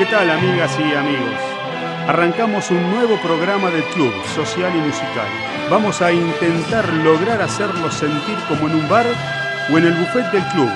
¿Qué 0.00 0.06
tal 0.06 0.30
amigas 0.30 0.78
y 0.80 0.94
amigos? 0.94 1.38
Arrancamos 2.08 2.70
un 2.70 2.90
nuevo 2.90 3.20
programa 3.20 3.68
del 3.68 3.84
club 3.84 4.14
social 4.34 4.74
y 4.74 4.78
musical. 4.78 5.28
Vamos 5.68 6.00
a 6.00 6.10
intentar 6.10 6.90
lograr 6.90 7.42
hacerlos 7.42 7.92
sentir 7.92 8.38
como 8.48 8.66
en 8.68 8.76
un 8.76 8.88
bar 8.88 9.04
o 9.70 9.76
en 9.76 9.84
el 9.84 9.92
buffet 9.92 10.24
del 10.32 10.42
club. 10.54 10.70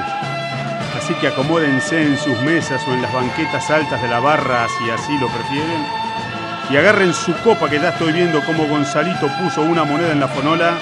Así 0.95 1.15
que 1.15 1.29
acomódense 1.29 2.03
en 2.03 2.19
sus 2.19 2.39
mesas 2.43 2.87
o 2.87 2.93
en 2.93 3.01
las 3.01 3.15
banquetas 3.15 3.71
altas 3.71 4.03
de 4.03 4.09
la 4.09 4.21
barra 4.21 4.67
si 4.77 4.91
así 4.91 5.17
lo 5.17 5.29
prefieren. 5.29 5.87
Y 6.69 6.77
agarren 6.77 7.15
su 7.15 7.33
copa 7.39 7.71
que 7.71 7.81
ya 7.81 7.89
estoy 7.89 8.13
viendo 8.13 8.45
cómo 8.45 8.69
Gonzalito 8.69 9.31
puso 9.43 9.63
una 9.63 9.85
moneda 9.85 10.13
en 10.13 10.21
la 10.21 10.29
fonola 10.29 10.75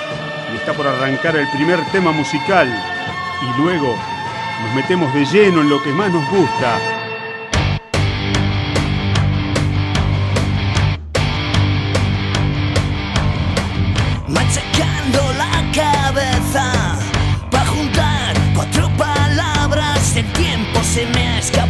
y 0.52 0.56
está 0.56 0.72
por 0.72 0.88
arrancar 0.88 1.36
el 1.36 1.48
primer 1.50 1.78
tema 1.92 2.10
musical. 2.10 2.66
Y 3.40 3.62
luego 3.62 3.96
nos 4.64 4.74
metemos 4.74 5.14
de 5.14 5.26
lleno 5.26 5.60
en 5.60 5.68
lo 5.68 5.80
que 5.80 5.92
más 5.92 6.10
nos 6.10 6.28
gusta, 6.28 6.80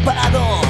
me 0.05 0.62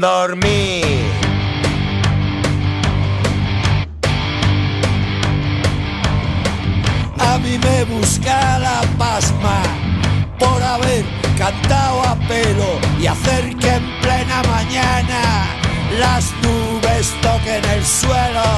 dormir. 0.00 0.84
A 7.18 7.38
mí 7.38 7.58
me 7.58 7.84
busca 7.84 8.58
la 8.58 8.80
pasma 8.98 9.62
por 10.38 10.62
haber 10.62 11.04
cantado 11.38 12.02
a 12.02 12.14
pelo 12.28 12.78
y 13.00 13.06
hacer 13.06 13.56
que 13.56 13.68
en 13.68 14.00
plena 14.00 14.42
mañana 14.48 15.20
las 15.98 16.32
nubes 16.42 17.14
toquen 17.20 17.64
el 17.76 17.84
suelo. 17.84 18.50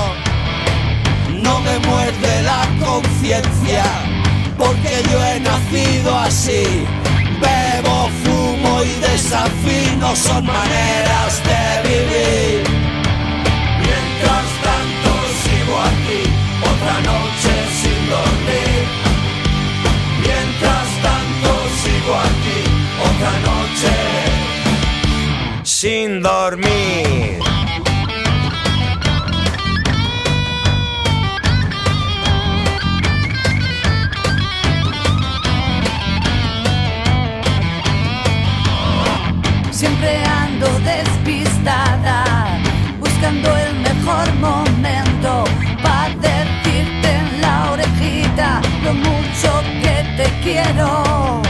No 1.42 1.60
me 1.60 1.78
muerde 1.80 2.42
la 2.42 2.62
conciencia 2.84 3.84
porque 4.56 5.02
yo 5.10 5.24
he 5.24 5.40
nacido 5.40 6.18
así. 6.18 6.64
Bebo, 7.40 8.08
fumo 8.22 8.41
y 8.84 9.00
desafino 9.00 10.16
son 10.16 10.44
maneras 10.44 11.42
de 11.44 11.88
vivir. 11.88 12.64
Mientras 13.78 14.46
tanto 14.66 15.10
sigo 15.42 15.74
aquí, 15.90 16.22
otra 16.72 16.96
noche 17.10 17.52
sin 17.80 18.00
dormir. 18.14 18.82
Mientras 20.20 20.88
tanto 21.06 21.50
sigo 21.82 22.14
aquí, 22.30 22.60
otra 23.08 23.32
noche 23.50 23.94
sin 25.64 26.22
dormir. 26.22 27.51
Ando 40.62 40.78
despistada, 40.80 42.58
buscando 43.00 43.56
el 43.56 43.74
mejor 43.80 44.32
momento 44.34 45.44
para 45.82 46.08
decirte 46.14 47.10
en 47.10 47.40
la 47.40 47.72
orejita 47.72 48.60
lo 48.84 48.94
mucho 48.94 49.62
que 49.82 50.04
te 50.16 50.40
quiero. 50.42 51.42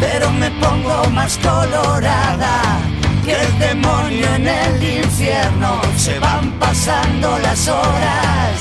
Pero 0.00 0.30
me 0.32 0.50
pongo 0.52 1.10
más 1.10 1.38
colorada 1.38 2.80
que 3.24 3.32
el 3.32 3.58
demonio 3.58 4.26
en 4.34 4.48
el 4.48 4.82
infierno. 5.04 5.80
Se 5.96 6.18
van 6.18 6.50
pasando 6.58 7.38
las 7.38 7.68
horas 7.68 8.54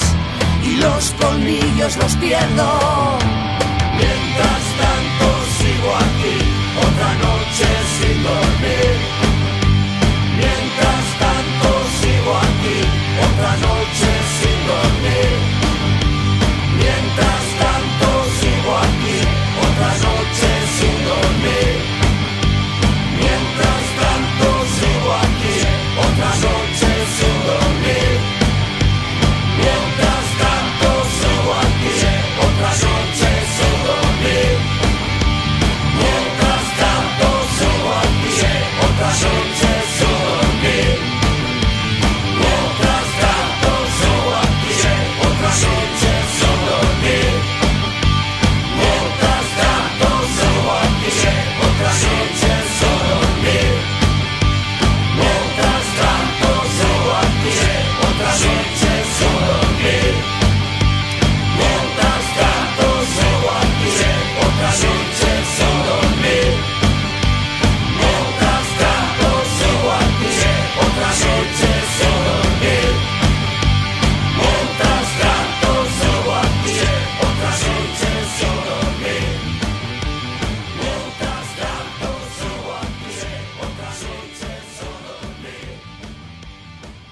y 0.63 0.75
los 0.77 1.11
colmillos 1.21 1.97
los 1.97 2.15
pierdo. 2.17 3.17
Mientras 3.97 4.61
tanto 4.81 5.27
sigo 5.57 5.95
aquí, 5.95 6.37
otra 6.77 7.13
noche 7.25 7.67
sin 7.97 8.23
dormir. 8.23 8.98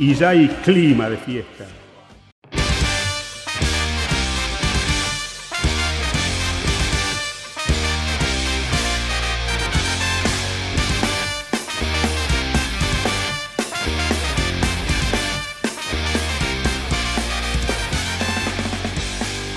Y 0.08 0.16
ya 0.16 0.30
hay 0.30 0.48
clima 0.64 1.10
de 1.10 1.18
fiesta. 1.18 1.66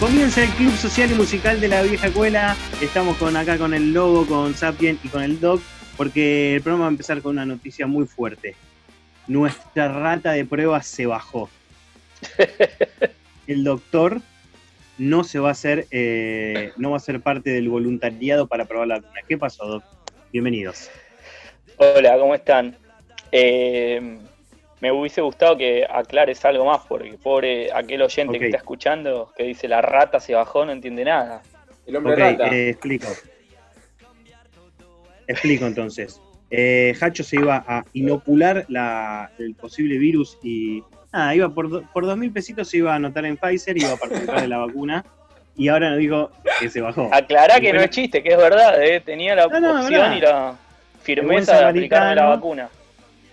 Comienza 0.01 0.43
el 0.43 0.51
Club 0.51 0.77
Social 0.77 1.13
y 1.13 1.15
Musical 1.15 1.61
de 1.61 1.69
la 1.69 1.83
Vieja 1.83 2.09
Escuela. 2.09 2.57
Estamos 2.81 3.17
con 3.19 3.37
acá 3.37 3.57
con 3.57 3.73
el 3.73 3.93
Lobo, 3.93 4.27
con 4.27 4.55
Sapien 4.55 4.99
y 5.05 5.09
con 5.09 5.23
el 5.23 5.39
Doc, 5.39 5.63
porque 5.97 6.57
el 6.57 6.63
programa 6.63 6.87
va 6.87 6.89
a 6.89 6.91
empezar 6.91 7.23
con 7.23 7.37
una 7.37 7.47
noticia 7.47 7.87
muy 7.87 8.07
fuerte. 8.07 8.57
Nuestra 9.31 9.87
rata 9.87 10.33
de 10.33 10.45
pruebas 10.45 10.89
se 10.89 11.07
bajó. 11.07 11.49
El 13.47 13.63
doctor 13.63 14.21
no 14.99 15.23
se 15.23 15.39
va 15.39 15.51
a 15.51 15.53
hacer, 15.53 15.87
eh, 15.93 16.73
no 16.77 16.91
va 16.91 16.97
a 16.97 17.01
ser 17.01 17.21
parte 17.21 17.51
del 17.51 17.69
voluntariado 17.69 18.49
para 18.49 18.65
probar 18.65 18.89
la 18.89 18.95
vacuna. 18.97 19.21
¿Qué 19.29 19.39
pasó, 19.39 19.67
Doc? 19.67 19.85
Bienvenidos. 20.33 20.91
Hola, 21.77 22.19
¿cómo 22.19 22.35
están? 22.35 22.77
Eh, 23.31 24.19
me 24.81 24.91
hubiese 24.91 25.21
gustado 25.21 25.57
que 25.57 25.87
aclares 25.89 26.45
algo 26.45 26.65
más, 26.65 26.81
porque 26.89 27.13
pobre 27.13 27.73
aquel 27.73 28.03
oyente 28.03 28.37
que 28.37 28.47
está 28.47 28.59
escuchando, 28.59 29.33
que 29.37 29.45
dice 29.45 29.69
la 29.69 29.81
rata 29.81 30.19
se 30.19 30.35
bajó, 30.35 30.67
no 30.67 30.73
entiende 30.73 31.05
nada. 31.05 31.41
El 31.87 31.95
hombre 31.95 32.15
Ok, 32.15 32.19
rata. 32.19 32.49
eh, 32.49 32.71
explico. 32.71 33.07
Explico 35.29 35.67
entonces. 35.67 36.21
Eh, 36.51 36.97
Hacho 37.01 37.23
se 37.23 37.37
iba 37.37 37.65
a 37.67 37.85
inocular 37.93 38.67
el 39.39 39.55
posible 39.55 39.99
virus 39.99 40.39
y 40.43 40.83
nada, 41.13 41.35
iba 41.35 41.49
por, 41.49 41.87
por 41.91 42.07
dos 42.07 42.17
mil 42.17 42.33
pesitos 42.33 42.69
se 42.69 42.79
iba 42.79 42.93
a 42.93 42.97
anotar 42.97 43.25
en 43.25 43.37
Pfizer, 43.37 43.77
iba 43.79 43.93
a 43.93 43.97
participar 43.97 44.43
de 44.43 44.49
la 44.49 44.59
vacuna 44.59 45.05
y 45.57 45.69
ahora 45.69 45.91
nos 45.91 45.99
dijo 45.99 46.31
que 46.59 46.69
se 46.69 46.81
bajó. 46.81 47.11
Aclará 47.13 47.61
que 47.61 47.73
no 47.73 47.81
es 47.81 47.91
chiste, 47.91 48.23
que 48.23 48.31
es 48.31 48.37
verdad, 48.37 48.83
eh, 48.83 49.01
tenía 49.01 49.35
la 49.35 49.47
opción 49.47 50.15
y 50.15 50.21
la 50.21 50.57
firmeza 51.03 51.59
de 51.59 51.65
aplicarme 51.67 52.15
la 52.15 52.27
vacuna. 52.27 52.69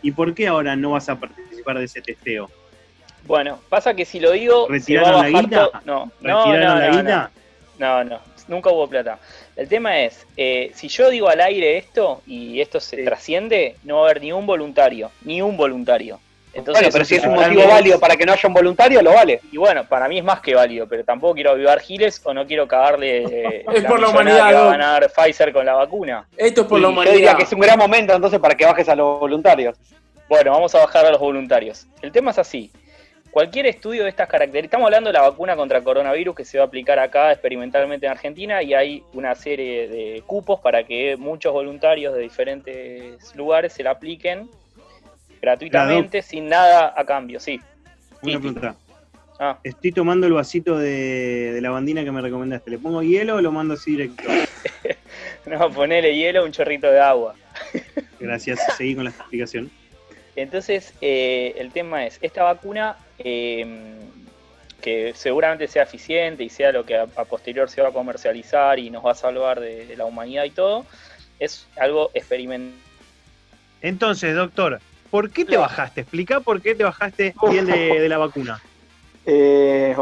¿Y 0.01 0.11
por 0.11 0.33
qué 0.33 0.47
ahora 0.47 0.75
no 0.75 0.91
vas 0.91 1.09
a 1.09 1.19
participar 1.19 1.79
de 1.79 1.85
ese 1.85 2.01
testeo? 2.01 2.49
Bueno, 3.25 3.59
pasa 3.67 3.93
que 3.93 4.05
si 4.05 4.19
lo 4.19 4.31
digo. 4.31 4.67
¿Retiraron 4.69 5.21
la 5.21 5.41
guita? 5.41 5.69
No, 5.85 6.11
no, 6.21 6.45
no, 6.45 6.55
la 6.55 6.89
guita? 6.89 7.31
No, 7.79 8.03
no, 8.03 8.19
nunca 8.47 8.69
hubo 8.69 8.87
plata. 8.87 9.19
El 9.57 9.68
tema 9.68 10.01
es, 10.01 10.27
eh, 10.38 10.71
si 10.75 10.88
yo 10.88 11.09
digo 11.09 11.30
al 11.30 11.42
aire 11.42 11.77
esto 11.77 12.21
y 12.27 12.62
esto 12.62 12.80
se 12.80 13.04
trasciende, 13.04 13.75
no 13.83 13.95
va 13.95 14.01
a 14.01 14.06
haber 14.06 14.21
ni 14.21 14.31
un 14.31 14.45
voluntario, 14.45 15.09
ni 15.24 15.42
un 15.42 15.57
voluntario. 15.57 16.19
Entonces, 16.54 16.83
bueno, 16.83 16.94
pero 16.94 17.06
si 17.06 17.15
es 17.15 17.24
un 17.24 17.33
motivo 17.33 17.68
válido 17.68 18.00
para 18.00 18.15
que 18.15 18.25
no 18.25 18.33
haya 18.33 18.48
un 18.48 18.54
voluntario, 18.54 19.01
lo 19.01 19.13
vale. 19.13 19.42
Y 19.51 19.57
bueno, 19.57 19.83
para 19.88 20.07
mí 20.07 20.19
es 20.19 20.24
más 20.24 20.42
que 20.42 20.54
válido, 20.54 20.88
pero 20.88 21.04
tampoco 21.04 21.33
quiero 21.33 21.51
avivar 21.51 21.80
giles 21.80 22.21
o 22.24 22.36
no 22.36 22.45
quiero 22.45 22.68
cagarle 22.68 23.24
eh, 23.24 23.65
es 23.74 23.83
por 23.83 24.00
la 24.00 24.09
humanidad, 24.09 24.48
que 24.48 24.54
va 24.54 24.68
a 24.68 24.71
ganar 24.71 25.12
Pfizer 25.12 25.51
con 25.51 25.65
la 25.65 25.74
vacuna. 25.74 26.27
Esto 26.38 26.62
es 26.62 26.68
por 26.68 26.80
la 26.80 26.89
humanidad. 26.89 27.13
Yo 27.13 27.18
diría 27.18 27.36
que 27.36 27.44
es 27.44 27.53
un 27.53 27.60
gran 27.60 27.80
momento 27.80 28.13
entonces 28.13 28.39
para 28.39 28.56
que 28.56 28.65
bajes 28.65 28.88
a 28.89 28.95
los 28.95 29.19
voluntarios. 29.19 29.75
Bueno, 30.30 30.51
vamos 30.51 30.74
a 30.75 30.80
bajar 30.80 31.06
a 31.06 31.12
los 31.12 31.19
voluntarios. 31.19 31.88
El 32.01 32.12
tema 32.12 32.31
es 32.31 32.38
así. 32.38 32.71
Cualquier 33.38 33.68
estudio 33.68 34.01
de 34.01 34.10
estas 34.10 34.28
características, 34.28 34.69
estamos 34.69 34.88
hablando 34.88 35.10
de 35.10 35.13
la 35.13 35.22
vacuna 35.22 35.56
contra 35.56 35.84
coronavirus 35.84 36.36
que 36.36 36.44
se 36.44 36.57
va 36.57 36.63
a 36.63 36.68
aplicar 36.68 36.98
acá 36.98 37.31
experimentalmente 37.31 38.07
en 38.07 38.12
Argentina 38.12 38.63
y 38.63 38.74
hay 38.74 39.04
una 39.13 39.36
serie 39.36 39.88
de 39.88 40.24
cupos 40.25 40.60
para 40.60 40.84
que 40.84 41.16
muchos 41.18 41.54
voluntarios 41.54 42.16
de 42.16 42.22
diferentes 42.22 43.36
lugares 43.36 43.74
se 43.74 43.84
la 43.84 43.92
apliquen 43.92 44.50
gratuitamente 45.39 46.24
sin 46.24 46.50
nada 46.50 46.92
a 46.98 47.06
cambio, 47.06 47.39
sí. 47.39 47.62
Una 48.24 48.39
pregunta. 48.39 48.75
Ah. 49.39 49.60
Estoy 49.63 49.92
tomando 49.92 50.25
el 50.25 50.34
vasito 50.34 50.75
de, 50.80 51.60
la 51.62 51.69
bandina 51.69 52.04
que 52.04 52.12
me 52.12 52.22
recomendaste. 52.22 52.72
¿Le 52.72 52.80
pongo 52.80 53.04
hielo 53.04 53.36
o 53.36 53.42
lo 53.42 53.51
mando 53.51 53.75
así 53.75 53.92
directo? 53.92 54.24
no, 55.45 55.69
ponele 55.69 56.16
hielo, 56.16 56.44
un 56.44 56.51
chorrito 56.51 56.89
de 56.89 57.00
agua. 57.00 57.36
Gracias, 58.19 58.60
seguí 58.75 58.95
con 58.95 59.04
la 59.04 59.12
explicación. 59.12 59.69
Entonces, 60.36 60.95
eh, 61.01 61.54
el 61.57 61.72
tema 61.72 62.04
es, 62.07 62.18
esta 62.24 62.42
vacuna, 62.42 62.98
em, 63.19 63.97
que 64.81 65.13
seguramente 65.15 65.67
sea 65.67 65.83
eficiente 65.83 66.43
y 66.43 66.49
sea 66.49 66.71
lo 66.71 66.85
que 66.85 66.95
a, 66.95 67.07
posterior 67.07 67.69
se 67.69 67.81
va 67.81 67.89
a 67.89 67.91
comercializar 67.91 68.79
y 68.79 68.89
nos 68.89 69.05
va 69.05 69.11
a 69.11 69.15
salvar 69.15 69.59
de, 69.59 69.95
la 69.97 70.05
humanidad 70.05 70.43
y 70.45 70.51
todo, 70.51 70.85
es 71.39 71.67
algo 71.77 72.11
experimental. 72.13 72.79
Entonces, 73.81 74.35
doctor, 74.35 74.79
¿por 75.11 75.29
qué 75.31 75.45
te 75.45 75.57
bajaste? 75.57 76.01
Explica 76.01 76.39
por 76.39 76.61
qué 76.61 76.75
te 76.75 76.83
bajaste 76.83 77.33
bien 77.49 77.65
de, 77.65 78.09
la 78.09 78.17
vacuna. 78.17 78.61
Eh, 79.25 79.95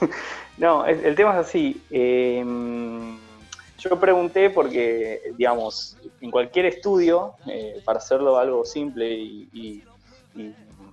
no, 0.58 0.86
el, 0.86 1.14
tema 1.14 1.32
es 1.32 1.46
así. 1.46 1.80
Em, 1.90 3.16
yo 3.78 4.00
pregunté 4.00 4.50
porque, 4.50 5.32
digamos, 5.36 5.96
en 6.20 6.30
cualquier 6.30 6.66
estudio, 6.66 7.34
eh, 7.46 7.80
para 7.84 7.98
hacerlo 7.98 8.38
algo 8.38 8.64
simple 8.64 9.08
y, 9.12 9.82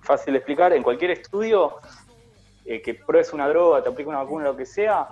fácil 0.04 0.34
de 0.34 0.38
explicar, 0.38 0.72
en 0.72 0.82
cualquier 0.82 1.10
estudio 1.12 1.78
eh, 2.64 2.80
que 2.80 2.94
pruebes 2.94 3.32
una 3.32 3.48
droga, 3.48 3.82
te 3.82 3.88
aplica 3.88 4.10
una 4.10 4.22
vacuna, 4.22 4.44
lo 4.44 4.56
que 4.56 4.66
sea, 4.66 5.08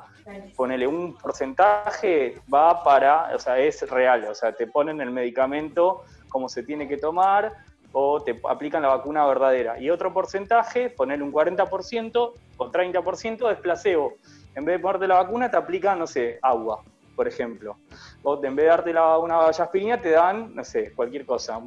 ponele 0.57 0.87
un 0.87 1.17
porcentaje, 1.17 2.41
va 2.53 2.83
para, 2.85 3.35
o 3.35 3.39
sea, 3.39 3.59
es 3.59 3.89
real, 3.91 4.25
o 4.25 4.35
sea, 4.35 4.53
te 4.53 4.67
ponen 4.67 5.01
el 5.01 5.11
medicamento 5.11 6.05
como 6.29 6.49
se 6.49 6.63
tiene 6.63 6.89
que 6.89 6.97
tomar 6.97 7.53
o 7.93 8.23
te 8.23 8.41
aplican 8.49 8.83
la 8.83 8.89
vacuna 8.89 9.27
verdadera. 9.27 9.79
Y 9.79 9.91
otro 9.91 10.13
porcentaje, 10.13 10.89
ponele 10.89 11.23
un 11.23 11.33
40% 11.33 12.33
o 12.57 12.71
30% 12.71 13.53
es 13.53 13.59
placebo. 13.59 14.15
En 14.55 14.65
vez 14.65 14.77
de 14.77 14.83
ponerte 14.83 15.07
la 15.07 15.17
vacuna, 15.17 15.51
te 15.51 15.57
aplican, 15.57 15.99
no 15.99 16.07
sé, 16.07 16.39
agua 16.41 16.83
por 17.15 17.29
ejemplo. 17.29 17.77
O 18.23 18.43
en 18.45 18.57
vez 18.57 18.65
de 18.65 18.71
darte 18.71 18.93
la, 18.93 19.19
una 19.19 19.47
aspirina, 19.47 20.01
te 20.01 20.11
dan, 20.11 20.55
no 20.55 20.65
sé, 20.65 20.93
cualquier 20.93 21.27
cosa, 21.27 21.61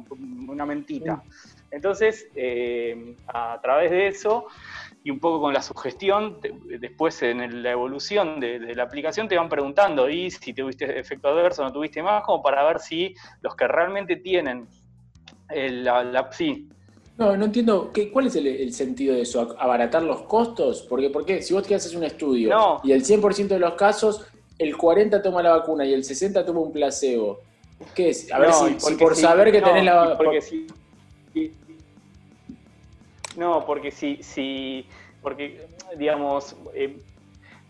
una 0.48 0.66
mentita. 0.66 1.22
Entonces, 1.76 2.28
eh, 2.34 3.14
a 3.28 3.60
través 3.62 3.90
de 3.90 4.08
eso 4.08 4.46
y 5.04 5.10
un 5.10 5.20
poco 5.20 5.40
con 5.40 5.54
la 5.54 5.62
sugestión, 5.62 6.40
después 6.80 7.22
en 7.22 7.62
la 7.62 7.70
evolución 7.70 8.40
de, 8.40 8.74
la 8.74 8.82
aplicación 8.82 9.28
te 9.28 9.36
van 9.36 9.48
preguntando 9.48 10.08
y 10.08 10.30
si 10.30 10.52
tuviste 10.52 10.98
efecto 10.98 11.28
adverso 11.28 11.62
o 11.62 11.66
no 11.66 11.72
tuviste 11.72 12.02
más, 12.02 12.24
como 12.24 12.42
para 12.42 12.64
ver 12.64 12.80
si 12.80 13.14
los 13.42 13.54
que 13.54 13.68
realmente 13.68 14.16
tienen 14.16 14.66
la, 15.48 16.02
la, 16.02 16.32
sí, 16.32 16.68
no, 17.18 17.36
no 17.36 17.46
entiendo. 17.46 17.90
¿qué, 17.92 18.10
¿Cuál 18.10 18.26
es 18.26 18.36
el, 18.36 18.72
sentido 18.74 19.14
de 19.14 19.22
eso? 19.22 19.56
¿Abaratar 19.58 20.02
los 20.02 20.22
costos? 20.22 20.82
Porque, 20.82 21.08
¿por 21.08 21.24
qué? 21.24 21.40
Si 21.40 21.54
vos 21.54 21.62
te 21.62 21.74
haces 21.74 21.94
un 21.94 22.04
estudio 22.04 22.80
y 22.84 22.92
el 22.92 23.04
100% 23.04 23.48
de 23.48 23.58
los 23.58 23.74
casos 23.74 24.26
el 24.58 24.76
40 24.76 25.22
toma 25.22 25.42
la 25.42 25.50
vacuna 25.50 25.84
y 25.84 25.92
el 25.92 26.04
60 26.04 26.44
toma 26.44 26.60
un 26.60 26.72
placebo. 26.72 27.40
¿Qué 27.94 28.10
es? 28.10 28.32
A 28.32 28.38
ver 28.38 28.52
si, 28.52 28.94
por 28.94 29.14
saber 29.14 29.52
que 29.52 29.60
tenés 29.60 29.84
la 29.84 30.18
si, 30.40 30.66
No, 33.36 33.64
porque 33.66 33.90
si, 33.90 34.22
si 34.22 34.88
porque 35.22 35.66
digamos, 35.96 36.56
eh, 36.74 36.98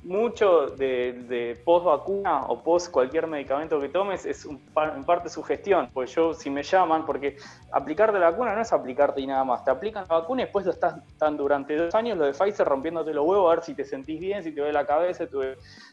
mucho 0.05 0.69
de, 0.69 1.61
post 1.65 1.85
vacuna 1.85 2.43
o 2.43 2.63
post 2.63 2.91
cualquier 2.91 3.27
medicamento 3.27 3.81
que 3.81 3.89
tomes 3.89 4.25
es 4.25 4.47
en 4.47 5.05
parte 5.05 5.29
su 5.29 5.43
gestión. 5.43 5.91
Pues 5.93 6.15
yo, 6.15 6.33
si 6.33 6.49
me 6.49 6.63
llaman, 6.63 7.05
porque 7.05 7.37
aplicarte 7.73 8.19
la 8.19 8.31
vacuna 8.31 8.55
no 8.55 8.61
es 8.61 8.73
aplicarte 8.73 9.21
y 9.21 9.27
nada 9.27 9.43
más. 9.43 9.65
Te 9.65 9.71
aplican 9.71 10.05
la 10.09 10.21
vacuna 10.21 10.43
y 10.43 10.45
después 10.45 10.65
lo 10.65 10.73
estás 10.73 10.97
tan 11.19 11.37
durante 11.37 11.75
dos 11.77 11.95
años, 11.95 12.17
lo 12.17 12.27
de 12.27 12.33
Pfizer 12.33 12.67
rompiéndote 12.67 13.13
los 13.13 13.27
huevos, 13.27 13.51
a 13.51 13.57
ver 13.57 13.65
si 13.65 13.75
te 13.75 13.85
sentís 13.85 14.21
bien, 14.21 14.45
si 14.45 14.53
te 14.53 14.61
duele 14.61 14.73
la 14.73 14.87
cabeza, 14.87 15.25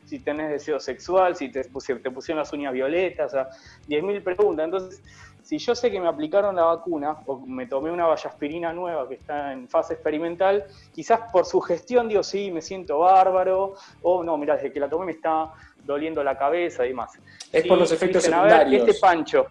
si 0.06 0.20
tenés 0.20 0.52
deseo 0.52 0.80
sexual, 0.80 1.36
si 1.36 1.52
te, 1.52 1.64
te 1.64 1.70
pusieron 2.12 2.40
las 2.40 2.54
uñas 2.54 2.74
violetas, 2.74 3.34
o 3.34 3.36
sea, 3.36 3.50
10.000 3.88 4.24
preguntas. 4.24 4.66
Entonces, 4.66 5.04
si 5.44 5.58
yo 5.58 5.76
sé 5.76 5.92
que 5.92 6.00
me 6.00 6.08
aplicaron 6.08 6.56
la 6.56 6.64
vacuna 6.64 7.18
o 7.26 7.46
me 7.46 7.68
tomé 7.68 7.92
una 7.92 8.06
vallaspirina 8.06 8.72
nueva 8.72 9.08
que 9.08 9.16
está 9.16 9.52
en 9.52 9.68
fase 9.68 9.94
experimental, 9.94 10.64
quizás 10.94 11.32
por 11.32 11.46
su 11.46 11.60
gestión 11.60 12.08
digo, 12.08 12.24
sí, 12.24 12.50
me 12.50 12.62
siento 12.62 13.00
bárbaro, 13.00 13.76
o 14.02 14.24
no, 14.24 14.38
mira, 14.38 14.56
desde 14.56 14.72
que 14.72 14.80
la 14.80 14.90
tomé 14.90 15.06
me 15.08 15.12
está 15.12 15.52
doliendo 15.84 16.24
la 16.24 16.38
cabeza 16.38 16.86
y 16.86 16.90
demás. 16.90 17.12
Es 17.52 17.68
por 17.68 17.78
los 17.78 17.92
efectos 17.92 18.24
secundarios. 18.24 18.88
este 18.88 19.00
pancho. 19.02 19.48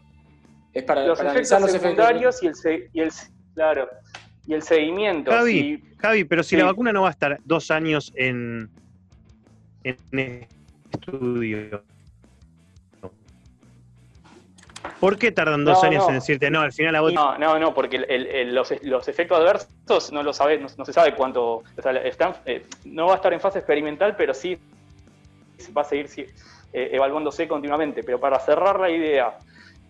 Es 0.72 0.82
para 0.84 1.06
los 1.06 1.20
efectos 1.20 1.70
secundarios 1.70 2.42
y 2.42 2.46
el, 2.46 2.54
y 2.94 3.00
el, 3.00 3.12
claro, 3.54 3.88
y 4.46 4.54
el 4.54 4.62
seguimiento. 4.62 5.30
Javi, 5.30 5.84
Javi 5.98 6.24
pero 6.24 6.42
si 6.42 6.56
la 6.56 6.64
vacuna 6.64 6.92
no 6.92 7.02
va 7.02 7.08
a 7.08 7.12
estar 7.12 7.38
dos 7.44 7.70
años 7.70 8.10
en, 8.16 8.70
en 9.84 10.48
estudio, 10.90 11.84
¿Por 15.02 15.18
qué 15.18 15.32
tardan 15.32 15.64
dos 15.64 15.82
años 15.82 16.06
en 16.06 16.14
decirte 16.14 16.48
no? 16.48 16.60
Al 16.60 16.72
final 16.72 16.92
la 16.92 17.00
No, 17.00 17.36
no, 17.36 17.58
no, 17.58 17.74
porque 17.74 17.98
los, 18.46 19.08
efectos 19.08 19.36
adversos 19.36 20.12
no 20.12 20.22
lo 20.22 20.32
sabe, 20.32 20.58
no, 20.58 20.68
se 20.68 20.92
sabe 20.92 21.16
cuánto. 21.16 21.64
Eh, 22.46 22.64
no 22.84 23.06
va 23.06 23.14
a 23.14 23.16
estar 23.16 23.32
en 23.32 23.40
fase 23.40 23.58
experimental, 23.58 24.14
pero 24.14 24.32
sí 24.32 24.56
va 25.76 25.82
a 25.82 25.84
seguir 25.84 26.08
eh, 26.72 26.90
evaluándose 26.92 27.48
continuamente. 27.48 28.04
Pero 28.04 28.20
para 28.20 28.38
cerrar 28.38 28.78
la 28.78 28.90
idea, 28.90 29.38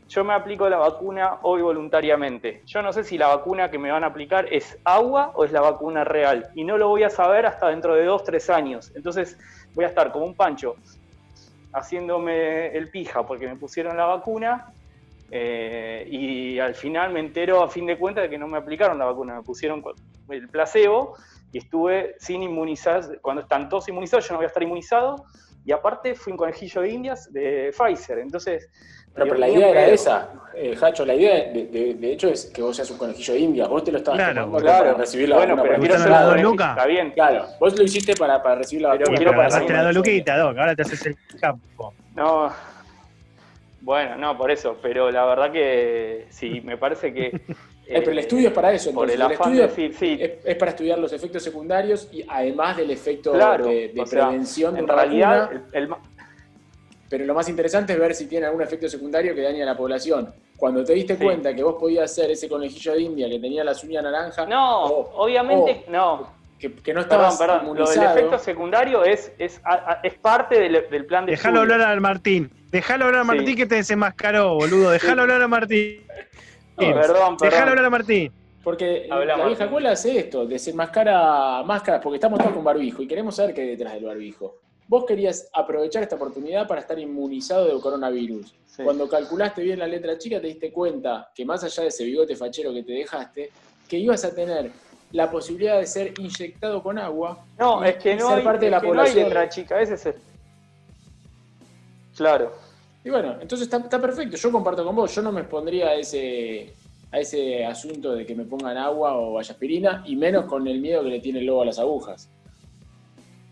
yo 0.09 0.25
me 0.25 0.33
aplico 0.33 0.67
la 0.71 0.79
vacuna 0.79 1.41
hoy 1.43 1.61
voluntariamente. 1.61 2.63
Yo 2.65 2.81
no 2.81 2.91
sé 2.95 3.05
si 3.05 3.19
la 3.19 3.27
vacuna 3.27 3.71
que 3.71 3.79
me 3.79 3.91
van 3.91 4.05
a 4.05 4.07
aplicar 4.07 4.47
es 4.51 4.79
agua 4.83 5.33
o 5.35 5.45
es 5.45 5.53
la 5.53 5.61
vacuna 5.61 6.05
real. 6.05 6.49
Y 6.55 6.65
no 6.65 6.79
lo 6.79 6.89
voy 6.89 7.03
a 7.03 7.11
saber 7.11 7.45
hasta 7.45 7.69
dentro 7.69 7.95
de 7.97 8.07
dos, 8.07 8.25
tres 8.25 8.49
años. 8.49 8.91
Entonces 8.95 9.37
voy 9.75 9.85
a 9.85 9.89
estar 9.89 10.11
como 10.11 10.25
un 10.25 10.35
pancho 10.35 10.75
haciéndome 11.75 12.69
el 12.69 12.89
pija 12.89 13.27
porque 13.27 13.47
me 13.47 13.57
pusieron 13.57 13.95
la 13.99 14.07
vacuna 14.07 14.73
eh, 15.35 16.07
y 16.11 16.59
al 16.59 16.75
final 16.75 17.11
me 17.11 17.21
entero, 17.21 17.63
a 17.63 17.69
fin 17.69 17.87
de 17.87 17.97
cuentas, 17.97 18.25
de 18.25 18.29
que 18.29 18.37
no 18.37 18.47
me 18.47 18.59
aplicaron 18.59 18.99
la 18.99 19.07
vacuna, 19.07 19.37
me 19.37 19.43
pusieron 19.43 19.83
el 20.29 20.49
placebo 20.51 21.17
y 21.51 21.59
estuve 21.59 22.17
sin 22.19 22.43
inmunizar. 22.43 23.19
Cuando 23.23 23.41
están 23.41 23.71
todos 23.71 23.89
inmunizados, 23.89 24.29
yo 24.29 24.35
no 24.35 24.39
voy 24.41 24.45
a 24.45 24.49
estar 24.49 24.63
inmunizado. 24.63 25.25
Y 25.65 25.73
aparte 25.73 26.15
fui 26.15 26.33
un 26.33 26.37
conejillo 26.37 26.83
de 26.83 26.91
indias 26.91 27.33
de 27.33 27.73
Pfizer. 27.73 28.19
Entonces. 28.19 28.69
Pero, 29.15 29.35
la 29.35 29.49
idea 29.49 29.71
era 29.71 29.87
esa, 29.87 30.33
eh, 30.55 30.77
Hacho. 30.81 31.07
La 31.07 31.15
idea, 31.15 31.35
de, 31.53 32.13
hecho, 32.13 32.29
es 32.29 32.47
que 32.47 32.61
vos 32.61 32.77
seas 32.77 32.91
un 32.91 32.99
conejillo 32.99 33.33
de 33.33 33.41
indias. 33.41 33.69
Vos 33.69 33.85
te 33.85 33.93
lo 33.93 33.99
estabas 33.99 34.21
claro, 34.21 34.51
para 34.51 34.95
recibir 34.95 35.31
la 35.31 35.37
bueno, 35.37 35.57
vacuna. 35.57 35.79
Pero 35.79 35.99
quiero 35.99 36.53
Está 36.53 36.87
bien. 36.87 37.11
Claro, 37.13 37.47
vos 37.59 37.79
lo 37.79 37.85
hiciste 37.85 38.15
para, 38.17 38.43
para 38.43 38.57
recibir 38.57 38.83
la 38.83 38.89
vacuna. 38.91 39.05
Pero 39.07 39.33
quiero 39.33 39.67
para 39.67 39.83
la 39.83 39.93
Luquita, 39.93 40.37
Doc. 40.37 40.59
Ahora 40.59 40.77
te 40.77 40.83
haces 40.83 41.07
el 41.07 41.17
campo. 41.41 41.95
No, 42.15 42.53
bueno, 43.83 44.17
no, 44.17 44.37
por 44.39 44.51
eso, 44.51 44.77
pero 44.81 45.11
la 45.11 45.25
verdad 45.25 45.53
que 45.53 46.27
sí, 46.31 46.61
me 46.63 46.77
parece 46.77 47.13
que... 47.13 47.41
Eh, 47.85 47.97
pero 47.99 48.13
el 48.13 48.19
estudio 48.21 48.49
es 48.49 48.55
para 48.55 48.73
eso, 48.73 48.93
por 48.93 49.11
el, 49.11 49.21
estudio 49.21 49.69
sí. 49.69 50.17
es, 50.19 50.57
para 50.57 50.71
estudiar 50.71 51.01
los 51.01 51.13
efectos 51.13 51.43
secundarios 51.43 52.09
y 52.13 52.25
además 52.27 52.77
del 52.77 52.93
efecto 52.93 53.33
de, 53.33 53.93
prevención 54.09 54.79
en 54.79 54.87
realidad, 54.87 55.51
el, 55.73 55.89
pero 57.13 57.27
lo 57.27 57.35
más 57.35 57.47
interesante 57.51 57.93
es 57.93 57.99
ver 57.99 58.15
si 58.15 58.27
tiene 58.27 58.47
algún 58.47 58.63
efecto 58.63 58.89
secundario 58.89 59.35
que 59.35 59.43
dañe 59.43 59.65
a 59.65 59.67
la 59.67 59.77
población. 59.77 60.33
cuando 60.57 60.85
te 60.85 60.95
diste 60.95 61.19
cuenta 61.19 61.55
que 61.55 61.63
vos 61.63 61.75
podías 61.75 62.15
ser 62.15 62.31
ese 62.31 62.49
conejillo 62.49 62.93
de 62.93 63.03
India 63.03 63.29
que 63.29 63.39
tenía 63.41 63.65
las 63.65 63.85
uñas 63.85 64.05
naranja. 64.05 64.47
No, 64.47 64.85
obviamente 64.85 65.85
no. 65.89 66.42
Que, 66.71 66.95
no 66.95 67.01
estaba 67.01 67.37
perdón, 67.37 67.77
Lo 67.77 67.91
del 67.91 68.03
efecto 68.03 68.39
secundario 68.39 69.05
es, 69.05 69.33
es, 69.39 69.61
es 70.05 70.15
parte 70.15 70.61
del, 70.61 71.07
plan 71.07 71.27
de 71.27 71.33
Déjalo 71.33 71.61
hablar 71.61 71.81
al 71.81 72.01
Martín. 72.01 72.51
Déjalo 72.71 73.07
hablar 73.07 73.23
a 73.23 73.25
Martín 73.25 73.57
que 73.57 73.67
te 73.67 73.75
desenmascaró, 73.77 74.55
boludo. 74.55 74.91
Déjalo 74.91 75.23
hablar 75.23 75.43
a 75.43 75.49
Martín. 75.49 76.07
perdón, 76.77 77.01
perdón. 77.01 77.37
Déjalo 77.41 77.71
hablar 77.71 77.85
a 77.85 77.91
Martín. 77.91 78.33
Porque 78.63 79.09
la 79.09 79.45
vieja 79.45 79.65
escuela 79.65 79.91
hace 79.91 80.19
esto, 80.21 80.47
desenmascara 80.47 81.65
máscaras, 81.65 82.01
porque 82.01 82.17
estamos 82.17 82.39
todos 82.39 82.53
con 82.53 82.63
barbijo 82.63 83.03
y 83.03 83.09
queremos 83.09 83.35
saber 83.35 83.55
qué 83.55 83.63
hay 83.63 83.69
detrás 83.69 83.95
del 83.95 84.05
barbijo. 84.05 84.61
Vos 84.87 85.05
querías 85.05 85.49
aprovechar 85.53 86.05
esta 86.05 86.15
oportunidad 86.15 86.69
para 86.69 86.81
estar 86.81 86.99
inmunizado 86.99 87.67
de 87.67 87.81
coronavirus. 87.81 88.55
Cuando 88.85 89.09
calculaste 89.09 89.63
bien 89.63 89.81
la 89.81 89.87
letra 89.87 90.17
chica, 90.17 90.41
te 90.41 90.47
diste 90.47 90.73
cuenta 90.73 91.31
que 91.35 91.45
más 91.45 91.65
allá 91.65 91.83
de 91.83 91.89
ese 91.89 92.05
bigote 92.05 92.37
fachero 92.37 92.73
que 92.73 92.85
te 92.85 92.93
dejaste, 92.93 93.51
que 93.89 93.99
ibas 93.99 94.25
a 94.25 94.33
tener 94.33 94.71
la 95.13 95.31
posibilidad 95.31 95.79
de 95.79 95.87
ser 95.87 96.15
inyectado 96.19 96.83
con 96.83 96.99
agua. 96.99 97.45
No, 97.59 97.85
es 97.85 97.97
que 97.97 98.17
no 98.17 98.31
hay, 98.31 98.43
parte 98.43 98.65
de 98.65 98.71
la 98.71 98.81
población. 98.81 99.25
letra 99.25 99.49
chica, 99.49 99.81
ese 99.81 99.95
es 99.95 100.07
el... 100.07 100.15
Claro. 102.17 102.53
Y 103.05 103.11
bueno, 103.11 103.37
entonces 103.41 103.67
está, 103.67 103.79
está, 103.79 104.01
perfecto. 104.01 104.37
Yo 104.37 104.53
comparto 104.53 104.85
con 104.85 104.95
vos. 104.95 105.15
Yo 105.15 105.23
no 105.23 105.33
me 105.33 105.41
expondría 105.41 105.89
a 105.89 105.95
ese, 105.95 106.73
a 107.11 107.19
ese 107.19 107.65
asunto 107.65 108.15
de 108.15 108.25
que 108.25 108.35
me 108.35 108.45
pongan 108.45 108.77
agua 108.77 109.15
o 109.17 109.39
aspirina, 109.39 110.03
y 110.07 110.17
menos 110.17 110.45
con 110.47 110.67
el 110.67 110.81
miedo 110.81 111.03
que 111.03 111.11
le 111.11 111.21
tiene 111.21 111.41
el 111.41 111.47
lobo 111.47 111.63
a 111.63 111.67
las 111.67 111.79
agujas. 111.79 112.29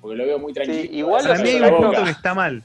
Porque 0.01 0.17
lo 0.17 0.25
veo 0.25 0.39
muy 0.39 0.53
tranquilo. 0.53 0.93
igual 0.93 1.27
Para 1.27 1.43
mí 1.43 1.49
hay 1.49 1.63
un 1.63 1.77
punto 1.77 2.05
que 2.05 2.11
está 2.11 2.35
mal. 2.35 2.63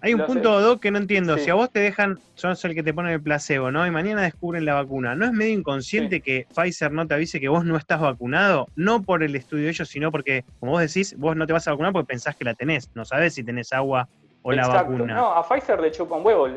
Hay 0.00 0.14
un 0.14 0.24
punto, 0.26 0.60
Doc, 0.60 0.80
que 0.80 0.90
no 0.90 0.98
entiendo. 0.98 1.38
Si 1.38 1.50
a 1.50 1.54
vos 1.54 1.70
te 1.70 1.80
dejan, 1.80 2.18
son 2.34 2.56
el 2.62 2.74
que 2.74 2.82
te 2.82 2.94
ponen 2.94 3.12
el 3.12 3.20
placebo, 3.20 3.72
¿no? 3.72 3.86
Y 3.86 3.90
mañana 3.90 4.22
descubren 4.22 4.64
la 4.64 4.74
vacuna. 4.74 5.16
¿No 5.16 5.24
es 5.24 5.32
medio 5.32 5.54
inconsciente 5.54 6.20
que 6.20 6.46
Pfizer 6.54 6.92
no 6.92 7.06
te 7.06 7.14
avise 7.14 7.40
que 7.40 7.48
vos 7.48 7.64
no 7.64 7.76
estás 7.76 8.00
vacunado? 8.00 8.68
No 8.76 9.02
por 9.02 9.24
el 9.24 9.34
estudio 9.34 9.64
de 9.64 9.70
ellos, 9.70 9.88
sino 9.88 10.12
porque, 10.12 10.44
como 10.60 10.72
vos 10.72 10.80
decís, 10.80 11.16
vos 11.18 11.34
no 11.36 11.46
te 11.46 11.52
vas 11.52 11.66
a 11.66 11.72
vacunar 11.72 11.92
porque 11.92 12.06
pensás 12.06 12.36
que 12.36 12.44
la 12.44 12.54
tenés. 12.54 12.90
No 12.94 13.04
sabés 13.04 13.34
si 13.34 13.42
tenés 13.42 13.72
agua 13.72 14.08
o 14.42 14.52
la 14.52 14.68
vacuna. 14.68 15.14
No, 15.14 15.32
a 15.34 15.48
Pfizer 15.48 15.80
le 15.80 15.90
chupa 15.90 16.14
un 16.14 16.24
huevo. 16.24 16.48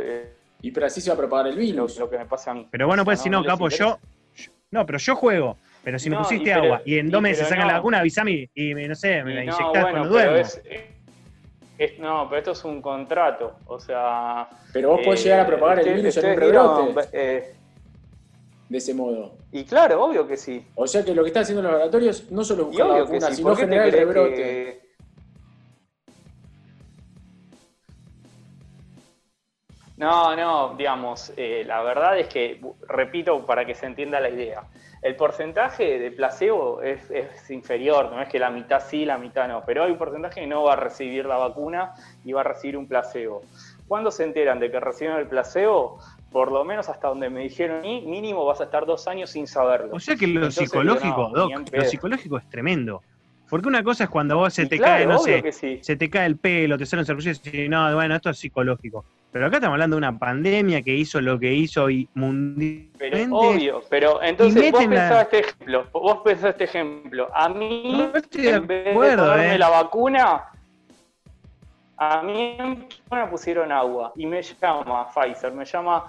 Y 0.62 0.70
pero 0.70 0.86
así 0.86 1.02
se 1.02 1.10
va 1.10 1.16
a 1.16 1.18
propagar 1.18 1.48
el 1.48 1.58
virus. 1.58 1.98
Lo, 1.98 2.10
que 2.10 2.20
me 2.20 2.26
pasa 2.26 2.52
a 2.52 2.54
mí. 2.54 2.68
Pero 2.70 2.86
bueno, 2.86 3.04
pues 3.04 3.22
si 3.22 3.30
no, 3.30 3.44
capo, 3.44 3.70
yo, 3.70 3.98
No, 4.70 4.86
pero 4.86 5.00
yo 5.00 5.16
juego. 5.16 5.58
Pero 5.84 5.98
si 5.98 6.12
me 6.12 6.18
pusiste 6.18 6.54
agua 6.54 6.84
y 6.86 7.00
en 7.00 7.10
dos 7.10 7.24
meses 7.24 7.48
sacan 7.48 7.68
la 7.68 7.74
vacuna, 7.74 8.00
avísame 8.00 8.52
y, 8.54 8.74
no 8.76 8.94
sé, 8.94 9.24
me 9.24 9.34
la 9.34 9.44
inyectás 9.46 9.86
cuando 9.90 10.10
duermo. 10.10 10.48
No, 12.00 12.28
pero 12.30 12.40
esto 12.40 12.52
es 12.52 12.64
un 12.66 12.82
contrato, 12.82 13.56
o 13.68 13.80
sea... 13.80 14.50
Pero 14.74 14.90
vos 14.92 15.02
podés 15.04 15.24
llegar 15.24 15.42
a 15.42 15.48
propagar 15.48 15.80
el 15.80 15.94
virus 15.94 16.18
en 16.18 16.32
un 16.32 16.38
rebrote. 16.38 17.10
Eh, 17.14 17.56
de 18.70 18.78
ese 18.78 18.94
modo. 18.94 19.34
Y 19.52 19.66
claro, 19.66 20.04
obvio 20.04 20.26
que 20.26 20.38
sí. 20.38 20.66
O 20.76 20.88
sea 20.88 21.04
que 21.04 21.14
lo 21.14 21.24
que 21.24 21.28
están 21.28 21.44
haciendo 21.44 21.62
los 21.62 21.72
laboratorios 21.72 22.32
no 22.32 22.44
solo 22.44 22.66
buscar 22.66 22.88
la 22.88 23.00
vacuna, 23.02 23.32
sino 23.32 23.56
generar 23.56 23.88
el 23.88 23.92
rebrote. 23.92 24.81
No, 30.02 30.36
no, 30.36 30.74
digamos, 30.76 31.32
eh, 31.38 31.64
la 31.64 31.84
verdad 31.84 32.18
es 32.18 32.28
que, 32.28 32.60
repito, 32.88 33.46
para 33.46 33.66
que 33.66 33.76
se 33.76 33.86
entienda 33.86 34.20
la 34.20 34.32
idea, 34.32 34.64
el 35.04 35.16
porcentaje 35.16 36.00
de 36.00 36.10
placebo 36.10 36.82
es, 36.82 37.08
inferior, 37.52 38.12
no 38.12 38.20
es 38.20 38.28
que 38.28 38.40
la 38.40 38.50
mitad 38.50 38.82
sí, 38.84 39.06
la 39.06 39.20
mitad 39.20 39.48
no, 39.48 39.64
pero 39.64 39.84
hay 39.84 39.92
un 39.92 40.00
porcentaje 40.00 40.42
que 40.42 40.48
no 40.48 40.64
va 40.64 40.74
a 40.74 40.76
recibir 40.76 41.28
la 41.28 41.38
vacuna 41.38 41.94
y 42.26 42.32
va 42.32 42.42
a 42.42 42.46
recibir 42.46 42.78
un 42.78 42.88
placebo. 42.88 43.44
¿Cuándo 43.88 44.10
se 44.10 44.24
enteran 44.24 44.60
de 44.60 44.72
que 44.72 44.80
reciben 44.80 45.18
el 45.18 45.28
placebo? 45.28 46.00
Por 46.32 46.52
lo 46.52 46.66
menos 46.66 46.90
hasta 46.90 47.08
donde 47.08 47.30
me 47.30 47.42
dijeron, 47.42 47.86
y 47.86 48.02
mínimo 48.02 48.44
vas 48.44 48.60
a 48.60 48.64
estar 48.64 48.88
dos 48.88 49.08
años 49.08 49.30
sin 49.30 49.46
saberlo. 49.46 49.96
O 49.96 50.00
sea 50.00 50.16
que 50.16 50.26
lo 50.26 50.50
psicológico, 50.50 51.30
Doc, 51.30 51.52
lo 51.72 51.86
psicológico 51.86 52.40
es 52.40 52.50
tremendo. 52.50 53.04
Porque 53.52 53.68
una 53.68 53.84
cosa 53.84 54.06
es 54.06 54.10
cuando 54.10 54.38
vos 54.38 54.54
se 54.54 54.66
te 54.66 54.80
cae, 54.80 55.06
no 55.06 55.20
sé, 55.20 55.52
se 55.82 55.96
te 55.98 56.10
cae 56.10 56.26
el 56.26 56.38
pelo, 56.38 56.78
te 56.78 56.86
salen 56.86 57.06
servillos 57.06 57.42
y 57.52 57.68
no, 57.68 57.94
bueno, 57.94 58.16
esto 58.16 58.30
es 58.30 58.40
psicológico. 58.40 59.04
Pero 59.30 59.46
acá 59.46 59.58
estamos 59.58 59.74
hablando 59.74 59.98
de 59.98 59.98
una 59.98 60.18
pandemia 60.18 60.82
que 60.82 60.96
hizo 60.96 61.20
lo 61.20 61.38
que 61.38 61.54
hizo 61.54 61.90
y 61.90 62.08
mundialmente. 62.14 62.98
Pero 62.98 63.36
obvio, 63.36 63.84
pero 63.90 64.24
entonces 64.24 64.72
vos 64.72 64.86
pensás 64.86 65.24
este 65.24 65.40
ejemplo, 65.40 65.86
vos 65.92 66.20
pensás 66.24 66.52
este 66.52 66.64
ejemplo. 66.64 67.28
A 67.36 67.50
mí, 67.50 68.10
en 68.36 68.68
vez 68.68 68.86
de 68.86 68.94
ponerme 68.94 69.56
eh. 69.56 69.58
la 69.58 69.68
vacuna, 69.68 70.46
a 71.98 72.24
mí 72.24 72.58
me 73.12 73.28
pusieron 73.28 73.70
agua 73.70 74.14
y 74.16 74.28
me 74.28 74.42
llama 74.42 75.10
Pfizer, 75.14 75.52
me 75.52 75.66
llama 75.66 76.06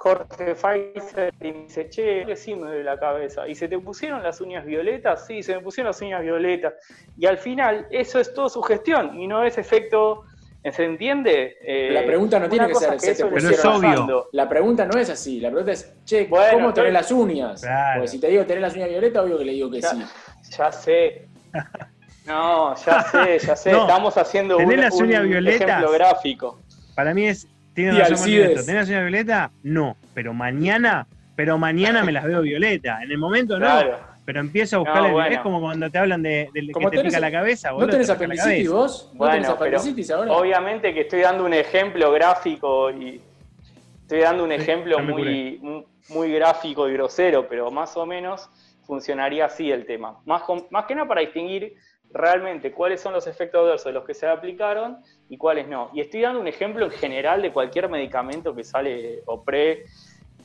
Jorge 0.00 0.54
Pfizer 0.54 1.34
y 1.42 1.52
me 1.52 1.64
dice, 1.64 1.90
che, 1.90 2.24
que 2.24 2.34
sí 2.34 2.54
me 2.54 2.68
duele 2.68 2.84
la 2.84 2.98
cabeza. 2.98 3.46
¿Y 3.46 3.54
se 3.54 3.68
te 3.68 3.78
pusieron 3.78 4.22
las 4.22 4.40
uñas 4.40 4.64
violetas? 4.64 5.26
Sí, 5.26 5.42
se 5.42 5.54
me 5.54 5.60
pusieron 5.60 5.90
las 5.90 6.00
uñas 6.00 6.22
violetas. 6.22 6.72
Y 7.18 7.26
al 7.26 7.36
final, 7.36 7.86
eso 7.90 8.18
es 8.18 8.32
todo 8.32 8.48
su 8.48 8.62
gestión 8.62 9.20
y 9.20 9.26
no 9.26 9.44
es 9.44 9.58
efecto. 9.58 10.24
¿Se 10.72 10.84
entiende? 10.84 11.58
Eh, 11.62 11.90
la 11.92 12.04
pregunta 12.06 12.38
no 12.38 12.48
tiene 12.48 12.68
que 12.68 12.74
ser, 12.76 12.98
se 12.98 13.14
te 13.14 13.26
pero 13.26 13.50
es 13.50 13.62
obvio. 13.62 14.28
La 14.32 14.48
pregunta 14.48 14.86
no 14.86 14.98
es 14.98 15.10
así. 15.10 15.38
La 15.38 15.50
pregunta 15.50 15.72
es, 15.72 15.94
che, 16.06 16.30
¿cómo 16.30 16.72
tenés 16.72 16.94
las 16.94 17.12
uñas? 17.12 17.62
Porque 17.94 18.08
si 18.08 18.18
te 18.18 18.28
digo 18.28 18.46
tenés 18.46 18.62
las 18.62 18.74
uñas 18.74 18.88
violetas, 18.88 19.22
obvio 19.22 19.36
que 19.36 19.44
le 19.44 19.52
digo 19.52 19.70
que 19.70 19.82
sí. 19.82 20.02
Ya 20.56 20.72
sé. 20.72 21.28
No, 22.26 22.76
ya 22.76 23.02
sé, 23.02 23.38
ya 23.40 23.56
sé. 23.56 23.70
Estamos 23.72 24.16
haciendo 24.16 24.58
un, 24.58 24.76
las 24.76 24.94
uñas 24.94 25.24
un 25.24 25.48
ejemplo 25.48 25.90
gráfico. 25.90 26.60
Para 26.94 27.12
mí 27.12 27.26
es 27.26 27.48
¿Tiene 27.74 27.92
¿Tenés 27.92 28.66
la 28.66 28.84
señal 28.84 29.02
violeta? 29.02 29.50
No, 29.62 29.96
pero 30.14 30.34
mañana, 30.34 31.06
pero 31.36 31.58
mañana 31.58 32.04
me 32.04 32.12
las 32.12 32.24
veo 32.24 32.42
violeta. 32.42 33.02
En 33.02 33.10
el 33.10 33.18
momento 33.18 33.58
no, 33.58 33.68
pero 34.24 34.40
empiezo 34.40 34.76
a 34.76 34.78
buscarle. 34.80 35.34
Es 35.34 35.40
como 35.40 35.60
cuando 35.60 35.90
te 35.90 35.98
hablan 35.98 36.22
de, 36.22 36.50
que 36.52 36.90
te 36.90 37.02
pica 37.02 37.20
la 37.20 37.30
cabeza. 37.30 37.72
¿No 37.72 37.86
tenés 37.86 38.10
apendicitis 38.10 38.70
vos? 38.70 39.10
¿No 39.14 39.30
tenés 39.30 39.48
apendicitis 39.48 40.10
ahora? 40.10 40.32
Obviamente 40.32 40.92
que 40.92 41.02
estoy 41.02 41.20
dando 41.20 41.44
un 41.44 41.54
ejemplo 41.54 42.12
gráfico 42.12 42.90
y 42.90 43.20
estoy 44.02 44.20
dando 44.20 44.44
un 44.44 44.52
ejemplo 44.52 44.98
muy, 44.98 45.60
muy 46.08 46.32
gráfico 46.32 46.88
y 46.88 46.92
grosero, 46.92 47.48
pero 47.48 47.70
más 47.70 47.96
o 47.96 48.04
menos 48.04 48.48
funcionaría 48.84 49.46
así 49.46 49.70
el 49.70 49.86
tema. 49.86 50.18
Más, 50.24 50.42
más 50.70 50.84
que 50.86 50.94
nada 50.94 51.06
para 51.06 51.20
distinguir 51.20 51.74
realmente 52.12 52.72
cuáles 52.72 53.00
son 53.00 53.12
los 53.12 53.26
efectos 53.26 53.64
adversos 53.64 53.86
de 53.86 53.92
los 53.92 54.04
que 54.04 54.14
se 54.14 54.26
aplicaron 54.26 54.98
y 55.28 55.36
cuáles 55.36 55.68
no. 55.68 55.90
Y 55.94 56.00
estoy 56.00 56.22
dando 56.22 56.40
un 56.40 56.48
ejemplo 56.48 56.84
en 56.84 56.90
general 56.90 57.42
de 57.42 57.52
cualquier 57.52 57.88
medicamento 57.88 58.54
que 58.54 58.64
sale 58.64 59.22
o 59.26 59.42
pre, 59.42 59.84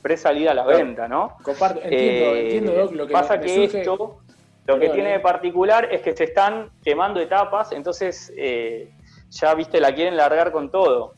pre 0.02 0.16
salida 0.16 0.52
a 0.52 0.54
la 0.54 0.64
venta, 0.64 1.08
¿no? 1.08 1.36
Comparto, 1.42 1.80
entiendo, 1.82 2.34
eh, 2.34 2.42
entiendo, 2.42 2.72
Doc, 2.72 2.92
lo 2.92 3.06
que 3.06 3.12
Pasa 3.12 3.40
que 3.40 3.64
esto, 3.64 4.20
lo 4.66 4.78
que 4.78 4.88
tiene 4.90 5.10
de 5.10 5.20
particular 5.20 5.88
es 5.92 6.02
que 6.02 6.16
se 6.16 6.24
están 6.24 6.70
quemando 6.82 7.20
etapas, 7.20 7.72
entonces 7.72 8.32
eh, 8.36 8.90
ya, 9.30 9.54
viste, 9.54 9.80
la 9.80 9.94
quieren 9.94 10.16
largar 10.16 10.52
con 10.52 10.70
todo. 10.70 11.14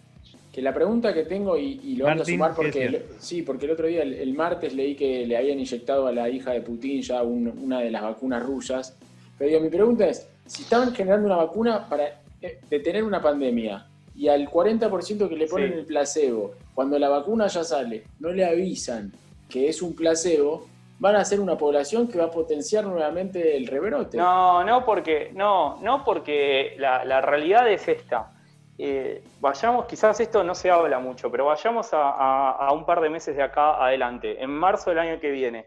Que 0.52 0.62
la 0.62 0.74
pregunta 0.74 1.14
que 1.14 1.22
tengo, 1.22 1.56
y, 1.56 1.94
lo 1.96 2.06
van 2.06 2.20
a 2.20 2.24
sumar 2.24 2.54
porque, 2.54 3.04
sí, 3.18 3.42
porque 3.42 3.66
el 3.66 3.72
otro 3.72 3.86
día, 3.86 4.02
el, 4.02 4.34
martes, 4.34 4.74
leí 4.74 4.96
que 4.96 5.24
le 5.24 5.36
habían 5.36 5.60
inyectado 5.60 6.08
a 6.08 6.12
la 6.12 6.28
hija 6.28 6.50
de 6.50 6.62
Putin 6.62 7.00
ya 7.00 7.22
una 7.22 7.80
de 7.80 7.90
las 7.90 8.02
vacunas 8.02 8.42
rusas. 8.42 8.98
Pero 9.38 9.60
mi 9.60 9.68
pregunta 9.68 10.06
es, 10.08 10.28
si 10.48 10.62
estaban 10.62 10.94
generando 10.94 11.26
una 11.26 11.36
vacuna 11.36 11.88
para 11.88 12.20
eh, 12.40 12.60
detener 12.68 13.04
una 13.04 13.20
pandemia 13.20 13.86
y 14.14 14.28
al 14.28 14.50
40% 14.50 15.28
que 15.28 15.36
le 15.36 15.46
ponen 15.46 15.72
el 15.74 15.84
placebo, 15.84 16.54
cuando 16.74 16.98
la 16.98 17.08
vacuna 17.08 17.46
ya 17.46 17.62
sale, 17.62 18.04
no 18.18 18.30
le 18.30 18.44
avisan 18.44 19.12
que 19.48 19.68
es 19.68 19.80
un 19.80 19.94
placebo, 19.94 20.66
van 20.98 21.16
a 21.16 21.24
ser 21.24 21.38
una 21.38 21.56
población 21.56 22.08
que 22.08 22.18
va 22.18 22.24
a 22.24 22.30
potenciar 22.30 22.84
nuevamente 22.84 23.56
el 23.56 23.66
rebrote. 23.66 24.16
No, 24.16 24.64
no 24.64 24.84
porque, 24.84 25.30
no, 25.34 25.78
no 25.80 26.04
porque 26.04 26.74
la, 26.78 27.20
realidad 27.20 27.70
es 27.70 27.86
esta. 27.86 28.32
Eh, 28.76 29.22
vayamos, 29.40 29.86
quizás 29.86 30.18
esto 30.20 30.42
no 30.42 30.54
se 30.54 30.70
habla 30.70 30.98
mucho, 30.98 31.30
pero 31.30 31.46
vayamos 31.46 31.92
a, 31.92 32.50
a, 32.50 32.72
un 32.72 32.84
par 32.84 33.00
de 33.00 33.10
meses 33.10 33.36
de 33.36 33.42
acá 33.42 33.82
adelante, 33.84 34.42
en 34.42 34.50
marzo 34.50 34.90
del 34.90 34.98
año 34.98 35.20
que 35.20 35.30
viene. 35.30 35.66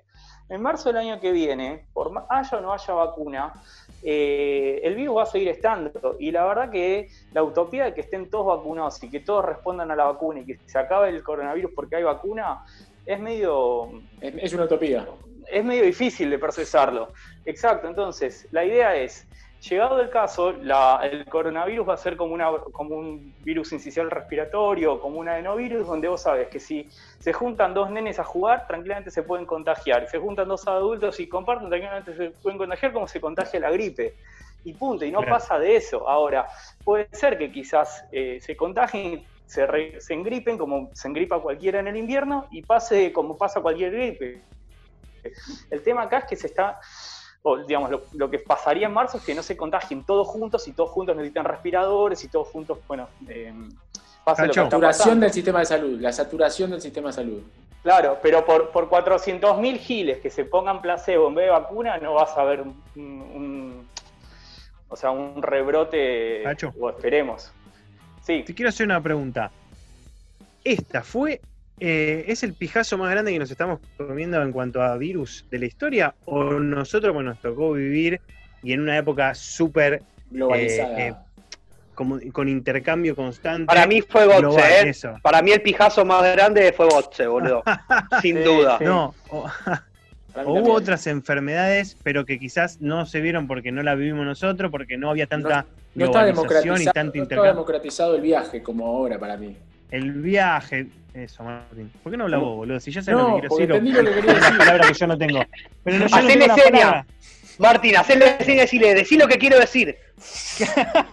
En 0.49 0.61
marzo 0.61 0.89
del 0.89 0.97
año 0.97 1.19
que 1.21 1.31
viene, 1.31 1.85
por 1.93 2.11
haya 2.29 2.57
o 2.57 2.61
no 2.61 2.73
haya 2.73 2.93
vacuna, 2.93 3.53
eh, 4.03 4.81
el 4.83 4.95
virus 4.95 5.17
va 5.17 5.23
a 5.23 5.25
seguir 5.27 5.49
estando. 5.49 6.15
Y 6.19 6.31
la 6.31 6.45
verdad 6.45 6.69
que 6.69 7.09
la 7.33 7.43
utopía 7.43 7.85
de 7.85 7.93
que 7.93 8.01
estén 8.01 8.29
todos 8.29 8.57
vacunados 8.57 9.01
y 9.03 9.09
que 9.09 9.19
todos 9.19 9.45
respondan 9.45 9.91
a 9.91 9.95
la 9.95 10.05
vacuna 10.05 10.41
y 10.41 10.45
que 10.45 10.59
se 10.65 10.79
acabe 10.79 11.09
el 11.09 11.23
coronavirus 11.23 11.71
porque 11.75 11.97
hay 11.97 12.03
vacuna, 12.03 12.63
es 13.05 13.19
medio... 13.19 14.01
Es, 14.19 14.53
una 14.53 14.65
utopía. 14.65 15.07
Es 15.51 15.63
medio 15.63 15.83
difícil 15.83 16.29
de 16.29 16.39
procesarlo. 16.39 17.13
Exacto, 17.45 17.87
entonces 17.87 18.47
la 18.51 18.63
idea 18.63 18.95
es 18.95 19.27
Llegado 19.69 20.01
el 20.01 20.09
caso, 20.09 20.49
el 20.49 21.25
coronavirus 21.25 21.87
va 21.87 21.93
a 21.93 21.97
ser 21.97 22.17
como, 22.17 22.33
una, 22.33 22.49
como 22.71 22.95
un 22.95 23.35
virus 23.43 23.71
incisional 23.73 24.09
respiratorio, 24.09 24.99
como 24.99 25.19
un 25.19 25.29
adenovirus, 25.29 25.85
donde 25.85 26.07
vos 26.07 26.21
sabes 26.21 26.47
que 26.47 26.59
si 26.59 26.89
se 27.19 27.31
juntan 27.31 27.75
dos 27.75 27.91
nenes 27.91 28.17
a 28.17 28.23
jugar, 28.23 28.65
tranquilamente 28.65 29.11
se 29.11 29.21
pueden 29.21 29.45
contagiar. 29.45 30.07
Se 30.09 30.17
juntan 30.17 30.47
dos 30.47 30.67
adultos 30.67 31.19
y 31.19 31.29
comparten, 31.29 31.69
tranquilamente 31.69 32.15
se 32.15 32.31
pueden 32.41 32.57
contagiar 32.57 32.91
como 32.91 33.07
se 33.07 33.21
contagia 33.21 33.59
la 33.59 33.69
gripe. 33.69 34.15
Y 34.63 34.73
punto, 34.73 35.05
y 35.05 35.11
no 35.11 35.21
pasa 35.21 35.59
de 35.59 35.75
eso. 35.75 36.09
Ahora, 36.09 36.47
puede 36.83 37.07
ser 37.11 37.37
que 37.37 37.51
quizás 37.51 38.03
eh, 38.11 38.39
se 38.41 38.55
contagien 38.55 39.23
se, 39.51 39.99
se 39.99 40.13
engripen 40.13 40.57
como 40.57 40.89
se 40.93 41.09
engripa 41.09 41.39
cualquiera 41.39 41.79
en 41.81 41.87
el 41.87 41.97
invierno 41.97 42.47
y 42.51 42.61
pase 42.61 43.11
como 43.11 43.37
pasa 43.37 43.59
cualquier 43.61 43.91
gripe. 43.91 44.41
El 45.69 45.83
tema 45.83 46.03
acá 46.03 46.19
es 46.19 46.25
que 46.25 46.35
se 46.35 46.47
está, 46.47 46.79
o 47.43 47.57
digamos, 47.57 47.91
lo, 48.13 48.29
que 48.29 48.39
pasaría 48.39 48.87
en 48.87 48.93
marzo 48.93 49.17
es 49.17 49.23
que 49.23 49.33
no 49.33 49.41
se 49.41 49.57
contagien 49.57 50.03
todos 50.03 50.27
juntos 50.27 50.67
y 50.67 50.73
todos 50.73 50.91
juntos 50.91 51.15
necesitan 51.15 51.45
respiradores 51.45 52.23
y 52.23 52.27
todos 52.27 52.47
juntos, 52.49 52.77
bueno, 52.87 53.07
eh, 53.27 53.53
pasa 54.23 54.45
la 54.45 54.53
saturación 54.53 55.19
del 55.19 55.31
sistema 55.31 55.59
de 55.59 55.65
salud, 55.65 55.99
la 55.99 56.13
saturación 56.13 56.71
del 56.71 56.81
sistema 56.81 57.07
de 57.07 57.13
salud. 57.13 57.41
Claro, 57.81 58.19
pero 58.21 58.45
por, 58.45 58.69
por 58.69 58.89
400.000 58.89 59.77
giles 59.79 60.19
que 60.19 60.29
se 60.29 60.45
pongan 60.45 60.81
placebo 60.81 61.29
en 61.29 61.35
vez 61.35 61.45
de 61.45 61.51
vacuna, 61.51 61.97
no 61.97 62.13
vas 62.13 62.37
a 62.37 62.43
ver 62.43 62.63
un, 62.95 63.87
o 64.87 64.95
sea, 64.95 65.09
un 65.09 65.41
rebrote, 65.41 66.43
o 66.79 66.89
esperemos. 66.89 67.51
Sí. 68.21 68.43
Te 68.45 68.53
quiero 68.53 68.69
hacer 68.69 68.85
una 68.85 69.01
pregunta. 69.01 69.49
¿Esta 70.63 71.01
fue, 71.01 71.41
eh, 71.83 72.25
es 72.27 72.43
el 72.43 72.53
pijazo 72.53 72.95
más 72.99 73.09
grande 73.09 73.33
que 73.33 73.39
nos 73.39 73.49
estamos 73.49 73.79
comiendo 73.97 74.39
en 74.39 74.51
cuanto 74.51 74.83
a 74.83 74.95
virus 74.97 75.45
de 75.49 75.57
la 75.57 75.65
historia? 75.65 76.13
¿O 76.25 76.43
nosotros, 76.43 77.11
bueno, 77.11 77.31
nos 77.31 77.41
tocó 77.41 77.73
vivir 77.73 78.21
y 78.61 78.73
en 78.73 78.81
una 78.81 78.95
época 78.99 79.33
súper 79.33 80.03
globalizada? 80.29 81.07
Eh, 81.07 81.15
con 81.95 82.47
intercambio 82.47 83.15
constante. 83.15 83.65
Para 83.65 83.87
mí 83.87 84.01
fue 84.01 84.25
¿eh? 84.25 84.93
Para 85.23 85.41
mí 85.41 85.51
el 85.51 85.61
pijazo 85.61 86.05
más 86.05 86.21
grande 86.21 86.71
fue 86.71 86.87
Gotze, 86.87 87.25
boludo. 87.25 87.63
Sin 88.21 88.43
duda. 88.43 88.77
No, 88.79 89.15
o, 89.29 89.47
hubo 90.45 90.73
otras 90.73 91.07
enfermedades, 91.07 91.97
pero 92.03 92.25
que 92.25 92.37
quizás 92.37 92.79
no 92.79 93.07
se 93.07 93.21
vieron 93.21 93.47
porque 93.47 93.71
no 93.71 93.81
la 93.81 93.95
vivimos 93.95 94.25
nosotros, 94.25 94.69
porque 94.69 94.97
no 94.97 95.09
había 95.09 95.25
tanta 95.25 95.65
no, 95.95 96.05
y 96.05 96.11
tanto 96.11 96.29
intercambio. 96.29 96.77
No 96.77 97.25
está 97.25 97.43
democratizado 97.43 98.15
el 98.15 98.21
viaje 98.21 98.61
como 98.61 98.85
ahora 98.85 99.17
para 99.17 99.35
mí. 99.35 99.55
El 99.91 100.13
viaje, 100.13 100.87
eso, 101.13 101.43
Martín. 101.43 101.91
¿Por 102.01 102.11
qué 102.11 102.17
no 102.17 102.23
hablas 102.23 102.39
vos, 102.39 102.55
boludo? 102.55 102.79
Si 102.79 102.91
ya 102.91 103.01
sé 103.01 103.11
lo 103.11 103.35
que 103.35 103.41
quiero 103.41 103.55
decir. 103.55 103.71
Entendí 103.71 103.91
lo 103.91 104.03
que 104.05 104.15
quería 104.15 104.33
decir. 104.33 104.57
palabra 104.57 104.87
que 104.87 104.93
yo 104.93 105.07
no 105.07 105.17
tengo. 105.17 105.41
Pero 105.83 105.97
no, 105.99 106.07
yo 106.07 106.15
Hacele 106.15 106.47
no 106.47 106.55
seña. 106.55 107.05
Martín, 107.59 107.97
hacele 107.97 108.37
seña 108.39 108.53
y 108.53 108.61
decirle, 108.61 108.95
decí 108.95 109.17
lo 109.17 109.27
que 109.27 109.37
quiero 109.37 109.59
decir. 109.59 109.95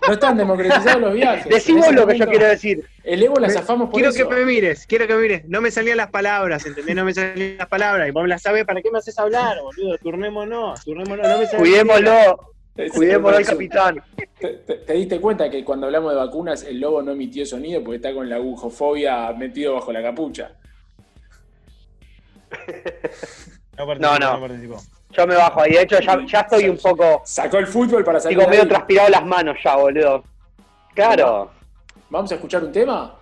No 0.06 0.12
están 0.14 0.36
democratizados 0.36 1.00
los 1.00 1.14
viajes. 1.14 1.46
Decimos 1.50 1.92
lo 1.92 2.06
que 2.06 2.16
yo 2.16 2.26
quiero 2.26 2.46
decir. 2.46 2.86
El 3.02 3.22
Evo 3.22 3.36
la 3.40 3.50
zafamos 3.50 3.90
por 3.90 4.00
quiero 4.00 4.12
que 4.12 4.24
me 4.24 4.44
mires, 4.44 4.86
quiero 4.86 5.06
que 5.06 5.14
me 5.14 5.22
mires. 5.22 5.44
No 5.46 5.60
me 5.60 5.70
salían 5.70 5.96
las 5.96 6.10
palabras, 6.10 6.64
¿entendés? 6.64 6.94
No 6.94 7.04
me 7.04 7.12
salían 7.12 7.58
las 7.58 7.66
palabras. 7.66 8.08
Y 8.08 8.12
vos 8.12 8.22
me 8.22 8.28
las 8.28 8.42
sabés, 8.42 8.64
¿para 8.64 8.80
qué 8.80 8.90
me 8.90 8.98
haces 8.98 9.18
hablar, 9.18 9.58
boludo? 9.60 9.98
Turnémonos, 9.98 10.84
turnémonos. 10.84 11.28
No 11.28 11.38
me 11.38 11.48
Cuidémoslo. 11.48 12.54
Cuidémoslo 12.94 13.38
al 13.38 13.44
capitán. 13.44 14.02
¿Te, 14.38 14.92
diste 14.92 15.20
cuenta 15.20 15.50
que 15.50 15.64
cuando 15.64 15.86
hablamos 15.86 16.12
de 16.12 16.18
vacunas 16.18 16.62
el 16.62 16.80
lobo 16.80 17.02
no 17.02 17.12
emitió 17.12 17.44
sonido 17.44 17.82
porque 17.82 17.96
está 17.96 18.14
con 18.14 18.28
la 18.28 18.36
agujofobia 18.36 19.32
metido 19.32 19.74
bajo 19.74 19.92
la 19.92 20.02
capucha? 20.02 20.52
No, 23.76 24.18
no. 24.18 24.18
no 24.18 24.76
yo 25.10 25.26
me 25.26 25.34
bajo 25.34 25.62
ahí. 25.62 25.72
De 25.72 25.82
hecho, 25.82 25.98
ya, 26.00 26.40
estoy 26.40 26.68
un 26.68 26.78
poco. 26.78 27.22
Sacó 27.24 27.58
el 27.58 27.66
fútbol 27.66 28.04
para 28.04 28.20
salir. 28.20 28.38
Digo, 28.38 28.50
medio 28.50 28.68
transpirado 28.68 29.08
las 29.08 29.24
manos 29.24 29.56
ya, 29.62 29.76
boludo. 29.76 30.24
Claro. 30.94 31.50
¿Vamos 32.10 32.30
a 32.32 32.34
escuchar 32.34 32.64
un 32.64 32.72
tema? 32.72 33.14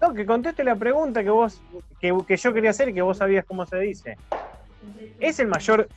No, 0.00 0.12
que 0.12 0.26
conteste 0.26 0.64
la 0.64 0.76
pregunta 0.76 1.22
que 1.22 1.30
vos, 1.30 1.60
que, 2.00 2.16
que 2.26 2.36
yo 2.36 2.52
quería 2.52 2.70
hacer 2.70 2.88
y 2.88 2.94
que 2.94 3.02
vos 3.02 3.18
sabías 3.18 3.44
cómo 3.44 3.66
se 3.66 3.78
dice. 3.78 4.16
¿Es 5.20 5.38
el 5.38 5.46
mayor 5.46 5.88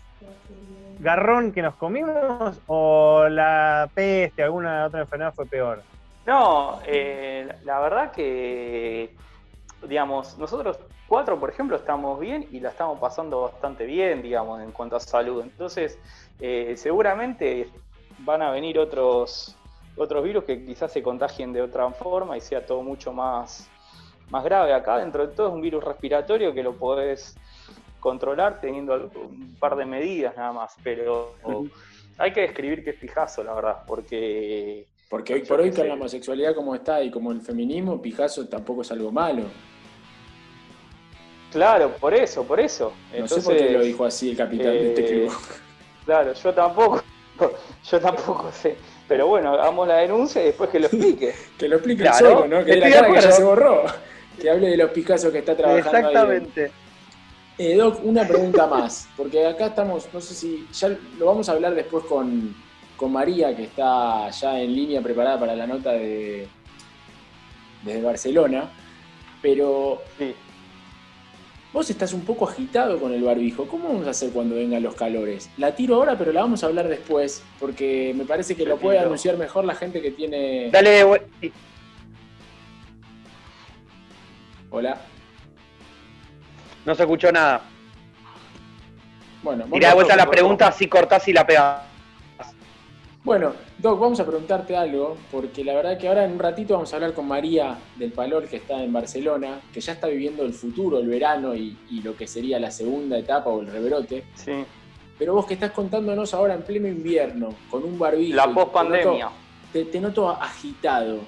garrón 0.99 1.51
que 1.51 1.61
nos 1.61 1.75
comimos 1.75 2.59
o 2.67 3.27
la 3.29 3.89
peste, 3.93 4.43
alguna 4.43 4.85
otra 4.85 5.01
enfermedad 5.01 5.33
fue 5.33 5.45
peor? 5.45 5.83
No, 6.25 6.79
eh, 6.85 7.47
la 7.63 7.79
verdad 7.79 8.11
que, 8.11 9.15
digamos, 9.87 10.37
nosotros 10.37 10.77
cuatro, 11.07 11.39
por 11.39 11.49
ejemplo, 11.49 11.77
estamos 11.77 12.19
bien 12.19 12.47
y 12.51 12.59
la 12.59 12.69
estamos 12.69 12.99
pasando 12.99 13.41
bastante 13.43 13.85
bien, 13.85 14.21
digamos, 14.21 14.61
en 14.61 14.71
cuanto 14.71 14.97
a 14.97 14.99
salud. 14.99 15.41
Entonces, 15.41 15.97
eh, 16.39 16.73
seguramente 16.75 17.69
van 18.19 18.41
a 18.41 18.51
venir 18.51 18.77
otros, 18.77 19.55
otros 19.95 20.23
virus 20.23 20.43
que 20.43 20.65
quizás 20.65 20.91
se 20.91 21.01
contagien 21.01 21.53
de 21.53 21.61
otra 21.61 21.89
forma 21.91 22.37
y 22.37 22.41
sea 22.41 22.65
todo 22.65 22.83
mucho 22.83 23.13
más, 23.13 23.69
más 24.29 24.43
grave. 24.43 24.73
Acá, 24.73 24.97
dentro 24.97 25.25
de 25.25 25.33
todo, 25.33 25.47
es 25.47 25.53
un 25.53 25.61
virus 25.61 25.83
respiratorio 25.83 26.53
que 26.53 26.63
lo 26.63 26.73
podés 26.73 27.37
controlar 27.99 28.61
teniendo 28.61 29.11
un 29.15 29.55
par 29.59 29.75
de 29.75 29.85
medidas 29.85 30.35
nada 30.37 30.53
más, 30.53 30.75
pero 30.83 31.35
hay 32.17 32.31
que 32.33 32.41
describir 32.41 32.83
que 32.83 32.91
es 32.91 32.95
pijazo, 32.97 33.43
la 33.43 33.53
verdad, 33.53 33.83
porque... 33.85 34.85
Porque 35.09 35.35
hoy 35.35 35.41
por 35.43 35.61
hoy 35.61 35.71
con 35.71 35.87
la 35.87 35.93
homosexualidad 35.93 36.53
como 36.53 36.75
está 36.75 37.01
y 37.01 37.09
como 37.09 37.31
el 37.31 37.39
feminismo, 37.41 38.01
pijazo 38.01 38.45
tampoco 38.49 38.81
es 38.81 38.91
algo 38.91 39.09
malo. 39.09 39.43
Claro, 41.51 41.95
por 41.99 42.13
eso, 42.13 42.43
por 42.43 42.59
eso. 42.59 42.93
No 43.17 43.27
sé 43.27 43.41
por 43.41 43.55
qué 43.55 43.71
lo 43.71 43.81
dijo 43.81 44.05
así 44.05 44.31
el 44.31 44.37
capitán 44.37 44.73
de 44.73 44.89
este 44.89 45.01
eh, 45.01 45.07
club. 45.07 45.33
Claro, 46.05 46.33
yo 46.33 46.53
tampoco, 46.53 47.03
yo 47.89 47.99
tampoco 47.99 48.51
sé. 48.51 48.75
Pero 49.07 49.27
bueno, 49.27 49.53
hagamos 49.53 49.87
la 49.87 49.97
denuncia 49.97 50.41
y 50.41 50.47
después 50.47 50.69
que 50.69 50.79
lo 50.79 50.87
explique. 50.87 51.33
que 51.57 51.67
lo 51.69 51.77
explique 51.77 52.11
solo, 52.13 52.47
¿no? 52.47 52.65
Que 52.65 52.75
la 52.75 52.89
cara 52.89 53.13
que 53.13 53.21
ya 53.21 53.31
se 53.31 53.43
borró. 53.43 53.83
Que 54.39 54.49
hable 54.49 54.67
de 54.69 54.77
los 54.77 54.91
picazos 54.91 55.31
que 55.31 55.39
está 55.39 55.55
trabajando. 55.55 55.97
Exactamente. 55.97 56.71
Eh, 57.57 57.75
Doc, 57.75 58.03
una 58.03 58.27
pregunta 58.27 58.67
más, 58.67 59.07
porque 59.17 59.45
acá 59.45 59.67
estamos, 59.67 60.07
no 60.13 60.21
sé 60.21 60.35
si 60.35 60.67
ya 60.71 60.95
lo 61.17 61.25
vamos 61.25 61.49
a 61.49 61.53
hablar 61.53 61.73
después 61.73 62.05
con, 62.05 62.55
con 62.95 63.11
María, 63.11 63.55
que 63.55 63.63
está 63.63 64.29
ya 64.29 64.59
en 64.61 64.75
línea 64.75 65.01
preparada 65.01 65.39
para 65.39 65.55
la 65.55 65.65
nota 65.65 65.91
de 65.91 66.47
desde 67.83 68.01
Barcelona, 68.01 68.69
pero 69.41 70.01
sí. 70.17 70.33
Vos 71.73 71.89
estás 71.89 72.13
un 72.13 72.21
poco 72.21 72.47
agitado 72.47 72.99
con 72.99 73.13
el 73.13 73.21
barbijo. 73.21 73.67
¿Cómo 73.67 73.89
vamos 73.89 74.07
a 74.07 74.11
hacer 74.11 74.31
cuando 74.31 74.55
vengan 74.55 74.81
los 74.81 74.95
calores? 74.95 75.49
La 75.57 75.75
tiro 75.75 75.95
ahora, 75.95 76.17
pero 76.17 76.31
la 76.31 76.41
vamos 76.41 76.63
a 76.63 76.67
hablar 76.67 76.87
después, 76.87 77.43
porque 77.59 78.13
me 78.15 78.25
parece 78.25 78.55
que 78.55 78.65
lo 78.65 78.77
puede 78.77 78.99
anunciar 78.99 79.37
mejor 79.37 79.65
la 79.65 79.75
gente 79.75 80.01
que 80.01 80.11
tiene. 80.11 80.69
Dale, 80.71 81.03
Hola. 84.69 84.97
No 86.87 86.95
se 86.95 87.03
escuchó 87.03 87.29
nada. 87.33 87.63
Bueno, 89.43 89.65
Tira 89.65 89.89
de 89.89 89.95
vuelta 89.95 90.15
la 90.15 90.29
pregunta, 90.29 90.71
si 90.71 90.87
cortás 90.87 91.27
y 91.27 91.33
la 91.33 91.45
pegás. 91.45 91.81
Bueno, 93.25 93.51
Doc, 93.77 93.99
vamos 93.99 94.21
a 94.21 94.25
preguntarte 94.25 94.77
algo, 94.77 95.17
porque 95.29 95.65
la 95.65 95.75
verdad 95.75 95.97
que 95.97 96.07
ahora 96.07 96.23
en 96.23 96.31
un 96.31 96.39
ratito 96.39 96.75
vamos 96.75 96.93
a 96.93 96.95
hablar 96.95 97.13
con 97.13 97.27
María 97.27 97.77
del 97.97 98.13
Palor, 98.13 98.47
que 98.47 98.55
está 98.55 98.81
en 98.81 98.93
Barcelona, 98.93 99.59
que 99.73 99.81
ya 99.81 99.91
está 99.91 100.07
viviendo 100.07 100.43
el 100.43 100.53
futuro, 100.53 100.99
el 100.99 101.09
verano 101.09 101.53
y, 101.53 101.75
lo 102.01 102.15
que 102.15 102.25
sería 102.25 102.57
la 102.57 102.71
segunda 102.71 103.17
etapa 103.17 103.49
o 103.49 103.59
el 103.59 103.67
rebrote. 103.67 104.23
Sí. 104.35 104.63
Pero 105.19 105.33
vos 105.33 105.45
que 105.45 105.55
estás 105.55 105.71
contándonos 105.71 106.33
ahora 106.33 106.53
en 106.53 106.61
pleno 106.61 106.87
invierno, 106.87 107.49
con 107.69 107.83
un 107.83 107.99
barbijo. 107.99 108.37
La 108.37 108.47
post-pandemia. 108.47 109.29
Te, 109.73 109.99
noto 109.99 110.29
agitado. 110.29 111.19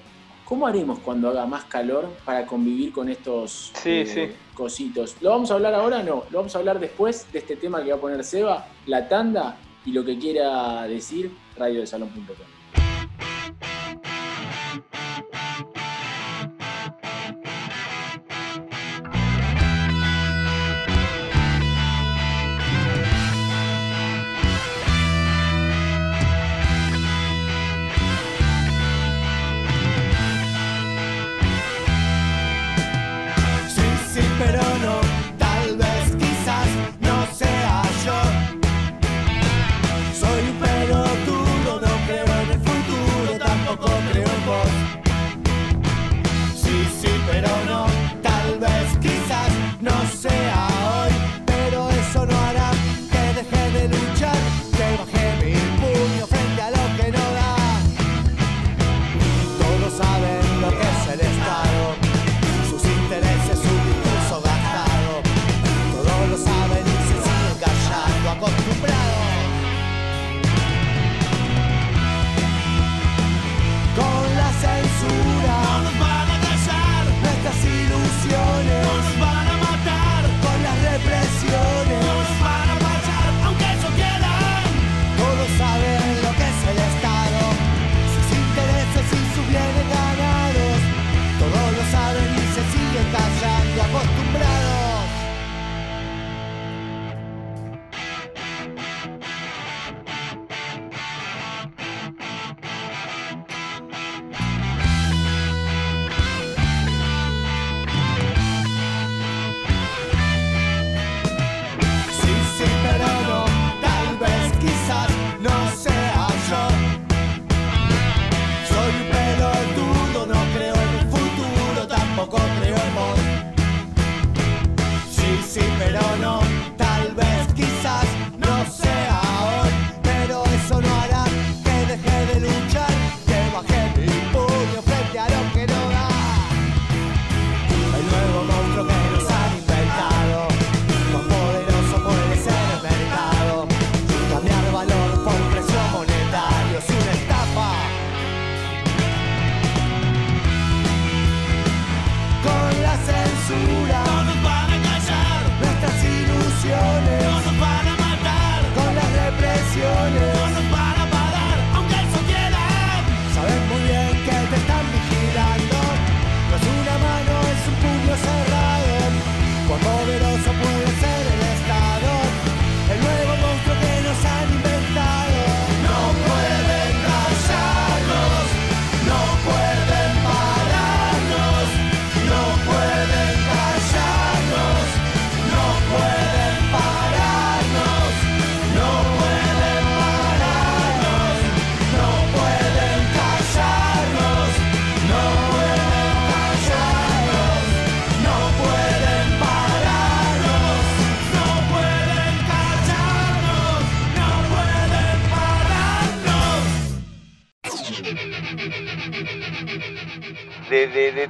¿Cómo 0.45 0.65
haremos 0.65 0.99
cuando 0.99 1.27
haga 1.29 1.45
más 1.45 1.65
calor 1.65 2.07
para 2.23 2.45
convivir 2.45 2.93
con 2.93 3.09
estos 3.09 3.73
eh, 3.85 4.33
cositos? 4.59 5.15
¿Lo 5.21 5.31
vamos 5.31 5.49
a 5.49 5.53
hablar 5.55 5.73
ahora? 5.73 6.03
No, 6.03 6.25
lo 6.29 6.37
vamos 6.39 6.53
a 6.55 6.59
hablar 6.59 6.79
después 6.79 7.25
de 7.31 7.39
este 7.39 7.55
tema 7.55 7.81
que 7.81 7.89
va 7.91 7.97
a 7.97 8.01
poner 8.01 8.23
Seba, 8.23 8.67
la 8.85 9.07
tanda 9.07 9.57
y 9.85 9.91
lo 9.93 10.03
que 10.03 10.19
quiera 10.19 10.83
decir 10.83 11.31
radiodesalón.com. 11.57 12.48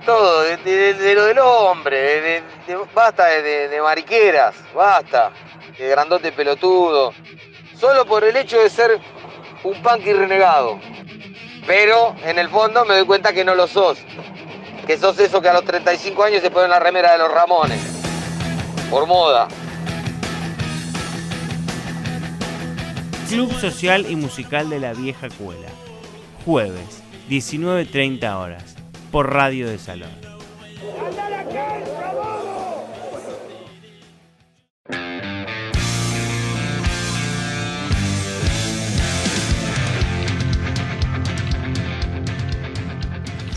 todo, 0.10 0.42
de, 0.42 1.14
lo 1.14 1.26
del 1.26 1.38
hombre, 1.38 2.42
basta 2.96 3.28
de, 3.28 3.80
mariqueras, 3.80 4.56
basta, 4.74 5.30
de 5.78 5.88
grandote 5.88 6.32
pelotudo, 6.32 7.14
solo 7.80 8.06
por 8.06 8.24
el 8.24 8.36
hecho 8.36 8.60
de 8.60 8.72
ser 8.72 9.00
un 9.64 9.80
punky 9.84 10.14
renegado. 10.14 10.80
Pero 11.68 12.16
en 12.24 12.40
el 12.40 12.50
fondo 12.50 12.86
me 12.86 12.96
doy 12.96 13.06
cuenta 13.06 13.34
que 13.34 13.46
no 13.46 13.54
lo 13.54 13.68
sos, 13.68 14.00
que 14.88 14.98
sos 14.98 15.20
eso 15.20 15.44
que 15.44 15.50
a 15.50 15.54
los 15.54 15.64
35 15.64 16.24
años 16.24 16.42
se 16.42 16.50
pone 16.50 16.66
en 16.66 16.72
la 16.72 16.80
remera 16.80 17.12
de 17.12 17.20
los 17.20 17.32
Ramones, 17.32 17.80
por 18.90 19.06
moda. 19.06 19.48
Club 23.28 23.54
Social 23.62 24.08
y 24.10 24.16
Musical 24.16 24.72
de 24.72 24.80
la 24.80 24.94
Vieja 24.94 25.28
Cuela. 25.38 25.70
Jueves, 26.46 27.04
19.30 27.30 28.36
horas 28.36 28.79
por 29.12 29.34
Radio 29.34 29.68
de 29.68 29.78
Salón. 29.78 30.10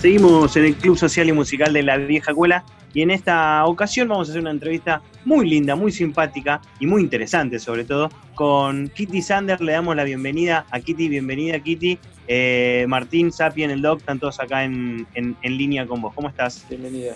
Seguimos 0.00 0.56
en 0.56 0.64
el 0.64 0.74
Club 0.74 0.98
Social 0.98 1.28
y 1.28 1.32
Musical 1.32 1.72
de 1.72 1.84
la 1.84 1.96
Vieja 1.96 2.34
Cuela 2.34 2.64
y 2.94 3.02
en 3.02 3.10
esta 3.10 3.64
ocasión 3.66 4.08
vamos 4.08 4.28
a 4.28 4.32
hacer 4.32 4.42
una 4.42 4.50
entrevista 4.50 5.00
muy 5.24 5.48
linda, 5.48 5.74
muy 5.76 5.92
simpática 5.92 6.60
y 6.78 6.86
muy 6.86 7.02
interesante 7.02 7.58
sobre 7.58 7.84
todo 7.84 8.10
con 8.34 8.88
Kitty 8.88 9.22
Sander. 9.22 9.60
Le 9.60 9.72
damos 9.72 9.96
la 9.96 10.04
bienvenida 10.04 10.66
a 10.70 10.80
Kitty, 10.80 11.08
bienvenida 11.08 11.58
Kitty. 11.60 11.98
Eh, 12.28 12.86
Martín, 12.88 13.32
Sapien, 13.32 13.70
el 13.70 13.82
Doc, 13.82 14.00
están 14.00 14.18
todos 14.18 14.40
acá 14.40 14.64
en, 14.64 15.06
línea 15.42 15.86
con 15.86 16.00
vos. 16.00 16.14
¿Cómo 16.14 16.28
estás? 16.28 16.64
Bienvenida. 16.68 17.14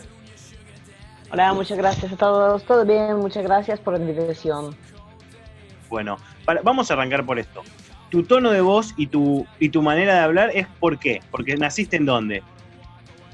Hola, 1.30 1.52
muchas 1.54 1.78
gracias 1.78 2.12
a 2.12 2.16
todos. 2.16 2.64
Todo 2.64 2.84
bien, 2.84 3.16
muchas 3.16 3.44
gracias 3.44 3.78
por 3.80 3.94
la 3.94 4.00
invitación. 4.00 4.76
Bueno, 5.88 6.18
vamos 6.62 6.90
a 6.90 6.94
arrancar 6.94 7.24
por 7.24 7.38
esto. 7.38 7.62
Tu 8.10 8.22
tono 8.22 8.50
de 8.50 8.60
voz 8.60 8.94
y 8.96 9.08
tu, 9.08 9.46
y 9.58 9.68
tu 9.68 9.82
manera 9.82 10.14
de 10.14 10.20
hablar 10.20 10.50
es 10.54 10.66
por 10.80 10.98
qué, 10.98 11.20
porque 11.30 11.56
naciste 11.56 11.96
en 11.96 12.06
dónde. 12.06 12.42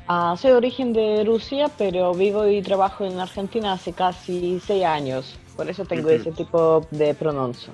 Ah, 0.08 0.34
soy 0.38 0.50
de 0.50 0.56
origen 0.56 0.92
de 0.92 1.24
Rusia, 1.24 1.70
pero 1.78 2.12
vivo 2.14 2.46
y 2.48 2.60
trabajo 2.62 3.04
en 3.04 3.18
Argentina 3.18 3.72
hace 3.72 3.92
casi 3.92 4.60
seis 4.64 4.84
años. 4.84 5.38
Por 5.56 5.68
eso 5.70 5.84
tengo 5.84 6.10
ese 6.10 6.32
tipo 6.32 6.86
de 6.90 7.14
pronuncia. 7.14 7.72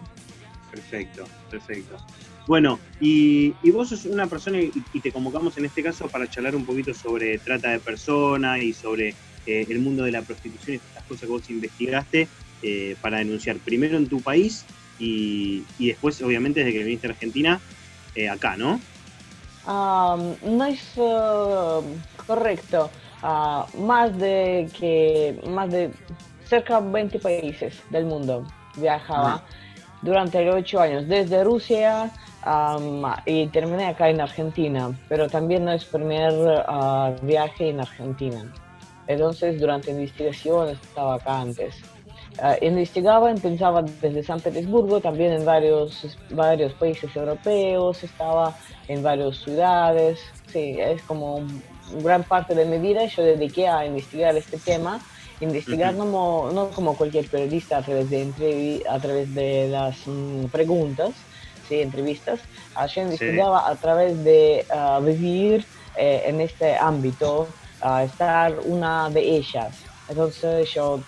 Perfecto, 0.71 1.25
perfecto. 1.51 1.97
Bueno, 2.47 2.79
y, 3.01 3.53
vos 3.71 3.91
sos 3.91 4.07
una 4.07 4.27
persona 4.27 4.61
y, 4.61 5.01
te 5.01 5.13
convocamos 5.13 5.57
en 5.59 5.67
este 5.67 5.83
caso 5.83 6.09
para 6.09 6.29
charlar 6.29 6.57
un 6.57 6.65
poquito 6.65 6.95
sobre 6.95 7.39
trata 7.39 7.71
de 7.71 7.79
personas 7.79 8.63
y 8.63 8.73
sobre 8.73 9.15
eh, 9.47 9.67
el 9.69 9.79
mundo 9.81 10.05
de 10.05 10.13
la 10.13 10.23
prostitución 10.23 10.75
y 10.75 10.77
estas 10.77 11.05
cosas 11.05 11.21
que 11.23 11.27
vos 11.27 11.51
investigaste 11.51 12.29
eh, 12.63 12.97
para 13.01 13.19
denunciar 13.19 13.57
primero 13.59 13.97
en 13.97 14.09
tu 14.09 14.21
país 14.21 14.65
y, 14.99 15.63
después, 15.79 16.21
obviamente, 16.23 16.61
desde 16.61 16.73
que 16.73 16.85
viniste 16.85 17.07
a 17.07 17.11
Argentina, 17.11 17.61
eh, 18.15 18.29
acá, 18.29 18.57
¿no? 18.57 18.81
No 19.69 20.65
es 20.65 20.97
uh, 20.97 21.83
correcto. 22.27 22.91
Ah, 23.23 23.67
más 23.77 24.17
de 24.17 24.71
que 24.79 25.41
más 25.49 25.71
de 25.71 25.91
cerca 26.45 26.81
de 26.81 26.91
20 26.91 27.19
países 27.19 27.83
del 27.91 28.07
mundo 28.07 28.47
viajaba 28.77 29.43
durante 30.03 30.45
los 30.45 30.55
ocho 30.55 30.81
años, 30.81 31.09
desde 31.09 31.43
Rusia 31.43 32.13
y 33.27 33.49
terminé 33.49 33.87
acá 33.87 34.09
en 34.09 34.21
Argentina, 34.21 34.97
pero 35.09 35.29
también 35.29 35.65
no 35.65 35.73
es 35.73 35.85
primer 35.85 36.33
ah, 36.69 37.13
viaje 37.23 37.71
en 37.71 37.81
Argentina. 37.81 38.53
Entonces, 39.09 39.61
durante 39.61 39.91
investigación 39.91 40.69
estaba 40.69 41.17
acá 41.17 41.41
antes. 41.41 41.75
Uh, 42.41 42.55
investigaba, 42.65 43.35
pensaba 43.35 43.83
desde 43.83 44.23
San 44.23 44.39
Petersburgo, 44.39 45.01
también 45.01 45.33
en 45.33 45.45
varios, 45.45 46.17
varios 46.31 46.73
países 46.75 47.15
europeos, 47.17 48.05
estaba 48.05 48.57
en 48.87 49.03
varias 49.03 49.39
ciudades. 49.39 50.21
Sí, 50.53 50.77
es 50.79 51.03
como 51.03 51.45
gran 52.03 52.23
parte 52.23 52.55
de 52.55 52.65
mi 52.65 52.79
vida 52.79 53.07
yo 53.07 53.23
dediqué 53.25 53.67
a 53.67 53.85
investigar 53.85 54.37
este 54.37 54.57
tema, 54.59 55.01
investigar 55.41 55.95
no, 55.95 56.53
no, 56.53 56.71
como 56.71 56.97
cualquier 56.97 57.27
periodista 57.27 57.79
a 57.79 57.83
través 57.83 58.09
de, 58.11 58.83
a 58.89 58.99
través 58.99 59.35
de 59.35 59.69
las 59.69 60.07
mm, 60.07 60.45
preguntas, 60.47 61.11
¿sí? 61.69 61.81
entrevistas, 61.81 62.41
uh, 62.77 62.87
yo 62.87 63.03
investigaba 63.03 63.69
a 63.69 63.75
través 63.75 64.23
de 64.23 64.65
uh, 64.71 65.03
vivir 65.03 65.65
eh, 65.97 66.23
en 66.27 66.41
este 66.41 66.77
ámbito, 66.77 67.49
estar 68.05 68.55
una 68.65 69.09
de 69.11 69.21
ellas. 69.21 69.88
Entonces 70.09 70.73
yo 70.73 71.01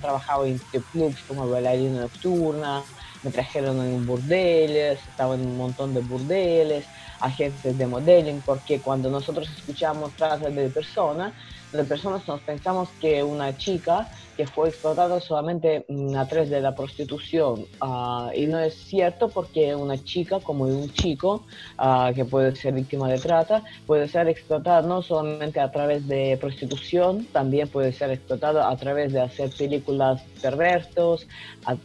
trabajaba 0.00 0.46
en 0.46 0.58
clubs 0.92 1.20
como 1.28 1.48
bailarina 1.48 2.00
nocturna, 2.00 2.82
me 3.22 3.30
trajeron 3.30 3.80
en 3.80 4.06
burdeles, 4.06 4.98
estaba 5.08 5.34
en 5.34 5.42
un 5.42 5.56
montón 5.56 5.92
de 5.92 6.00
burdeles, 6.00 6.86
agencias 7.20 7.76
de 7.76 7.86
modeling, 7.86 8.40
porque 8.44 8.80
cuando 8.80 9.10
nosotros 9.10 9.48
escuchamos 9.56 10.12
trata 10.12 10.48
de 10.48 10.68
personas, 10.70 11.34
de 11.72 11.84
personas 11.84 12.26
nos 12.28 12.40
pensamos 12.42 12.88
que 13.00 13.22
una 13.22 13.56
chica 13.56 14.08
que 14.36 14.46
fue 14.46 14.68
explotada 14.68 15.20
solamente 15.20 15.84
mm, 15.88 16.14
a 16.16 16.26
través 16.28 16.50
de 16.50 16.60
la 16.60 16.74
prostitución. 16.74 17.64
Ah, 17.80 18.30
y 18.34 18.46
no 18.46 18.58
es 18.58 18.74
cierto 18.74 19.28
porque 19.28 19.74
una 19.74 20.02
chica 20.02 20.40
como 20.40 20.64
un 20.64 20.92
chico 20.92 21.44
ah, 21.78 22.12
que 22.14 22.24
puede 22.24 22.54
ser 22.54 22.74
víctima 22.74 23.08
de 23.08 23.18
trata 23.18 23.62
puede 23.86 24.08
ser 24.08 24.28
explotada 24.28 24.82
no 24.82 25.02
solamente 25.02 25.60
a 25.60 25.70
través 25.70 26.06
de 26.06 26.36
prostitución, 26.40 27.26
también 27.32 27.68
puede 27.68 27.92
ser 27.92 28.10
explotado 28.10 28.62
a 28.62 28.76
través 28.76 29.12
de 29.12 29.20
hacer 29.20 29.50
películas 29.56 30.22
perversos, 30.42 31.26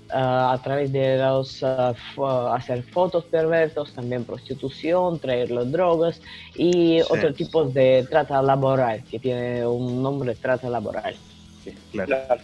a, 0.10 0.60
través 0.64 0.92
de 0.92 1.18
los, 1.18 1.64
ah, 1.64 1.94
hacer 2.54 2.84
fotos 2.84 3.24
perversos, 3.26 3.94
también 3.94 4.26
prostitución, 4.26 5.20
traer 5.20 5.52
las 5.52 5.72
drogas 5.72 6.22
y 6.56 7.02
otros 7.02 7.36
tipos 7.36 7.74
de 7.74 8.06
trata 8.10 8.42
laboral, 8.42 9.04
que 9.10 9.20
tiene 9.20 9.66
un 9.66 10.04
nombre 10.04 10.36
trata 10.36 10.70
laboral. 10.70 11.16
Claro. 11.91 12.41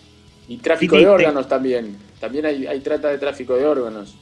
Y 0.47 0.57
tráfico 0.57 0.97
de 0.97 1.07
órganos 1.07 1.47
también. 1.47 1.97
También 2.19 2.45
hay, 2.45 2.79
trata 2.79 3.09
de 3.09 3.17
tráfico 3.17 3.55
de 3.55 3.65
órganos. 3.65 4.15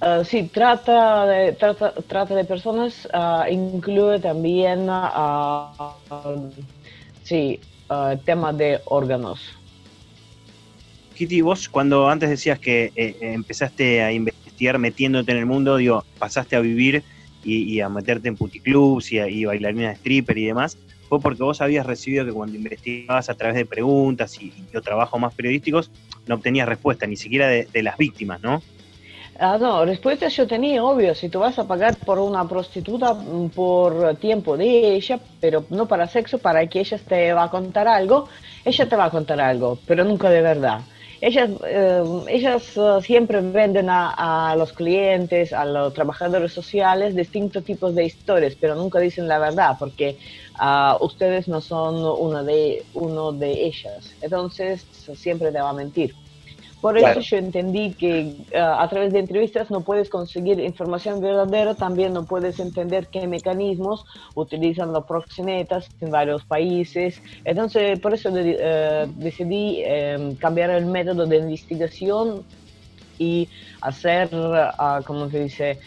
Uh, 0.00 0.24
sí, 0.24 0.50
trata 0.52 1.26
de, 1.26 1.52
trata, 1.52 1.92
trata 2.08 2.34
de 2.34 2.44
personas 2.44 3.08
uh, 3.14 3.48
incluye 3.48 4.18
también 4.18 4.88
uh, 4.88 6.50
sí, 7.22 7.60
tema 8.24 8.52
de 8.52 8.80
órganos. 8.86 9.40
Kitty, 11.14 11.40
vos 11.40 11.68
cuando 11.68 12.08
antes 12.08 12.30
decías 12.30 12.58
que 12.58 12.90
eh, 12.96 13.16
empezaste 13.20 14.02
a 14.02 14.12
investigar 14.12 14.78
metiéndote 14.78 15.30
en 15.32 15.38
el 15.38 15.46
mundo, 15.46 15.76
digo, 15.76 16.04
pasaste 16.18 16.56
a 16.56 16.60
vivir 16.60 17.04
y, 17.44 17.80
a 17.80 17.88
meterte 17.88 18.28
en 18.28 18.36
puticlubs 18.36 19.12
y, 19.12 19.18
y 19.18 19.44
bailarina 19.44 19.88
de 19.88 19.94
stripper 19.94 20.38
y 20.38 20.46
demás, 20.46 20.78
fue 21.12 21.20
porque 21.20 21.42
vos 21.42 21.60
habías 21.60 21.84
recibido 21.84 22.24
que 22.24 22.32
cuando 22.32 22.56
investigabas 22.56 23.28
a 23.28 23.34
través 23.34 23.54
de 23.54 23.66
preguntas 23.66 24.40
y, 24.40 24.46
y 24.46 24.80
trabajos 24.80 25.20
más 25.20 25.34
periodísticos, 25.34 25.90
no 26.26 26.36
obtenías 26.36 26.66
respuesta, 26.66 27.06
ni 27.06 27.16
siquiera 27.16 27.48
de, 27.48 27.82
las 27.82 27.98
víctimas, 27.98 28.42
¿no? 28.42 28.62
Ah, 29.38 29.58
no, 29.60 29.84
respuestas 29.84 30.34
yo 30.34 30.46
tenía, 30.46 30.82
obvio, 30.82 31.14
si 31.14 31.28
tú 31.28 31.40
vas 31.40 31.58
a 31.58 31.68
pagar 31.68 31.96
por 31.96 32.18
una 32.18 32.48
prostituta 32.48 33.12
mm, 33.12 33.50
por 33.50 34.16
tiempo 34.16 34.56
de 34.56 34.94
ella, 34.94 35.20
pero 35.38 35.66
no 35.68 35.86
para 35.86 36.08
sexo, 36.08 36.38
para 36.38 36.66
que 36.66 36.80
ella 36.80 36.96
te 36.96 37.34
va 37.34 37.44
a 37.44 37.50
contar 37.50 37.88
algo, 37.88 38.30
ella 38.64 38.88
te 38.88 38.96
va 38.96 39.04
a 39.04 39.10
contar 39.10 39.38
algo, 39.38 39.78
pero 39.86 40.04
nunca 40.04 40.30
de 40.30 40.40
verdad. 40.40 40.80
Ellas, 41.22 41.50
eh, 41.68 42.02
ellas 42.28 42.76
eh, 42.76 42.98
siempre 43.00 43.40
venden 43.40 43.88
a, 43.88 44.10
a, 44.50 44.56
los 44.56 44.72
clientes, 44.72 45.52
a 45.52 45.64
los 45.64 45.92
trabajadores 45.94 46.52
sociales, 46.52 47.14
distintos 47.14 47.62
tipos 47.64 47.94
de 47.94 48.04
historias, 48.06 48.56
pero 48.56 48.74
nunca 48.74 48.98
dicen 48.98 49.28
la 49.28 49.38
verdad, 49.38 49.76
porque 49.78 50.18
uh, 50.60 50.96
ustedes 51.04 51.46
no 51.46 51.60
son 51.60 51.94
uno 52.04 52.42
de, 52.44 52.88
uno 52.92 53.32
de 53.32 53.52
ellas. 53.66 54.16
Entonces, 54.20 54.88
siempre 55.14 55.52
te 55.52 55.60
va 55.60 55.70
a 55.70 55.74
mentir. 55.74 56.21
Por 56.82 56.98
eso 56.98 57.20
yo 57.20 57.36
entendí 57.36 57.92
que 57.92 58.34
uh, 58.52 58.82
a 58.84 58.88
través 58.88 59.12
de 59.12 59.20
entrevistas 59.20 59.70
no 59.70 59.82
puedes 59.82 60.10
conseguir 60.10 60.58
información 60.58 61.20
verdadera, 61.20 61.76
también 61.76 62.12
no 62.12 62.24
puedes 62.24 62.58
entender 62.58 63.06
qué 63.06 63.28
mecanismos 63.28 64.04
utilizan 64.34 64.92
los 64.92 65.04
proxenetas 65.04 65.88
en 66.00 66.10
varios 66.10 66.44
países. 66.44 67.22
Entonces, 67.44 68.00
por 68.00 68.12
eso 68.14 68.30
uh, 68.30 68.34
decidí 69.14 69.84
um, 69.84 70.34
cambiar 70.34 70.70
el 70.70 70.86
método 70.86 71.24
de 71.24 71.36
investigación 71.36 72.42
y 73.16 73.48
hacer, 73.80 74.28
uh, 74.34 75.04
como 75.04 75.30
se 75.30 75.44
dice, 75.44 75.78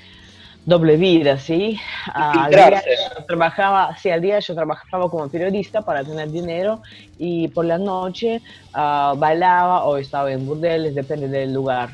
doble 0.66 0.98
vida, 0.98 1.38
¿sí? 1.38 1.80
Al 2.14 2.50
día 2.50 2.84
yo 3.18 3.26
trabajaba, 3.26 3.96
sí, 3.98 4.10
al 4.10 4.22
día 4.22 4.40
yo 4.40 4.56
trabajaba 4.56 5.10
como 5.10 5.30
periodista 5.30 5.84
para 5.84 6.04
tener 6.04 6.32
dinero 6.32 6.82
y 7.20 7.48
por 7.50 7.66
la 7.66 7.78
noche 7.78 8.42
uh, 8.74 9.16
bailaba 9.16 9.86
o 9.86 9.98
estaba 9.98 10.32
en 10.32 10.46
burdeles, 10.46 10.96
depende 10.96 11.28
del 11.28 11.54
lugar. 11.54 11.92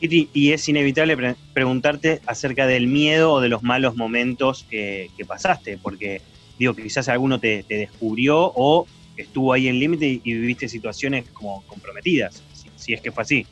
Y, 0.00 0.28
y 0.32 0.50
es 0.50 0.68
inevitable 0.68 1.36
preguntarte 1.52 2.20
acerca 2.26 2.66
del 2.66 2.88
miedo 2.88 3.34
o 3.34 3.40
de 3.40 3.48
los 3.48 3.62
malos 3.62 3.94
momentos 3.94 4.66
que, 4.68 5.10
que 5.16 5.24
pasaste, 5.24 5.78
porque 5.78 6.20
digo, 6.58 6.74
quizás 6.74 7.08
alguno 7.08 7.38
te, 7.38 7.62
te 7.62 7.76
descubrió 7.76 8.52
o 8.56 8.86
estuvo 9.16 9.52
ahí 9.52 9.68
en 9.68 9.78
límite 9.78 10.20
y, 10.24 10.34
viviste 10.34 10.68
situaciones 10.68 11.26
como 11.30 11.62
comprometidas, 11.68 12.42
si 12.74 12.92
es 12.92 13.00
que 13.00 13.12
fue 13.12 13.22
así. 13.22 13.46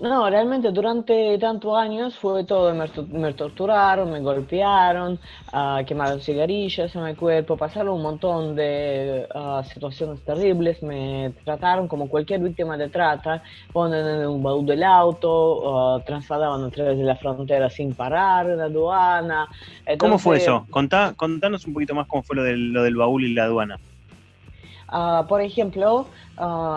No, 0.00 0.28
realmente 0.28 0.72
durante 0.72 1.38
tantos 1.38 1.76
años 1.78 2.18
fue 2.18 2.44
todo, 2.44 2.74
me, 2.74 3.32
torturaron, 3.32 4.10
me 4.10 4.20
golpearon, 4.20 5.20
uh, 5.52 5.84
quemaron 5.86 6.20
cigarrillas 6.20 6.94
en 6.96 7.04
mi 7.04 7.14
cuerpo, 7.14 7.56
pasaron 7.56 7.94
un 7.94 8.02
montón 8.02 8.56
de 8.56 9.26
uh, 9.32 9.62
situaciones 9.62 10.20
terribles, 10.24 10.82
me 10.82 11.32
trataron 11.44 11.86
como 11.86 12.08
cualquier 12.08 12.40
víctima 12.40 12.76
de 12.76 12.88
trata, 12.88 13.42
ponen 13.72 14.04
en 14.04 14.26
un 14.26 14.42
baúl 14.42 14.66
del 14.66 14.82
auto, 14.82 15.94
uh, 15.96 16.00
trasladaban 16.00 16.64
a 16.64 16.70
través 16.70 16.98
de 16.98 17.04
la 17.04 17.14
frontera 17.14 17.70
sin 17.70 17.94
parar 17.94 18.50
en 18.50 18.58
la 18.58 18.64
aduana. 18.64 19.46
¿Cómo 19.98 20.18
fue 20.18 20.38
eso? 20.38 20.66
Contá, 20.70 21.14
contanos 21.16 21.66
un 21.66 21.72
poquito 21.72 21.94
más 21.94 22.08
cómo 22.08 22.24
fue 22.24 22.34
lo 22.34 22.42
del, 22.42 22.72
lo 22.72 22.82
del 22.82 22.96
baúl 22.96 23.24
y 23.24 23.32
la 23.32 23.44
aduana. 23.44 23.78
Por 25.28 25.40
ejemplo, 25.40 26.06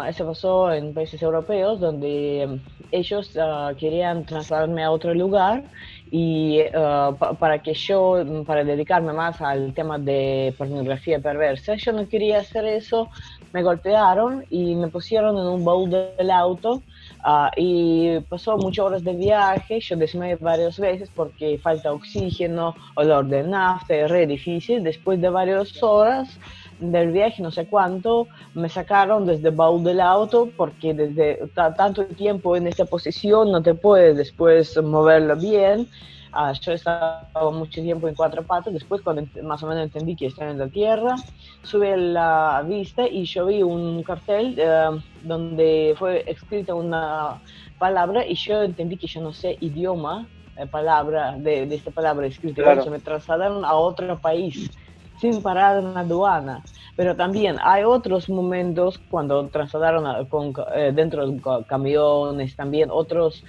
eso 0.08 0.25
pasó 0.25 0.73
en 0.73 0.93
países 0.93 1.21
europeos 1.21 1.80
donde 1.80 2.60
ellos 2.91 3.36
uh, 3.36 3.75
querían 3.75 4.25
trasladarme 4.25 4.84
a 4.84 4.91
otro 4.91 5.13
lugar 5.13 5.63
y 6.10 6.62
uh, 6.62 7.13
para 7.36 7.62
que 7.62 7.73
yo, 7.73 8.23
para 8.45 8.63
dedicarme 8.63 9.12
más 9.12 9.41
al 9.41 9.73
tema 9.73 9.97
de 9.97 10.53
pornografía 10.58 11.19
perversa, 11.19 11.75
yo 11.75 11.91
no 11.91 12.08
quería 12.08 12.39
hacer 12.39 12.65
eso, 12.65 13.10
me 13.51 13.62
golpearon 13.62 14.45
y 14.49 14.75
me 14.75 14.88
pusieron 14.88 15.38
en 15.38 15.45
un 15.45 15.65
baúl 15.65 15.89
del 15.89 16.32
auto 16.32 16.82
uh, 17.25 17.49
y 17.58 18.19
pasó 18.21 18.58
muchas 18.58 18.86
horas 18.86 19.03
de 19.03 19.13
viaje, 19.13 19.82
yo 19.82 19.97
desmayé 19.97 20.36
varias 20.36 20.80
veces 20.80 21.10
porque 21.13 21.60
falta 21.62 21.91
oxígeno, 21.91 22.73
olor 22.95 23.27
de 23.27 23.43
nafta, 23.43 23.95
es 23.95 24.10
re 24.10 24.25
difícil, 24.27 24.84
después 24.84 25.19
de 25.19 25.30
varias 25.30 25.84
horas 25.84 26.39
del 26.80 27.12
viaje, 27.12 27.42
no 27.42 27.52
sé 27.52 27.66
cuánto, 27.66 28.28
me 28.54 28.70
sacaron 28.70 29.26
desde 29.26 29.50
el 29.50 29.56
baúl 29.56 29.84
del 29.84 30.02
auto 30.02 30.50
porque 30.56 30.94
desde 30.94 31.48
tanto 31.56 32.06
tiempo 32.06 32.56
en 32.56 32.68
esta 32.68 32.86
posición 32.86 33.52
no 33.52 33.62
te 33.62 33.74
puedes 33.74 34.18
después 34.18 34.82
moverlo 34.82 35.36
bien. 35.36 35.88
Ah, 36.32 36.54
yo 36.54 36.74
estaba 36.74 37.30
mucho 37.52 37.82
tiempo 37.82 38.08
en 38.08 38.13
cuatro 38.13 38.44
patas, 38.44 38.74
después 38.74 39.02
cuando 39.02 39.24
más 39.44 39.63
o 39.63 39.68
menos 39.68 39.86
entendí 39.86 40.16
que 40.16 40.28
estaba 40.28 40.52
en 40.52 40.60
la 40.60 40.68
tierra, 40.68 41.16
subí 41.63 41.88
la 41.96 42.63
vista 42.68 43.08
y 43.08 43.24
yo 43.24 43.48
vi 43.48 43.63
un 43.63 44.04
cartel 44.04 44.56
eh, 44.58 44.90
donde 45.24 45.96
fue 45.98 46.30
escrita 46.30 46.76
una 46.76 47.42
palabra 47.80 48.26
y 48.26 48.36
yo 48.36 48.62
entendí 48.62 48.98
que 48.98 49.08
yo 49.08 49.22
no 49.22 49.34
sé 49.34 49.58
idioma, 49.62 50.28
eh, 50.58 50.68
palabra 50.68 51.36
de, 51.38 51.66
de, 51.66 51.76
esta 51.76 51.92
palabra 51.92 52.28
escrita, 52.28 52.62
claro. 52.62 52.86
me 52.92 53.00
trasladaron 53.00 53.63
a 53.63 53.74
otro 53.74 54.20
país 54.20 54.70
sin 55.19 55.41
parar 55.41 55.80
en 55.80 55.93
la 55.93 56.01
aduana. 56.01 56.62
Pero 56.95 57.15
también 57.15 57.58
hay 57.62 57.84
otros 57.84 58.27
momentos 58.27 58.99
cuando 59.10 59.47
trasladaron 59.49 60.25
con, 60.25 60.53
eh, 60.75 60.91
dentro 60.93 61.27
de 61.27 61.39
camiones, 61.67 62.56
también 62.56 62.89
otros 62.91 63.43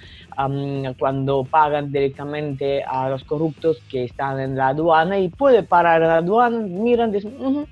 cuando 0.97 1.43
pagan 1.43 1.91
directamente 1.91 2.83
a 2.83 3.09
los 3.09 3.23
corruptos 3.23 3.77
que 3.89 4.05
están 4.05 4.39
en 4.39 4.55
la 4.55 4.69
aduana 4.69 5.19
y 5.19 5.29
puede 5.29 5.63
parar 5.63 6.01
en 6.01 6.07
la 6.07 6.17
aduana, 6.17 6.59
miran, 6.59 7.11
dicen, 7.11 7.67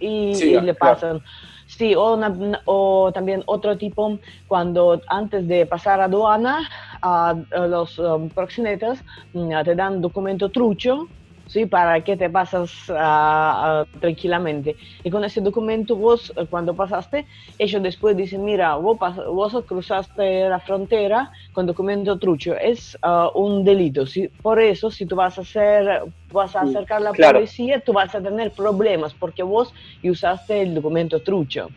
y, 0.00 0.60
le 0.60 0.74
pasan. 0.74 1.20
Sí, 1.66 1.94
o, 1.94 2.20
o, 2.66 3.12
también 3.12 3.42
otro 3.46 3.78
tipo, 3.78 4.18
cuando 4.46 5.00
antes 5.08 5.48
de 5.48 5.64
pasar 5.64 6.00
a 6.00 6.04
aduana, 6.04 6.68
a, 7.00 7.34
los 7.66 7.98
um, 7.98 8.28
proxenetas 8.28 9.02
mm, 9.32 9.52
te 9.64 9.74
dan 9.74 10.02
documento 10.02 10.50
trucho 10.50 11.08
¿sí? 11.52 11.66
Para 11.66 12.02
que 12.02 12.16
te 12.16 12.30
pasas 12.30 12.72
uh, 12.88 12.92
uh, 12.92 13.98
tranquilamente. 14.00 14.74
Y 15.04 15.10
con 15.10 15.22
ese 15.22 15.40
documento 15.40 15.96
vos, 15.96 16.32
eh, 16.36 16.46
cuando 16.48 16.74
pasaste, 16.74 17.26
ellos 17.58 17.82
después 17.82 18.16
dicen, 18.16 18.42
mira, 18.42 18.76
vos, 18.76 18.98
vos 18.98 19.64
cruzaste 19.66 20.48
la 20.48 20.60
frontera 20.60 21.30
con 21.52 21.66
documento 21.66 22.18
trucho, 22.18 22.54
es 22.54 22.96
uh, 23.04 23.38
un 23.38 23.64
delito. 23.64 24.06
¿sí? 24.06 24.28
Por 24.40 24.60
eso, 24.60 24.90
si 24.90 25.04
tú 25.04 25.14
vas 25.16 25.36
a 25.38 25.42
hacer, 25.42 26.02
vas 26.32 26.56
a 26.56 26.62
acercar 26.62 26.98
a 26.98 27.12
la 27.12 27.12
policía, 27.12 27.80
tú 27.80 27.92
vas 27.92 28.14
a 28.14 28.22
tener 28.22 28.52
problemas 28.52 29.12
porque 29.12 29.42
vos 29.42 29.74
usaste 30.02 30.62
el 30.62 30.74
documento 30.74 31.20
trucho. 31.20 31.68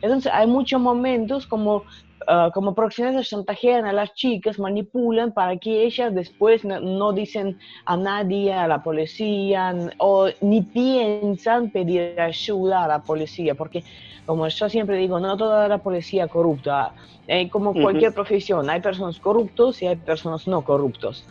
Entonces 0.00 0.30
hay 0.32 0.46
muchos 0.46 0.80
momentos 0.80 1.46
como 1.46 1.84
Uh, 2.26 2.50
como 2.52 2.74
proxenetas 2.74 3.28
chantajean 3.28 3.84
a 3.84 3.92
las 3.92 4.14
chicas, 4.14 4.58
manipulan 4.58 5.32
para 5.32 5.58
que 5.58 5.84
ellas 5.84 6.14
después 6.14 6.64
no, 6.64 7.12
dicen 7.12 7.58
a 7.84 7.98
nadie, 7.98 8.50
a 8.54 8.66
la 8.66 8.82
policía, 8.82 9.74
o 9.98 10.28
ni 10.40 10.62
piensan 10.62 11.70
pedir 11.70 12.18
ayuda 12.18 12.84
a 12.84 12.88
la 12.88 13.02
policía, 13.02 13.54
porque 13.54 13.84
como 14.24 14.48
yo 14.48 14.68
siempre 14.70 14.96
digo, 14.96 15.20
no 15.20 15.36
toda 15.36 15.68
la 15.68 15.78
policía 15.78 16.26
corrupta, 16.26 16.94
eh, 17.26 17.50
como 17.50 17.74
cualquier 17.74 18.14
profesión, 18.14 18.70
hay 18.70 18.80
personas 18.80 19.18
corruptos 19.20 19.82
y 19.82 19.86
hay 19.86 19.96
personas 19.96 20.46
no 20.46 20.62
corruptos. 20.62 21.26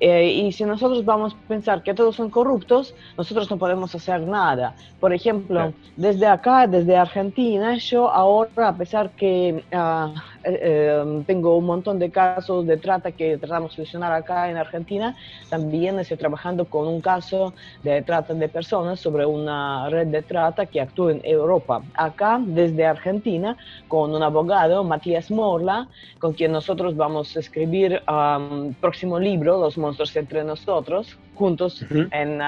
Eh, 0.00 0.32
y 0.32 0.52
si 0.52 0.64
nosotros 0.64 1.04
vamos 1.04 1.34
a 1.34 1.48
pensar 1.48 1.82
que 1.82 1.94
todos 1.94 2.16
son 2.16 2.30
corruptos, 2.30 2.94
nosotros 3.16 3.50
no 3.50 3.58
podemos 3.58 3.94
hacer 3.94 4.20
nada. 4.22 4.74
Por 5.00 5.12
ejemplo, 5.12 5.72
desde 5.96 6.26
acá, 6.26 6.66
desde 6.66 6.96
Argentina, 6.96 7.76
yo 7.76 8.10
ahora, 8.10 8.68
a 8.68 8.76
pesar 8.76 9.10
que 9.10 9.64
uh, 9.72 10.18
eh, 10.44 11.22
tengo 11.26 11.56
un 11.56 11.66
montón 11.66 11.98
de 11.98 12.10
casos 12.10 12.66
de 12.66 12.76
trata 12.76 13.12
que 13.12 13.38
tratamos 13.38 13.70
de 13.70 13.76
solucionar 13.76 14.12
acá 14.12 14.50
en 14.50 14.56
Argentina. 14.56 15.16
También 15.48 15.98
estoy 15.98 16.16
trabajando 16.16 16.64
con 16.66 16.86
un 16.86 17.00
caso 17.00 17.54
de 17.82 18.02
trata 18.02 18.34
de 18.34 18.48
personas 18.48 19.00
sobre 19.00 19.26
una 19.26 19.88
red 19.88 20.08
de 20.08 20.22
trata 20.22 20.66
que 20.66 20.80
actúa 20.80 21.12
en 21.12 21.20
Europa. 21.24 21.82
Acá, 21.94 22.40
desde 22.44 22.86
Argentina, 22.86 23.56
con 23.88 24.14
un 24.14 24.22
abogado, 24.22 24.84
Matías 24.84 25.30
Morla, 25.30 25.88
con 26.18 26.32
quien 26.32 26.52
nosotros 26.52 26.96
vamos 26.96 27.36
a 27.36 27.40
escribir 27.40 28.02
el 28.06 28.76
próximo 28.80 29.18
libro, 29.18 29.58
Los 29.58 29.78
monstruos 29.78 30.14
entre 30.16 30.44
nosotros, 30.44 31.16
juntos 31.34 31.84
en, 31.90 32.40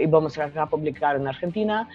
y 0.00 0.06
vamos 0.06 0.38
a 0.38 0.66
publicar 0.66 1.16
en 1.16 1.28
Argentina 1.28 1.88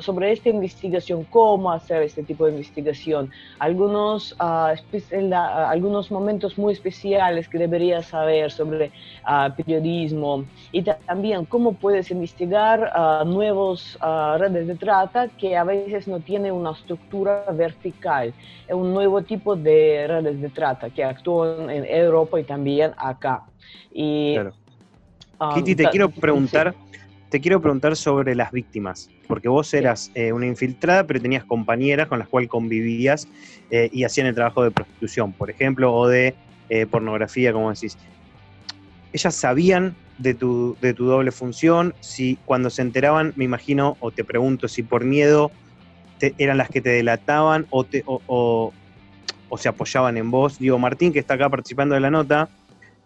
sobre 0.00 0.32
esta 0.32 0.48
investigación, 0.48 1.24
cómo 1.30 1.72
hacer 1.72 2.02
este 2.02 2.22
tipo 2.22 2.46
de 2.46 2.52
investigación, 2.52 3.30
algunos, 3.58 4.36
algunos 4.38 6.10
momentos 6.10 6.58
muy 6.58 6.72
especiales 6.72 7.48
que 7.48 7.58
deberías 7.58 8.06
saber 8.06 8.50
sobre 8.50 8.92
periodismo 9.56 10.44
y 10.72 10.82
también 10.82 11.44
cómo 11.44 11.74
puedes 11.74 12.10
investigar 12.10 12.92
nuevos 13.26 13.98
redes 14.38 14.66
de 14.66 14.76
trata 14.76 15.28
que 15.28 15.56
a 15.56 15.64
veces 15.64 16.08
no 16.08 16.20
tienen 16.20 16.52
una 16.52 16.72
estructura 16.72 17.44
vertical, 17.52 18.32
es 18.66 18.74
un 18.74 18.92
nuevo 18.92 19.22
tipo 19.22 19.56
de 19.56 20.06
redes 20.08 20.40
de 20.40 20.48
trata 20.48 20.90
que 20.90 21.04
actúan 21.04 21.70
en 21.70 21.84
Europa 21.84 22.40
y 22.40 22.44
también 22.44 22.92
acá. 22.96 23.44
Y, 23.92 24.36
um, 24.38 25.54
Kitty, 25.54 25.74
te 25.74 25.88
quiero 25.88 26.08
preguntar, 26.08 26.74
te 27.30 27.40
quiero 27.40 27.60
preguntar 27.60 27.96
sobre 27.96 28.34
las 28.34 28.52
víctimas, 28.52 29.10
porque 29.26 29.48
vos 29.48 29.72
eras 29.74 30.10
eh, 30.14 30.32
una 30.32 30.46
infiltrada, 30.46 31.06
pero 31.06 31.20
tenías 31.20 31.44
compañeras 31.44 32.08
con 32.08 32.18
las 32.18 32.28
cuales 32.28 32.48
convivías 32.48 33.28
eh, 33.70 33.88
y 33.92 34.04
hacían 34.04 34.26
el 34.26 34.34
trabajo 34.34 34.62
de 34.62 34.70
prostitución, 34.70 35.32
por 35.32 35.50
ejemplo, 35.50 35.94
o 35.94 36.06
de 36.08 36.34
eh, 36.68 36.86
pornografía, 36.86 37.52
como 37.52 37.72
decís. 37.72 37.96
Ellas 39.12 39.34
sabían 39.34 39.94
de 40.18 40.34
tu, 40.34 40.76
de 40.80 40.94
tu 40.94 41.06
doble 41.06 41.32
función, 41.32 41.94
si 42.00 42.36
cuando 42.44 42.70
se 42.70 42.82
enteraban, 42.82 43.32
me 43.36 43.44
imagino, 43.44 43.96
o 44.00 44.10
te 44.10 44.24
pregunto 44.24 44.68
si 44.68 44.82
por 44.82 45.04
miedo 45.04 45.50
eran 46.38 46.58
las 46.58 46.68
que 46.68 46.80
te 46.80 46.90
delataban 46.90 47.66
o, 47.70 47.84
te, 47.84 48.02
o, 48.06 48.72
se 49.56 49.68
apoyaban 49.68 50.16
en 50.16 50.30
vos. 50.30 50.58
Digo, 50.58 50.78
Martín, 50.78 51.12
que 51.12 51.18
está 51.18 51.34
acá 51.34 51.48
participando 51.48 51.94
de 51.94 52.00
la 52.00 52.10
nota, 52.10 52.48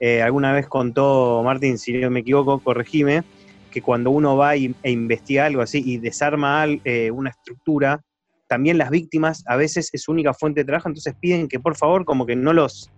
eh, 0.00 0.22
alguna 0.22 0.52
vez 0.52 0.66
contó, 0.68 1.42
Martín, 1.44 1.78
si 1.78 1.92
no 1.94 2.10
me 2.10 2.20
equivoco, 2.20 2.58
corregime, 2.60 3.24
que 3.70 3.82
cuando 3.82 4.10
uno 4.10 4.36
va 4.36 4.54
e 4.54 4.72
investiga 4.84 5.46
algo 5.46 5.62
así 5.62 5.82
y 5.84 5.98
desarma 5.98 6.66
eh, 6.84 7.10
una 7.10 7.30
estructura, 7.30 8.00
también 8.46 8.78
las 8.78 8.90
víctimas 8.90 9.44
a 9.46 9.56
veces 9.56 9.90
es 9.92 10.02
su 10.02 10.12
única 10.12 10.32
fuente 10.32 10.60
de 10.60 10.64
trabajo, 10.64 10.88
entonces 10.88 11.14
piden 11.20 11.48
que 11.48 11.60
por 11.60 11.76
favor 11.76 12.04
como 12.04 12.26
que 12.26 12.34
no 12.34 12.52
los 12.52 12.90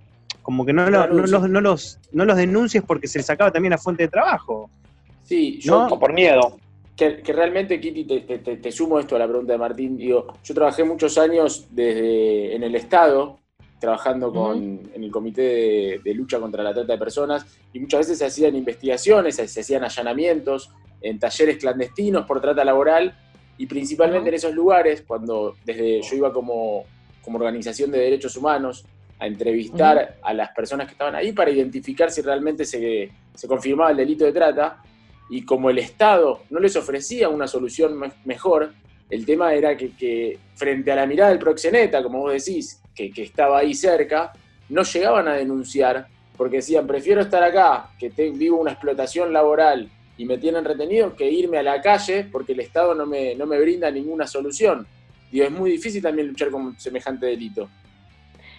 como 0.43 0.65
que 0.65 0.73
no, 0.73 0.89
no, 0.89 1.07
los, 1.07 1.51
no, 1.51 1.61
los, 1.61 1.99
no 2.13 2.25
los 2.25 2.37
denuncies 2.37 2.83
porque 2.85 3.09
se 3.09 3.19
les 3.19 3.29
acaba 3.29 3.51
también 3.51 3.71
la 3.71 3.79
fuente 3.79 4.05
de 4.05 4.09
trabajo. 4.09 4.71
Sí, 5.25 5.59
yo 5.61 5.89
por 5.99 6.13
miedo. 6.13 6.57
Que, 6.97 7.23
realmente, 7.27 7.81
Kitty, 7.81 8.05
te, 8.05 8.73
sumo 8.73 8.99
esto 8.99 9.17
a 9.17 9.19
la 9.19 9.27
pregunta 9.27 9.53
de 9.53 9.59
Martín. 9.59 9.97
Digo, 9.97 10.35
yo 10.45 10.55
trabajé 10.55 10.85
muchos 10.85 11.17
años 11.19 11.67
desde 11.71 12.55
en 12.55 12.63
el 12.63 12.75
Estado, 12.75 13.39
trabajando 13.81 14.33
con, 14.33 14.81
en 14.95 15.03
el 15.03 15.11
Comité 15.11 16.01
de, 16.05 16.14
Lucha 16.14 16.38
contra 16.38 16.62
la 16.62 16.75
Trata 16.75 16.93
de 16.93 16.99
Personas, 16.99 17.47
y 17.73 17.81
muchas 17.81 18.01
veces 18.01 18.19
se 18.19 18.27
hacían 18.27 18.55
investigaciones, 18.55 19.37
se, 19.37 19.43
hacían 19.61 19.83
allanamientos 19.83 20.71
en 21.01 21.19
talleres 21.19 21.57
clandestinos 21.57 22.27
por 22.27 22.40
trata 22.40 22.64
laboral, 22.64 23.16
y 23.57 23.66
principalmente 23.66 24.29
en 24.29 24.35
esos 24.35 24.55
lugares, 24.55 25.03
cuando 25.07 25.57
desde 25.64 26.03
yo 26.03 26.16
iba 26.16 26.33
como, 26.33 26.85
como 27.23 27.38
organización 27.38 27.90
de 27.90 27.99
derechos 27.99 28.37
humanos 28.37 28.85
a 29.19 29.27
entrevistar 29.27 30.19
a 30.23 30.33
las 30.35 30.51
personas 30.51 30.87
que 30.87 30.93
estaban 30.93 31.14
ahí 31.14 31.33
para 31.33 31.51
identificar 31.51 32.11
si 32.11 32.23
realmente 32.23 32.64
se, 32.64 33.11
se 33.35 33.49
confirmaba 33.49 33.90
el 33.90 33.97
delito 33.97 34.25
de 34.25 34.33
trata, 34.33 34.83
y 35.31 35.45
como 35.45 35.71
el 35.71 35.79
Estado 35.79 36.43
no 36.51 36.61
les 36.61 36.77
ofrecía 36.77 37.29
una 37.29 37.47
solución 37.47 37.99
mejor, 38.25 38.73
el 39.11 39.27
tema 39.27 39.53
era 39.55 39.77
que, 39.77 40.38
frente 40.55 40.93
a 40.93 40.97
la 40.97 41.07
mirada 41.07 41.31
del 41.31 41.38
proxeneta, 41.38 42.03
como 42.03 42.21
vos 42.21 42.33
decís, 42.33 42.81
que, 43.09 43.23
estaba 43.23 43.59
ahí 43.59 43.75
cerca, 43.75 44.33
no 44.69 44.83
llegaban 44.83 45.29
a 45.29 45.35
denunciar 45.35 46.07
porque 46.37 46.57
decían, 46.57 46.87
prefiero 46.87 47.21
estar 47.21 47.43
acá, 47.43 47.91
que 47.99 48.09
vivo 48.31 48.59
una 48.59 48.73
explotación 48.73 49.33
laboral 49.33 49.89
y 50.17 50.25
me 50.25 50.39
tienen 50.39 50.65
retenido, 50.65 51.15
que 51.15 51.31
irme 51.31 51.59
a 51.59 51.63
la 51.63 51.81
calle 51.81 52.27
porque 52.31 52.53
el 52.53 52.61
Estado 52.61 52.95
no 52.95 53.07
me, 53.07 53.35
no 53.35 53.47
me 53.47 53.59
brinda 53.61 53.91
ninguna 53.91 54.27
solución. 54.27 54.87
Digo, 55.31 55.45
es 55.45 55.51
muy 55.51 55.71
difícil 55.71 56.03
también 56.03 56.29
luchar 56.29 56.51
con 56.51 56.79
semejante 56.79 57.27
delito. 57.27 57.69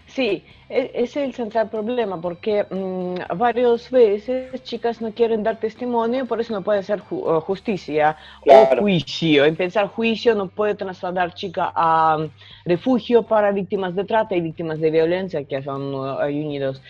Sí, 0.07 0.43
ese 0.71 1.01
es 1.03 1.17
el 1.17 1.33
central 1.33 1.69
problema, 1.69 2.19
porque 2.19 2.65
mm, 2.69 3.37
varias 3.37 3.91
veces 3.91 4.63
chicas 4.63 5.01
no 5.01 5.11
quieren 5.11 5.43
dar 5.43 5.59
testimonio, 5.59 6.25
por 6.25 6.39
eso 6.39 6.53
no 6.53 6.61
puede 6.61 6.81
ser 6.83 6.99
justicia 6.99 8.15
o 8.47 8.77
juicio. 8.77 9.45
En 9.45 9.55
pensar 9.55 9.87
juicio 9.87 10.33
no 10.33 10.47
puede 10.47 10.75
trasladar 10.75 11.33
chica 11.33 11.71
a 11.75 12.17
mm, 12.17 12.29
refugio 12.65 13.23
para 13.23 13.51
víctimas 13.51 13.95
de 13.95 14.05
trata 14.05 14.35
y 14.35 14.41
víctimas 14.41 14.79
de 14.79 14.91
violencia 14.91 15.43
que 15.43 15.61
son 15.61 15.93
uh, 15.93 16.25
unidos. 16.25 16.81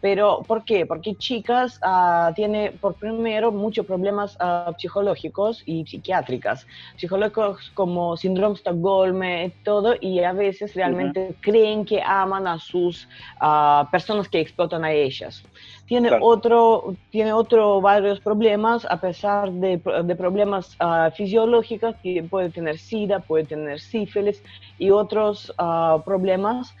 Pero, 0.00 0.42
¿por 0.46 0.64
qué? 0.64 0.86
Porque 0.86 1.14
chicas 1.14 1.80
uh, 1.84 2.32
tienen, 2.34 2.78
por 2.78 2.94
primero, 2.94 3.52
muchos 3.52 3.86
problemas 3.86 4.36
uh, 4.36 4.72
psicológicos 4.78 5.62
y 5.66 5.84
psiquiátricos. 5.86 6.66
Psicológicos 6.96 7.70
como 7.74 8.16
síndrome 8.16 8.56
Stockholm, 8.56 9.22
y 9.22 9.50
todo, 9.64 9.94
y 10.00 10.20
a 10.20 10.32
veces 10.32 10.74
realmente 10.74 11.34
creen 11.40 11.84
que 11.84 12.02
aman 12.02 12.46
a 12.46 12.58
sus 12.58 13.08
personas 13.90 14.28
que 14.28 14.40
explotan 14.40 14.84
a 14.84 14.92
ellas. 14.92 15.42
Tiene, 15.86 16.10
otro, 16.20 16.94
tiene 17.10 17.32
otro 17.32 17.80
varios 17.80 18.20
problemas, 18.20 18.86
a 18.88 19.00
pesar 19.00 19.50
de, 19.50 19.80
de 20.04 20.16
problemas 20.16 20.76
fisiológicos, 21.16 21.96
que 22.02 22.22
puede 22.22 22.50
tener 22.50 22.78
SIDA, 22.78 23.20
puede 23.20 23.44
tener 23.44 23.80
sífilis 23.80 24.42
y 24.78 24.90
otros 24.90 25.52
problemas, 26.04 26.74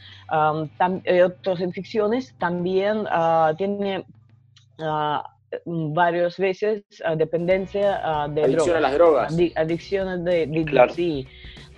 eh, 1.04 1.22
otras 1.24 1.60
infecciones, 1.60 2.34
también 2.38 3.04
tiene 3.56 4.04
varias 5.64 6.36
veces 6.38 6.84
dependencia 7.16 8.28
de 8.28 8.44
adicción 8.44 8.76
a 8.76 8.80
las 8.80 8.94
drogas. 8.94 9.36
Adicciones 9.56 10.24
de, 10.24 10.46
de, 10.46 11.26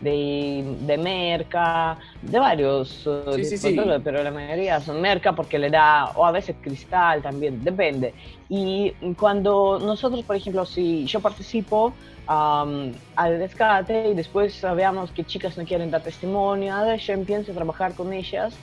de, 0.02 0.76
de 0.80 0.98
merca, 0.98 1.98
de 2.20 2.38
varios, 2.38 3.06
eh, 3.06 3.44
sí, 3.44 3.76
pero 4.04 4.22
la 4.22 4.30
mayoría 4.30 4.80
son 4.80 5.00
merca 5.00 5.32
porque 5.32 5.58
le 5.58 5.70
da, 5.70 6.10
o 6.16 6.26
a 6.26 6.32
veces 6.32 6.56
cristal 6.60 7.22
también, 7.22 7.62
depende. 7.62 8.14
Y 8.48 8.92
cuando 9.18 9.78
nosotros, 9.78 10.24
por 10.24 10.36
ejemplo, 10.36 10.66
si 10.66 11.06
yo 11.06 11.20
participo 11.20 11.94
al 12.26 13.38
rescate 13.38 14.10
y 14.10 14.14
después 14.14 14.60
veamos 14.76 15.10
que 15.12 15.24
chicas 15.24 15.56
no 15.58 15.64
quieren 15.64 15.90
dar 15.90 16.02
testimonio, 16.02 16.74
yo 16.96 17.12
empiezo 17.12 17.52
a 17.52 17.54
trabajar 17.54 17.94
con 17.94 18.12
ellas 18.12 18.54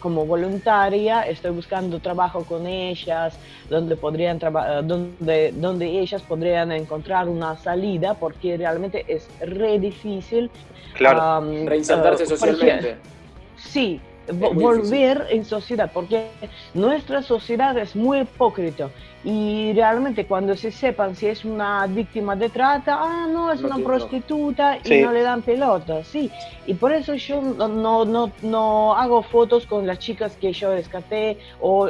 como 0.00 0.26
voluntaria, 0.26 1.22
estoy 1.22 1.52
buscando 1.52 2.00
trabajo 2.00 2.44
con 2.44 2.66
ellas, 2.66 3.38
donde, 3.70 3.96
podrían 3.96 4.38
donde, 4.38 5.52
donde 5.52 5.86
ellas 6.00 6.22
podrían 6.22 6.72
encontrar 6.72 7.28
una 7.28 7.56
salida, 7.56 8.14
porque 8.14 8.56
realmente 8.56 9.04
es 9.08 9.28
re 9.40 9.78
difícil. 9.78 10.50
Claro, 10.94 11.40
reinsertarse 11.64 12.26
socialmente. 12.26 12.96
Sí, 13.56 14.00
volver 14.32 15.26
en 15.30 15.44
sociedad, 15.44 15.90
porque 15.92 16.28
nuestra 16.72 17.22
sociedad 17.22 17.76
es 17.78 17.94
muy 17.94 18.20
hipócrita 18.20 18.90
y 19.24 19.72
realmente 19.72 20.26
cuando 20.26 20.54
se 20.54 20.70
sepan 20.70 21.16
si 21.16 21.26
es 21.26 21.46
una 21.46 21.86
víctima 21.86 22.36
de 22.36 22.50
trata, 22.50 22.98
ah, 23.00 23.26
no, 23.26 23.50
es 23.50 23.62
una 23.62 23.78
prostituta 23.78 24.78
y 24.84 25.00
no 25.00 25.12
le 25.12 25.22
dan 25.22 25.40
pelota, 25.40 26.04
sí. 26.04 26.30
Y 26.66 26.74
por 26.74 26.92
eso 26.92 27.14
yo 27.14 27.40
no, 27.40 28.04
no, 28.04 28.30
no 28.42 28.94
hago 28.94 29.22
fotos 29.22 29.66
con 29.66 29.86
las 29.86 29.98
chicas 29.98 30.36
que 30.36 30.52
yo 30.52 30.74
rescaté 30.74 31.38
o 31.62 31.88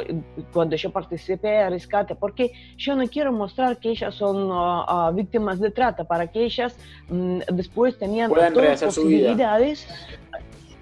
cuando 0.53 0.77
yo 0.77 0.91
participé 0.91 1.57
a 1.57 1.69
rescate, 1.69 2.15
porque 2.15 2.53
yo 2.77 2.95
no 2.95 3.05
quiero 3.09 3.33
mostrar 3.33 3.79
que 3.79 3.89
ellas 3.89 4.15
son 4.15 4.49
ah, 4.53 4.85
ah, 4.87 5.11
víctimas 5.13 5.59
de 5.59 5.71
trata, 5.71 6.05
para 6.05 6.27
que 6.27 6.45
ellas 6.45 6.77
mm, 7.09 7.39
después 7.51 7.99
tenían 7.99 8.29
todas 8.31 8.53
las 8.53 8.81
posibilidades. 8.81 9.89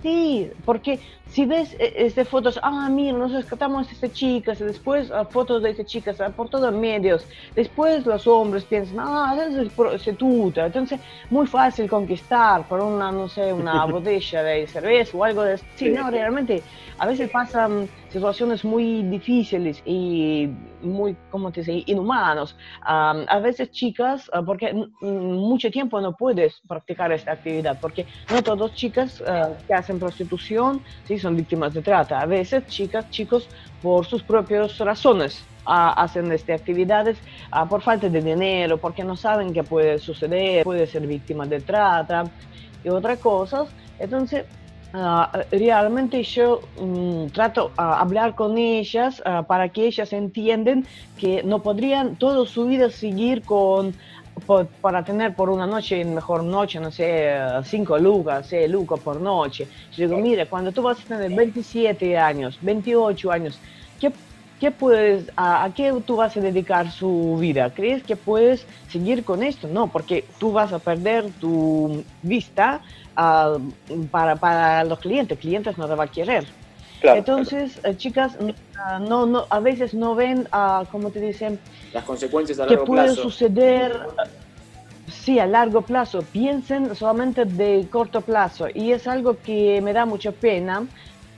Sí, 0.04 0.52
porque 0.66 1.00
si 1.34 1.48
ves 1.48 1.76
eh, 1.80 1.94
este, 1.96 2.26
fotos, 2.26 2.60
ah, 2.62 2.88
mira, 2.90 3.18
nos 3.18 3.32
rescatamos 3.32 3.90
a 3.90 3.92
esta 3.92 4.12
chica, 4.12 4.54
después 4.54 5.10
ah, 5.10 5.26
fotos 5.26 5.64
de 5.64 5.72
esta 5.72 5.84
chica 5.84 6.14
por 6.38 6.48
todos 6.48 6.72
medios, 6.72 7.26
después 7.56 8.06
los 8.06 8.28
hombres 8.28 8.64
piensan, 8.66 8.98
ah, 9.00 9.36
es 9.36 9.74
prostituta, 9.74 10.68
entonces 10.68 11.00
muy 11.32 11.48
fácil 11.48 11.90
conquistar 11.90 12.68
por 12.68 12.82
una, 12.82 13.12
no 13.12 13.28
sé, 13.28 13.52
una 13.52 13.84
botella 13.96 14.44
de 14.44 14.68
cerveza 14.68 15.18
o 15.18 15.24
algo 15.24 15.42
de 15.42 15.58
Sí, 15.76 15.90
no, 15.90 16.12
realmente 16.12 16.62
a 17.00 17.08
veces 17.08 17.30
pasan 17.32 17.90
situaciones 18.10 18.64
muy 18.64 19.02
difíciles 19.04 19.82
y 19.86 20.48
muy, 20.84 21.16
¿cómo 21.32 21.52
te 21.52 21.62
dice?, 21.62 21.84
inhumanos. 21.88 22.56
a 22.84 23.40
veces 23.40 23.72
chicas, 23.72 24.30
ah, 24.34 24.44
porque 24.46 24.72
mucho 25.02 25.72
tiempo 25.72 26.00
no 26.00 26.16
puedes 26.16 26.62
practicar 26.68 27.12
esta 27.12 27.32
actividad, 27.32 27.80
porque 27.82 28.06
no 28.30 28.44
todas 28.44 28.74
chicas 28.74 29.24
ah, 29.28 29.58
que 29.68 29.74
hacen 29.74 29.98
prostitución, 29.98 30.84
¿sí? 31.06 31.18
Son 31.24 31.36
víctimas 31.36 31.74
de 31.74 31.82
trata. 31.82 32.22
A 32.22 32.26
veces 32.26 32.66
chicas, 32.68 33.10
chicos, 33.10 33.50
por 33.82 34.06
sus 34.06 34.22
propias 34.22 34.78
razones 34.78 35.44
hacen 35.66 36.32
estas 36.32 36.60
actividades 36.60 37.18
por 37.70 37.82
falta 37.82 38.10
de 38.10 38.22
dinero, 38.22 38.78
porque 38.78 39.04
no 39.04 39.16
saben 39.16 39.54
qué 39.54 39.64
puede 39.64 39.98
suceder, 39.98 40.64
puede 40.64 40.86
ser 40.86 41.08
víctima 41.08 41.46
de 41.46 41.62
trata 41.62 42.26
y 42.84 42.90
otras 42.90 43.18
cosas. 43.20 43.70
Entonces, 43.98 44.46
Ah, 44.96 45.32
realmente 45.50 46.22
yo 46.22 46.62
mm, 46.80 47.26
trato 47.34 47.70
de 47.70 47.84
hablar 47.84 48.36
con 48.36 48.60
ellas 48.60 49.24
ah, 49.26 49.42
para 49.42 49.70
que 49.70 49.88
ellas 49.88 50.14
entiendan 50.14 50.86
que 51.18 51.42
no 51.42 51.64
podrían 51.64 52.16
toda 52.16 52.46
su 52.46 52.68
vida 52.68 52.92
seguir 52.92 53.42
con 53.42 53.96
para 54.82 55.04
tener 55.04 55.36
por 55.36 55.50
una 55.50 55.66
noche, 55.66 56.04
mejor 56.04 56.44
noche, 56.44 56.80
no 56.80 56.92
sé, 56.92 57.34
cinco 57.64 57.98
lucas, 57.98 58.48
seis 58.48 58.70
lucas 58.70 59.00
por 59.00 59.22
noche. 59.22 59.68
Yo 59.96 60.08
digo, 60.08 60.20
mire, 60.20 60.48
cuando 60.48 60.72
tú 60.72 60.82
vas 60.82 61.00
a 61.00 61.08
tener 61.08 61.32
27 61.32 62.18
años, 62.18 62.58
28 62.62 63.32
años, 63.32 63.60
¿qué, 64.00 64.12
qué 64.60 64.72
puedes, 64.72 65.32
a, 65.38 65.70
qué 65.76 65.94
tú 66.06 66.18
vas 66.18 66.36
a 66.36 66.42
dedicar 66.42 66.92
su 66.92 67.38
vida? 67.40 67.74
¿Crees 67.74 68.04
que 68.04 68.16
puedes 68.16 68.68
seguir 68.88 69.24
con 69.24 69.44
esto? 69.44 69.68
No, 69.68 69.92
porque 69.92 70.26
tú 70.40 70.52
vas 70.52 70.74
a 70.74 70.80
perder 70.80 71.32
tu 71.40 72.04
vista 72.22 72.82
para, 73.16 74.36
para, 74.36 74.84
los 74.84 75.00
clientes, 75.00 75.40
clientes 75.40 75.78
no 75.78 75.88
te 75.88 75.96
va 75.96 76.06
a 76.06 76.08
querer. 76.08 76.46
Entonces, 77.02 77.80
eh, 77.84 77.96
chicas, 77.98 78.38
ah, 78.78 79.00
no, 79.00 79.26
no, 79.26 79.46
a 79.50 79.60
veces 79.60 79.94
no 79.94 80.16
ven, 80.16 80.48
uh, 80.54 80.86
como 80.92 81.10
te 81.10 81.20
dicen, 81.20 81.60
las 81.94 82.04
consecuencias 82.04 82.60
a 82.60 82.66
largo. 82.66 82.84
Que 82.84 82.88
puede 82.88 83.14
suceder, 83.16 84.08
sí, 85.08 85.40
a 85.40 85.46
largo 85.46 85.82
plazo. 85.82 86.22
Piensen 86.22 86.96
solamente 86.96 87.46
de 87.46 87.88
corto 87.90 88.22
plazo 88.22 88.68
y 88.74 88.92
es 88.92 89.08
algo 89.08 89.38
que 89.38 89.82
me 89.82 89.94
da 89.94 90.06
mucha 90.06 90.32
pena. 90.32 90.86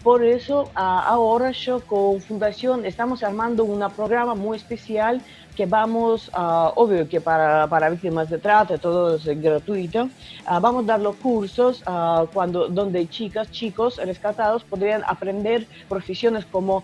Por 0.03 0.23
eso 0.23 0.69
ahora 0.75 1.49
yo 1.51 1.79
con 1.79 2.21
Fundación 2.21 2.85
estamos 2.85 3.23
armando 3.23 3.63
un 3.63 3.83
programa 3.91 4.35
muy 4.35 4.57
especial 4.57 5.19
que 5.55 5.65
vamos, 5.65 6.29
uh, 6.29 6.71
obvio 6.75 7.07
que 7.07 7.21
para, 7.21 7.67
para, 7.67 7.89
víctimas 7.89 8.29
de 8.29 8.37
trata 8.37 8.77
todo 8.77 9.15
es 9.15 9.25
gratuito, 9.41 10.09
ah, 10.45 10.59
vamos 10.59 10.83
a 10.83 10.87
dar 10.87 10.99
los 10.99 11.15
cursos 11.15 11.81
uh, 11.87 12.27
cuando, 12.33 12.67
donde 12.67 13.07
chicas, 13.07 13.49
chicos 13.51 13.97
rescatados 13.97 14.63
podrían 14.63 15.03
aprender 15.07 15.65
profesiones 15.87 16.45
como, 16.45 16.83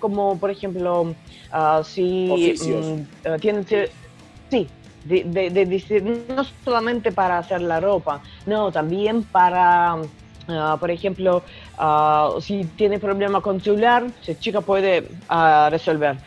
como 0.00 0.38
por 0.38 0.50
ejemplo, 0.50 1.14
si 1.84 2.56
mm, 2.60 3.36
tienen... 3.40 3.66
Sí, 4.50 4.66
de, 5.04 5.24
de, 5.24 5.50
de, 5.50 6.24
no 6.28 6.44
solamente 6.64 7.12
para 7.12 7.38
hacer 7.38 7.60
la 7.60 7.80
ropa, 7.80 8.20
no, 8.46 8.72
también 8.72 9.22
para 9.22 9.98
Ah, 10.50 10.78
por 10.80 10.90
ejemplo, 10.90 11.44
ah, 11.76 12.34
si 12.40 12.64
tiene 12.74 12.98
problema 12.98 13.42
con 13.42 13.60
celular, 13.60 14.14
esa 14.22 14.38
chica 14.38 14.62
puede 14.62 15.06
ah, 15.28 15.68
resolver, 15.70 16.22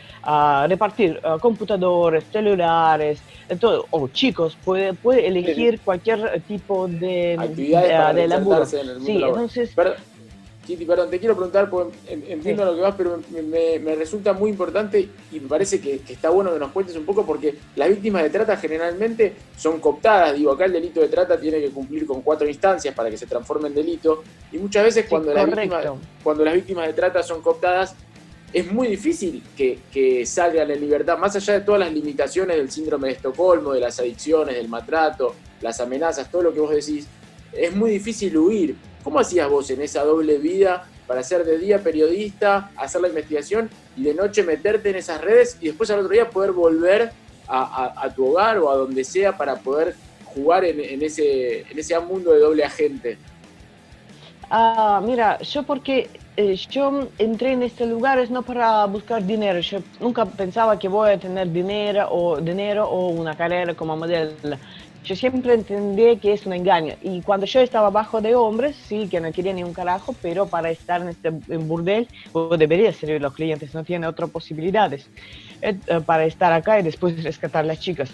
repartir 0.68 1.20
computadores, 1.40 2.28
celulares, 2.30 3.24
o 3.90 4.08
chicos, 4.08 4.56
puede, 4.62 4.94
puede 4.94 5.26
elegir 5.26 5.82
cualquier 5.82 6.44
tipo 6.46 6.86
de, 6.86 7.36
Actividades 7.36 8.14
de, 8.14 8.28
laburo. 8.28 8.64
sí, 8.64 9.22
entonces, 9.24 9.74
Kitty, 10.66 10.84
perdón, 10.84 11.10
te 11.10 11.18
quiero 11.18 11.34
preguntar, 11.34 11.68
porque 11.68 11.96
entiendo 12.08 12.64
lo 12.64 12.74
que 12.74 12.80
vas, 12.80 12.94
pero 12.96 13.20
me, 13.30 13.94
resulta 13.96 14.32
muy 14.32 14.50
importante 14.50 15.08
y 15.32 15.40
me 15.40 15.48
parece 15.48 15.80
que, 15.80 16.00
está 16.08 16.30
bueno 16.30 16.52
que 16.52 16.58
nos 16.58 16.70
cuentes 16.70 16.94
un 16.96 17.04
poco 17.04 17.26
porque 17.26 17.56
las 17.74 17.88
víctimas 17.88 18.22
de 18.22 18.30
trata 18.30 18.56
generalmente 18.56 19.34
son 19.56 19.80
cooptadas. 19.80 20.34
Digo, 20.36 20.52
acá 20.52 20.66
el 20.66 20.72
delito 20.72 21.00
de 21.00 21.08
trata 21.08 21.38
tiene 21.38 21.60
que 21.60 21.70
cumplir 21.70 22.06
con 22.06 22.22
cuatro 22.22 22.48
instancias 22.48 22.94
para 22.94 23.10
que 23.10 23.16
se 23.16 23.26
transforme 23.26 23.68
en 23.68 23.74
delito. 23.74 24.22
Y 24.52 24.58
muchas 24.58 24.84
veces 24.84 25.06
cuando, 25.08 25.34
las, 25.34 25.46
víctimas, 25.46 25.86
cuando 26.22 26.44
las 26.44 26.54
víctimas 26.54 26.86
de 26.86 26.92
trata 26.92 27.22
son 27.22 27.42
cooptadas, 27.42 27.96
es 28.52 28.70
muy 28.70 28.86
difícil 28.86 29.42
que, 29.56 29.80
que, 29.90 30.26
salgan 30.26 30.70
en 30.70 30.80
libertad, 30.80 31.18
más 31.18 31.34
allá 31.34 31.54
de 31.54 31.60
todas 31.62 31.80
las 31.80 31.92
limitaciones 31.92 32.56
del 32.56 32.70
síndrome 32.70 33.08
de 33.08 33.14
Estocolmo, 33.14 33.72
de 33.72 33.80
las 33.80 33.98
adicciones, 33.98 34.54
del 34.54 34.68
maltrato, 34.68 35.34
las 35.60 35.80
amenazas, 35.80 36.30
todo 36.30 36.42
lo 36.42 36.52
que 36.52 36.60
vos 36.60 36.70
decís, 36.70 37.06
es 37.52 37.74
muy 37.74 37.90
difícil 37.90 38.36
huir. 38.36 38.76
¿Cómo 39.02 39.18
hacías 39.18 39.48
vos 39.48 39.68
en 39.70 39.82
esa 39.82 40.04
doble 40.04 40.38
vida 40.38 40.86
para 41.06 41.22
ser 41.22 41.44
de 41.44 41.58
día 41.58 41.82
periodista, 41.82 42.70
hacer 42.76 43.00
la 43.00 43.08
investigación 43.08 43.68
y 43.96 44.04
de 44.04 44.14
noche 44.14 44.42
meterte 44.42 44.90
en 44.90 44.96
esas 44.96 45.20
redes 45.20 45.58
y 45.60 45.66
después 45.66 45.90
al 45.90 46.00
otro 46.00 46.12
día 46.12 46.30
poder 46.30 46.52
volver 46.52 47.12
a, 47.48 48.08
tu 48.14 48.28
hogar 48.28 48.58
o 48.58 48.70
a 48.70 48.76
donde 48.76 49.04
sea 49.04 49.36
para 49.36 49.56
poder 49.56 49.94
jugar 50.24 50.64
en, 50.64 51.02
ese, 51.02 51.64
mundo 52.08 52.32
de 52.32 52.38
doble 52.38 52.64
agente? 52.64 53.18
Ah, 54.48 55.02
mira, 55.04 55.38
yo 55.40 55.62
porque 55.62 56.08
eh, 56.36 56.56
yo 56.70 57.08
entré 57.18 57.52
en 57.52 57.62
este 57.62 57.84
lugar 57.86 58.18
es 58.18 58.30
no 58.30 58.42
para 58.42 58.84
buscar 58.86 59.24
dinero. 59.24 59.60
Yo 59.60 59.80
nunca 60.00 60.24
pensaba 60.24 60.78
que 60.78 60.88
voy 60.88 61.10
a 61.10 61.18
tener 61.18 61.50
dinero 61.50 62.08
o 62.10 62.40
dinero 62.40 62.88
o 62.88 63.08
una 63.08 63.36
carrera 63.36 63.74
como 63.74 63.96
modelo 63.96 64.30
yo 65.04 65.16
siempre 65.16 65.54
entendí 65.54 66.16
que 66.18 66.32
es 66.32 66.46
un 66.46 66.52
engaño. 66.52 66.94
Y 67.02 67.22
cuando 67.22 67.46
yo 67.46 67.60
estaba 67.60 67.90
bajo 67.90 68.20
de 68.20 68.34
hombres, 68.34 68.76
sí, 68.76 69.08
que 69.08 69.20
no 69.20 69.32
quería 69.32 69.52
ni 69.52 69.64
un 69.64 69.72
carajo, 69.72 70.14
pero 70.22 70.46
para 70.46 70.70
estar 70.70 71.02
en 71.02 71.08
este 71.08 71.30
burdel, 71.30 72.08
debería 72.56 72.92
servir 72.92 73.16
a 73.16 73.20
los 73.20 73.34
clientes, 73.34 73.74
no 73.74 73.82
tiene 73.84 74.06
otras 74.06 74.30
posibilidades 74.30 75.10
eh, 75.60 75.74
para 76.06 76.24
estar 76.24 76.52
acá 76.52 76.78
y 76.78 76.82
después 76.82 77.22
rescatar 77.22 77.64
a 77.64 77.68
las 77.68 77.80
chicas. 77.80 78.10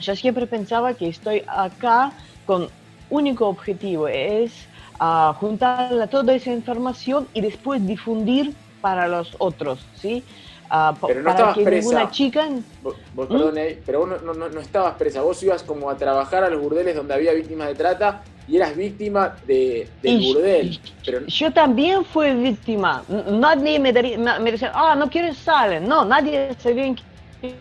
Yo 0.00 0.14
siempre 0.14 0.46
pensaba 0.46 0.94
que 0.94 1.08
estoy 1.08 1.42
acá 1.46 2.12
con 2.46 2.68
único 3.10 3.48
objetivo, 3.48 4.08
es 4.08 4.52
uh, 5.00 5.32
juntar 5.34 6.08
toda 6.08 6.34
esa 6.34 6.52
información 6.52 7.28
y 7.34 7.40
después 7.40 7.86
difundir 7.86 8.54
para 8.80 9.08
los 9.08 9.34
otros, 9.38 9.80
¿sí? 9.94 10.24
Ah, 10.72 10.94
pero 11.04 11.20
no 11.22 11.30
estabas 11.30 11.58
presa. 11.58 12.10
chica... 12.10 12.48
Vos, 12.82 12.94
¿Mm? 13.14 13.58
pero 13.84 14.00
vos 14.00 14.22
no, 14.22 14.34
no, 14.34 14.48
no, 14.48 14.60
estabas 14.60 14.94
presa, 14.94 15.20
vos 15.20 15.42
ibas 15.42 15.64
como 15.64 15.90
a 15.90 15.96
trabajar 15.96 16.44
a 16.44 16.48
los 16.48 16.62
burdeles 16.62 16.94
donde 16.94 17.12
había 17.12 17.32
víctimas 17.32 17.68
de 17.68 17.74
trata 17.74 18.22
y 18.46 18.56
eras 18.56 18.76
víctima 18.76 19.36
de, 19.46 19.88
del 20.00 20.20
burdel. 20.20 20.80
Pero... 21.04 21.26
Yo 21.26 21.52
también 21.52 22.04
fui 22.04 22.30
víctima. 22.36 23.02
Nadie 23.08 23.80
me, 23.80 23.92
me 23.92 24.52
decía, 24.52 24.70
ah, 24.72 24.94
no 24.96 25.10
quieres 25.10 25.36
salir. 25.38 25.82
No, 25.82 26.04
nadie 26.04 26.54
sabía 26.58 26.94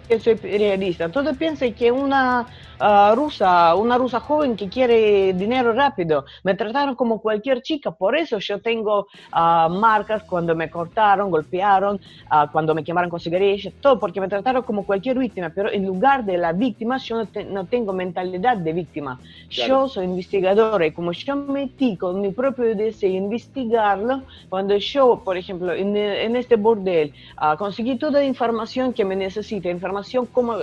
que 0.08 0.20
soy 0.20 0.36
periodista. 0.36 1.10
Todos 1.10 1.36
piensan 1.36 1.74
que 1.74 1.92
una 1.92 2.46
uh, 2.80 3.16
rusa, 3.16 3.76
una 3.76 3.98
rusa 3.98 4.20
joven 4.20 4.56
que 4.56 4.70
quiere 4.70 5.34
dinero 5.34 5.74
rápido. 5.74 6.26
Me 6.44 6.56
trataron 6.56 6.96
como 6.96 7.22
cualquier 7.22 7.62
chica, 7.62 7.92
por 7.92 8.16
eso 8.16 8.40
yo 8.40 8.62
tengo 8.62 9.08
uh, 9.34 9.70
marcas 9.70 10.24
cuando 10.24 10.56
me 10.56 10.70
cortaron, 10.70 11.32
golpearon, 11.32 12.00
uh, 12.32 12.52
cuando 12.52 12.74
me 12.74 12.84
quemaron 12.84 13.10
con 13.10 13.20
cigarrillas, 13.20 13.74
todo 13.82 14.00
porque 14.00 14.22
me 14.22 14.28
trataron 14.28 14.64
como 14.64 14.86
cualquier 14.86 15.18
víctima, 15.18 15.52
pero 15.54 15.72
en 15.72 15.86
lugar 15.86 16.24
de 16.26 16.38
la 16.38 16.52
víctima 16.54 16.98
yo 16.98 17.18
no, 17.18 17.26
te, 17.26 17.44
no 17.44 17.66
tengo 17.66 17.94
mentalidad 17.94 18.58
de 18.58 18.74
víctima. 18.74 19.20
Yo 19.50 19.88
soy 19.88 20.06
investigadora 20.06 20.86
y 20.86 20.92
como 20.92 21.12
yo 21.12 21.36
metí 21.36 21.98
con 21.98 22.22
mi 22.22 22.32
propio 22.32 22.76
deseo 22.76 23.10
investigarlo, 23.10 24.24
cuando 24.50 24.76
yo, 24.78 25.22
por 25.24 25.38
ejemplo, 25.38 25.74
en, 25.74 25.96
en 25.96 26.36
este 26.36 26.56
bordel 26.56 27.14
conseguí 27.58 27.98
toda 27.98 28.20
la 28.20 28.26
información 28.26 28.94
que 28.94 29.06
me 29.06 29.16
necesita, 29.16 29.70
información 29.70 30.26
como 30.28 30.56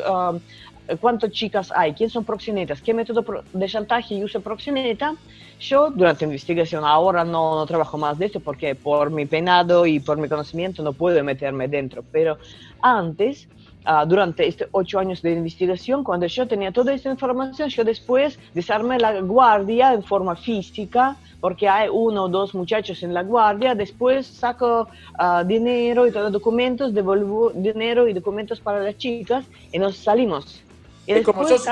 cuántas 1.01 1.30
chicas 1.30 1.72
hay, 1.74 1.93
quién 1.93 2.11
son 2.11 2.24
proxenetas, 2.24 2.80
qué 2.80 2.95
método 2.95 3.24
de 3.53 3.68
chantaje 3.68 4.14
y 4.14 4.24
uso 4.24 4.41
proxeneta. 4.41 5.14
Yo 5.59 5.91
durante 5.91 6.24
la 6.24 6.32
investigación 6.32 6.84
ahora 6.84 7.24
no, 7.24 7.64
trabajo 7.66 7.97
más 7.99 8.18
de 8.18 8.26
esto 8.26 8.41
porque 8.41 8.74
por 8.74 9.11
mi 9.11 9.26
penado 9.26 9.87
y 9.87 10.01
por 10.01 10.18
mi 10.18 10.28
conocimiento 10.28 10.82
no 10.82 10.93
puedo 10.93 11.22
meterme 11.24 11.66
dentro, 11.66 12.05
pero 12.12 12.39
antes, 12.82 13.49
uh, 13.87 14.07
durante 14.07 14.47
estos 14.47 14.68
ocho 14.72 14.99
años 14.99 15.22
de 15.22 15.32
investigación, 15.32 16.05
cuando 16.05 16.26
yo 16.26 16.47
tenía 16.47 16.72
toda 16.72 16.93
esta 16.93 17.11
información, 17.11 17.70
yo 17.70 17.84
después 17.84 18.39
desarmé 18.55 18.99
la 18.99 19.20
guardia 19.20 19.95
en 19.95 20.03
forma 20.03 20.37
física 20.37 21.16
porque 21.41 21.68
hay 21.68 21.89
uno 21.89 22.24
o 22.24 22.28
dos 22.28 22.55
muchachos 22.55 23.03
en 23.03 23.14
la 23.14 23.22
guardia, 23.22 23.74
después 23.74 24.26
saco 24.26 24.89
uh, 25.18 25.45
dinero 25.47 26.07
y 26.07 26.12
todos 26.12 26.32
documentos, 26.32 26.93
devuelvo 26.93 27.51
dinero 27.55 28.09
y 28.09 28.12
documentos 28.12 28.61
para 28.61 28.80
las 28.80 28.99
chicas 28.99 29.45
y 29.72 29.78
nos 29.78 29.97
salimos 29.97 30.65
es 31.07 31.24
como, 31.24 31.46
sos, 31.46 31.64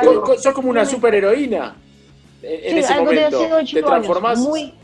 como 0.55 0.70
una 0.70 0.85
superheroína 0.85 1.76
en 2.43 2.78
ese 2.78 2.95
momento. 2.95 3.41
Te 3.72 3.82
transformás. 3.82 4.39
Muy, 4.39 4.74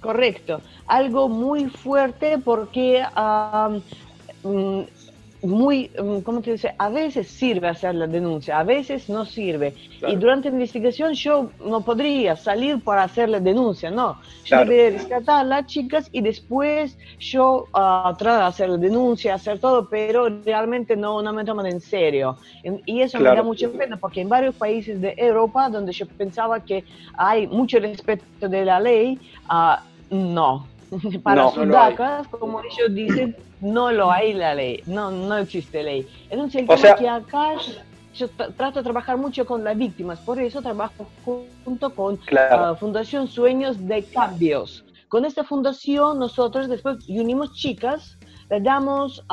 correcto. 0.00 0.60
Algo 0.86 1.28
muy 1.28 1.66
fuerte 1.66 2.38
porque 2.38 3.02
um, 4.42 4.86
muy, 5.42 5.90
mm, 5.98 6.20
¿cómo 6.20 6.40
te 6.40 6.52
dice? 6.52 6.74
A 6.78 6.88
veces 6.88 7.28
sirve 7.28 7.68
hacer 7.68 7.94
la 7.94 8.06
denuncia, 8.06 8.58
a 8.58 8.64
veces 8.64 9.08
no 9.08 9.24
sirve. 9.24 9.74
Y 10.06 10.16
durante 10.16 10.48
la 10.48 10.54
investigación 10.54 11.14
yo 11.14 11.50
no 11.64 11.80
podría 11.80 12.36
salir 12.36 12.80
para 12.82 13.04
hacer 13.04 13.28
la 13.28 13.40
denuncia, 13.40 13.90
no. 13.90 14.20
Yo 14.44 14.58
debería 14.58 14.98
rescatar 14.98 15.40
a 15.40 15.44
las 15.44 15.66
chicas 15.66 16.08
y 16.12 16.20
después 16.20 16.96
yo 17.18 17.66
uh, 17.72 18.14
tratar 18.16 18.38
de 18.38 18.46
hacer 18.46 18.68
la 18.70 18.76
denuncia, 18.76 19.34
hacer 19.34 19.58
todo, 19.58 19.88
pero 19.88 20.28
realmente 20.44 20.96
no, 20.96 21.22
no 21.22 21.32
me 21.32 21.44
toman 21.44 21.66
en 21.66 21.80
serio. 21.80 22.36
Y 22.86 23.00
eso 23.00 23.18
me 23.18 23.24
da 23.34 23.42
mucha 23.42 23.68
pena 23.68 23.96
porque 23.96 24.20
en 24.20 24.28
varios 24.28 24.54
países 24.54 25.00
de 25.00 25.14
Europa 25.16 25.68
donde 25.68 25.92
yo 25.92 26.06
pensaba 26.06 26.60
que 26.60 26.84
hay 27.14 27.46
mucho 27.46 27.78
respeto 27.78 28.48
de 28.48 28.64
la 28.64 28.80
ley, 28.80 29.18
uh, 29.50 30.14
no. 30.14 30.71
Para 31.22 31.42
no, 31.42 31.52
sudacas, 31.52 32.28
como 32.28 32.60
ellos 32.60 32.94
dicen, 32.94 33.36
no 33.60 33.90
lo 33.92 34.10
hay 34.10 34.34
la 34.34 34.54
ley, 34.54 34.82
no, 34.86 35.10
no 35.10 35.36
existe 35.38 35.82
ley. 35.82 36.06
Entonces 36.30 36.66
el 36.68 36.96
que 36.96 37.08
acá... 37.08 37.54
yo 38.14 38.28
trato 38.28 38.80
de 38.80 38.82
trabajar 38.82 39.16
mucho 39.16 39.46
con 39.46 39.64
las 39.64 39.76
víctimas, 39.76 40.20
por 40.20 40.38
eso 40.38 40.60
trabajo 40.60 41.06
junto 41.24 41.94
con 41.94 42.20
la 42.30 42.76
Fundación 42.78 43.26
Sueños 43.26 43.86
de 43.86 44.04
Cambios. 44.04 44.84
Con 45.08 45.24
esta 45.24 45.44
fundación 45.44 46.18
nosotros 46.18 46.68
después 46.68 47.08
unimos 47.08 47.54
chicas, 47.54 48.18
les 48.50 48.62
damos 48.62 49.24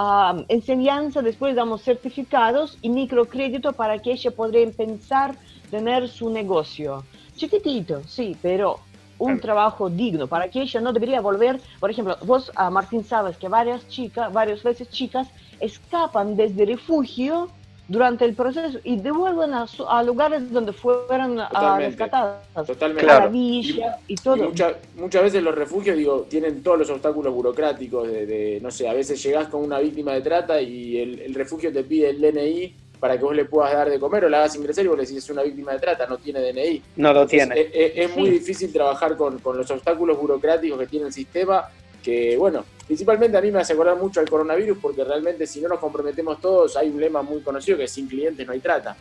enseñanza, 0.48 1.22
después 1.22 1.56
damos 1.56 1.82
certificados 1.84 2.78
y 2.82 2.90
microcrédito 2.90 3.74
para 3.74 4.00
que 4.00 4.14
ellas 4.14 4.34
podrían 4.34 4.72
pensar 4.72 5.36
tener 5.70 6.08
su 6.08 6.30
negocio. 6.30 7.04
Chiquitito, 7.36 8.02
sí, 8.06 8.36
pero 8.42 8.80
un 9.20 9.40
trabajo 9.40 9.90
digno 9.90 10.28
para 10.28 10.50
que 10.50 10.62
ella 10.62 10.82
no 10.82 10.92
debería 10.92 11.22
volver. 11.22 11.60
Por 11.80 11.92
ejemplo, 11.92 12.18
vos, 12.24 12.52
a 12.56 12.70
Martín, 12.70 13.04
sabes 13.04 13.38
que 13.38 13.48
varias 13.48 13.88
chicas, 13.88 14.34
varias 14.34 14.64
veces 14.64 14.90
chicas 14.90 15.28
escapan 15.60 16.36
desde 16.36 16.66
refugio 16.66 17.50
durante 17.90 18.24
el 18.24 18.36
proceso 18.36 18.80
y 18.84 18.98
devuelven 18.98 19.52
a, 19.54 20.04
lugares 20.04 20.52
donde 20.52 20.72
fueron 20.72 21.40
rescatadas. 21.78 22.46
Totalmente. 22.66 23.10
A 23.10 23.22
la 23.22 23.28
villa 23.28 23.98
y, 24.08 24.16
todo. 24.16 24.52
muchas 24.96 25.24
veces 25.24 25.44
los 25.44 25.56
refugios, 25.56 25.98
digo, 25.98 26.22
tienen 26.30 26.62
todos 26.62 26.80
los 26.80 26.90
obstáculos 26.92 27.34
burocráticos 27.34 28.08
de, 28.08 28.60
no 28.62 28.70
sé, 28.70 28.88
a 28.88 28.94
veces 28.94 29.22
llegás 29.22 29.48
con 29.48 29.64
una 29.64 29.80
víctima 29.80 30.14
de 30.14 30.22
trata 30.22 30.62
y 30.62 30.98
el, 30.98 31.34
refugio 31.34 31.74
te 31.74 31.84
pide 31.84 32.12
el 32.12 32.22
DNI 32.22 32.76
para 33.00 33.18
que 33.18 33.24
vos 33.24 33.36
le 33.36 33.46
puedas 33.46 33.74
dar 33.74 33.90
de 33.90 34.00
comer 34.00 34.26
o 34.26 34.30
la 34.30 34.40
hagas 34.40 34.56
ingresar 34.56 34.86
y 34.86 34.88
vos 34.88 34.98
le 34.98 35.04
decís 35.04 35.18
es 35.18 35.30
una 35.30 35.44
víctima 35.44 35.74
de 35.74 35.80
trata, 35.80 36.06
no 36.06 36.18
tiene 36.18 36.42
DNI. 36.42 36.84
No 36.98 37.14
lo 37.14 37.26
tiene. 37.26 37.70
Es, 37.74 38.16
muy 38.16 38.30
difícil 38.30 38.72
trabajar 38.74 39.16
con, 39.16 39.40
con 39.40 39.58
los 39.58 39.70
obstáculos 39.72 40.18
burocráticos 40.18 40.78
que 40.80 40.88
tiene 40.88 41.08
el 41.08 41.14
sistema 41.14 41.70
que 42.04 42.38
bueno, 42.38 42.66
principalmente 42.88 43.38
a 43.38 43.42
mí 43.42 43.52
me 43.52 43.60
hace 43.60 43.74
acordar 43.74 43.98
mucho 43.98 44.20
al 44.20 44.30
coronavirus 44.30 44.78
porque 44.82 45.04
realmente 45.04 45.46
si 45.46 45.62
no 45.62 45.70
nos 45.70 45.80
comprometemos 45.80 46.40
todos, 46.40 46.76
hay 46.78 46.90
un 46.90 47.00
lema 47.00 47.22
muy 47.22 47.42
conocido 47.42 47.78
que 47.78 47.86
es 47.86 47.92
sin 47.92 48.08
clientes 48.08 48.46
no 48.46 48.54
hay 48.54 48.60
trata. 48.60 48.96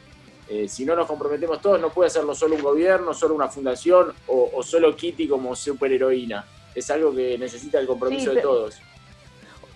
Eh, 0.48 0.66
si 0.66 0.84
no 0.84 0.96
nos 0.96 1.06
comprometemos 1.06 1.60
todos, 1.60 1.80
no 1.80 1.90
puede 1.90 2.06
hacerlo 2.06 2.34
solo 2.34 2.54
un 2.54 2.62
gobierno, 2.62 3.12
solo 3.12 3.34
una 3.34 3.48
fundación 3.48 4.12
o, 4.28 4.62
solo 4.62 4.96
Kitty 4.96 5.28
como 5.28 5.54
superheroína. 5.54 6.44
Es 6.74 6.90
algo 6.90 7.14
que 7.14 7.36
necesita 7.36 7.78
el 7.78 7.86
compromiso 7.86 8.32
de 8.32 8.40
todos. 8.40 8.76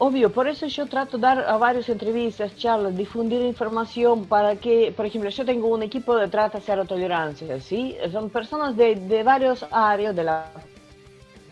Obvio, 0.05 0.33
por 0.33 0.49
eso 0.49 0.67
yo 0.67 0.87
trato 0.87 1.17
de 1.17 1.23
dar 1.23 1.39
a 1.49 1.57
varias 1.59 1.89
entrevistas, 1.89 2.57
charlas, 2.57 2.97
difundir 2.97 3.41
información 3.43 4.25
para 4.25 4.57
que, 4.57 4.93
por 4.97 5.07
ejemplo, 5.07 5.31
yo 5.31 5.45
tengo 5.45 5.69
un 5.69 5.85
equipo 5.85 6.17
de 6.17 6.27
trata 6.27 6.59
cero 6.61 6.85
tolerancia, 6.85 7.61
¿sí? 7.61 7.97
Son 8.11 8.29
personas 8.29 8.77
de, 8.77 8.97
de 8.97 9.23
varios 9.23 9.65
áreas 9.71 10.17
de 10.17 10.25
la 10.25 10.47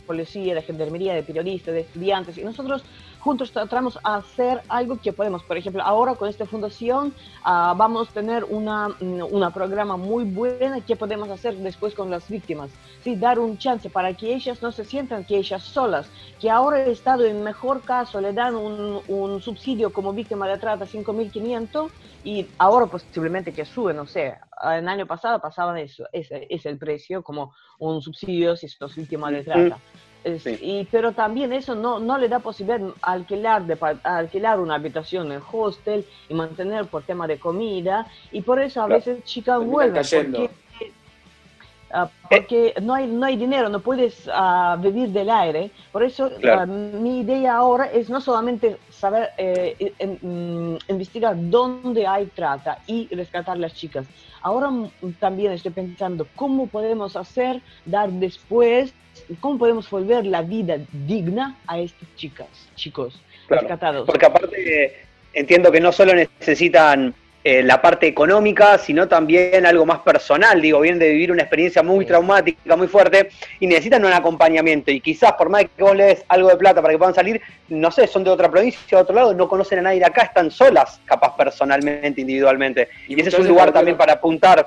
policía, 0.04 0.56
de 0.56 0.62
gendarmería, 0.62 1.14
de 1.14 1.22
periodistas, 1.22 1.74
de 1.74 1.82
estudiantes, 1.82 2.38
y 2.38 2.42
nosotros 2.42 2.82
juntos 3.20 3.52
tratamos 3.52 3.94
de 3.94 4.00
hacer 4.04 4.62
algo 4.68 4.98
que 5.00 5.12
podemos. 5.12 5.42
Por 5.42 5.56
ejemplo, 5.56 5.82
ahora 5.82 6.14
con 6.14 6.28
esta 6.28 6.46
fundación 6.46 7.14
ah, 7.44 7.74
vamos 7.76 8.08
a 8.08 8.12
tener 8.12 8.44
una, 8.44 8.88
mm, 8.88 9.22
una 9.30 9.50
programa 9.50 9.96
muy 9.96 10.24
buena 10.24 10.80
que 10.80 10.96
podemos 10.96 11.28
hacer 11.28 11.56
después 11.56 11.94
con 11.94 12.10
las 12.10 12.28
víctimas. 12.28 12.70
¿sí? 13.04 13.16
Dar 13.16 13.38
un 13.38 13.58
chance 13.58 13.88
para 13.90 14.14
que 14.14 14.34
ellas 14.34 14.62
no 14.62 14.72
se 14.72 14.84
sientan 14.84 15.24
que 15.24 15.36
ellas 15.36 15.62
solas, 15.62 16.06
que 16.40 16.50
ahora 16.50 16.82
el 16.82 16.90
Estado 16.90 17.24
en 17.24 17.42
mejor 17.42 17.82
caso 17.82 18.20
le 18.20 18.32
dan 18.32 18.54
un, 18.56 19.00
un 19.08 19.40
subsidio 19.40 19.92
como 19.92 20.12
víctima 20.12 20.48
de 20.48 20.58
trata 20.58 20.86
5.500 20.86 21.90
y 22.24 22.46
ahora 22.58 22.86
posiblemente 22.86 23.52
que 23.52 23.64
sube, 23.64 23.94
no 23.94 24.06
sé, 24.06 24.36
el 24.62 24.88
año 24.88 25.06
pasado 25.06 25.40
pasaban 25.40 25.78
eso, 25.78 26.04
ese 26.12 26.46
es 26.50 26.66
el 26.66 26.78
precio 26.78 27.22
como 27.22 27.54
un 27.78 28.02
subsidio 28.02 28.56
si 28.56 28.68
sos 28.68 28.94
víctima 28.94 29.30
de 29.30 29.42
trata. 29.42 29.78
y, 30.60 30.84
pero 30.90 31.12
también 31.12 31.52
eso 31.52 31.74
no, 31.74 31.98
no 31.98 32.18
le 32.18 32.28
da 32.28 32.40
posibilidad 32.40 32.92
alquilar, 33.00 33.64
de, 33.64 33.78
alquilar 34.02 34.60
una 34.60 34.74
habitación 34.74 35.32
en 35.32 35.40
hostel 35.50 36.04
y 36.28 36.34
mantener 36.34 36.86
por 36.86 37.04
tema 37.04 37.26
de 37.26 37.38
comida 37.38 38.06
y 38.30 38.42
por 38.42 38.60
eso 38.60 38.82
a 38.82 38.86
veces 38.86 39.24
chicas 39.24 39.64
vuelven 39.64 40.02
porque, 40.02 40.50
ah, 41.92 42.10
porque 42.28 42.74
no, 42.82 42.94
hay, 42.94 43.06
no 43.06 43.26
hay 43.26 43.36
dinero, 43.36 43.68
no 43.68 43.80
puedes 43.80 44.26
uh, 44.28 44.80
vivir 44.80 45.08
del 45.10 45.30
aire. 45.30 45.70
Por 45.92 46.02
eso 46.02 46.30
ah, 46.50 46.66
mi 46.66 47.20
idea 47.20 47.56
ahora 47.56 47.86
es 47.86 48.08
no 48.08 48.20
solamente 48.20 48.76
saber 48.90 49.30
eh, 49.38 49.92
mm, 50.22 50.76
investigar 50.88 51.34
dónde 51.36 52.06
hay 52.06 52.26
trata 52.26 52.78
y 52.86 53.08
rescatar 53.14 53.58
las 53.58 53.74
chicas. 53.74 54.06
Ahora 54.42 54.70
también 55.18 55.52
estoy 55.52 55.72
pensando 55.72 56.26
cómo 56.34 56.66
podemos 56.66 57.14
hacer, 57.16 57.60
dar 57.84 58.10
después, 58.10 58.94
cómo 59.40 59.58
podemos 59.58 59.90
volver 59.90 60.24
la 60.24 60.42
vida 60.42 60.78
digna 61.06 61.58
a 61.66 61.78
estas 61.78 62.08
chicas, 62.16 62.48
chicos 62.74 63.20
rescatados. 63.48 64.06
Porque 64.06 64.26
aparte 64.26 64.96
entiendo 65.34 65.70
que 65.70 65.80
no 65.80 65.92
solo 65.92 66.14
necesitan 66.14 67.14
eh, 67.42 67.62
la 67.62 67.80
parte 67.80 68.06
económica, 68.06 68.76
sino 68.76 69.08
también 69.08 69.64
algo 69.64 69.86
más 69.86 70.00
personal, 70.00 70.60
digo, 70.60 70.78
vienen 70.80 70.98
de 70.98 71.08
vivir 71.08 71.32
una 71.32 71.40
experiencia 71.40 71.82
muy 71.82 72.04
traumática, 72.04 72.76
muy 72.76 72.86
fuerte, 72.86 73.30
y 73.58 73.66
necesitan 73.66 74.04
un 74.04 74.12
acompañamiento. 74.12 74.90
Y 74.90 75.00
quizás 75.00 75.32
por 75.32 75.48
más 75.48 75.64
que 75.64 75.82
vos 75.82 75.96
le 75.96 76.04
des 76.04 76.24
algo 76.28 76.50
de 76.50 76.56
plata 76.56 76.82
para 76.82 76.92
que 76.92 76.98
puedan 76.98 77.14
salir, 77.14 77.40
no 77.70 77.90
sé, 77.90 78.06
son 78.06 78.24
de 78.24 78.30
otra 78.30 78.50
provincia, 78.50 78.80
de 78.90 79.02
otro 79.02 79.14
lado, 79.14 79.32
no 79.32 79.48
conocen 79.48 79.78
a 79.78 79.82
nadie 79.82 80.00
de 80.00 80.04
acá, 80.04 80.22
están 80.24 80.50
solas, 80.50 81.00
capaz 81.06 81.34
personalmente, 81.34 82.20
individualmente. 82.20 82.88
Y, 83.08 83.18
ese 83.18 83.30
es 83.30 83.38
un 83.38 83.48
lugar 83.48 83.72
también 83.72 83.96
para 83.96 84.14
apuntar 84.14 84.66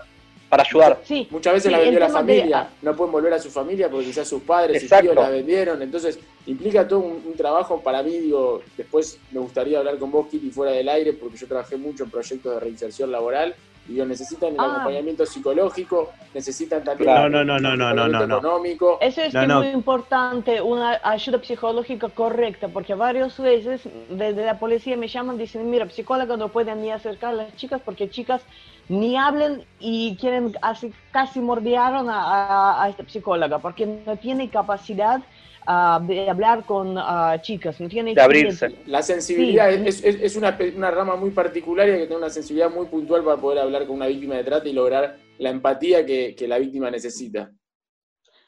para 0.54 0.70
ayudar. 0.70 1.00
Sí, 1.04 1.28
Muchas 1.32 1.54
veces 1.54 1.72
la 1.72 1.80
vendió 1.80 2.00
la 2.00 2.10
familia, 2.10 2.70
no 2.84 2.96
pueden 2.96 3.12
volver 3.12 3.34
a 3.34 3.40
su 3.40 3.50
familia 3.50 3.90
porque 3.90 4.06
quizás 4.06 4.28
sus 4.28 4.44
padres, 4.44 4.84
sus 4.84 5.00
tíos 5.00 5.16
la 5.16 5.30
vendieron, 5.30 5.82
entonces 5.82 6.20
implica 6.46 6.88
todo 6.88 7.00
un, 7.00 7.34
trabajo 7.36 7.82
para 7.82 8.04
mí, 8.04 8.12
digo, 8.20 8.62
después 8.78 9.18
me 9.32 9.40
gustaría 9.40 9.80
hablar 9.80 9.98
con 9.98 10.12
vos, 10.12 10.28
Kitty, 10.28 10.52
fuera 10.52 10.72
del 10.74 10.88
aire, 10.90 11.14
porque 11.14 11.38
yo 11.38 11.48
trabajé 11.48 11.76
mucho 11.76 12.04
en 12.04 12.12
proyectos 12.12 12.54
de 12.54 12.60
reinserción 12.60 13.12
laboral, 13.12 13.56
y 13.88 13.94
digo, 13.94 14.06
necesitan 14.06 14.54
el 14.54 14.60
ah. 14.60 14.74
acompañamiento 14.74 15.26
psicológico, 15.26 16.12
necesitan 16.36 16.84
también 16.84 17.10
no, 17.10 17.28
no, 17.28 17.44
no, 17.44 17.60
no, 17.60 17.76
no, 17.76 18.08
no, 18.08 18.24
económico. 18.24 19.00
Eso 19.02 19.22
es 19.24 19.34
muy 19.34 19.70
importante, 19.70 20.62
una 20.62 21.02
ayuda 21.04 21.44
psicológica 21.44 22.10
correcta, 22.10 22.68
porque 22.68 22.94
varias 22.94 23.40
veces 23.40 23.82
desde 24.10 24.46
la 24.46 24.60
policía 24.60 24.96
me 24.98 25.08
llaman 25.08 25.38
y 25.38 25.40
dicen, 25.40 25.68
mira, 25.68 25.90
psicóloga 25.90 26.38
no 26.38 26.50
pueden 26.50 26.84
ni 26.84 26.92
acercar 26.92 27.34
a 27.34 27.38
las 27.38 27.56
chicas 27.56 27.82
porque 27.84 28.08
chicas 28.08 28.44
ni 28.90 29.18
hablen 29.18 29.64
y 29.80 30.16
quieren 30.18 30.54
así, 30.62 30.94
casi 31.12 31.40
mordearon 31.40 32.08
a, 32.10 32.86
esta 32.90 33.08
psicóloga 33.08 33.60
porque 33.60 33.86
no 33.86 34.18
tiene 34.18 34.50
capacidad 34.50 35.22
ah, 35.66 36.02
de 36.06 36.30
hablar 36.30 36.66
con 36.66 36.98
ah, 36.98 37.38
chicas, 37.42 37.80
no 37.80 37.88
tiene... 37.88 38.14
De 38.14 38.22
abrirse. 38.22 38.76
La 38.86 39.02
sensibilidad 39.02 39.72
es, 39.72 40.04
es, 40.04 40.36
una, 40.36 40.58
una, 40.76 40.92
rama 40.92 41.16
muy 41.16 41.32
particular 41.32 41.88
y 41.88 41.92
que 41.94 41.98
tiene 42.00 42.18
una 42.18 42.30
sensibilidad 42.30 42.72
muy 42.72 42.88
puntual 42.88 43.24
para 43.24 43.38
poder 43.38 43.60
hablar 43.60 43.86
con 43.88 43.96
una 43.98 44.08
víctima 44.08 44.36
de 44.36 44.44
trata 44.44 44.68
y 44.68 44.74
lograr 44.74 45.18
la 45.38 45.50
empatía 45.50 46.06
que, 46.06 46.36
que 46.36 46.48
la 46.48 46.60
víctima 46.60 46.92
necesita. 46.92 47.52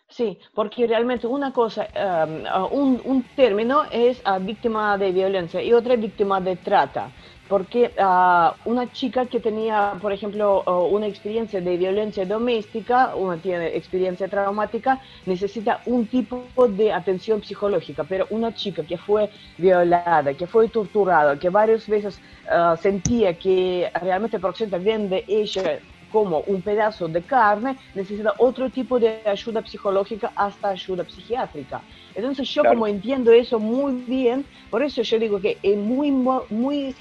Sí, 0.08 0.38
porque 0.54 0.86
realmente 0.86 1.26
una 1.26 1.52
cosa, 1.52 1.88
ah, 1.96 2.68
un, 2.72 3.02
un, 3.06 3.24
término 3.36 3.86
es 3.92 4.22
víctima 4.42 4.98
de 4.98 5.12
violencia 5.12 5.64
y 5.64 5.74
otra 5.74 5.96
víctima 5.96 6.40
de 6.40 6.58
trata 6.58 7.12
porque 7.48 7.94
ah, 8.00 8.56
una 8.66 8.92
chica 8.92 9.28
que 9.28 9.40
tenía, 9.40 9.94
por 10.02 10.12
ejemplo, 10.12 10.64
una 10.90 11.08
experiencia 11.08 11.62
de 11.62 11.78
violencia 11.78 12.26
doméstica, 12.26 13.16
una 13.16 13.38
tiene 13.38 13.68
experiencia 13.76 14.28
traumática, 14.28 15.00
necesita 15.26 15.82
un 15.86 16.08
tipo 16.08 16.50
de 16.70 16.92
atención 16.92 17.44
psicológica, 17.44 18.04
pero 18.04 18.26
una 18.32 18.54
chica 18.54 18.84
que 18.84 18.98
fue 18.98 19.30
violada, 19.58 20.34
que 20.34 20.48
fue 20.48 20.70
torturada, 20.70 21.38
que 21.38 21.50
varias 21.50 21.88
veces 21.88 22.20
ah, 22.50 22.76
sentía 22.82 23.38
que 23.38 23.92
realmente 24.02 24.38
el 24.38 24.80
bien 24.80 25.10
de 25.10 25.24
ella 25.28 25.80
como 26.16 26.40
un 26.48 26.62
pedazo 26.62 27.10
de 27.10 27.22
carne, 27.24 27.78
necesita 27.94 28.34
otro 28.40 28.70
tipo 28.70 28.98
de 28.98 29.22
ayuda 29.26 29.62
psicológica 29.66 30.32
hasta 30.34 30.70
ayuda 30.70 31.04
psiquiátrica. 31.10 31.82
Entonces 32.16 32.48
yo 32.50 32.64
como 32.64 32.88
entiendo 32.88 33.34
eso 33.34 33.60
muy 33.60 34.06
bien, 34.08 34.46
por 34.70 34.82
eso 34.82 35.02
yo 35.02 35.20
digo 35.20 35.42
que 35.42 35.58
es 35.62 35.78
muy, 35.78 36.12
muy, 36.14 36.96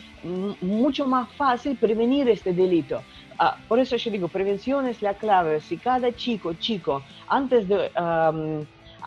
mucho 0.61 1.07
más 1.07 1.29
fácil 1.33 1.77
prevenir 1.77 2.29
este 2.29 2.53
delito. 2.53 3.03
Ah, 3.39 3.57
por 3.69 3.79
eso 3.79 3.97
yo 3.97 4.11
digo, 4.11 4.29
prevención 4.29 4.87
es 4.87 5.03
la 5.03 5.15
clave. 5.15 5.61
Si 5.61 5.77
cada 5.77 6.13
chico, 6.13 6.55
chico, 6.55 7.03
antes 7.29 7.69
de 7.69 7.91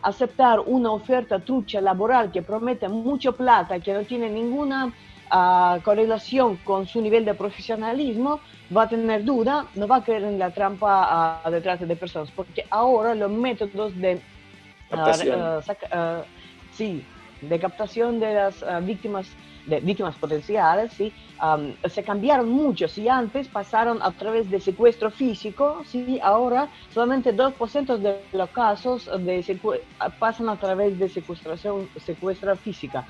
aceptar 0.04 0.60
una 0.60 0.92
oferta 0.92 1.40
trucha 1.40 1.82
laboral 1.82 2.32
que 2.32 2.42
promete 2.42 2.88
mucho 2.88 3.36
plata, 3.36 3.80
que 3.80 3.94
no 3.94 4.04
tiene 4.04 4.30
ninguna 4.30 4.86
uh, 4.86 5.82
correlación 5.82 6.58
con 6.58 6.86
su 6.86 7.02
nivel 7.02 7.26
de 7.26 7.34
profesionalismo, 7.34 8.40
va 8.76 8.84
a 8.84 8.90
tener 8.90 9.24
duda, 9.24 9.66
no 9.76 9.88
va 9.88 9.98
a 9.98 10.04
caer 10.04 10.24
en 10.24 10.38
la 10.38 10.52
trampa 10.52 11.42
uh, 11.44 11.50
de 11.50 11.62
trata 11.62 11.86
de 11.86 11.96
personas, 11.96 12.30
porque 12.32 12.66
ahora 12.70 13.16
los 13.16 13.32
métodos 13.32 13.96
de 14.00 14.22
sí, 16.72 17.04
de 17.42 17.60
captación 17.60 18.20
de 18.20 18.34
las 18.34 18.86
víctimas 18.86 19.28
de 19.68 19.80
víctimas 19.82 20.16
potenciales, 20.16 20.94
¿sí? 20.94 21.14
se 21.88 22.04
cambiaron 22.04 22.50
mucho. 22.50 22.88
Si 22.88 23.08
antes 23.08 23.48
pasaron 23.48 24.00
a 24.02 24.12
través 24.12 24.50
de 24.50 24.60
secuestro 24.60 25.12
físico, 25.12 25.84
¿sí? 25.86 26.20
ahora 26.24 26.70
solamente 26.90 27.36
2% 27.36 27.98
de 27.98 28.22
los 28.32 28.50
casos 28.50 29.10
de 29.26 29.44
pasan 30.20 30.50
a 30.50 30.58
través 30.58 30.98
de 30.98 31.10
secuestración, 31.10 31.90
secuestra 31.98 32.56
física. 32.56 33.06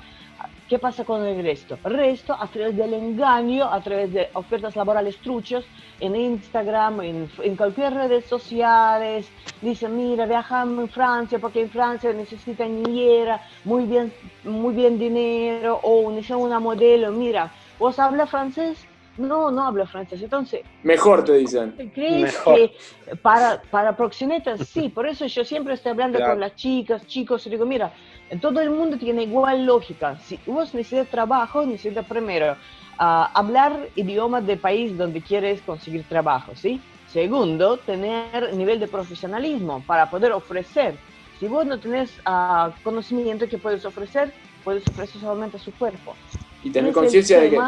¿Qué 0.68 0.78
pasa 0.78 1.02
con 1.02 1.24
el 1.24 1.42
resto? 1.42 1.78
El 1.84 1.94
resto, 1.94 2.34
a 2.34 2.46
través 2.46 2.76
del 2.76 2.92
engaño, 2.92 3.64
a 3.64 3.80
través 3.80 4.12
de 4.12 4.28
ofertas 4.34 4.76
laborales 4.76 5.16
truchos, 5.16 5.64
en 5.98 6.14
Instagram, 6.14 7.00
en, 7.00 7.30
en 7.42 7.56
cualquier 7.56 7.94
redes 7.94 8.26
sociales, 8.26 9.30
dicen, 9.62 9.96
mira, 9.96 10.26
viajamos 10.26 10.78
en 10.80 10.88
Francia 10.90 11.38
porque 11.38 11.62
en 11.62 11.70
Francia 11.70 12.12
necesitan 12.12 12.82
niñera, 12.82 13.40
muy 13.64 13.84
bien, 13.84 14.12
muy 14.44 14.74
bien 14.74 14.98
dinero, 14.98 15.80
o 15.82 16.10
necesitan 16.10 16.42
una 16.42 16.60
modelo, 16.60 17.12
mira, 17.12 17.50
¿vos 17.78 17.98
hablas 17.98 18.28
francés? 18.28 18.86
No, 19.16 19.50
no 19.50 19.64
hablo 19.64 19.84
francés. 19.86 20.22
Entonces. 20.22 20.60
Mejor 20.84 21.24
te 21.24 21.32
dicen. 21.32 21.72
¿Crees 21.92 22.38
que 22.38 22.72
para, 23.20 23.60
para 23.62 23.96
proxenetas 23.96 24.60
sí? 24.68 24.90
Por 24.90 25.08
eso 25.08 25.26
yo 25.26 25.44
siempre 25.44 25.74
estoy 25.74 25.90
hablando 25.90 26.20
con 26.20 26.38
las 26.38 26.54
chicas, 26.54 27.04
chicos, 27.06 27.44
y 27.46 27.50
digo, 27.50 27.66
mira, 27.66 27.92
todo 28.40 28.60
el 28.60 28.70
mundo 28.70 28.98
tiene 28.98 29.24
igual 29.24 29.66
lógica. 29.66 30.18
Si 30.24 30.38
vos 30.46 30.74
necesitas 30.74 31.08
trabajo, 31.08 31.64
necesitas 31.64 32.06
primero 32.06 32.56
ah, 32.98 33.30
hablar 33.34 33.88
idioma 33.96 34.40
del 34.40 34.58
país 34.58 34.96
donde 34.96 35.20
quieres 35.20 35.62
conseguir 35.62 36.04
trabajo, 36.04 36.52
¿sí? 36.54 36.80
Segundo, 37.12 37.78
tener 37.78 38.54
nivel 38.54 38.78
de 38.80 38.86
profesionalismo 38.86 39.82
para 39.86 40.10
poder 40.10 40.32
ofrecer. 40.32 40.94
Si 41.40 41.46
vos 41.46 41.64
no 41.64 41.78
tenés 41.78 42.10
uh, 42.26 42.70
conocimiento 42.82 43.48
que 43.48 43.56
puedes 43.56 43.84
ofrecer, 43.84 44.32
puedes 44.62 44.86
ofrecer 44.88 45.20
solamente 45.20 45.58
su 45.58 45.72
cuerpo. 45.72 46.14
Y 46.62 46.70
tener 46.70 46.92
conciencia 46.92 47.40
de 47.40 47.50
que 47.50 47.58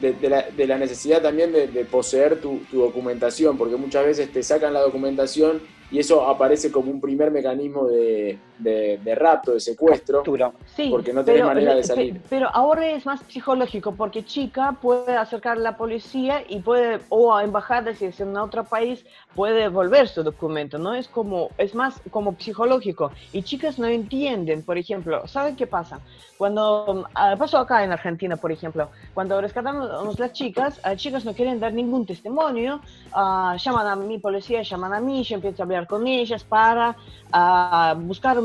de, 0.00 0.66
la, 0.66 0.78
necesidad 0.78 1.20
también 1.20 1.52
de, 1.52 1.84
poseer 1.84 2.40
tu, 2.40 2.62
documentación, 2.72 3.58
porque 3.58 3.76
muchas 3.76 4.06
veces 4.06 4.32
te 4.32 4.42
sacan 4.42 4.72
la 4.72 4.80
documentación 4.80 5.60
y 5.90 5.98
eso 5.98 6.26
aparece 6.26 6.70
como 6.70 6.90
un 6.90 7.00
primer 7.00 7.30
mecanismo 7.30 7.86
de, 7.86 8.38
de 8.58 9.14
rapto, 9.14 9.52
de 9.52 9.60
secuestro, 9.60 10.22
porque 10.22 11.12
no 11.12 11.24
tenés 11.24 11.44
manera 11.44 11.74
de 11.74 11.82
salir. 11.82 12.20
Pero 12.28 12.48
ahora 12.52 12.90
es 12.90 13.06
más 13.06 13.20
psicológico, 13.28 13.94
porque 13.94 14.24
chica 14.24 14.76
puede 14.80 15.16
acercar 15.16 15.56
a 15.56 15.60
la 15.60 15.76
policía 15.76 16.44
y 16.48 16.60
puede, 16.60 17.00
o 17.08 17.34
a 17.34 17.42
embajada 17.42 17.94
si 17.94 18.06
es 18.06 18.20
en 18.20 18.36
otro 18.36 18.64
país, 18.64 19.04
puede 19.34 19.62
devolver 19.62 20.08
su 20.08 20.22
documento, 20.22 20.78
¿no? 20.78 20.94
Es 20.94 21.08
como, 21.08 21.50
es 21.58 21.74
más 21.74 22.00
como 22.10 22.36
psicológico. 22.38 23.10
Y 23.32 23.42
chicas 23.42 23.78
no 23.78 23.86
entienden, 23.86 24.62
por 24.62 24.78
ejemplo, 24.78 25.26
¿saben 25.26 25.56
qué 25.56 25.66
pasa? 25.66 26.00
Cuando 26.36 27.06
ah, 27.14 27.34
pasó 27.38 27.58
acá 27.58 27.84
en 27.84 27.92
Argentina, 27.92 28.36
por 28.36 28.50
ejemplo, 28.50 28.88
cuando 29.12 29.38
rescatamos 29.40 30.18
las 30.18 30.32
chicas, 30.32 30.80
las 30.82 30.96
chicas 30.96 31.24
no 31.24 31.34
quieren 31.34 31.60
dar 31.60 31.72
ningún 31.74 32.06
testimonio, 32.06 32.80
uh, 33.14 33.56
llaman 33.56 33.86
a 33.86 33.96
mi 33.96 34.18
policía, 34.18 34.62
llaman 34.62 34.94
a 34.94 35.00
mí, 35.00 35.22
yo 35.22 35.34
empiezo 35.34 35.62
a 35.62 35.64
hablar 35.64 35.79
con 35.86 36.06
ellas 36.06 36.44
para 36.44 36.96
uh, 37.32 37.98
buscar 38.00 38.38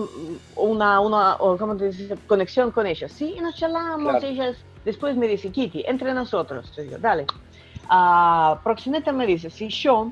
una, 0.55 0.99
una 0.99 1.38
¿cómo 1.39 1.75
te 1.75 1.88
dice? 1.88 2.15
conexión 2.27 2.71
con 2.71 2.88
ellas. 2.88 3.11
Sí, 3.11 3.36
y 3.38 3.41
nos 3.41 3.55
charlamos, 3.55 4.23
ellas 4.23 4.57
después 4.83 5.15
me 5.15 5.27
dice, 5.27 5.51
Kitty, 5.51 5.83
entre 5.88 6.13
nosotros. 6.13 6.71
Digo, 6.75 6.97
dale. 6.97 7.25
Uh, 7.89 8.57
proxeneta 8.63 9.11
me 9.11 9.25
dice, 9.25 9.49
si 9.49 9.69
yo, 9.69 10.11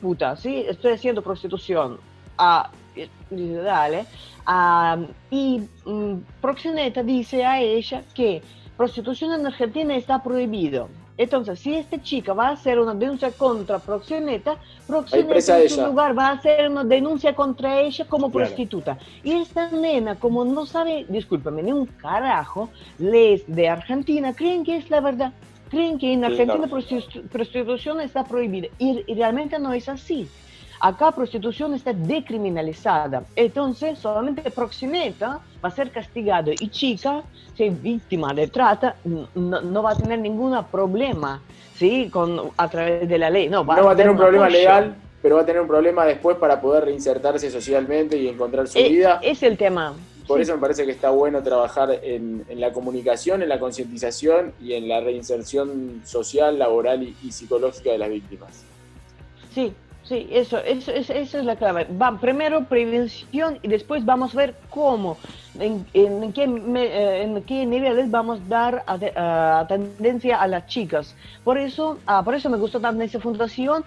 puta, 0.00 0.36
¿sí? 0.36 0.64
estoy 0.68 0.92
haciendo 0.92 1.22
prostitución, 1.22 1.98
dice, 3.30 3.62
dale, 3.62 4.06
y 5.30 5.62
um, 5.84 6.22
Proxeneta 6.40 7.02
dice 7.02 7.44
a 7.44 7.60
ella 7.60 8.02
que 8.14 8.42
prostitución 8.76 9.38
en 9.38 9.46
Argentina 9.46 9.94
está 9.94 10.22
prohibido. 10.22 10.88
Entonces, 11.20 11.58
si 11.58 11.74
esta 11.74 12.00
chica 12.00 12.32
va 12.32 12.48
a 12.48 12.52
hacer 12.52 12.80
una 12.80 12.94
denuncia 12.94 13.30
contra 13.30 13.78
Proxeneta, 13.78 14.56
Proxeneta 14.86 15.60
en 15.60 15.68
su 15.68 15.84
lugar 15.84 16.16
va 16.18 16.28
a 16.28 16.32
hacer 16.32 16.70
una 16.70 16.82
denuncia 16.82 17.34
contra 17.34 17.78
ella 17.78 18.06
como 18.06 18.32
prostituta. 18.32 18.96
Y 19.22 19.32
esta 19.32 19.70
nena, 19.70 20.14
como 20.14 20.46
no 20.46 20.64
sabe, 20.64 21.04
discúlpame, 21.10 21.62
ni 21.62 21.72
un 21.72 21.84
carajo, 21.84 22.70
les 22.98 23.46
de 23.46 23.68
Argentina, 23.68 24.32
creen 24.32 24.64
que 24.64 24.78
es 24.78 24.88
la 24.88 25.02
verdad. 25.02 25.34
Creen 25.68 25.98
que 25.98 26.10
en 26.10 26.24
Argentina 26.24 26.66
prostitución 27.30 28.00
está 28.00 28.24
prohibida. 28.24 28.68
y 28.78 29.14
realmente 29.14 29.58
no 29.58 29.74
es 29.74 29.90
así. 29.90 30.26
Acá 30.80 31.12
prostitución 31.12 31.74
está 31.74 31.92
decriminalizada. 31.92 33.24
Entonces, 33.36 33.98
solamente 33.98 34.50
proxeneta 34.50 35.40
va 35.62 35.68
a 35.68 35.72
ser 35.72 35.90
castigado 35.90 36.52
y 36.52 36.68
chica, 36.68 37.22
si 37.56 37.64
es 37.64 37.82
víctima 37.82 38.32
de 38.34 38.48
trata, 38.48 38.96
no, 39.04 39.82
va 39.82 39.92
a 39.92 39.96
tener 39.96 40.18
ningún 40.18 40.56
problema 40.70 41.40
¿sí? 41.76 42.10
Con, 42.10 42.50
a 42.56 42.68
través 42.68 43.08
de 43.08 43.18
la 43.18 43.30
ley. 43.30 43.48
No, 43.48 43.64
va, 43.64 43.90
a, 43.90 43.96
tener 43.96 44.10
un 44.10 44.18
problema 44.18 44.48
legal, 44.48 44.94
pero 45.22 45.36
va 45.36 45.42
a 45.42 45.46
tener 45.46 45.62
un 45.62 45.68
problema 45.68 46.04
después 46.04 46.36
para 46.36 46.60
poder 46.60 46.84
reinsertarse 46.84 47.50
socialmente 47.50 48.18
y 48.18 48.28
encontrar 48.28 48.68
su 48.68 48.78
eh, 48.78 48.88
vida. 48.88 49.18
Es 49.22 49.42
el 49.42 49.56
tema. 49.56 49.94
Por 50.26 50.40
eso 50.40 50.54
me 50.54 50.60
parece 50.60 50.84
que 50.86 50.92
está 50.92 51.10
bueno 51.10 51.42
trabajar 51.42 51.98
en, 52.02 52.44
la 52.54 52.72
comunicación, 52.72 53.42
en 53.42 53.48
la 53.48 53.58
concientización 53.58 54.52
y 54.60 54.74
en 54.74 54.88
la 54.88 55.00
reinserción 55.00 56.02
social, 56.04 56.56
laboral 56.58 57.02
y 57.02 57.32
psicológica 57.32 57.90
de 57.90 57.98
las 57.98 58.10
víctimas. 58.10 58.64
Sí, 59.52 59.72
Sí, 60.10 60.26
eso, 60.32 60.58
eso, 60.58 60.90
eso, 60.90 61.38
es 61.38 61.44
la 61.44 61.54
clave. 61.54 61.84
Va, 61.84 62.18
primero 62.18 62.64
prevención 62.64 63.60
y 63.62 63.68
después 63.68 64.04
vamos 64.04 64.34
a 64.34 64.38
ver 64.38 64.56
cómo, 64.68 65.16
en, 65.54 65.86
en, 65.92 66.32
qué, 66.32 66.42
eh, 66.42 67.22
en 67.22 67.44
qué 67.44 67.64
niveles 67.64 68.10
vamos 68.10 68.40
a 68.40 68.44
dar 68.48 68.84
a, 68.88 69.64
tendencia 69.68 70.42
a 70.42 70.48
las 70.48 70.66
chicas. 70.66 71.14
Por 71.44 71.58
eso, 71.58 72.02
ah, 72.06 72.24
por 72.24 72.34
eso 72.34 72.50
me 72.50 72.56
gustó 72.58 72.80
también 72.80 73.08
esa 73.08 73.20
fundación, 73.20 73.84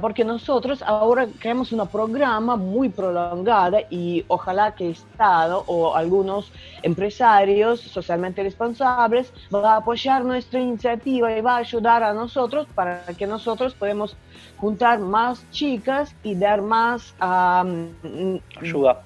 porque 0.00 0.24
nosotros 0.24 0.82
ahora 0.82 1.26
creamos 1.38 1.72
un 1.72 1.86
programa 1.88 2.56
muy 2.56 2.88
prolongada 2.88 3.80
y 3.90 4.24
ojalá 4.28 4.74
que 4.74 4.86
el 4.86 4.92
Estado 4.92 5.64
o 5.66 5.94
algunos 5.94 6.50
empresarios 6.82 7.80
socialmente 7.80 8.42
responsables 8.42 9.32
va 9.52 9.74
a 9.74 9.76
apoyar 9.78 10.24
nuestra 10.24 10.60
iniciativa 10.60 11.36
y 11.36 11.40
va 11.40 11.56
a 11.56 11.58
ayudar 11.58 12.02
a 12.02 12.12
nosotros 12.12 12.66
para 12.74 13.04
que 13.18 13.26
nosotros 13.26 13.74
podamos 13.74 14.16
juntar 14.56 14.98
más 15.00 15.48
chicas 15.50 16.14
y 16.22 16.34
dar 16.34 16.62
más 16.62 17.14
ayuda. 17.20 19.02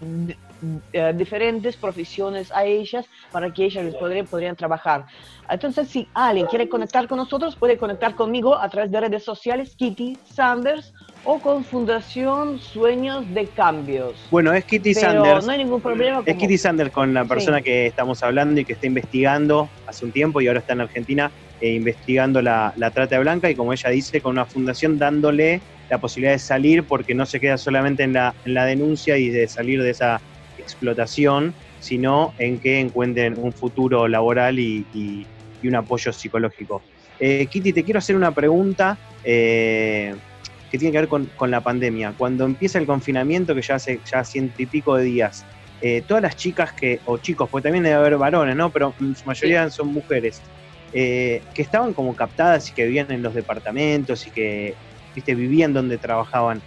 Eh, 0.93 1.13
diferentes 1.15 1.77
profesiones 1.77 2.51
a 2.53 2.65
ellas 2.65 3.07
para 3.31 3.53
que 3.53 3.65
ellas 3.65 3.95
podrían, 3.95 4.27
podrían 4.27 4.57
trabajar. 4.57 5.07
Entonces, 5.49 5.89
si 5.89 6.09
alguien 6.15 6.47
quiere 6.47 6.69
conectar 6.69 7.07
con 7.07 7.19
nosotros, 7.19 7.57
puede 7.57 7.77
conectar 7.77 8.15
conmigo 8.15 8.57
a 8.57 8.69
través 8.69 8.91
de 8.91 9.01
redes 9.01 9.23
sociales, 9.23 9.75
Kitty 9.77 10.19
Sanders, 10.25 10.93
o 11.25 11.39
con 11.39 11.65
Fundación 11.65 12.59
Sueños 12.61 13.25
de 13.35 13.47
Cambios. 13.47 14.15
Bueno, 14.31 14.53
es 14.53 14.65
Kitty 14.65 14.95
Sanders. 14.95 15.47
No 15.47 15.53
hay 15.53 15.59
ningún 15.59 15.81
problema. 15.81 16.23
Es 16.25 16.37
Kitty 16.37 16.59
Sanders 16.59 16.91
con 16.91 17.13
la 17.15 17.25
persona 17.25 17.61
que 17.61 17.87
estamos 17.87 18.23
hablando 18.23 18.61
y 18.61 18.65
que 18.65 18.73
está 18.73 18.87
investigando 18.87 19.69
hace 19.87 20.05
un 20.05 20.13
tiempo 20.13 20.41
y 20.41 20.49
ahora 20.49 20.61
está 20.61 20.73
en 20.73 20.81
Argentina 20.83 21.31
eh, 21.61 21.73
investigando 21.73 22.43
la, 22.43 22.75
trata 22.77 23.17
de 23.17 23.19
blanca 23.19 23.51
y 23.51 23.55
como 23.55 23.73
ella 23.73 23.91
dice, 23.91 24.21
con 24.21 24.33
una 24.33 24.45
fundación 24.45 24.99
dándole 24.99 25.61
la 25.89 25.99
posibilidad 25.99 26.33
de 26.33 26.39
salir 26.39 26.85
porque 26.85 27.15
no 27.15 27.25
se 27.25 27.41
queda 27.41 27.57
solamente 27.57 28.03
en 28.03 28.13
la, 28.13 28.35
en 28.45 28.55
la 28.55 28.65
denuncia 28.65 29.17
y 29.17 29.31
de 29.31 29.49
salir 29.49 29.83
de 29.83 29.91
esa 29.91 30.21
explotación, 30.67 31.55
sino 31.81 32.35
en 32.39 32.59
que 32.59 32.81
encuentren 32.81 33.39
un 33.39 33.53
futuro 33.53 34.09
laboral 34.09 34.59
y, 34.59 35.27
un 35.65 35.75
apoyo 35.75 36.13
psicológico. 36.13 36.81
Eh, 37.19 37.49
Kitty, 37.51 37.73
te 37.73 37.83
quiero 37.83 37.99
hacer 37.99 38.15
una 38.15 38.31
pregunta 38.31 38.97
eh, 39.25 40.15
que 40.71 40.79
tiene 40.79 40.93
que 40.93 40.99
ver 40.99 41.09
con, 41.09 41.51
la 41.51 41.61
pandemia. 41.61 42.15
Cuando 42.17 42.45
empieza 42.45 42.79
el 42.79 42.87
confinamiento, 42.87 43.53
que 43.53 43.63
ya 43.63 43.75
hace 43.75 43.99
ya 44.09 44.23
ciento 44.23 44.63
y 44.63 44.67
pico 44.67 44.95
de 44.95 45.05
días, 45.05 45.45
todas 46.07 46.23
las 46.23 46.37
chicas 46.37 46.73
que, 46.73 47.01
o 47.05 47.19
chicos, 47.19 47.49
porque 47.51 47.65
también 47.65 47.83
debe 47.83 47.97
haber 47.97 48.17
varones, 48.17 48.55
¿no? 48.55 48.71
Pero 48.71 48.95
en 49.01 49.17
su 49.17 49.25
mayoría 49.25 49.69
son 49.71 49.93
mujeres. 49.93 50.41
Eh, 50.93 51.43
que 51.53 51.63
estaban 51.63 51.93
como 51.93 52.15
captadas 52.17 52.71
y 52.71 52.73
que 52.73 52.85
vivían 52.87 53.11
en 53.11 53.23
los 53.23 53.35
departamentos 53.35 54.27
y 54.27 54.31
que 54.31 54.75
¿viste? 55.15 55.35
vivían 55.35 55.73
donde 55.73 55.99
trabajaban. 55.99 56.63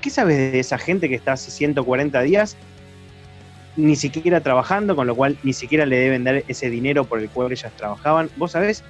¿Qué 0.00 0.10
sabes 0.10 0.36
de 0.38 0.58
esa 0.58 0.78
gente 0.78 1.08
que 1.08 1.14
está 1.14 1.34
hace 1.34 1.50
140 1.50 2.20
días 2.22 2.56
ni 3.76 3.96
siquiera 3.96 4.40
trabajando, 4.40 4.96
con 4.96 5.06
lo 5.06 5.14
cual 5.14 5.36
ni 5.42 5.52
siquiera 5.52 5.86
le 5.86 5.96
deben 5.96 6.24
dar 6.24 6.42
ese 6.48 6.70
dinero 6.70 7.04
por 7.04 7.20
el 7.20 7.28
cual 7.28 7.52
ellas 7.52 7.72
trabajaban? 7.76 8.28
¿Vos 8.36 8.52
sabés 8.52 8.82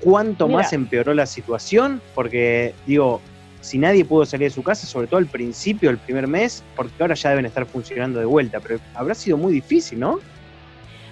cuánto 0.00 0.48
más 0.48 0.72
empeoró 0.72 1.14
la 1.14 1.26
situación? 1.26 2.00
Porque, 2.14 2.74
digo, 2.86 3.20
si 3.60 3.78
nadie 3.78 4.04
pudo 4.04 4.24
salir 4.24 4.48
de 4.48 4.54
su 4.54 4.62
casa, 4.62 4.86
sobre 4.86 5.06
todo 5.06 5.18
al 5.18 5.26
principio, 5.26 5.90
el 5.90 5.98
primer 5.98 6.26
mes, 6.26 6.62
porque 6.76 6.94
ahora 7.00 7.14
ya 7.14 7.30
deben 7.30 7.46
estar 7.46 7.66
funcionando 7.66 8.18
de 8.18 8.26
vuelta, 8.26 8.60
pero 8.60 8.78
habrá 8.94 9.14
sido 9.14 9.36
muy 9.36 9.52
difícil, 9.52 10.00
¿no? 10.00 10.20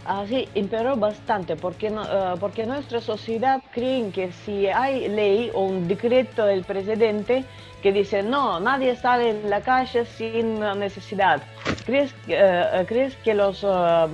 Así 0.06 0.48
empeoró 0.54 0.96
bastante 0.96 1.56
porque, 1.56 1.90
uh, 1.90 2.38
porque 2.38 2.64
nuestra 2.64 3.00
sociedad 3.00 3.60
cree 3.72 4.10
que 4.10 4.30
si 4.30 4.68
hay 4.68 5.08
ley 5.08 5.50
o 5.52 5.62
un 5.62 5.88
decreto 5.88 6.46
del 6.46 6.62
presidente 6.62 7.44
que 7.82 7.92
dice 7.92 8.22
no, 8.22 8.60
nadie 8.60 8.94
sale 8.94 9.30
en 9.30 9.50
la 9.50 9.60
calle 9.62 10.04
sin 10.04 10.60
necesidad, 10.78 11.42
¿crees, 11.84 12.14
uh, 12.28 12.84
¿crees 12.86 13.16
que 13.16 13.34
los 13.34 13.64
uh, 13.64 14.08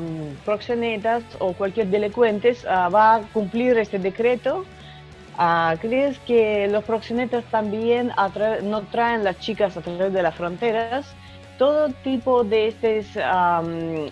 proxenetas 0.46 1.24
o 1.38 1.52
cualquier 1.52 1.88
delincuente 1.88 2.56
va 2.66 3.16
a 3.16 3.20
cumplir 3.32 3.76
este 3.76 3.98
decreto? 3.98 4.64
¿Crees 5.80 6.18
que 6.20 6.68
los 6.68 6.84
proxenetas 6.84 7.44
también 7.46 8.12
no 8.62 8.82
traen 8.82 9.24
las 9.24 9.38
chicas 9.40 9.76
a 9.76 9.80
través 9.80 10.12
de 10.12 10.22
las 10.22 10.34
fronteras? 10.34 11.14
Todo 11.62 11.90
tipo 12.02 12.42
de 12.42 12.66
estas 12.66 13.06
ah, 13.22 13.62
mm, 13.62 14.08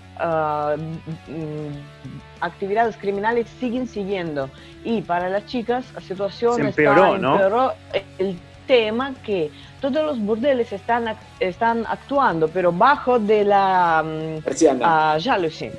actividades 2.41 2.97
criminales 2.97 3.49
siguen 3.59 3.89
siguiendo. 3.89 4.49
Y 4.85 5.03
para 5.03 5.29
las 5.29 5.47
chicas 5.47 5.85
la 5.93 6.01
situación 6.01 6.65
empeoró, 6.67 7.17
está, 7.17 8.05
el 8.21 8.39
tema 8.69 9.15
que 9.25 9.51
todos 9.81 10.05
los 10.07 10.21
burdeles 10.21 10.73
están, 10.73 11.17
están 11.41 11.85
actuando, 11.89 12.47
pero 12.47 12.71
bajo 12.71 13.19
de 13.19 13.43
la... 13.45 14.05
Uh, 14.05 15.19
ya 15.19 15.37
lo 15.37 15.51
sé 15.51 15.73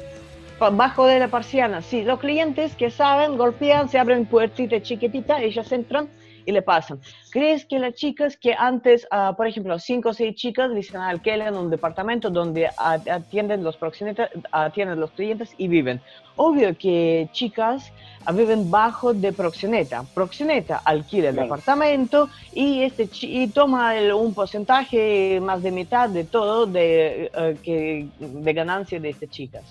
bajo 0.74 1.08
de 1.08 1.20
la 1.20 1.30
persiana, 1.30 1.82
sí. 1.82 2.04
Los 2.04 2.20
clientes 2.20 2.76
que 2.76 2.92
saben 2.92 3.38
golpean, 3.38 3.90
se 3.90 3.98
abren 3.98 4.26
puertita 4.26 4.80
chiquitita, 4.82 5.42
ellas 5.42 5.72
entran 5.72 6.10
y 6.46 6.52
le 6.52 6.62
pasan. 6.62 7.00
¿Crees 7.32 7.66
que 7.66 7.80
las 7.80 7.94
chicas 7.94 8.36
que 8.36 8.54
antes, 8.54 9.08
ah, 9.12 9.34
por 9.38 9.48
ejemplo, 9.48 9.78
cinco 9.80 10.10
o 10.10 10.14
seis 10.14 10.36
chicas 10.36 10.74
dicen 10.74 11.02
alquilan 11.02 11.56
un 11.56 11.70
departamento 11.70 12.30
donde 12.30 12.70
atienden 12.78 13.64
los 13.64 13.78
proxenetas, 13.78 14.30
atienden 14.52 15.00
los 15.00 15.12
clientes 15.12 15.54
y 15.58 15.68
viven? 15.68 16.02
Obvio 16.36 16.78
que 16.78 17.30
chicas 17.32 17.92
ah, 18.26 18.32
viven 18.32 18.70
bajo 18.70 19.14
de 19.14 19.32
proxeneta. 19.32 20.04
Proxeneta 20.14 20.82
alquila 20.84 21.30
el 21.30 21.36
departamento 21.36 22.30
y, 22.54 22.84
este, 22.84 23.10
y 23.22 23.48
toma 23.48 23.94
un 24.14 24.34
porcentaje 24.34 25.40
más 25.42 25.64
de 25.64 25.72
mitad 25.72 26.10
de 26.10 26.24
todo 26.24 26.66
de, 26.66 27.32
uh, 27.34 27.62
que, 27.62 28.08
de 28.20 28.54
ganancia 28.54 29.00
de 29.00 29.10
estas 29.10 29.30
chicas. 29.30 29.64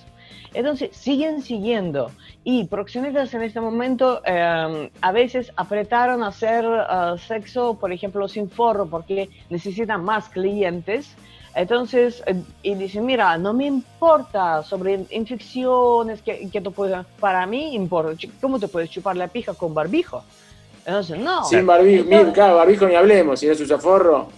Entonces, 0.55 0.90
siguen 0.96 1.42
siguiendo. 1.42 2.11
Y 2.42 2.64
proxenetas 2.64 3.32
en 3.34 3.42
este 3.42 3.61
momento 3.61 4.22
em, 4.24 4.90
a 5.01 5.12
veces 5.12 5.53
apretaron 5.57 6.22
a 6.22 6.28
hacer 6.28 6.64
uh, 6.64 7.18
sexo, 7.18 7.74
por 7.74 7.92
ejemplo, 7.92 8.26
sin 8.28 8.51
forro, 8.51 8.86
porque 8.86 9.28
necesitan 9.48 10.05
más 10.05 10.28
clientes. 10.28 11.14
Entonces, 11.55 12.22
eh, 12.26 12.36
y 12.62 12.74
dicen, 12.74 13.07
mira, 13.07 13.36
no 13.36 13.53
me 13.53 13.66
importa 13.66 14.62
sobre 14.62 15.05
infecciones, 15.11 16.22
que, 16.22 16.48
que 16.48 16.61
tú 16.61 16.72
puedes, 16.72 17.05
para 17.18 17.44
mí 17.46 17.74
importa, 17.74 18.16
¿cómo 18.40 18.59
te 18.59 18.68
puedes 18.68 18.90
chupar 18.90 19.16
la 19.16 19.28
pija 19.28 19.55
con 19.55 19.74
barbijo? 19.74 20.22
Entonces, 20.84 21.18
no. 21.18 21.44
Sin 21.44 21.66
barbijo, 21.66 22.32
claro, 22.32 22.57
barbijo 22.57 22.86
ni 22.86 22.94
hablemos, 22.94 23.40
si 23.40 23.48
es 23.48 23.61
usa 23.61 23.78
forro. 23.78 24.28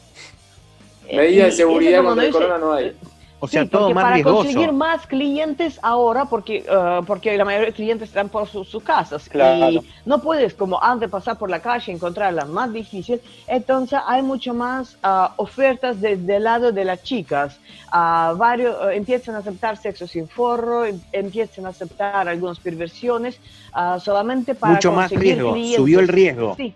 Eh, 1.08 1.16
Medidas 1.16 1.46
de 1.46 1.52
seguridad 1.52 2.02
contra 2.02 2.26
el 2.26 2.32
corona 2.32 2.58
no 2.58 2.72
hay. 2.72 2.96
O 3.44 3.48
sea, 3.48 3.66
todo 3.66 3.90
más 3.92 4.04
para 4.04 4.22
conseguir 4.22 4.70
más 4.70 5.04
clientes 5.04 5.80
ahora, 5.82 6.26
porque, 6.26 6.64
uh, 6.70 7.04
porque 7.04 7.36
la 7.36 7.44
mayoría 7.44 7.66
de 7.66 7.72
clientes 7.72 8.08
están 8.10 8.28
por 8.28 8.46
sus 8.46 8.80
casas 8.84 9.28
y 9.34 9.80
no 10.04 10.22
puedes 10.22 10.54
como 10.54 10.80
antes 10.80 11.10
pasar 11.10 11.36
por 11.38 11.50
la 11.50 11.58
calle 11.58 11.90
y 11.90 11.94
encontrarla 11.96 12.44
más 12.44 12.72
difícil, 12.72 13.20
entonces 13.48 13.98
hay 14.06 14.22
mucho 14.22 14.54
más 14.54 14.96
uh, 15.02 15.32
ofertas 15.38 16.00
desde 16.00 16.36
el 16.36 16.44
lado 16.44 16.70
de 16.70 16.84
las 16.84 17.02
chicas. 17.02 17.58
Uh, 17.92 18.36
varios 18.36 18.76
empiezan 18.92 19.34
a 19.34 19.38
aceptar 19.38 19.76
sexo 19.76 20.06
sin 20.06 20.28
forro, 20.28 20.84
em, 20.84 21.00
empiezan 21.10 21.66
a 21.66 21.70
aceptar 21.70 22.28
algunas 22.28 22.60
perversiones 22.60 23.40
solamente 23.98 24.54
para 24.54 24.74
mucho 24.74 24.92
más 24.92 25.10
riesgo, 25.10 25.56
subió 25.74 25.98
el 25.98 26.06
riesgo. 26.06 26.54
Sí 26.56 26.72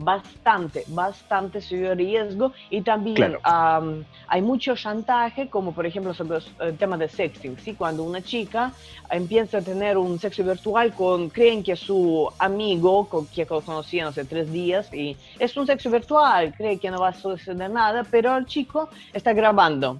bastante, 0.00 0.84
bastante 0.88 1.60
subió 1.60 1.94
riesgo. 1.94 2.52
Y 2.70 2.82
también 2.82 3.36
hay 3.44 4.42
mucho 4.42 4.74
chantaje, 4.74 5.48
como 5.48 5.72
por 5.72 5.86
ejemplo 5.86 6.14
sobre 6.14 6.38
el 6.60 6.76
tema 6.76 6.96
de 6.96 7.08
sexting, 7.08 7.58
¿sí? 7.58 7.74
cuando 7.74 8.02
una 8.02 8.22
chica 8.22 8.72
empieza 9.10 9.58
a 9.58 9.62
tener 9.62 9.98
un 9.98 10.18
sexo 10.18 10.42
virtual 10.44 10.92
con, 10.94 11.28
creen 11.30 11.62
que 11.62 11.76
su 11.76 12.30
amigo 12.38 13.08
con, 13.08 13.26
que 13.26 13.46
conocían 13.46 14.08
hace 14.08 14.24
tres 14.24 14.52
días 14.52 14.92
y 14.92 15.16
es 15.38 15.56
un 15.56 15.66
sexo 15.66 15.90
virtual, 15.90 16.54
cree 16.56 16.78
que 16.78 16.90
no 16.90 17.00
va 17.00 17.08
a 17.08 17.14
suceder 17.14 17.70
nada, 17.70 18.04
pero 18.10 18.36
el 18.36 18.46
chico 18.46 18.88
está 19.12 19.32
grabando 19.32 19.98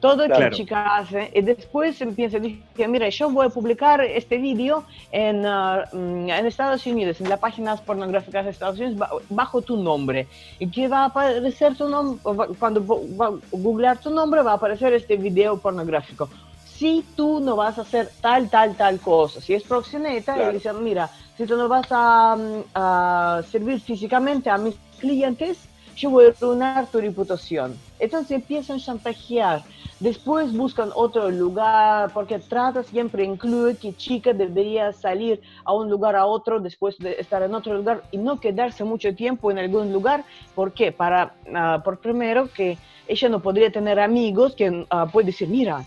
todo 0.00 0.26
lo 0.26 0.34
que 0.34 0.40
la 0.40 0.50
chica 0.50 0.96
hace, 0.96 1.30
y 1.34 1.42
después 1.42 2.00
empieza 2.00 2.38
a 2.38 2.40
decir, 2.40 2.62
mira, 2.88 3.08
yo 3.10 3.30
voy 3.30 3.46
a 3.46 3.50
publicar 3.50 4.00
este 4.00 4.38
vídeo 4.38 4.84
en, 5.12 5.44
uh, 5.44 5.82
en 5.92 6.46
Estados 6.46 6.86
Unidos, 6.86 7.20
en 7.20 7.28
las 7.28 7.38
páginas 7.38 7.80
pornográficas 7.82 8.46
de 8.46 8.50
Estados 8.50 8.78
Unidos, 8.80 9.08
bajo 9.28 9.60
tu 9.60 9.76
nombre. 9.76 10.26
Y 10.58 10.68
que 10.70 10.88
va 10.88 11.02
a 11.02 11.04
aparecer 11.06 11.76
tu 11.76 11.88
nombre, 11.88 12.18
cuando 12.58 12.84
va 12.86 13.26
a 13.26 13.32
googlear 13.52 13.98
tu 13.98 14.10
nombre, 14.10 14.42
va 14.42 14.52
a 14.52 14.54
aparecer 14.54 14.94
este 14.94 15.16
video 15.16 15.58
pornográfico. 15.58 16.28
Si 16.64 17.04
tú 17.14 17.40
no 17.40 17.56
vas 17.56 17.76
a 17.76 17.82
hacer 17.82 18.10
tal, 18.22 18.48
tal, 18.48 18.74
tal 18.74 18.98
cosa, 19.00 19.40
si 19.42 19.52
es 19.52 19.62
proxeneta, 19.64 20.50
y 20.50 20.54
dicen, 20.54 20.82
mira, 20.82 21.10
si 21.36 21.44
tú 21.44 21.56
no 21.56 21.68
vas 21.68 21.86
a, 21.90 22.36
mm, 22.36 22.64
a 22.74 23.42
servir 23.50 23.80
físicamente 23.80 24.48
a 24.48 24.56
mis 24.56 24.76
clientes, 24.98 25.69
yo 26.00 26.10
voy 26.10 26.26
a 26.26 26.28
arruinar 26.28 26.86
tu 26.90 26.98
reputación. 27.00 27.76
Entonces 27.98 28.32
empiezan 28.32 28.76
a 28.76 28.80
chantajear 28.80 29.62
Después 30.00 30.56
buscan 30.56 30.90
otro 30.94 31.30
lugar, 31.30 32.10
porque 32.14 32.38
trata 32.38 32.82
siempre 32.82 33.22
incluye 33.22 33.76
que 33.76 33.92
chica 33.92 34.32
debería 34.32 34.94
salir 34.94 35.42
a 35.62 35.74
un 35.74 35.90
lugar 35.90 36.16
a 36.16 36.24
otro 36.24 36.58
después 36.58 36.96
de 36.98 37.16
estar 37.20 37.42
en 37.42 37.54
otro 37.54 37.74
lugar 37.74 38.02
y 38.10 38.16
no 38.16 38.40
quedarse 38.40 38.82
mucho 38.82 39.14
tiempo 39.14 39.50
en 39.50 39.58
algún 39.58 39.92
lugar. 39.92 40.24
¿Por 40.54 40.72
qué? 40.72 40.90
Para, 40.90 41.34
uh, 41.46 41.82
por 41.82 41.98
primero, 41.98 42.48
que 42.50 42.78
ella 43.06 43.28
no 43.28 43.40
podría 43.40 43.70
tener 43.70 44.00
amigos 44.00 44.56
que 44.56 44.70
uh, 44.70 45.10
puede 45.12 45.26
decir, 45.26 45.48
mira, 45.48 45.84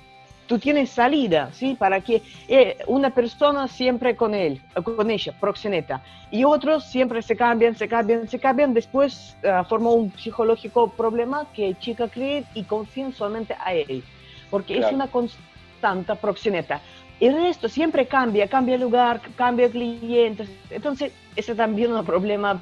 tú 0.53 0.59
tienes 0.59 0.91
salida, 0.91 1.49
¿sí? 1.51 1.73
Para 1.73 1.99
que 2.01 2.21
eh, 2.47 2.77
una 2.85 3.09
persona 3.09 3.67
siempre 3.67 4.15
con 4.15 4.35
él, 4.35 4.61
con 4.83 5.09
ella, 5.09 5.33
proxeneta, 5.39 6.03
y 6.29 6.43
otros 6.43 6.85
siempre 6.85 7.23
se 7.23 7.35
cambian, 7.35 7.75
se 7.75 7.87
cambian, 7.87 8.27
se 8.27 8.37
cambian, 8.37 8.71
después 8.71 9.35
uh, 9.43 9.63
forma 9.63 9.89
un 9.89 10.15
psicológico 10.15 10.91
problema 10.91 11.47
que 11.55 11.73
chica 11.79 12.07
cree 12.07 12.43
y 12.53 12.65
confía 12.65 13.11
solamente 13.13 13.55
a 13.65 13.73
él, 13.73 14.03
porque 14.51 14.77
es 14.77 14.91
una 14.91 15.07
constante 15.07 16.13
proxeneta. 16.21 16.81
El 17.19 17.33
resto 17.33 17.67
siempre 17.67 18.05
cambia, 18.05 18.47
cambia 18.47 18.77
lugar, 18.77 19.21
cambia 19.35 19.71
clientes, 19.71 20.47
entonces 20.69 21.11
ese 21.35 21.55
también 21.55 21.89
es 21.93 21.97
un 21.97 22.05
problema 22.05 22.61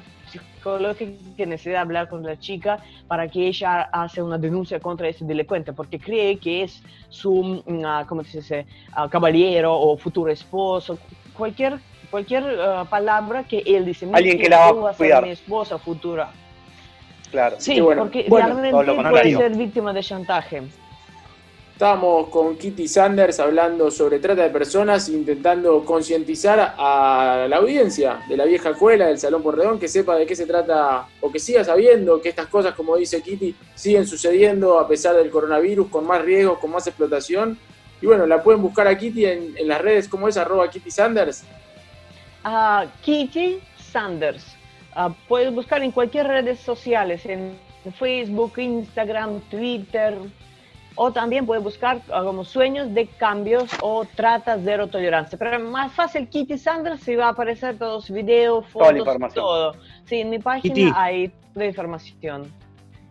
que 1.36 1.46
necesita 1.46 1.80
hablar 1.80 2.08
con 2.08 2.22
la 2.22 2.38
chica 2.38 2.78
para 3.08 3.28
que 3.28 3.48
ella 3.48 3.82
hace 3.92 4.22
una 4.22 4.38
denuncia 4.38 4.80
contra 4.80 5.08
ese 5.08 5.24
delincuente, 5.24 5.72
porque 5.72 5.98
cree 5.98 6.38
que 6.38 6.62
es 6.62 6.82
su, 7.08 7.62
mm, 7.66 7.84
ah, 7.84 8.04
¿cómo 8.08 8.24
se 8.24 8.38
dice?, 8.38 8.66
ah, 8.92 9.08
caballero 9.08 9.74
o 9.74 9.96
futuro 9.96 10.30
esposo, 10.30 10.98
cualquier, 11.36 11.78
cualquier 12.10 12.44
ah, 12.60 12.84
palabra 12.88 13.44
que 13.44 13.62
él 13.66 13.84
dice. 13.84 14.08
Alguien 14.12 14.38
que 14.38 14.48
la 14.48 14.72
va 14.72 14.90
a 14.90 14.94
cuidar. 14.94 15.24
mi 15.24 15.30
esposa 15.30 15.78
futura. 15.78 16.30
Claro. 17.30 17.56
Sí, 17.58 17.80
porque 17.80 18.26
realmente 18.30 18.92
puede 18.92 19.36
ser 19.36 19.56
víctima 19.56 19.92
de 19.92 20.02
chantaje. 20.02 20.62
Estábamos 21.82 22.28
con 22.28 22.56
Kitty 22.56 22.86
Sanders 22.86 23.40
hablando 23.40 23.90
sobre 23.90 24.20
trata 24.20 24.44
de 24.44 24.50
personas, 24.50 25.08
intentando 25.08 25.84
concientizar 25.84 26.76
a 26.78 27.48
la 27.50 27.56
audiencia 27.56 28.20
de 28.28 28.36
la 28.36 28.44
vieja 28.44 28.70
escuela 28.70 29.08
del 29.08 29.18
Salón 29.18 29.42
Porredón 29.42 29.80
que 29.80 29.88
sepa 29.88 30.14
de 30.14 30.24
qué 30.24 30.36
se 30.36 30.46
trata 30.46 31.08
o 31.20 31.32
que 31.32 31.40
siga 31.40 31.64
sabiendo 31.64 32.22
que 32.22 32.28
estas 32.28 32.46
cosas, 32.46 32.74
como 32.76 32.94
dice 32.94 33.20
Kitty, 33.20 33.56
siguen 33.74 34.06
sucediendo 34.06 34.78
a 34.78 34.86
pesar 34.86 35.16
del 35.16 35.28
coronavirus, 35.28 35.88
con 35.88 36.06
más 36.06 36.22
riesgos, 36.22 36.60
con 36.60 36.70
más 36.70 36.86
explotación. 36.86 37.58
Y 38.00 38.06
bueno, 38.06 38.26
la 38.26 38.44
pueden 38.44 38.62
buscar 38.62 38.86
a 38.86 38.96
Kitty 38.96 39.26
en, 39.26 39.54
las 39.66 39.82
redes, 39.82 40.06
¿cómo 40.06 40.28
es? 40.28 40.36
Arroba 40.36 40.70
Kitty 40.70 40.92
Sanders. 40.92 41.42
Uh, 42.44 42.86
Kitty 43.02 43.58
Sanders. 43.76 44.54
Uh, 44.94 45.12
puedes 45.26 45.52
buscar 45.52 45.82
en 45.82 45.90
cualquier 45.90 46.28
redes 46.28 46.60
sociales, 46.60 47.26
en 47.26 47.58
Facebook, 47.98 48.52
Instagram, 48.56 49.40
Twitter, 49.50 50.16
o 50.94 51.12
también 51.12 51.46
puede 51.46 51.60
buscar 51.60 52.02
ah, 52.12 52.22
como 52.22 52.44
sueños 52.44 52.92
de 52.94 53.06
cambios 53.06 53.70
o 53.80 54.04
trata 54.14 54.58
cero 54.62 54.88
tolerancia. 54.88 55.38
Pero 55.38 55.56
es 55.56 55.62
más 55.62 55.92
fácil, 55.92 56.28
Kitty 56.28 56.58
Sanders, 56.58 57.02
si 57.02 57.14
va 57.14 57.26
a 57.26 57.30
aparecer 57.30 57.78
todos 57.78 58.08
los 58.08 58.10
videos, 58.10 58.66
fotos, 58.68 59.34
todo. 59.34 59.74
Sí, 60.04 60.16
en 60.16 60.30
mi 60.30 60.38
página 60.38 60.92
hay 60.96 61.32
de 61.54 61.66
información. 61.66 62.50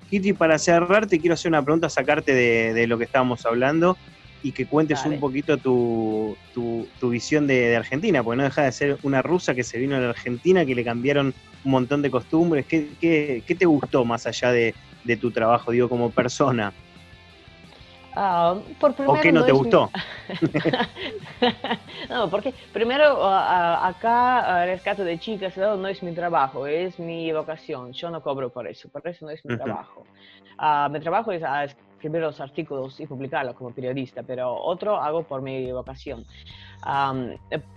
Kitty, 0.10 0.34
para 0.34 0.58
cerrar, 0.60 1.08
te 1.08 1.20
quiero 1.20 1.36
hacer 1.36 1.50
una 1.50 1.64
pregunta, 1.64 1.90
sacarte 1.90 2.34
de, 2.34 2.88
lo 2.88 2.98
que 2.98 3.06
estábamos 3.06 3.46
hablando 3.46 3.98
y 4.44 4.52
que 4.52 4.66
cuentes 4.66 5.06
un 5.06 5.20
poquito 5.20 5.58
tu, 5.58 6.36
tu, 6.54 7.10
visión 7.10 7.48
de, 7.48 7.76
Argentina, 7.76 8.24
porque 8.24 8.38
no 8.38 8.44
deja 8.44 8.64
de 8.64 8.72
ser 8.72 8.98
una 9.04 9.22
rusa 9.22 9.56
que 9.56 9.64
se 9.64 9.78
vino 9.78 9.96
a 9.96 10.00
la 10.00 10.10
Argentina, 10.10 10.66
que 10.66 10.76
le 10.76 10.84
cambiaron 10.84 11.34
un 11.64 11.72
montón 11.72 12.02
de 12.02 12.12
costumbres. 12.12 12.66
¿Qué, 12.66 12.90
qué, 13.00 13.44
qué 13.46 13.56
te 13.56 13.66
gustó 13.66 14.04
más 14.04 14.28
allá 14.28 14.52
de, 14.52 14.76
de 15.04 15.16
tu 15.16 15.32
trabajo, 15.32 15.72
digo, 15.72 15.88
como 15.88 16.10
persona? 16.10 16.74
Ah, 18.16 18.60
por 18.80 18.94
¿O 19.06 19.20
qué 19.22 19.32
no, 19.32 19.46
te 19.46 19.52
gustó? 19.52 19.90
no, 22.10 22.30
porque 22.30 22.54
primero 22.74 23.26
acá 23.26 24.66
rescate 24.66 25.04
de 25.04 25.18
chicas 25.18 25.56
no 25.58 25.88
es 25.88 26.04
mi 26.04 26.14
trabajo, 26.14 26.68
es 26.68 27.00
mi 27.00 27.32
vocación. 27.32 27.94
Yo 27.94 28.10
no 28.10 28.22
cobro 28.22 28.50
por 28.50 28.68
eso, 28.68 28.90
por 28.90 29.08
eso 29.08 29.26
no 29.26 29.32
es 29.32 29.44
mi 29.46 29.56
trabajo. 29.58 30.04
Ah, 30.58 30.90
mi 30.92 31.00
trabajo 31.00 31.32
es 31.32 31.42
escribir 32.02 32.22
los 32.22 32.42
artículos 32.42 33.00
y 33.00 33.06
publicarlos 33.06 33.56
como 33.56 33.72
periodista, 33.72 34.24
pero 34.24 34.56
otro 34.56 34.98
hago 34.98 35.24
por 35.24 35.42
mi 35.42 35.72
vocación. 35.72 36.26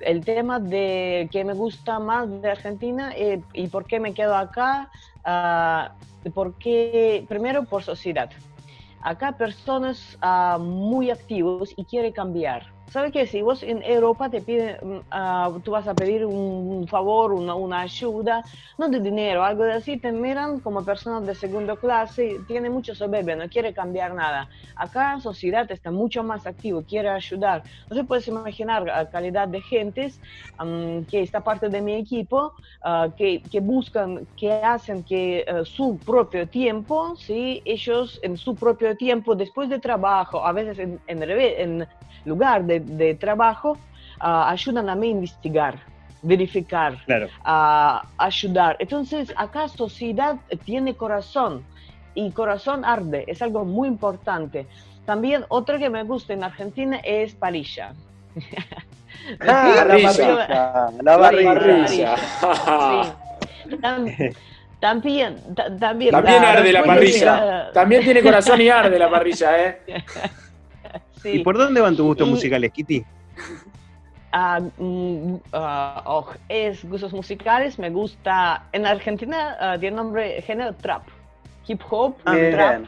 el 0.01 0.25
tema 0.25 0.59
de 0.59 1.29
que 1.31 1.45
me 1.45 1.53
gusta 1.53 1.99
más 1.99 2.29
de 2.43 2.51
Argentina 2.51 3.13
eh, 3.17 3.41
y 3.53 3.69
por 3.69 3.87
qué 3.87 4.01
me 4.01 4.15
quedo 4.15 4.35
acá, 4.35 4.91
uh, 5.27 6.31
porque 6.33 7.25
primero 7.29 7.65
por 7.65 7.83
sociedad. 7.83 8.31
Acá 9.05 9.37
personas 9.37 10.17
ah, 10.23 10.59
muy 10.59 11.11
activos 11.11 11.75
y 11.77 11.85
quieren 11.85 12.13
cambiar. 12.13 12.74
¿Sabe 12.95 13.11
qué? 13.11 13.27
Si 13.27 13.43
vos 13.43 13.65
en 13.65 13.83
Europa 13.83 14.31
te 14.31 14.41
piden, 14.41 15.03
ah, 15.11 15.51
tú 15.65 15.73
vas 15.73 15.89
a 15.89 15.95
pedir 15.95 16.25
un, 16.25 16.87
favor, 16.87 17.33
una, 17.33 17.81
ayuda, 17.81 18.45
no 18.79 18.89
de 18.89 19.01
dinero, 19.01 19.43
algo 19.43 19.65
de 19.65 19.73
así, 19.73 19.97
te 19.97 20.13
miran 20.13 20.61
como 20.61 20.85
personas 20.85 21.27
de 21.27 21.35
segunda 21.35 21.75
clase, 21.75 22.39
tiene 22.47 22.71
mucho 22.71 22.95
soberbia, 22.95 23.35
no 23.35 23.49
quiere 23.49 23.75
cambiar 23.75 24.15
nada. 24.15 24.49
Acá 24.77 25.15
la 25.15 25.21
sociedad 25.21 25.69
está 25.73 25.91
mucho 25.91 26.23
más 26.23 26.47
activo, 26.47 26.85
quiere 26.85 27.09
ayudar. 27.09 27.65
No 27.91 27.97
se 27.97 28.05
puedes 28.05 28.29
imaginar 28.29 28.85
la 28.85 29.11
calidad 29.11 29.49
de 29.49 29.61
gentes 29.61 30.21
que 31.11 31.21
está 31.21 31.41
parte 31.41 31.69
de 31.69 31.83
mi 31.83 31.95
equipo, 31.97 32.53
ah, 32.85 33.09
que, 33.17 33.43
que, 33.43 33.59
buscan, 33.59 34.25
que 34.37 34.53
hacen 34.53 35.03
que 35.03 35.45
eh, 35.45 35.65
su 35.65 35.99
propio 35.99 36.47
tiempo, 36.49 37.17
¿sí? 37.17 37.61
ellos 37.65 38.21
en 38.23 38.37
su 38.37 38.55
propio 38.55 38.97
tiempo, 38.97 39.35
después 39.35 39.69
de 39.69 39.81
trabajo, 39.81 40.47
a 40.47 40.53
veces 40.53 40.79
en, 40.79 41.01
en, 41.09 41.23
en 41.25 41.89
lugar 42.25 42.65
de, 42.65 42.84
de 42.85 43.15
trabajo, 43.15 43.73
uh, 44.21 44.49
ayudan 44.49 44.89
a 44.89 44.95
mí 44.95 45.09
a 45.09 45.11
investigar, 45.11 45.79
verificar, 46.23 46.97
claro. 47.05 47.29
a 47.45 48.07
ayudar. 48.19 48.77
Entonces, 48.79 49.33
acá 49.37 49.69
sociedad 49.69 50.37
tiene 50.65 50.95
corazón 50.95 51.65
y 52.15 52.31
corazón 52.31 52.85
arde, 52.85 53.25
es 53.27 53.43
algo 53.43 53.65
muy 53.65 53.89
importante. 53.89 54.67
También 55.05 55.45
otro 55.49 55.79
que 55.79 55.91
me 55.91 56.03
gusta 56.05 56.33
en 56.33 56.45
Argentina 56.45 57.01
es 57.03 57.35
parilla. 57.35 57.93
Ah, 59.41 59.87
la 59.87 59.87
parrilla. 59.87 60.91
La 61.03 61.19
parrilla. 61.19 62.17
También, 64.81 65.41
también, 65.79 66.11
también 66.11 66.45
arde 66.45 66.73
la 66.73 66.83
parrilla. 66.85 67.71
También 67.73 68.05
tiene 68.05 68.23
corazón 68.23 68.61
y 68.61 68.69
arde 68.69 68.99
la 68.99 69.09
parrilla, 69.09 69.65
¿eh? 69.65 69.81
¿Y 71.25 71.41
por 71.41 71.57
dónde 71.57 71.81
van 71.81 71.97
tus 71.97 72.07
gustos 72.07 72.29
musicales, 72.29 72.73
Kitty? 72.73 73.05
Ah, 74.37 74.59
ah, 75.53 76.03
oh, 76.07 76.27
es 76.49 76.85
gustos 76.85 77.13
musicales, 77.13 77.79
me 77.79 77.89
gusta, 77.89 78.65
en 78.73 78.85
Argentina 78.85 79.57
uh, 79.61 79.79
tiene 79.79 79.95
nombre 79.95 80.43
género 80.43 80.75
trap, 80.75 81.05
hip 81.69 81.81
hop, 81.89 82.17
trap. 82.25 82.83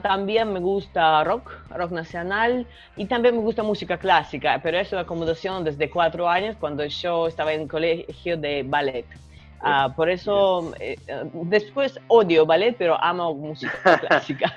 también 0.00 0.52
me 0.52 0.60
gusta 0.60 1.24
rock, 1.24 1.50
rock 1.70 1.90
nacional 1.90 2.68
y 2.96 3.06
también 3.06 3.34
me 3.34 3.42
gusta 3.42 3.64
música 3.64 3.98
clásica, 3.98 4.60
pero 4.62 4.78
es 4.78 4.92
una 4.92 5.00
acomodación 5.00 5.64
desde 5.64 5.90
cuatro 5.90 6.28
años 6.28 6.54
cuando 6.60 6.86
yo 6.86 7.26
estaba 7.26 7.52
en 7.52 7.66
colegio 7.66 8.36
de 8.36 8.62
ballet. 8.62 9.06
Ah, 9.62 9.92
por 9.94 10.08
eso 10.08 10.72
eh, 10.80 10.96
después 11.32 11.98
odio 12.08 12.46
ballet, 12.46 12.74
pero 12.78 13.02
amo 13.02 13.34
música 13.34 13.98
clásica. 14.08 14.52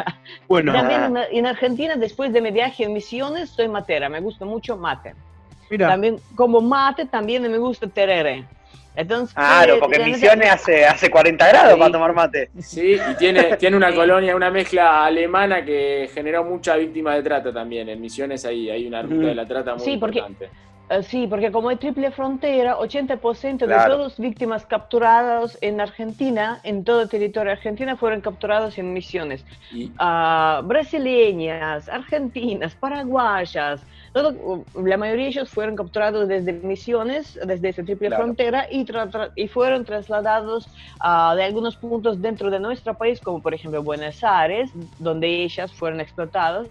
bueno, 0.47 0.71
también 0.71 1.17
en, 1.31 1.45
Argentina, 1.45 1.95
después 1.95 2.31
de 2.31 2.41
mi 2.41 2.51
viaje 2.51 2.85
en 2.85 2.93
Misiones, 2.93 3.49
soy 3.49 3.67
matera, 3.67 4.07
me 4.07 4.21
gusta 4.21 4.45
mucho 4.45 4.77
mate. 4.77 5.13
Mira. 5.69 5.89
También 5.89 6.17
como 6.35 6.61
mate, 6.61 7.05
también 7.05 7.41
me 7.43 7.57
gusta 7.57 7.87
terere. 7.87 8.45
Entonces, 8.95 9.33
claro, 9.33 9.79
porque 9.79 10.01
en 10.01 10.11
Misiones 10.11 10.51
hace, 10.51 10.85
hace 10.85 11.09
40 11.09 11.47
grados 11.47 11.79
para 11.79 11.91
tomar 11.91 12.13
mate. 12.13 12.49
Sí, 12.59 12.95
y 12.95 13.15
tiene, 13.15 13.55
tiene 13.57 13.75
una 13.75 13.93
colonia, 13.93 14.35
una 14.35 14.51
mezcla 14.51 15.05
alemana 15.05 15.65
que 15.65 16.09
generó 16.13 16.43
mucha 16.43 16.75
víctima 16.75 17.15
de 17.15 17.23
trata 17.23 17.51
también. 17.51 17.89
En 17.89 17.99
Misiones 17.99 18.45
ahí 18.45 18.69
hay 18.69 18.85
una 18.85 19.01
ruta 19.01 19.27
de 19.27 19.35
la 19.35 19.47
trata 19.47 19.75
muy 19.75 19.83
sí, 19.83 19.91
importante. 19.93 20.49
Eh, 20.89 21.03
sí, 21.03 21.27
porque 21.27 21.51
como 21.51 21.69
hay 21.69 21.77
triple 21.77 22.11
frontera, 22.11 22.77
80% 22.77 23.65
de 23.65 23.67
todas 23.67 23.99
las 23.99 24.19
víctimas 24.19 24.65
capturadas 24.65 25.57
en 25.61 25.79
Argentina, 25.79 26.59
en 26.63 26.83
todo 26.83 27.01
el 27.01 27.09
territorio 27.09 27.51
argentino, 27.51 27.95
fueron 27.97 28.21
capturados 28.21 28.77
en 28.77 28.93
misiones. 28.93 29.45
Ah, 29.97 30.61
brasileñas, 30.63 31.87
argentinas, 31.89 32.75
paraguayas, 32.75 33.81
la 34.13 34.97
mayoría 34.97 35.23
de 35.23 35.29
ellos 35.29 35.49
fueron 35.49 35.75
capturados 35.75 36.27
desde 36.27 36.53
misiones, 36.53 37.39
desde 37.45 37.69
esa 37.69 37.83
triple 37.83 38.11
frontera, 38.11 38.67
y, 38.69 38.85
y, 39.35 39.47
fueron 39.47 39.85
trasladados 39.85 40.67
uh, 41.03 41.35
de 41.35 41.43
algunos 41.43 41.75
puntos 41.77 42.21
dentro 42.21 42.51
de 42.51 42.59
nuestro 42.59 42.93
país, 42.93 43.19
como 43.19 43.41
por 43.41 43.55
ejemplo 43.55 43.81
Buenos 43.81 44.23
Aires, 44.23 44.69
donde 44.99 45.27
ellas 45.43 45.73
fueron 45.73 45.99
explotadas 45.99 46.67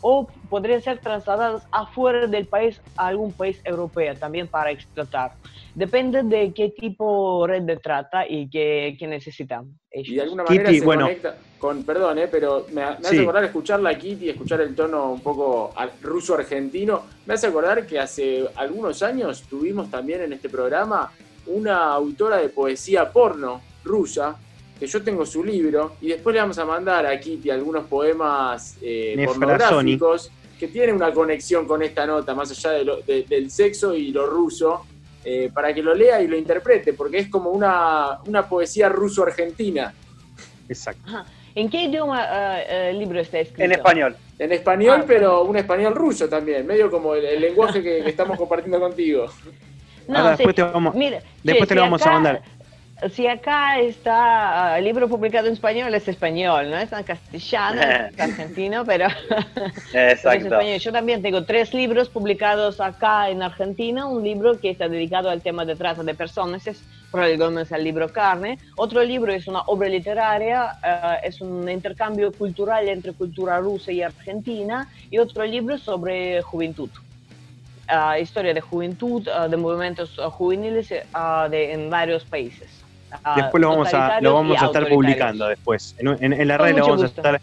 o 0.00 0.26
podrían 0.48 0.82
ser 0.82 0.98
trasladadas 0.98 1.66
afuera 1.70 2.26
del 2.26 2.46
país 2.46 2.80
a 2.96 3.08
algún 3.08 3.32
país 3.32 3.60
europeo 3.64 4.14
también 4.16 4.46
para 4.46 4.70
explotar. 4.70 5.32
Depende 5.74 6.22
de 6.22 6.52
qué 6.52 6.70
tipo 6.70 7.46
de 7.46 7.52
red 7.52 7.62
de 7.62 7.76
trata 7.76 8.26
y 8.28 8.48
qué, 8.48 8.96
necesitan. 9.02 9.78
Y 9.92 10.14
de 10.14 10.22
alguna 10.22 10.44
manera 10.44 10.70
se 10.70 10.82
conecta 10.82 11.36
con, 11.58 11.82
perdón, 11.82 12.18
eh, 12.18 12.28
pero 12.28 12.66
me, 12.72 12.82
hace 12.82 13.20
acordar 13.20 13.44
escucharla 13.44 13.90
a 13.90 13.98
Kitty, 13.98 14.30
escuchar 14.30 14.60
el 14.60 14.74
tono 14.74 15.10
un 15.10 15.20
poco 15.20 15.72
ruso-argentino, 16.02 17.02
me 17.26 17.34
hace 17.34 17.48
acordar 17.48 17.86
que 17.86 17.98
hace 17.98 18.46
algunos 18.54 19.02
años 19.02 19.42
tuvimos 19.42 19.90
también 19.90 20.22
en 20.22 20.32
este 20.32 20.48
programa 20.48 21.12
una 21.46 21.92
autora 21.92 22.36
de 22.36 22.48
poesía 22.48 23.10
porno 23.10 23.60
rusa, 23.84 24.36
que 24.78 24.86
yo 24.86 25.02
tengo 25.02 25.26
su 25.26 25.42
libro, 25.44 25.96
y 26.00 26.08
después 26.08 26.34
le 26.34 26.40
vamos 26.40 26.58
a 26.58 26.64
mandar 26.64 27.06
a 27.06 27.18
Kitty 27.18 27.50
algunos 27.50 27.86
poemas 27.86 28.76
eh, 28.80 29.20
pornográficos 29.26 30.30
que 30.58 30.68
tienen 30.68 30.96
una 30.96 31.12
conexión 31.12 31.66
con 31.66 31.82
esta 31.82 32.06
nota, 32.06 32.34
más 32.34 32.50
allá 32.50 32.70
del 33.06 33.50
sexo 33.50 33.94
y 33.94 34.10
lo 34.10 34.26
ruso, 34.26 34.84
eh, 35.24 35.50
para 35.52 35.72
que 35.72 35.82
lo 35.82 35.94
lea 35.94 36.20
y 36.20 36.26
lo 36.26 36.36
interprete, 36.36 36.92
porque 36.94 37.18
es 37.18 37.28
como 37.28 37.50
una, 37.50 38.18
una 38.26 38.48
poesía 38.48 38.88
ruso-argentina. 38.88 39.92
Exacto. 40.68 41.10
¿En 41.54 41.68
qué 41.70 41.84
idioma 41.84 42.26
eh, 42.62 42.90
el 42.90 42.98
libro 42.98 43.20
está 43.20 43.40
escrito? 43.40 43.62
En 43.62 43.72
español. 43.72 44.16
En 44.38 44.52
español, 44.52 45.00
ah, 45.02 45.04
pero 45.06 45.42
un 45.42 45.56
español 45.56 45.94
ruso 45.94 46.28
también, 46.28 46.66
medio 46.66 46.90
como 46.90 47.14
el, 47.14 47.40
lenguaje 47.40 47.82
que, 47.82 48.08
estamos 48.08 48.36
compartiendo 48.36 48.78
contigo. 48.78 49.26
No, 50.06 50.28
después 50.30 50.54
te, 50.54 50.62
vamos, 50.62 50.94
después 51.42 51.68
te 51.68 51.74
lo 51.74 51.82
vamos 51.82 52.02
a 52.06 52.10
mandar 52.12 52.42
si 53.10 53.26
acá 53.26 53.78
está 53.78 54.76
el 54.78 54.84
libro 54.84 55.08
publicado 55.08 55.46
en 55.46 55.52
español, 55.52 55.94
es 55.94 56.08
español, 56.08 56.70
¿no? 56.70 56.76
Es 56.78 56.92
en 56.92 57.04
castellano, 57.04 57.80
es 57.80 58.20
argentino, 58.20 58.84
pero 58.84 59.06
es 59.92 60.24
español. 60.24 60.78
Yo 60.78 60.92
también 60.92 61.22
tengo 61.22 61.44
tres 61.44 61.72
libros 61.72 62.08
publicados 62.08 62.80
acá 62.80 63.30
en 63.30 63.42
Argentina. 63.42 64.06
Un 64.06 64.24
libro 64.24 64.58
que 64.58 64.70
está 64.70 64.88
dedicado 64.88 65.30
al 65.30 65.42
tema 65.42 65.64
de 65.64 65.76
trata 65.76 66.02
de 66.02 66.14
personas, 66.14 66.66
es 66.66 66.82
Roy 67.12 67.36
Gómez, 67.36 67.70
el 67.70 67.84
libro 67.84 68.08
Carne. 68.08 68.58
Otro 68.76 69.02
libro 69.04 69.32
es 69.32 69.46
una 69.46 69.60
obra 69.62 69.88
literaria, 69.88 70.76
eh, 70.84 71.28
es 71.28 71.40
un 71.40 71.68
intercambio 71.68 72.32
cultural 72.32 72.88
entre 72.88 73.12
cultura 73.12 73.60
rusa 73.60 73.92
y 73.92 74.02
argentina. 74.02 74.88
Y 75.08 75.18
otro 75.18 75.44
libro 75.44 75.78
sobre 75.78 76.42
juventud. 76.42 76.90
Uh, 77.90 78.20
historia 78.20 78.52
de 78.52 78.60
juventud, 78.60 79.26
uh, 79.28 79.48
de 79.48 79.56
movimientos 79.56 80.14
juveniles 80.32 80.90
uh, 80.90 81.48
de, 81.48 81.72
en 81.72 81.88
varios 81.88 82.22
países. 82.22 82.68
Después 83.36 83.60
lo 83.60 83.68
vamos 83.70 83.94
a, 83.94 84.20
lo 84.20 84.34
vamos 84.34 84.60
a 84.62 84.66
estar 84.66 84.88
publicando 84.88 85.48
después. 85.48 85.94
En, 85.98 86.48
la 86.48 86.58
red 86.58 86.76
lo 86.76 86.86
vamos 86.86 87.02
a 87.02 87.06
estar 87.06 87.40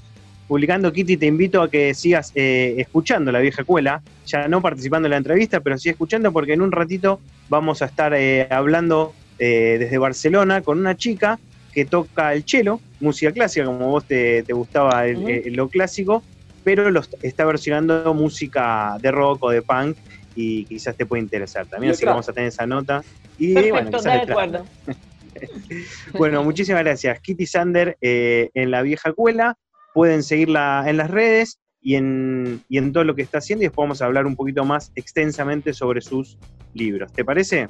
publicando. 0.48 0.92
Kitty, 0.92 1.18
te 1.18 1.26
invito 1.26 1.62
a 1.62 1.70
que 1.70 1.94
sigas 1.94 2.32
eh, 2.36 2.76
escuchando 2.78 3.32
la 3.32 3.40
vieja 3.40 3.62
escuela, 3.62 4.02
ya 4.26 4.48
no 4.48 4.62
participando 4.62 5.08
en 5.08 5.12
la 5.12 5.18
entrevista, 5.18 5.60
pero 5.60 5.78
sí 5.78 5.90
escuchando 5.90 6.32
porque 6.32 6.54
en 6.54 6.62
un 6.62 6.72
ratito 6.72 7.20
vamos 7.50 7.82
a 7.82 7.86
estar 7.86 8.14
eh, 8.14 8.48
hablando 8.50 9.14
eh, 9.40 9.78
desde 9.80 9.98
Barcelona 9.98 10.62
con 10.62 10.80
una 10.80 10.96
chica 10.96 11.40
que 11.74 11.86
toca 11.86 12.34
el 12.34 12.46
cello, 12.46 12.80
música 13.00 13.32
clásica, 13.32 13.66
como 13.66 13.90
vos 13.90 14.06
te, 14.06 14.42
gustaba 14.44 15.06
lo 15.08 15.68
clásico, 15.68 16.24
pero 16.64 16.90
lo 16.90 17.02
está 17.22 17.44
versionando 17.44 18.14
música 18.14 18.98
de 19.02 19.12
rock 19.12 19.44
o 19.44 19.50
de 19.50 19.62
punk 19.62 19.98
y 20.36 20.64
quizás 20.66 20.96
te 20.96 21.06
puede 21.06 21.22
interesar 21.22 21.66
también, 21.66 21.92
así 21.92 22.02
que 22.02 22.06
vamos 22.06 22.30
a 22.30 22.34
tener 22.34 22.50
esa 22.50 22.66
nota. 22.66 23.04
Y 23.38 23.54
Perfecto, 23.54 24.02
de 24.02 24.12
acuerdo. 24.12 24.66
bueno, 26.14 26.44
muchísimas 26.44 26.84
gracias. 26.84 27.20
Kitty 27.20 27.46
Sander 27.46 27.98
eh, 28.02 28.50
en 28.54 28.72
la 28.72 28.82
vieja 28.82 29.14
cuela. 29.14 29.58
Pueden 29.94 30.24
seguirla 30.24 30.84
en 30.88 30.98
las 30.98 31.10
redes 31.10 31.60
y 31.82 31.96
en, 31.96 32.64
y 32.68 32.78
en 32.78 32.92
todo 32.92 33.04
lo 33.04 33.16
que 33.16 33.22
está 33.22 33.38
haciendo 33.38 33.64
y 33.64 33.68
después 33.68 33.86
vamos 33.86 34.02
a 34.02 34.06
hablar 34.06 34.26
un 34.26 34.36
poquito 34.36 34.66
más 34.66 34.92
extensamente 34.96 35.74
sobre 35.74 36.02
sus 36.02 36.38
libros. 36.74 37.14
¿Te 37.14 37.24
parece? 37.24 37.70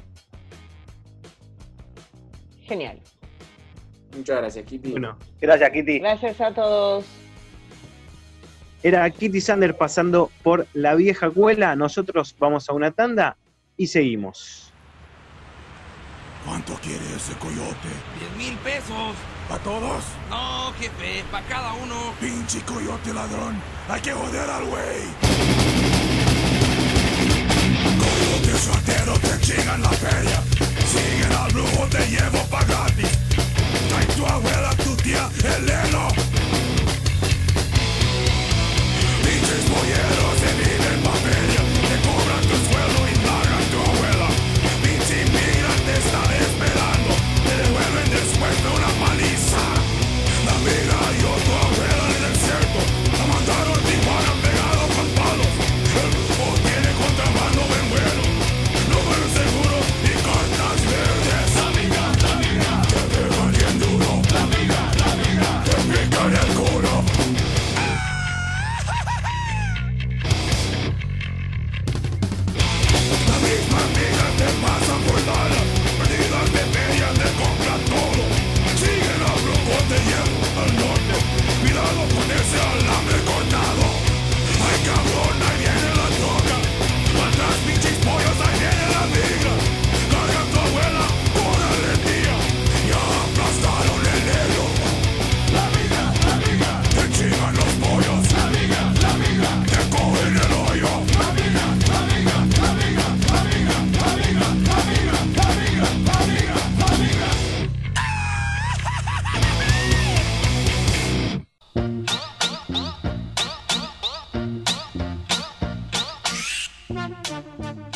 Genial. 2.64 3.00
Muchas 4.16 4.38
gracias, 4.38 4.66
Kitty. 4.66 4.92
Bueno, 4.92 5.18
gracias, 5.40 5.70
Kitty. 5.72 6.00
Gracias 6.00 6.42
a 6.42 6.54
todos. 6.54 7.06
Era 8.82 9.10
Kitty 9.10 9.42
Sander 9.42 9.76
pasando 9.76 10.32
por 10.44 10.68
la 10.74 10.96
vieja 10.96 11.30
cuela. 11.30 11.76
Nosotros 11.76 12.36
vamos 12.40 12.70
a 12.70 12.74
una 12.74 12.92
tanda 12.92 13.38
y 13.78 13.88
seguimos. 13.88 14.65
¿Cuánto 16.46 16.76
quiere 16.76 17.04
ese 17.16 17.34
coyote? 17.40 17.90
Diez 18.20 18.32
mil 18.38 18.56
pesos. 18.60 19.16
¿Para 19.50 19.64
todos? 19.64 20.04
No, 20.30 20.72
jefe, 20.80 21.24
para 21.32 21.46
cada 21.48 21.74
uno. 21.74 21.96
Pinche 22.20 22.62
coyote 22.62 23.14
ladrón. 23.14 23.60
Hay 23.90 24.02
que 24.02 24.14
joder 24.14 24.50
al 24.50 24.66
güey. 24.66 25.02
Coyote 28.00 28.60
soltero 28.60 29.14
te 29.20 29.42
chingan 29.42 29.82
la 29.82 29.90
feria. 29.90 30.44
Siguen 30.86 31.34
al 31.34 31.52
brujo, 31.52 31.88
te 31.88 32.08
llevo 32.08 32.44
pagati. 32.50 33.04
Trae 33.90 34.06
tu 34.16 34.26
abuela, 34.26 34.70
tu 34.84 34.96
tía, 34.98 35.30
el 35.44 35.70
heno. 35.70 36.08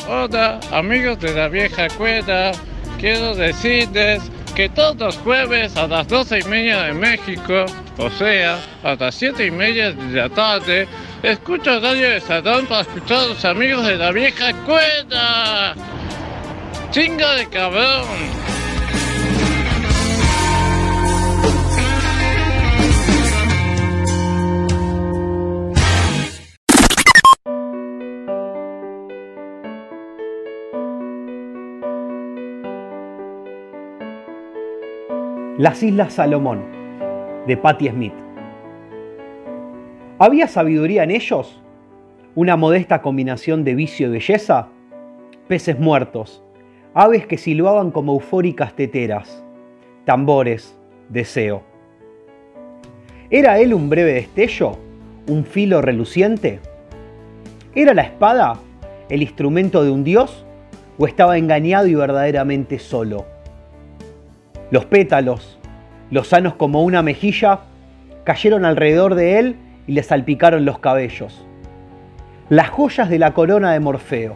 Hola, 0.08 0.60
amigos 0.72 1.20
de 1.20 1.34
la 1.34 1.48
vieja 1.48 1.88
cuerda. 1.96 2.52
Quiero 2.98 3.34
decirles 3.34 4.30
que 4.54 4.68
todos 4.68 4.96
los 4.96 5.16
jueves 5.18 5.76
a 5.76 5.86
las 5.86 6.08
12 6.08 6.40
y 6.40 6.42
media 6.44 6.82
de 6.82 6.92
México, 6.92 7.64
o 7.96 8.10
sea, 8.10 8.58
a 8.82 8.94
las 8.96 9.14
7 9.14 9.46
y 9.46 9.50
media 9.50 9.92
de 9.92 10.20
la 10.20 10.28
tarde, 10.28 10.88
escucho 11.22 11.80
Radio 11.80 12.10
de 12.10 12.20
Salón 12.20 12.66
para 12.66 12.82
escuchar 12.82 13.18
a 13.18 13.26
los 13.28 13.44
amigos 13.44 13.86
de 13.86 13.96
la 13.96 14.10
vieja 14.10 14.52
cuerda. 14.64 15.74
¡Chinga 16.90 17.34
de 17.36 17.48
cabrón! 17.48 18.59
Las 35.60 35.82
Islas 35.82 36.14
Salomón, 36.14 36.64
de 37.46 37.54
Patti 37.54 37.90
Smith. 37.90 38.14
¿Había 40.18 40.48
sabiduría 40.48 41.04
en 41.04 41.10
ellos? 41.10 41.60
¿Una 42.34 42.56
modesta 42.56 43.02
combinación 43.02 43.62
de 43.62 43.74
vicio 43.74 44.06
y 44.06 44.12
belleza? 44.12 44.68
Peces 45.48 45.78
muertos, 45.78 46.42
aves 46.94 47.26
que 47.26 47.36
silbaban 47.36 47.90
como 47.90 48.14
eufóricas 48.14 48.72
teteras, 48.72 49.44
tambores, 50.06 50.78
deseo. 51.10 51.62
¿Era 53.28 53.58
él 53.58 53.74
un 53.74 53.90
breve 53.90 54.14
destello? 54.14 54.78
¿Un 55.28 55.44
filo 55.44 55.82
reluciente? 55.82 56.58
¿Era 57.74 57.92
la 57.92 58.04
espada 58.04 58.58
el 59.10 59.20
instrumento 59.20 59.84
de 59.84 59.90
un 59.90 60.04
dios? 60.04 60.46
¿O 60.96 61.06
estaba 61.06 61.36
engañado 61.36 61.86
y 61.86 61.94
verdaderamente 61.94 62.78
solo? 62.78 63.26
Los 64.70 64.84
pétalos, 64.84 65.58
los 66.10 66.32
como 66.56 66.82
una 66.82 67.02
mejilla, 67.02 67.60
cayeron 68.24 68.64
alrededor 68.64 69.14
de 69.14 69.38
él 69.38 69.56
y 69.86 69.92
le 69.92 70.02
salpicaron 70.02 70.64
los 70.64 70.78
cabellos. 70.78 71.44
Las 72.48 72.70
joyas 72.70 73.08
de 73.08 73.18
la 73.18 73.34
corona 73.34 73.72
de 73.72 73.80
Morfeo. 73.80 74.34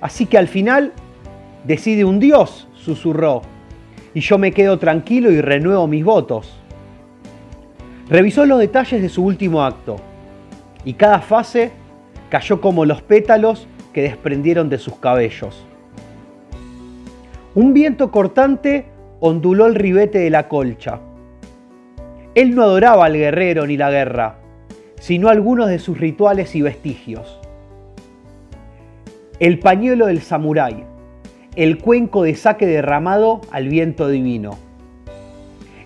Así 0.00 0.26
que 0.26 0.38
al 0.38 0.48
final 0.48 0.92
decide 1.64 2.04
un 2.04 2.20
dios, 2.20 2.68
susurró, 2.74 3.42
y 4.12 4.20
yo 4.20 4.38
me 4.38 4.52
quedo 4.52 4.78
tranquilo 4.78 5.30
y 5.30 5.40
renuevo 5.40 5.86
mis 5.86 6.04
votos. 6.04 6.52
Revisó 8.08 8.44
los 8.44 8.58
detalles 8.58 9.00
de 9.00 9.08
su 9.08 9.24
último 9.24 9.62
acto, 9.62 9.96
y 10.84 10.94
cada 10.94 11.20
fase 11.20 11.72
cayó 12.28 12.60
como 12.60 12.84
los 12.84 13.02
pétalos 13.02 13.66
que 13.92 14.02
desprendieron 14.02 14.68
de 14.68 14.78
sus 14.78 14.96
cabellos. 14.96 15.64
Un 17.54 17.72
viento 17.74 18.10
cortante 18.10 18.86
onduló 19.20 19.66
el 19.66 19.74
ribete 19.74 20.18
de 20.18 20.30
la 20.30 20.48
colcha. 20.48 20.98
Él 22.34 22.54
no 22.54 22.62
adoraba 22.62 23.04
al 23.04 23.12
guerrero 23.12 23.66
ni 23.66 23.76
la 23.76 23.90
guerra, 23.90 24.36
sino 24.98 25.28
algunos 25.28 25.68
de 25.68 25.78
sus 25.78 25.98
rituales 25.98 26.54
y 26.54 26.62
vestigios. 26.62 27.38
El 29.38 29.58
pañuelo 29.58 30.06
del 30.06 30.22
samurái, 30.22 30.84
el 31.54 31.78
cuenco 31.78 32.22
de 32.22 32.34
saque 32.34 32.66
derramado 32.66 33.42
al 33.50 33.68
viento 33.68 34.08
divino. 34.08 34.58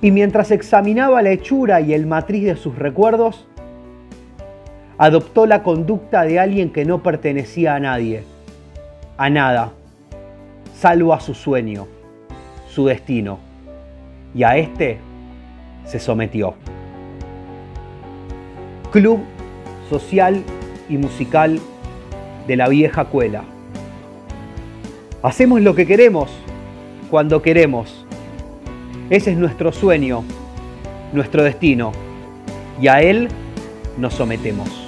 Y 0.00 0.10
mientras 0.10 0.50
examinaba 0.50 1.22
la 1.22 1.30
hechura 1.30 1.80
y 1.80 1.92
el 1.92 2.06
matriz 2.06 2.44
de 2.44 2.56
sus 2.56 2.76
recuerdos, 2.78 3.46
adoptó 4.98 5.46
la 5.46 5.62
conducta 5.62 6.22
de 6.22 6.38
alguien 6.38 6.70
que 6.70 6.84
no 6.84 7.02
pertenecía 7.02 7.74
a 7.74 7.80
nadie, 7.80 8.22
a 9.16 9.30
nada, 9.30 9.72
salvo 10.74 11.14
a 11.14 11.20
su 11.20 11.34
sueño 11.34 11.88
su 12.74 12.86
destino 12.86 13.38
y 14.34 14.42
a 14.42 14.56
este 14.56 14.98
se 15.86 16.00
sometió. 16.00 16.54
Club 18.90 19.20
Social 19.88 20.42
y 20.88 20.96
Musical 20.96 21.60
de 22.48 22.56
la 22.56 22.68
Vieja 22.68 23.04
Cuela. 23.04 23.44
Hacemos 25.22 25.60
lo 25.62 25.74
que 25.74 25.86
queremos 25.86 26.30
cuando 27.10 27.42
queremos. 27.42 28.04
Ese 29.08 29.30
es 29.30 29.36
nuestro 29.36 29.70
sueño, 29.70 30.24
nuestro 31.12 31.44
destino, 31.44 31.92
y 32.80 32.88
a 32.88 33.02
él 33.02 33.28
nos 33.98 34.14
sometemos. 34.14 34.83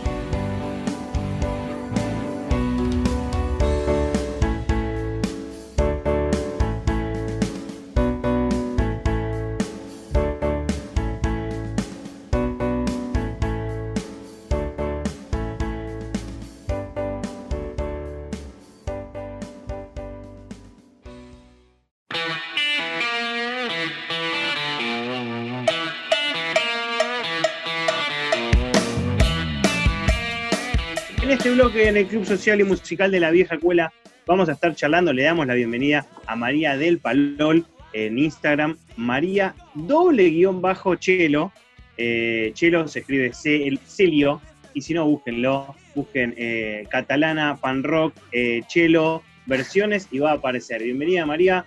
Club 32.06 32.24
Social 32.24 32.60
y 32.60 32.64
Musical 32.64 33.10
de 33.10 33.20
la 33.20 33.30
Vieja 33.30 33.56
Escuela. 33.56 33.92
Vamos 34.26 34.48
a 34.48 34.52
estar 34.52 34.74
charlando, 34.74 35.12
le 35.12 35.22
damos 35.22 35.46
la 35.46 35.54
bienvenida 35.54 36.06
a 36.26 36.36
María 36.36 36.76
del 36.76 36.98
Palol 36.98 37.66
en 37.92 38.18
Instagram, 38.18 38.76
María 38.96 39.54
doble 39.74 40.28
guion 40.30 40.60
bajo 40.60 40.96
Chelo, 40.96 41.52
eh, 41.96 42.50
Chelo 42.54 42.86
se 42.88 43.00
escribe 43.00 43.32
C, 43.32 43.66
el 43.66 43.78
Celio, 43.78 44.40
y 44.74 44.82
si 44.82 44.94
no, 44.94 45.06
búsquenlo, 45.06 45.74
busquen 45.94 46.34
eh, 46.36 46.86
catalana, 46.90 47.56
pan 47.56 47.82
rock, 47.82 48.14
eh, 48.32 48.62
Chelo, 48.66 49.22
versiones 49.46 50.08
y 50.10 50.18
va 50.18 50.32
a 50.32 50.34
aparecer. 50.34 50.82
Bienvenida 50.82 51.24
María, 51.26 51.64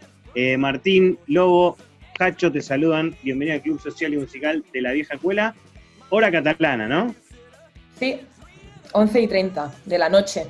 Martín, 0.58 1.18
Lobo, 1.28 1.78
Cacho 2.18 2.52
te 2.52 2.62
saludan, 2.62 3.16
bienvenida 3.24 3.56
al 3.56 3.62
Club 3.62 3.82
Social 3.82 4.14
y 4.14 4.18
Musical 4.18 4.64
de 4.72 4.82
la 4.82 4.92
Vieja 4.92 5.16
Escuela, 5.16 5.56
hora 6.10 6.32
catalana, 6.32 6.88
¿no? 6.88 7.16
Sí, 7.98 8.20
11 8.94 9.22
y 9.22 9.28
30 9.28 9.74
de 9.86 9.98
la 9.98 10.10
noche. 10.10 10.48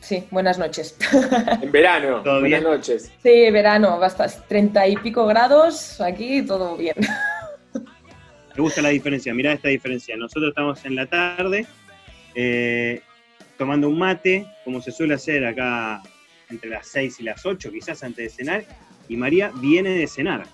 Sí, 0.00 0.24
buenas 0.30 0.58
noches. 0.58 0.96
En 1.62 1.72
verano, 1.72 2.22
buenas 2.22 2.62
noches. 2.62 3.12
Sí, 3.22 3.50
verano, 3.50 3.98
basta 3.98 4.26
30 4.28 4.88
y 4.88 4.96
pico 4.98 5.26
grados, 5.26 6.00
aquí 6.00 6.42
todo 6.42 6.76
bien. 6.76 6.94
Me 8.54 8.62
gusta 8.62 8.80
la 8.80 8.90
diferencia, 8.90 9.34
mirá 9.34 9.52
esta 9.52 9.68
diferencia. 9.68 10.16
Nosotros 10.16 10.50
estamos 10.50 10.84
en 10.84 10.94
la 10.94 11.06
tarde 11.06 11.66
eh, 12.34 13.02
tomando 13.58 13.88
un 13.88 13.98
mate, 13.98 14.46
como 14.64 14.80
se 14.80 14.92
suele 14.92 15.14
hacer 15.14 15.44
acá 15.44 16.02
entre 16.48 16.70
las 16.70 16.86
6 16.88 17.20
y 17.20 17.22
las 17.24 17.44
8, 17.44 17.70
quizás 17.72 18.02
antes 18.02 18.24
de 18.24 18.44
cenar, 18.44 18.64
y 19.08 19.16
María 19.16 19.50
viene 19.56 19.90
de 19.90 20.06
cenar. 20.06 20.44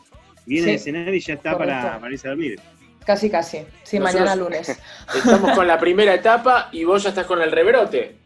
Viene 0.47 0.73
de 0.73 0.79
cenar 0.79 1.15
y 1.15 1.21
ya 1.21 1.35
está 1.35 1.57
para, 1.57 2.01
para 2.01 2.13
irse 2.13 2.27
a 2.27 2.31
dormir. 2.31 2.59
Casi, 3.05 3.31
casi. 3.31 3.65
Sí, 3.83 3.99
mañana 3.99 4.37
lunes. 4.37 4.69
Estamos 5.15 5.53
con 5.53 5.67
la 5.67 5.79
primera 5.79 6.15
etapa 6.15 6.69
y 6.73 6.85
vos 6.85 7.03
ya 7.03 7.11
estás 7.11 7.27
con 7.27 7.43
el 7.43 7.51
rebrote. 7.51 8.17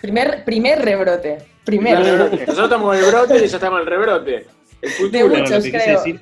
Primer, 0.00 0.44
primer 0.44 0.84
rebrote. 0.84 1.38
Primer. 1.64 1.98
rebrote. 1.98 2.38
Nosotros 2.38 2.64
estamos 2.64 2.88
con 2.88 2.96
el 2.96 3.04
brote 3.04 3.36
y 3.36 3.46
ya 3.46 3.56
estamos 3.56 3.70
con 3.70 3.80
el 3.80 3.86
rebrote. 3.86 4.46
El 4.80 4.90
futuro. 4.90 5.28
De 5.28 5.40
muchos, 5.40 5.50
lo, 5.50 5.62
que 5.62 5.70
creo. 5.70 5.98
Decir, 5.98 6.20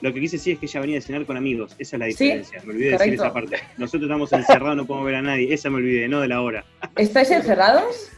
lo 0.00 0.14
que 0.14 0.20
quise 0.20 0.36
decir 0.36 0.54
es 0.54 0.60
que 0.60 0.66
ella 0.66 0.80
venía 0.80 0.96
de 0.96 1.02
cenar 1.02 1.26
con 1.26 1.36
amigos. 1.36 1.74
Esa 1.78 1.96
es 1.96 2.00
la 2.00 2.06
diferencia. 2.06 2.62
me 2.64 2.72
olvidé 2.72 2.90
de 2.92 2.98
decir 2.98 3.14
esa 3.14 3.32
parte. 3.32 3.58
Nosotros 3.76 4.04
estamos 4.04 4.32
encerrados, 4.32 4.76
no 4.76 4.86
podemos 4.86 5.06
ver 5.06 5.16
a 5.16 5.22
nadie. 5.22 5.52
Esa 5.52 5.68
me 5.68 5.76
olvidé, 5.76 6.08
no 6.08 6.20
de 6.20 6.28
la 6.28 6.40
hora. 6.40 6.64
¿Estáis 6.96 7.30
encerrados? 7.30 8.10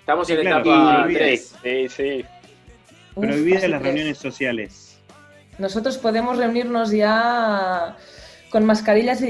Estamos 0.00 0.30
en 0.30 0.44
la 0.44 0.50
etapa 0.50 1.06
3. 1.12 1.56
Sí, 1.62 1.88
sí. 1.88 2.24
Prohibidas 3.14 3.68
las 3.68 3.82
reuniones 3.82 4.18
sociales. 4.18 4.89
Nosotros 5.58 5.98
podemos 5.98 6.38
reunirnos 6.38 6.90
ya 6.90 7.96
con 8.50 8.64
mascarillas 8.64 9.22
y 9.22 9.26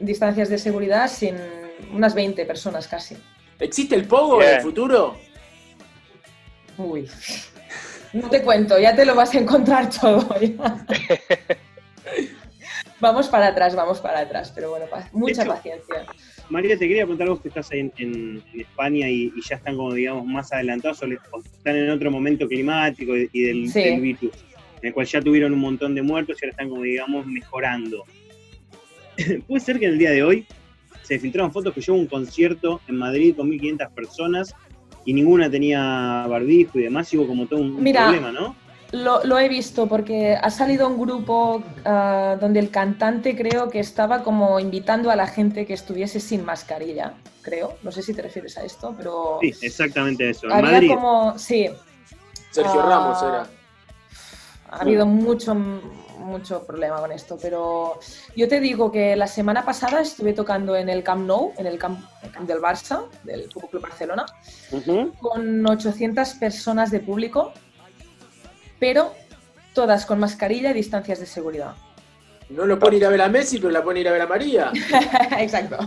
distancias 0.00 0.48
de 0.48 0.58
seguridad 0.58 1.08
sin 1.08 1.36
unas 1.92 2.14
20 2.14 2.44
personas 2.46 2.86
casi. 2.88 3.16
¿Existe 3.58 3.94
el 3.94 4.04
Pogo 4.04 4.42
en 4.42 4.56
el 4.56 4.60
futuro? 4.62 5.16
Uy, 6.78 7.08
no 8.12 8.28
te 8.30 8.42
cuento, 8.42 8.78
ya 8.78 8.94
te 8.94 9.04
lo 9.04 9.14
vas 9.14 9.34
a 9.34 9.38
encontrar 9.38 9.90
todo. 9.90 10.28
vamos 13.00 13.28
para 13.28 13.48
atrás, 13.48 13.74
vamos 13.74 14.00
para 14.00 14.20
atrás, 14.20 14.52
pero 14.54 14.70
bueno, 14.70 14.86
mucha 15.12 15.44
paciencia. 15.44 16.06
María, 16.48 16.78
te 16.78 16.86
quería 16.88 17.02
preguntar 17.02 17.28
vos 17.28 17.40
que 17.40 17.48
estás 17.48 17.70
en, 17.72 17.92
en, 17.98 18.42
España 18.54 19.08
y, 19.08 19.32
ya 19.48 19.56
están 19.56 19.76
como, 19.76 19.92
digamos, 19.94 20.24
más 20.26 20.52
adelantados 20.52 21.02
o 21.02 21.06
están 21.06 21.76
en 21.76 21.90
otro 21.90 22.10
momento 22.10 22.46
climático 22.46 23.16
y, 23.16 23.42
del, 23.42 23.72
del 23.72 24.00
virus 24.00 24.32
en 24.82 24.88
el 24.88 24.94
cual 24.94 25.06
ya 25.06 25.20
tuvieron 25.20 25.52
un 25.52 25.60
montón 25.60 25.94
de 25.94 26.02
muertos 26.02 26.36
y 26.40 26.44
ahora 26.44 26.50
están 26.50 26.68
como 26.68 26.82
digamos 26.82 27.26
mejorando. 27.26 28.04
Puede 29.46 29.60
ser 29.60 29.78
que 29.78 29.86
en 29.86 29.92
el 29.92 29.98
día 29.98 30.10
de 30.10 30.22
hoy 30.22 30.46
se 31.02 31.18
filtraron 31.18 31.52
fotos 31.52 31.72
que 31.72 31.80
yo 31.80 31.94
un 31.94 32.06
concierto 32.06 32.80
en 32.88 32.96
Madrid 32.96 33.34
con 33.36 33.50
1.500 33.50 33.90
personas 33.92 34.54
y 35.04 35.14
ninguna 35.14 35.50
tenía 35.50 36.26
barbijo 36.28 36.78
y 36.78 36.82
demás, 36.82 37.12
y 37.12 37.18
hubo 37.18 37.26
como 37.26 37.46
todo 37.46 37.60
un 37.60 37.76
problema, 37.76 38.30
¿no? 38.30 38.54
Lo, 38.92 39.38
he 39.38 39.48
visto 39.48 39.88
porque 39.88 40.36
ha 40.36 40.50
salido 40.50 40.86
un 40.86 41.00
grupo 41.00 41.64
ah, 41.86 42.36
donde 42.38 42.60
el 42.60 42.68
cantante 42.70 43.34
creo 43.34 43.70
que 43.70 43.80
estaba 43.80 44.22
como 44.22 44.60
invitando 44.60 45.10
a 45.10 45.16
la 45.16 45.26
gente 45.26 45.64
que 45.64 45.72
estuviese 45.72 46.20
sin 46.20 46.44
mascarilla, 46.44 47.14
creo. 47.40 47.78
No 47.82 47.90
sé 47.90 48.02
si 48.02 48.12
te 48.12 48.20
refieres 48.20 48.58
a 48.58 48.64
esto, 48.64 48.94
pero... 48.94 49.38
Sí, 49.40 49.54
exactamente 49.62 50.28
eso. 50.28 50.46
había 50.52 50.94
como... 50.94 51.38
Sí. 51.38 51.70
Sergio 52.50 52.82
Ramos 52.82 53.22
era. 53.22 53.61
Ha 54.72 54.82
habido 54.82 55.06
mucho, 55.06 55.54
mucho 55.54 56.66
problema 56.66 56.96
con 56.96 57.12
esto, 57.12 57.38
pero 57.40 58.00
yo 58.34 58.48
te 58.48 58.58
digo 58.58 58.90
que 58.90 59.14
la 59.16 59.26
semana 59.26 59.64
pasada 59.64 60.00
estuve 60.00 60.32
tocando 60.32 60.74
en 60.74 60.88
el 60.88 61.02
Camp 61.02 61.26
Nou, 61.26 61.52
en 61.58 61.66
el 61.66 61.78
Camp, 61.78 62.00
del 62.40 62.58
Barça, 62.58 63.04
del 63.22 63.48
Club 63.48 63.80
Barcelona, 63.80 64.26
con 65.20 65.66
800 65.66 66.34
personas 66.34 66.90
de 66.90 67.00
público 67.00 67.52
pero 68.82 69.14
todas 69.74 70.04
con 70.06 70.18
mascarilla 70.18 70.72
y 70.72 70.74
distancias 70.74 71.20
de 71.20 71.26
seguridad. 71.26 71.76
No 72.48 72.66
lo 72.66 72.80
pone 72.80 72.96
ir 72.96 73.06
a 73.06 73.10
ver 73.10 73.22
a 73.22 73.28
Messi, 73.28 73.58
pero 73.58 73.70
la 73.70 73.80
pone 73.80 74.00
ir 74.00 74.08
a 74.08 74.10
ver 74.10 74.22
a 74.22 74.26
María. 74.26 74.72
Exacto. 75.38 75.78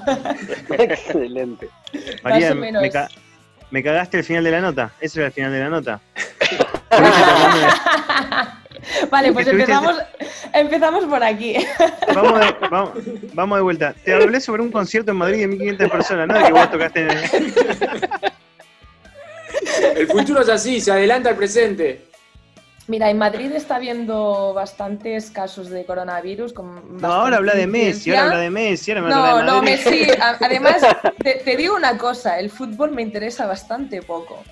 Excelente. 0.69 1.67
María, 2.23 2.55
me, 2.55 3.83
cagaste 3.83 4.19
el 4.19 4.23
final 4.23 4.45
de 4.45 4.51
la 4.51 4.61
nota. 4.61 4.93
Eso 5.01 5.19
era 5.19 5.27
el 5.27 5.33
final 5.33 5.51
de 5.51 5.59
la 5.59 5.69
nota. 5.69 5.99
vale, 9.09 9.31
pues 9.31 9.47
empezamos, 9.47 9.95
empezamos 10.53 11.05
por 11.05 11.23
aquí. 11.23 11.55
Vamos 12.13 12.39
de, 12.39 12.55
vamos, 13.33 13.57
de, 13.57 13.63
vuelta. 13.63 13.93
Te 14.03 14.13
hablé 14.13 14.39
sobre 14.39 14.61
un 14.61 14.71
concierto 14.71 15.11
en 15.11 15.17
Madrid 15.17 15.41
de 15.41 15.47
1500 15.47 15.89
personas, 15.89 16.27
¿no? 16.27 16.37
De 16.37 16.43
que 16.45 16.51
vos 16.51 16.71
tocaste 16.71 17.01
en 17.01 17.11
el... 17.11 17.23
el 19.97 20.07
futuro 20.07 20.41
es 20.41 20.49
así, 20.49 20.81
se 20.81 20.91
adelanta 20.91 21.29
al 21.29 21.35
presente. 21.35 22.05
Mira, 22.87 23.09
en 23.09 23.17
Madrid 23.17 23.51
está 23.53 23.77
habiendo 23.77 24.53
bastantes 24.53 25.31
casos 25.31 25.71
de 25.71 25.85
coronavirus. 25.85 26.53
Con 26.53 26.99
no, 27.01 27.11
ahora 27.11 27.37
habla 27.37 27.55
de 27.55 27.65
Messi, 27.65 28.11
ahora 28.11 28.25
habla 28.25 28.37
de 28.37 28.49
Messi. 28.51 28.91
Ahora 28.91 29.09
no, 29.09 29.43
no, 29.43 29.63
Messi. 29.63 30.07
Además, 30.21 30.83
te, 31.23 31.57
digo 31.57 31.75
una 31.75 31.97
cosa, 31.97 32.37
el 32.37 32.51
fútbol 32.51 32.91
me 32.91 33.01
interesa 33.01 33.47
bastante 33.47 34.03
poco. 34.03 34.43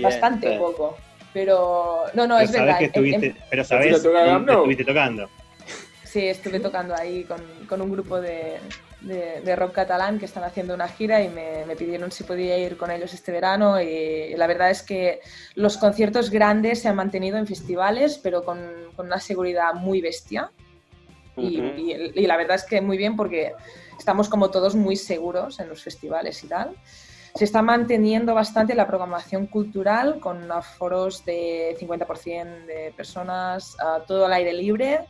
bastante 0.00 0.56
poco. 0.58 0.96
Pero, 1.36 2.04
no, 2.14 2.26
no, 2.26 2.38
es 2.38 2.50
verdad. 2.50 2.78
pero 3.50 3.62
sabes 3.62 4.00
que 4.00 4.00
estuviste 4.52 4.84
tocando. 4.86 5.28
Sí, 6.02 6.28
estuve 6.28 6.60
tocando 6.60 6.94
ahí 6.94 7.24
con, 7.24 7.42
con 7.68 7.82
un 7.82 7.92
grupo 7.92 8.18
de, 8.22 8.56
de, 9.02 9.54
rock 9.54 9.72
catalán 9.72 10.18
que 10.18 10.24
están 10.24 10.44
haciendo 10.44 10.72
una 10.72 10.88
gira 10.88 11.22
y 11.22 11.28
me, 11.28 11.76
pidieron 11.76 12.10
si 12.10 12.24
podía 12.24 12.56
ir 12.56 12.78
con 12.78 12.90
ellos 12.90 13.12
este 13.12 13.32
verano 13.32 13.82
y, 13.82 14.34
la 14.34 14.46
verdad 14.46 14.70
es 14.70 14.82
que 14.82 15.20
los 15.56 15.76
conciertos 15.76 16.30
grandes 16.30 16.80
se 16.80 16.88
han 16.88 16.96
mantenido 16.96 17.36
en 17.36 17.46
festivales 17.46 18.18
pero 18.22 18.42
con, 18.42 18.58
una 18.96 19.20
seguridad 19.20 19.74
muy 19.74 20.00
bestia 20.00 20.50
y, 21.36 22.26
la 22.26 22.38
verdad 22.38 22.56
es 22.56 22.64
que 22.64 22.80
muy 22.80 22.96
bien 22.96 23.14
porque 23.14 23.52
estamos 23.98 24.30
como 24.30 24.50
todos 24.50 24.74
muy 24.74 24.96
seguros 24.96 25.60
en 25.60 25.68
los 25.68 25.82
festivales 25.82 26.42
y 26.44 26.48
tal. 26.48 26.74
Se 27.36 27.44
está 27.44 27.62
manteniendo 27.62 28.34
bastante 28.34 28.74
la 28.74 28.86
programación 28.86 29.46
cultural 29.46 30.20
con 30.20 30.50
aforos 30.50 31.24
de 31.24 31.76
50% 31.78 32.66
de 32.66 32.92
personas, 32.96 33.76
todo 34.06 34.26
al 34.26 34.32
aire 34.32 34.52
libre 34.52 35.06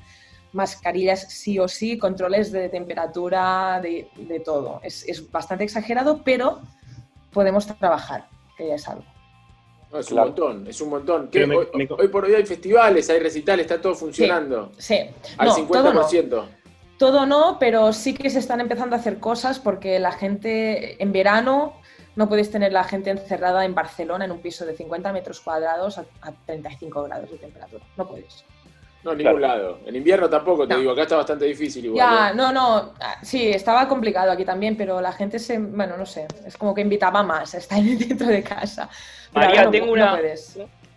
mascarillas 0.56 1.30
sí 1.30 1.58
o 1.58 1.68
sí, 1.68 1.98
controles 1.98 2.50
de 2.50 2.68
temperatura, 2.68 3.80
de, 3.80 4.42
todo. 4.44 4.80
Es, 4.82 5.30
bastante 5.30 5.64
exagerado, 5.64 6.22
pero 6.24 6.60
podemos 7.30 7.66
trabajar, 7.78 8.26
que 8.56 8.68
ya 8.68 8.74
es 8.74 8.88
algo. 8.88 9.04
es 9.96 10.10
un 10.10 10.18
montón, 10.18 10.66
es 10.66 10.80
un 10.80 10.88
montón. 10.90 11.30
hoy, 11.98 12.08
por 12.08 12.24
hoy 12.24 12.34
hay 12.34 12.46
festivales, 12.46 13.08
hay 13.10 13.20
recitales, 13.20 13.66
está 13.66 13.80
todo 13.80 13.94
funcionando. 13.94 14.72
Sí. 14.78 14.98
Al 15.36 15.50
50%. 15.50 15.68
Todo 15.68 15.92
no. 15.92 16.48
todo 16.98 17.26
no, 17.26 17.58
pero 17.60 17.92
sí 17.92 18.14
que 18.14 18.30
se 18.30 18.38
están 18.38 18.60
empezando 18.60 18.96
a 18.96 18.98
hacer 18.98 19.18
cosas 19.18 19.58
porque 19.58 19.98
la 19.98 20.12
gente 20.12 21.00
en 21.00 21.12
verano 21.12 21.74
no 22.16 22.28
puedes 22.28 22.50
tener 22.50 22.72
la 22.72 22.84
gente 22.84 23.10
encerrada 23.10 23.64
en 23.64 23.74
Barcelona 23.74 24.24
en 24.24 24.32
un 24.32 24.40
piso 24.40 24.66
de 24.66 24.74
50 24.74 25.12
metros 25.12 25.40
cuadrados 25.40 25.98
a, 25.98 26.06
a 26.22 26.32
35 26.46 27.04
grados 27.04 27.30
de 27.30 27.38
temperatura. 27.38 27.84
No 27.96 28.08
puedes. 28.08 28.44
No, 29.06 29.12
en 29.12 29.18
ningún 29.18 29.40
lado. 29.40 29.78
En 29.86 29.94
invierno 29.94 30.28
tampoco, 30.28 30.66
te 30.66 30.76
digo, 30.76 30.90
acá 30.90 31.02
está 31.02 31.16
bastante 31.16 31.44
difícil 31.44 31.84
igual. 31.84 31.98
Ya, 31.98 32.30
¿eh? 32.30 32.34
no, 32.34 32.50
no, 32.50 32.92
ah, 33.00 33.18
sí, 33.22 33.50
estaba 33.50 33.86
complicado 33.86 34.32
aquí 34.32 34.44
también, 34.44 34.76
pero 34.76 35.00
la 35.00 35.12
gente 35.12 35.38
se, 35.38 35.58
bueno, 35.58 35.96
no 35.96 36.04
sé, 36.04 36.26
es 36.44 36.56
como 36.56 36.74
que 36.74 36.80
invitaba 36.80 37.22
más 37.22 37.54
a 37.54 37.58
estar 37.58 37.80
dentro 37.82 38.26
de 38.26 38.42
casa. 38.42 38.88
María, 39.32 39.70
tengo 39.70 39.92
una, 39.92 40.18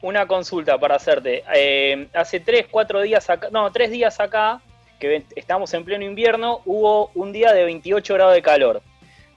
una 0.01 0.25
consulta 0.25 0.79
para 0.79 0.95
hacerte. 0.95 1.43
Eh, 1.53 2.07
hace 2.15 2.39
tres, 2.39 2.65
cuatro 2.71 3.01
días 3.01 3.29
acá, 3.29 3.49
no, 3.51 3.71
tres 3.71 3.91
días 3.91 4.19
acá, 4.19 4.59
que 4.99 5.23
estamos 5.35 5.71
en 5.75 5.85
pleno 5.85 6.03
invierno, 6.03 6.61
hubo 6.65 7.11
un 7.13 7.31
día 7.31 7.53
de 7.53 7.63
28 7.63 8.13
grados 8.15 8.33
de 8.33 8.41
calor. 8.41 8.81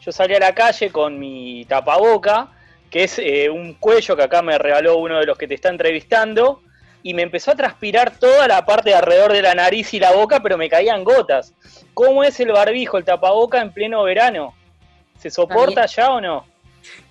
Yo 0.04 0.10
salí 0.10 0.34
a 0.34 0.40
la 0.40 0.52
calle 0.52 0.90
con 0.90 1.16
mi 1.16 1.64
tapaboca, 1.66 2.48
que 2.90 3.04
es 3.04 3.20
eh, 3.20 3.48
un 3.48 3.74
cuello 3.74 4.16
que 4.16 4.22
acá 4.24 4.42
me 4.42 4.58
regaló 4.58 4.98
uno 4.98 5.20
de 5.20 5.26
los 5.26 5.38
que 5.38 5.46
te 5.46 5.54
está 5.54 5.68
entrevistando, 5.68 6.60
y 7.04 7.14
me 7.14 7.22
empezó 7.22 7.52
a 7.52 7.54
transpirar 7.54 8.18
toda 8.18 8.48
la 8.48 8.66
parte 8.66 8.90
de 8.90 8.96
alrededor 8.96 9.32
de 9.32 9.42
la 9.42 9.54
nariz 9.54 9.94
y 9.94 10.00
la 10.00 10.12
boca, 10.12 10.40
pero 10.40 10.58
me 10.58 10.68
caían 10.68 11.04
gotas. 11.04 11.54
¿Cómo 11.94 12.24
es 12.24 12.38
el 12.40 12.50
barbijo, 12.50 12.98
el 12.98 13.04
tapaboca 13.04 13.60
en 13.60 13.72
pleno 13.72 14.02
verano? 14.02 14.54
¿Se 15.18 15.30
soporta 15.30 15.86
ya 15.86 16.12
o 16.12 16.20
no? 16.20 16.46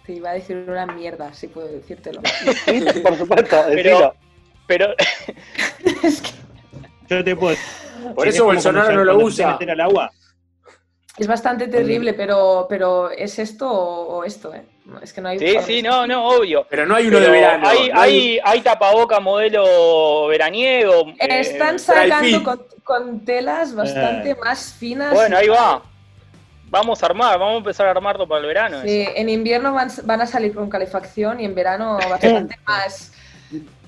Te 0.05 0.13
iba 0.13 0.31
a 0.31 0.33
decir 0.33 0.65
una 0.67 0.85
mierda, 0.85 1.33
si 1.33 1.47
puedo 1.47 1.67
decírtelo. 1.67 2.21
Sí, 2.65 2.81
por 3.03 3.17
supuesto, 3.17 3.63
pero, 3.73 4.15
pero... 4.67 4.95
es 6.03 6.21
que... 6.21 6.31
Yo 7.07 7.23
te 7.23 7.35
puedo... 7.37 7.55
Por 8.15 8.27
eso 8.27 8.43
Bolsonaro 8.45 8.93
no 8.93 9.03
lo 9.05 9.17
usa. 9.19 9.57
Al 9.57 9.79
agua. 9.79 10.11
Es 11.21 11.27
bastante 11.27 11.67
terrible, 11.67 12.15
pero, 12.15 12.65
pero 12.67 13.11
¿es 13.11 13.37
esto 13.37 13.69
o, 13.71 14.23
esto? 14.23 14.55
Eh? 14.55 14.63
Es 15.03 15.13
que 15.13 15.21
no 15.21 15.29
hay. 15.29 15.37
Sí, 15.37 15.55
sí, 15.63 15.81
no, 15.83 16.07
no, 16.07 16.29
obvio. 16.29 16.65
Pero 16.67 16.87
no 16.87 16.95
hay 16.95 17.09
uno 17.09 17.19
de 17.19 17.29
verano. 17.29 17.67
Hay, 17.67 17.91
hay, 17.93 18.39
hay 18.43 18.61
tapaboca 18.61 19.19
modelo 19.19 20.25
veraniego. 20.25 21.09
Eh, 21.19 21.39
Están 21.41 21.77
sacando 21.77 22.65
con, 22.83 23.23
telas 23.23 23.75
bastante 23.75 24.31
eh. 24.31 24.35
más 24.43 24.73
finas. 24.73 25.13
Bueno, 25.13 25.37
ahí 25.37 25.47
va. 25.47 25.83
Vamos 26.71 27.03
a 27.03 27.05
armar, 27.05 27.37
vamos 27.37 27.53
a 27.53 27.57
empezar 27.57 27.85
a 27.85 27.91
armarlo 27.91 28.27
para 28.27 28.41
el 28.41 28.47
verano. 28.47 28.81
Sí, 28.81 29.07
en 29.15 29.29
invierno 29.29 29.75
van, 29.75 29.91
van, 30.05 30.21
a 30.21 30.25
salir 30.25 30.55
con 30.55 30.71
calefacción 30.71 31.39
y 31.39 31.45
en 31.45 31.53
verano 31.53 31.99
bastante 32.09 32.57
más 32.65 33.13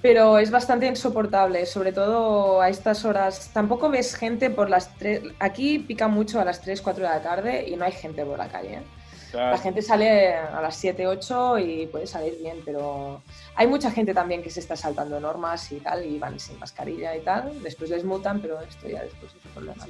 pero 0.04 0.38
es 0.38 0.52
bastante 0.52 0.86
insoportable, 0.86 1.66
sobre 1.66 1.94
todo 1.94 2.60
a 2.60 2.68
estas 2.68 3.06
horas. 3.06 3.52
Tampoco 3.54 3.90
ves 3.90 4.16
gente 4.16 4.50
por 4.50 4.70
las 4.70 4.94
3. 4.98 5.22
Aquí 5.40 5.80
pica 5.80 6.10
mucho 6.10 6.42
a 6.42 6.46
las 6.46 6.60
3, 6.60 6.82
4 6.82 7.04
de 7.04 7.10
la 7.10 7.24
tarde 7.24 7.66
y 7.70 7.78
no 7.78 7.86
hay 7.86 7.94
gente 7.94 8.26
por 8.26 8.38
la 8.38 8.50
calle. 8.50 8.74
¿eh? 8.74 8.84
La 9.32 9.58
gente 9.58 9.82
sale 9.82 10.36
a 10.36 10.62
las 10.62 10.76
7, 10.76 11.08
8 11.08 11.58
y 11.60 11.88
puede 11.88 12.06
salir 12.06 12.38
bien, 12.38 12.58
pero 12.66 13.22
hay 13.56 13.66
mucha 13.66 13.92
gente 13.92 14.14
también 14.14 14.44
que 14.44 14.50
se 14.50 14.60
está 14.60 14.76
saltando 14.76 15.22
normas 15.22 15.72
y 15.72 15.78
tal, 15.78 16.06
y 16.06 16.20
van 16.20 16.38
sin 16.38 16.60
mascarilla 16.60 17.16
y 17.16 17.22
tal. 17.22 17.64
Después 17.64 17.90
les 17.90 18.04
multan, 18.04 18.42
pero 18.42 18.60
esto 18.60 18.90
ya 18.90 19.04
después 19.04 19.32
es 19.32 19.46
un 19.46 19.52
problema. 19.52 19.88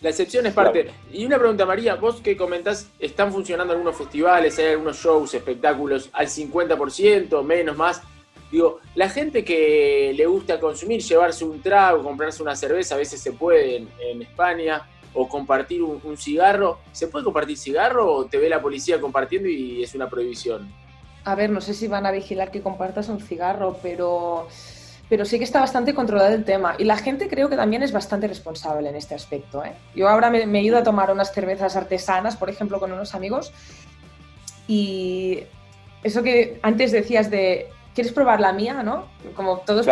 La 0.00 0.08
excepción 0.08 0.46
es 0.46 0.54
parte. 0.54 0.90
Y 1.12 1.26
una 1.26 1.38
pregunta, 1.38 1.66
María, 1.66 1.96
vos 1.96 2.22
que 2.22 2.34
comentás, 2.34 2.88
¿están 2.98 3.30
funcionando 3.30 3.74
algunos 3.74 3.94
festivales, 3.94 4.58
hay 4.58 4.68
algunos 4.68 4.96
shows, 4.96 5.34
espectáculos 5.34 6.08
al 6.14 6.28
50%, 6.28 7.44
menos, 7.44 7.76
más? 7.76 8.00
Digo, 8.50 8.80
la 8.96 9.08
gente 9.08 9.44
que 9.44 10.12
le 10.14 10.26
gusta 10.26 10.58
consumir, 10.58 11.00
llevarse 11.02 11.44
un 11.44 11.62
trago, 11.62 12.02
comprarse 12.02 12.42
una 12.42 12.56
cerveza, 12.56 12.96
a 12.96 12.98
veces 12.98 13.20
se 13.20 13.32
puede 13.32 13.76
en, 13.76 14.22
España, 14.22 14.88
o 15.14 15.28
compartir 15.28 15.82
un, 15.82 16.16
cigarro. 16.16 16.78
¿Se 16.92 17.06
puede 17.06 17.24
compartir 17.24 17.56
cigarro 17.56 18.12
o 18.12 18.24
te 18.26 18.38
ve 18.38 18.48
la 18.48 18.60
policía 18.60 19.00
compartiendo 19.00 19.48
y 19.48 19.82
es 19.82 19.94
una 19.94 20.08
prohibición? 20.08 20.72
A 21.24 21.34
ver, 21.34 21.50
no 21.50 21.60
sé 21.60 21.74
si 21.74 21.86
van 21.86 22.06
a 22.06 22.10
vigilar 22.10 22.50
que 22.50 22.60
compartas 22.60 23.08
un 23.08 23.20
cigarro, 23.20 23.78
pero, 23.82 24.48
pero 25.08 25.24
sí 25.24 25.38
que 25.38 25.44
está 25.44 25.60
bastante 25.60 25.94
controlado 25.94 26.34
el 26.34 26.44
tema. 26.44 26.74
Y 26.78 26.84
la 26.84 26.96
gente 26.96 27.28
creo 27.28 27.48
que 27.48 27.56
también 27.56 27.84
es 27.84 27.92
bastante 27.92 28.26
responsable 28.26 28.88
en 28.88 28.96
este 28.96 29.14
aspecto. 29.14 29.64
¿eh? 29.64 29.74
Yo 29.94 30.08
ahora 30.08 30.28
me, 30.30 30.46
me 30.46 30.58
he 30.58 30.62
ido 30.62 30.78
a 30.78 30.82
tomar 30.82 31.12
unas 31.12 31.32
cervezas 31.32 31.76
artesanas, 31.76 32.36
por 32.36 32.50
ejemplo, 32.50 32.80
con 32.80 32.90
unos 32.90 33.14
amigos, 33.14 33.52
y 34.66 35.44
eso 36.02 36.22
que 36.22 36.58
antes 36.62 36.92
decías 36.92 37.30
de 37.30 37.68
¿quieres 37.94 38.12
probar 38.12 38.40
la 38.40 38.52
mía? 38.52 38.82
¿no? 38.82 39.06
Como 39.34 39.58
todos 39.58 39.86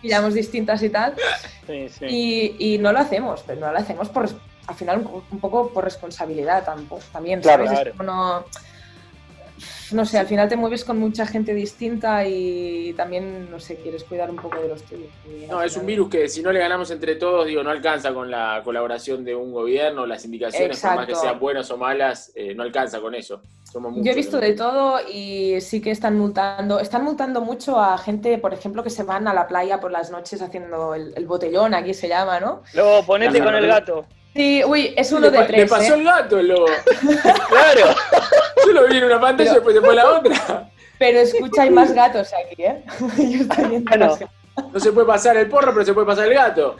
pillamos 0.00 0.34
distintas 0.34 0.82
y 0.82 0.90
tal. 0.90 1.14
Y, 2.08 2.78
no 2.80 2.92
lo 2.92 2.98
hacemos, 2.98 3.42
pero 3.46 3.60
no 3.60 3.72
lo 3.72 3.78
hacemos 3.78 4.08
por, 4.08 4.28
al 4.66 4.74
final 4.74 5.06
un, 5.30 5.40
poco 5.40 5.70
por 5.70 5.84
responsabilidad 5.84 6.64
tampoco, 6.64 7.02
también, 7.12 7.42
¿sabes? 7.42 7.70
no 8.02 8.44
sé, 10.04 10.18
al 10.18 10.26
final 10.26 10.48
te 10.48 10.56
mueves 10.56 10.84
con 10.84 10.98
mucha 10.98 11.26
gente 11.26 11.54
distinta 11.54 12.26
y 12.26 12.92
también, 12.96 13.50
no 13.50 13.58
sé, 13.58 13.76
quieres 13.76 14.04
cuidar 14.04 14.30
un 14.30 14.36
poco 14.36 14.60
de 14.60 14.68
los 14.68 14.82
tuyos. 14.82 15.08
No, 15.48 15.62
es 15.62 15.76
un 15.76 15.86
virus 15.86 16.08
que 16.08 16.28
si 16.28 16.42
no 16.42 16.52
le 16.52 16.60
ganamos 16.60 16.90
entre 16.90 17.16
todos, 17.16 17.46
digo, 17.46 17.62
no 17.62 17.70
alcanza 17.70 18.12
con 18.12 18.30
la 18.30 18.60
colaboración 18.64 19.24
de 19.24 19.34
un 19.34 19.52
gobierno, 19.52 20.06
las 20.06 20.24
indicaciones, 20.24 20.80
por 20.80 20.96
más 20.96 21.06
que 21.06 21.14
sean 21.14 21.38
buenas 21.38 21.70
o 21.70 21.76
malas, 21.76 22.32
eh, 22.34 22.54
no 22.54 22.62
alcanza 22.62 23.00
con 23.00 23.14
eso. 23.14 23.40
Yo 23.72 24.10
he 24.10 24.14
visto 24.14 24.40
de 24.40 24.54
todo 24.54 24.98
y 25.08 25.60
sí 25.60 25.80
que 25.80 25.92
están 25.92 26.18
multando, 26.18 26.80
están 26.80 27.04
multando 27.04 27.40
mucho 27.40 27.78
a 27.78 27.96
gente, 27.98 28.36
por 28.38 28.52
ejemplo, 28.52 28.82
que 28.82 28.90
se 28.90 29.04
van 29.04 29.28
a 29.28 29.34
la 29.34 29.46
playa 29.46 29.78
por 29.78 29.92
las 29.92 30.10
noches 30.10 30.42
haciendo 30.42 30.94
el, 30.94 31.26
botellón, 31.26 31.74
aquí 31.74 31.94
se 31.94 32.08
llama, 32.08 32.40
¿no? 32.40 32.62
Luego 32.74 33.04
ponete 33.06 33.40
con 33.42 33.54
el 33.54 33.68
gato. 33.68 34.06
Sí, 34.34 34.62
uy, 34.64 34.94
es 34.96 35.10
uno 35.12 35.30
de 35.30 35.44
tres. 35.44 35.60
Le 35.60 35.66
pasó 35.66 35.94
¿eh? 35.94 35.98
el 35.98 36.04
gato, 36.04 36.38
el 36.38 36.48
lobo. 36.48 36.66
claro. 37.48 37.94
Yo 38.66 38.72
lo 38.72 38.86
vi 38.86 38.98
en 38.98 39.04
una 39.04 39.20
pantalla 39.20 39.50
y 39.50 39.54
después 39.54 39.74
se 39.74 39.80
fue 39.80 39.94
la 39.94 40.10
otra. 40.10 40.70
Pero 40.98 41.20
escucha, 41.20 41.62
hay 41.62 41.70
más 41.70 41.92
gatos 41.92 42.30
aquí, 42.32 42.62
¿eh? 42.62 42.82
Yo 43.18 43.42
estoy 43.42 43.64
viendo 43.64 43.96
no. 43.96 44.18
no 44.72 44.80
se 44.80 44.92
puede 44.92 45.06
pasar 45.06 45.36
el 45.36 45.48
porro, 45.48 45.72
pero 45.72 45.84
se 45.84 45.94
puede 45.94 46.06
pasar 46.06 46.28
el 46.28 46.34
gato. 46.34 46.76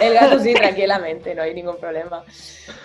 El 0.00 0.14
gato 0.14 0.38
sí, 0.40 0.52
tranquilamente, 0.52 1.34
no 1.34 1.42
hay 1.42 1.54
ningún 1.54 1.78
problema. 1.78 2.24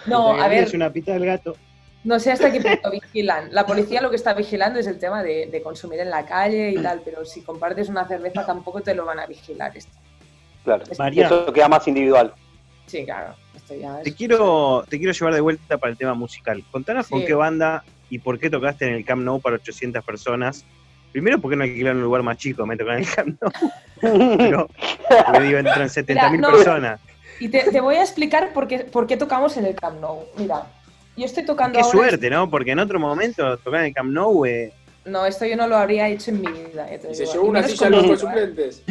No, 0.06 0.42
a 0.42 0.48
ver. 0.48 0.64
Es 0.64 0.74
una 0.74 0.92
pita 0.92 1.14
del 1.14 1.26
gato. 1.26 1.58
No 2.04 2.20
sé 2.20 2.32
hasta 2.32 2.52
qué 2.52 2.62
punto 2.62 2.92
vigilan. 2.92 3.50
La 3.52 3.66
policía 3.66 4.02
lo 4.02 4.10
que 4.10 4.16
está 4.16 4.34
vigilando 4.34 4.80
es 4.80 4.88
el 4.88 4.98
tema 4.98 5.24
de, 5.24 5.62
consumir 5.62 6.00
en 6.00 6.10
la 6.10 6.26
calle 6.26 6.70
y 6.70 6.82
tal, 6.82 7.02
pero 7.04 7.26
si 7.26 7.42
compartes 7.42 7.90
una 7.90 8.08
cerveza 8.08 8.46
tampoco 8.46 8.80
te 8.82 8.96
lo 8.96 9.04
van 9.04 9.20
a 9.20 9.26
vigilar 9.26 9.76
esto. 9.76 9.92
Claro, 10.64 10.84
eso 10.90 11.52
queda 11.52 11.68
más 11.68 11.86
individual. 11.88 12.34
Sí, 12.86 13.04
claro. 13.04 13.36
Te, 14.04 14.14
quiero, 14.14 14.86
te 14.90 14.98
quiero 14.98 15.14
llevar 15.14 15.34
de 15.34 15.42
vuelta 15.42 15.78
para 15.78 15.92
el 15.92 15.98
tema 15.98 16.14
musical. 16.14 16.64
Contanos 16.72 17.08
con 17.08 17.26
qué 17.26 17.34
banda 17.34 17.84
y 18.10 18.20
por 18.20 18.40
qué 18.40 18.50
tocaste 18.50 18.88
en 18.88 18.94
el 18.94 19.06
Camp 19.06 19.24
Nou 19.24 19.40
para 19.40 19.56
800 19.56 20.04
personas. 20.04 20.66
Primero, 21.12 21.40
¿por 21.40 21.52
qué 21.52 21.58
no 21.58 21.64
alquilaron 21.64 21.98
un 21.98 22.04
lugar 22.04 22.24
más 22.24 22.38
chico? 22.38 22.66
Me 22.66 22.78
tocan 22.78 22.98
en 22.98 23.04
el 23.04 23.10
Camp 23.10 23.42
Nou. 23.42 23.52
Pero, 24.38 24.70
porque 25.26 25.42
digo, 25.42 25.58
entran 25.58 25.88
70.000 25.88 26.52
personas. 26.52 27.00
Y 27.40 27.50
te, 27.50 27.82
voy 27.82 27.96
a 27.96 28.02
explicar 28.02 28.54
por 28.54 28.68
qué, 28.68 28.80
por 28.80 29.08
qué 29.08 29.18
tocamos 29.18 29.58
en 29.58 29.66
el 29.66 29.76
Camp 29.76 30.00
Nou. 30.00 30.26
Mira, 30.38 30.68
yo 31.16 31.26
estoy 31.26 31.46
tocando 31.46 31.78
Qué 31.78 31.84
suerte, 31.84 32.30
¿no? 32.30 32.50
Porque 32.50 32.72
en 32.72 32.80
otro 32.80 33.00
momento 33.00 33.58
tocar 33.58 33.82
en 33.82 33.88
el 33.88 33.94
Camp 33.94 34.12
Nou... 34.12 34.46
Eh... 34.46 34.74
No, 35.06 35.26
esto 35.26 35.46
yo 35.46 35.56
no 35.56 35.68
lo 35.68 35.78
habría 35.78 36.10
hecho 36.10 36.32
en 36.32 36.42
mi 36.42 36.52
vida. 36.52 36.88
Y 37.10 37.16
se 37.16 37.26
llevó 37.26 37.48
una 37.48 37.64
silla 37.64 37.88
a 37.88 37.90
los 37.90 38.20
suplentes. 38.20 38.84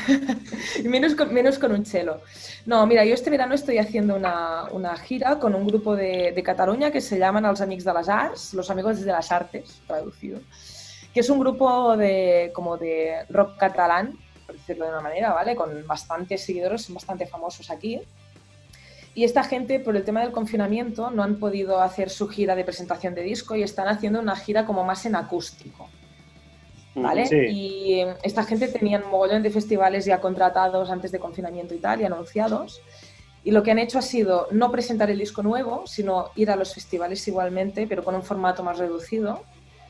menos, 0.84 1.14
con, 1.14 1.32
menos 1.32 1.58
con 1.58 1.72
un 1.72 1.84
chelo. 1.84 2.20
No, 2.66 2.86
mira, 2.86 3.04
yo 3.04 3.14
este 3.14 3.30
verano 3.30 3.54
estoy 3.54 3.78
haciendo 3.78 4.14
una, 4.14 4.64
una 4.72 4.96
gira 4.96 5.38
con 5.38 5.54
un 5.54 5.66
grupo 5.66 5.96
de, 5.96 6.32
de, 6.32 6.42
Cataluña 6.42 6.90
que 6.90 7.00
se 7.00 7.18
llaman 7.18 7.44
de 7.44 7.92
las 7.92 8.08
Arts, 8.08 8.54
Los 8.54 8.70
Amigos 8.70 9.00
de 9.00 9.12
las 9.12 9.32
Artes, 9.32 9.80
traducido, 9.86 10.40
que 11.12 11.20
es 11.20 11.30
un 11.30 11.38
grupo 11.38 11.96
de, 11.96 12.50
como 12.54 12.76
de 12.76 13.24
rock 13.28 13.56
catalán, 13.58 14.18
por 14.46 14.56
decirlo 14.56 14.84
de 14.86 14.92
una 14.92 15.00
manera, 15.00 15.32
¿vale? 15.32 15.54
Con 15.56 15.86
bastantes 15.86 16.44
seguidores, 16.44 16.82
son 16.82 16.94
bastante 16.94 17.26
famosos 17.26 17.70
aquí. 17.70 18.00
Y 19.14 19.24
esta 19.24 19.44
gente, 19.44 19.78
por 19.78 19.96
el 19.96 20.04
tema 20.04 20.22
del 20.22 20.32
confinamiento, 20.32 21.10
no 21.10 21.22
han 21.22 21.36
podido 21.38 21.80
hacer 21.80 22.08
su 22.08 22.28
gira 22.28 22.56
de 22.56 22.64
presentación 22.64 23.14
de 23.14 23.22
disco 23.22 23.54
y 23.54 23.62
están 23.62 23.88
haciendo 23.88 24.20
una 24.20 24.36
gira 24.36 24.64
como 24.64 24.84
más 24.84 25.04
en 25.04 25.16
acústico. 25.16 25.88
¿Vale? 26.94 27.28
Y 27.50 28.00
eh, 28.00 28.16
esta 28.22 28.44
gente 28.44 28.68
tenían 28.68 29.04
un 29.04 29.10
mogollón 29.10 29.42
de 29.42 29.50
festivales 29.50 30.04
ya 30.04 30.20
contratados 30.20 30.90
antes 30.90 31.12
de 31.12 31.18
confinamiento 31.18 31.74
y 31.74 31.78
tal, 31.78 32.00
y 32.00 32.04
anunciados. 32.04 32.82
Y 33.44 33.50
lo 33.50 33.62
que 33.62 33.72
han 33.72 33.78
hecho 33.78 33.98
ha 33.98 34.02
sido 34.02 34.48
no 34.52 34.70
presentar 34.70 35.10
el 35.10 35.18
disco 35.18 35.42
nuevo, 35.42 35.86
sino 35.86 36.30
ir 36.36 36.50
a 36.50 36.56
los 36.56 36.74
festivales 36.74 37.26
igualmente, 37.26 37.86
pero 37.88 38.04
con 38.04 38.14
un 38.14 38.22
formato 38.22 38.62
más 38.62 38.78
reducido, 38.78 39.42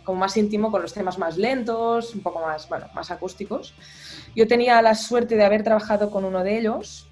como 0.05 0.19
más 0.19 0.37
íntimo, 0.37 0.71
con 0.71 0.81
los 0.83 0.95
temas 0.95 1.19
más 1.19 1.37
lentos, 1.37 2.15
un 2.15 2.23
poco 2.23 2.41
más, 2.41 2.69
bueno, 2.69 2.87
más 2.95 3.11
acústicos. 3.11 3.75
Yo 4.35 4.49
tenía 4.49 4.81
la 4.81 4.95
suerte 4.95 5.37
de 5.37 5.45
haber 5.45 5.63
trabajado 5.63 6.11
con 6.11 6.25
uno 6.25 6.43
de 6.43 6.59
ellos, 6.59 7.09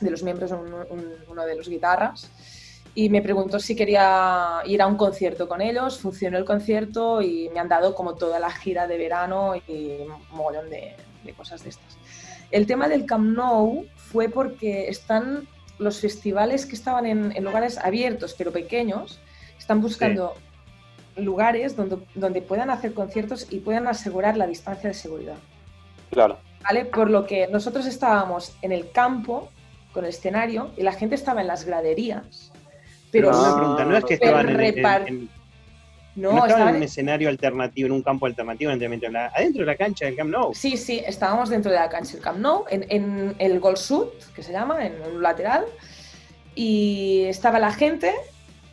de 0.00 0.10
los 0.10 0.22
miembros, 0.22 0.52
uno 0.52 1.44
de 1.44 1.56
los 1.56 1.68
guitarras, 1.68 2.30
y 2.94 3.08
me 3.08 3.22
preguntó 3.22 3.58
si 3.58 3.74
quería 3.74 4.60
ir 4.66 4.82
a 4.82 4.86
un 4.86 4.96
concierto 4.96 5.48
con 5.48 5.62
ellos. 5.62 5.98
Funcionó 5.98 6.36
el 6.36 6.44
concierto 6.44 7.22
y 7.22 7.48
me 7.54 7.60
han 7.60 7.68
dado 7.68 7.94
como 7.94 8.14
toda 8.14 8.38
la 8.38 8.50
gira 8.50 8.86
de 8.86 8.98
verano 8.98 9.54
y 9.56 9.96
un 10.02 10.36
mogollón 10.36 10.68
de, 10.68 10.94
cosas 11.36 11.62
de 11.62 11.70
estas. 11.70 11.96
El 12.50 12.66
tema 12.66 12.88
del 12.88 13.06
Camp 13.06 13.34
Nou 13.34 13.86
fue 13.96 14.28
porque 14.28 14.88
están 14.88 15.48
los 15.78 16.00
festivales 16.00 16.66
que 16.66 16.74
estaban 16.74 17.06
en, 17.06 17.42
lugares 17.42 17.78
abiertos 17.78 18.34
pero 18.36 18.52
pequeños, 18.52 19.20
están 19.58 19.80
buscando 19.80 20.34
lugares 21.16 21.76
donde, 21.76 21.98
donde 22.14 22.42
puedan 22.42 22.68
hacer 22.68 22.92
conciertos 22.92 23.46
y 23.50 23.60
puedan 23.60 23.86
asegurar 23.88 24.36
la 24.36 24.46
distancia 24.46 24.90
de 24.90 24.94
seguridad. 24.94 25.36
Claro. 26.10 26.38
¿Vale? 26.62 26.84
Por 26.84 27.10
lo 27.10 27.26
que 27.26 27.48
nosotros 27.48 27.86
estábamos 27.86 28.54
en 28.60 28.70
el 28.70 28.90
campo 28.90 29.48
con 29.94 30.04
el 30.04 30.10
escenario 30.10 30.70
y 30.76 30.82
la 30.82 30.92
gente 30.92 31.14
estaba 31.14 31.40
en 31.40 31.46
las 31.46 31.64
graderías 31.64 32.51
pero 33.12 33.28
una 33.28 33.56
pregunta, 33.56 33.84
no 33.84 33.96
es 33.96 34.04
que 34.04 34.14
estaban 34.14 34.48
en, 34.48 35.28
no, 36.14 36.44
estaban 36.44 36.68
en 36.70 36.76
un 36.76 36.82
escenario 36.82 37.28
alternativo, 37.28 37.86
en 37.86 37.92
un 37.92 38.02
campo 38.02 38.26
alternativo, 38.26 38.72
adentro 38.72 39.60
de 39.60 39.66
la 39.66 39.76
cancha 39.76 40.06
del 40.06 40.16
Camp 40.16 40.30
Nou. 40.30 40.54
Sí, 40.54 40.76
sí, 40.76 41.02
estábamos 41.06 41.48
dentro 41.48 41.70
de 41.70 41.78
la 41.78 41.88
cancha 41.88 42.14
del 42.14 42.22
Camp 42.22 42.38
Nou, 42.38 42.64
en, 42.68 43.34
el 43.38 43.60
Gol 43.60 43.76
Sud, 43.76 44.08
que 44.34 44.42
se 44.42 44.52
llama, 44.52 44.84
en 44.84 44.94
un 45.14 45.22
lateral, 45.22 45.64
y 46.54 47.24
estaba 47.28 47.58
la 47.58 47.72
gente 47.72 48.12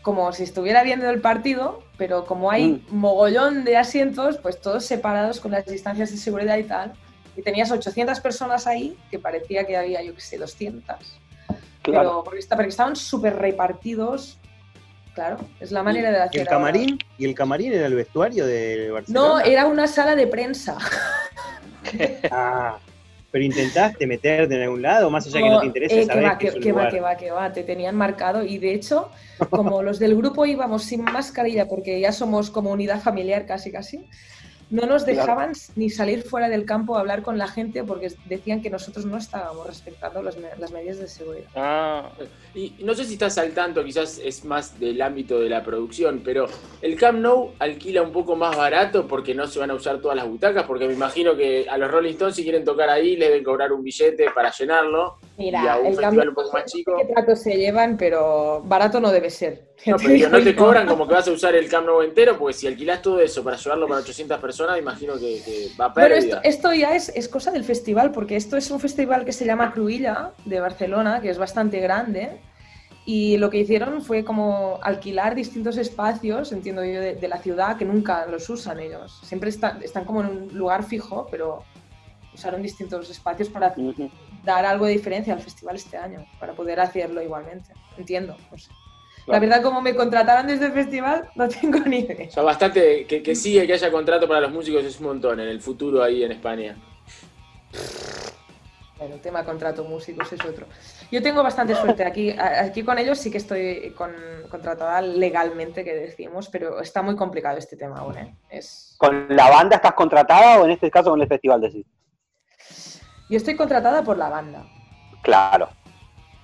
como 0.02 0.32
si 0.32 0.44
estuviera 0.44 0.82
viendo 0.84 1.10
el 1.10 1.22
partido, 1.22 1.84
pero 1.98 2.26
como 2.26 2.50
hay 2.50 2.84
mm. 2.90 2.96
mogollón 2.96 3.64
de 3.64 3.78
asientos, 3.78 4.38
pues 4.38 4.60
todos 4.60 4.86
separados 4.86 5.40
con 5.40 5.52
las 5.52 5.66
distancias 5.66 6.12
de 6.12 6.18
seguridad 6.18 6.58
y 6.58 6.64
tal. 6.64 6.94
Y 7.36 7.42
tenías 7.42 7.72
800 7.72 8.20
personas 8.20 8.66
ahí, 8.66 8.98
que 9.12 9.20
parecía 9.20 9.66
que 9.66 9.78
había, 9.78 10.02
yo 10.02 10.16
qué 10.16 10.22
sé, 10.22 10.38
200. 10.38 11.19
Pero 11.84 12.24
porque, 12.24 12.40
estaban 12.40 12.96
súper 12.96 13.36
repartidos. 13.36 14.38
Claro, 15.14 15.38
es 15.60 15.72
la 15.72 15.84
manera 15.84 16.12
de 16.12 16.18
hacer. 16.20 16.36
¿Y 16.36 16.40
el 16.40 16.48
camarín? 16.48 17.00
¿Y 17.18 17.26
el 17.26 17.36
camarín 17.36 17.74
era 17.74 17.88
el 17.88 17.96
vestuario 17.96 18.46
de 18.46 18.92
Barcelona? 18.92 19.28
No, 19.28 19.40
era 19.40 19.66
una 19.66 19.88
sala 19.88 20.16
de 20.16 20.28
prensa. 20.28 20.78
ah, 22.32 22.78
pero 23.32 23.44
intentaste 23.44 24.08
meterte 24.08 24.56
en 24.56 24.62
algún 24.64 24.82
lado, 24.82 25.10
más 25.10 25.28
allá 25.28 25.40
que 25.40 25.50
no 25.50 25.60
te 25.60 25.66
interese. 25.66 26.02
Eh, 26.02 26.08
que 26.08 26.22
va, 26.22 26.38
que, 26.38 26.52
que 26.60 26.72
va, 26.72 26.90
que 26.90 27.02
va, 27.02 27.18
que 27.18 27.32
va, 27.32 27.52
te 27.52 27.64
tenían 27.64 27.96
marcado. 27.96 28.44
Y 28.44 28.60
de 28.60 28.74
hecho, 28.74 29.10
como 29.50 29.84
los 29.84 30.00
del 30.00 30.16
grupo 30.16 30.46
íbamos 30.46 30.84
sin 30.84 31.04
mascarilla, 31.04 31.68
porque 31.68 32.00
ya 32.00 32.12
somos 32.12 32.50
como 32.50 32.72
unidad 32.72 33.02
familiar 33.02 33.46
casi, 33.46 33.72
casi 33.72 34.08
no 34.70 34.86
nos 34.86 35.06
dejaban 35.06 35.54
ni 35.76 35.90
salir 35.90 36.24
fuera 36.24 36.48
del 36.48 36.66
campo 36.66 36.96
a 36.96 37.00
hablar 37.00 37.24
con 37.24 37.38
la 37.38 37.48
gente 37.48 37.84
porque 37.84 38.12
decían 38.26 38.62
que 38.62 38.70
nosotros 38.70 39.06
no 39.06 39.18
estábamos 39.18 39.66
respetando 39.66 40.22
las, 40.22 40.38
medidas 40.72 41.00
de 41.00 41.08
seguridad. 41.08 41.48
Ah, 41.56 42.10
y 42.54 42.76
no 42.80 42.94
sé 42.94 43.06
si 43.06 43.14
estás 43.14 43.38
al 43.38 43.52
tanto, 43.52 43.84
quizás 43.84 44.20
es 44.24 44.46
más 44.46 44.80
del 44.80 45.02
ámbito 45.02 45.40
de 45.40 45.50
la 45.50 45.64
producción, 45.64 46.22
pero 46.24 46.48
el 46.82 46.96
Camp 46.96 47.20
Nou 47.20 47.54
alquila 47.60 48.02
un 48.02 48.12
poco 48.12 48.36
más 48.36 48.56
barato 48.56 49.08
porque 49.08 49.34
no 49.34 49.48
se 49.48 49.60
van 49.60 49.72
a 49.72 49.74
usar 49.74 50.00
todas 50.00 50.16
las 50.16 50.28
butacas, 50.28 50.66
porque 50.66 50.88
me 50.88 50.94
imagino 50.94 51.36
que 51.36 51.68
a 51.68 51.78
los 51.78 51.90
Rolling 51.90 52.12
Stones 52.12 52.36
si 52.36 52.44
quieren 52.44 52.64
tocar 52.64 52.90
ahí 52.90 53.16
les 53.16 53.30
deben 53.30 53.44
cobrar 53.44 53.72
un 53.72 53.84
billete 53.84 54.30
para 54.36 54.52
llenarlo. 54.52 55.18
Mira, 55.40 55.64
y 55.64 55.68
a 55.70 55.78
un 55.78 55.86
el 55.86 55.96
festival 55.96 56.30
un 56.30 56.36
poco 56.36 56.52
más 56.52 56.66
chico. 56.66 56.98
¿Qué 56.98 57.14
tratos 57.14 57.42
se 57.42 57.56
llevan? 57.56 57.96
Pero 57.96 58.62
barato 58.66 59.00
no 59.00 59.10
debe 59.10 59.30
ser. 59.30 59.70
No, 59.86 59.96
pero 59.96 60.30
no 60.30 60.44
te 60.44 60.54
cobran 60.54 60.86
como 60.86 61.08
que 61.08 61.14
vas 61.14 61.30
a 61.30 61.32
usar 61.32 61.56
el 61.56 61.70
Camp 61.70 61.88
Nou 61.88 62.02
entero, 62.02 62.38
porque 62.38 62.54
si 62.54 62.68
alquilas 62.68 63.02
todo 63.02 63.22
eso 63.22 63.42
para 63.42 63.56
llevarlo 63.56 63.88
para 63.88 64.02
800 64.02 64.38
personas, 64.38 64.78
imagino 64.78 65.14
que, 65.18 65.70
va 65.80 65.86
a 65.86 65.94
perder. 65.94 66.20
Pero 66.20 66.42
esto, 66.44 66.74
ya 66.74 66.94
es, 66.94 67.08
es, 67.16 67.30
cosa 67.30 67.52
del 67.52 67.64
festival, 67.64 68.12
porque 68.12 68.36
esto 68.36 68.58
es 68.58 68.70
un 68.70 68.82
festival 68.82 69.24
que 69.24 69.32
se 69.32 69.46
llama 69.46 69.72
Cruilla, 69.72 70.34
de 70.44 70.60
Barcelona, 70.60 71.22
que 71.22 71.30
es 71.30 71.38
bastante 71.38 71.80
grande. 71.80 72.42
Y 73.06 73.38
lo 73.38 73.50
que 73.50 73.60
hicieron 73.60 74.02
fue 74.02 74.26
como 74.26 74.78
alquilar 74.84 75.36
distintos 75.36 75.78
espacios, 75.78 76.52
entiendo 76.52 76.84
yo, 76.84 77.00
de, 77.00 77.28
la 77.30 77.38
ciudad 77.38 77.78
que 77.78 77.86
nunca 77.86 78.26
los 78.26 78.50
usan 78.50 78.82
ellos. 78.82 79.22
Siempre 79.24 79.50
están 79.50 80.04
como 80.04 80.20
en 80.20 80.28
un 80.28 80.58
lugar 80.58 80.84
fijo, 80.84 81.28
pero 81.32 81.64
usaron 82.34 82.62
distintos 82.62 83.10
espacios 83.10 83.48
para 83.48 83.74
dar 84.56 84.66
algo 84.66 84.86
de 84.86 84.94
diferencia 84.94 85.34
al 85.34 85.42
festival 85.42 85.76
este 85.76 85.98
año, 85.98 86.26
para 86.40 86.54
poder 86.54 86.80
hacerlo 86.80 87.22
igualmente. 87.22 87.72
Entiendo, 87.98 88.38
no 88.52 88.58
sé. 88.58 88.72
La 89.28 89.40
verdad, 89.40 89.62
como 89.62 89.82
me 89.82 89.96
contrataron 89.96 90.48
desde 90.48 90.68
el 90.68 90.72
festival, 90.72 91.30
no 91.36 91.48
tengo 91.48 91.80
ni 91.82 92.00
idea. 92.00 92.28
O 92.28 92.32
sea, 92.32 92.44
bastante 92.44 93.06
que, 93.06 93.22
que 93.22 93.36
sigue 93.36 93.68
que 93.68 93.74
haya 93.74 93.92
contrato 93.92 94.28
para 94.28 94.42
los 94.42 94.52
músicos 94.52 94.84
es 94.84 95.00
un 95.00 95.08
montón 95.08 95.40
en 95.40 95.48
el 95.48 95.62
futuro 95.62 96.02
ahí 96.02 96.24
en 96.24 96.32
España. 96.32 96.76
Bueno, 98.98 99.16
el 99.16 99.22
tema 99.22 99.46
contrato 99.46 99.86
músicos 99.86 100.34
es 100.34 100.44
otro. 100.44 100.66
Yo 101.10 101.24
tengo 101.24 101.42
bastante 101.42 101.74
suerte 101.74 102.04
aquí. 102.04 102.32
Aquí 102.38 102.84
con 102.84 102.98
ellos 102.98 103.18
sí 103.18 103.32
que 103.32 103.38
estoy 103.38 103.94
con, 103.96 104.12
contratada 104.50 105.02
legalmente, 105.02 105.86
que 105.86 105.94
decimos, 105.94 106.50
pero 106.50 106.82
está 106.82 107.02
muy 107.02 107.16
complicado 107.16 107.58
este 107.58 107.78
tema 107.78 108.00
ahora. 108.00 108.24
¿eh? 108.24 108.36
Es... 108.50 108.96
¿Con 108.98 109.28
la 109.30 109.50
banda 109.50 109.78
estás 109.78 109.94
contratada 109.94 110.60
o 110.60 110.66
en 110.66 110.72
este 110.72 110.92
caso 110.92 111.12
con 111.12 111.22
el 111.22 111.28
festival 111.28 111.62
de 111.62 111.72
sí? 111.72 111.86
Yo 113.30 113.38
estoy 113.38 113.56
contratada 113.56 114.04
por 114.04 114.18
la 114.18 114.30
banda. 114.30 114.64
Claro. 115.22 115.70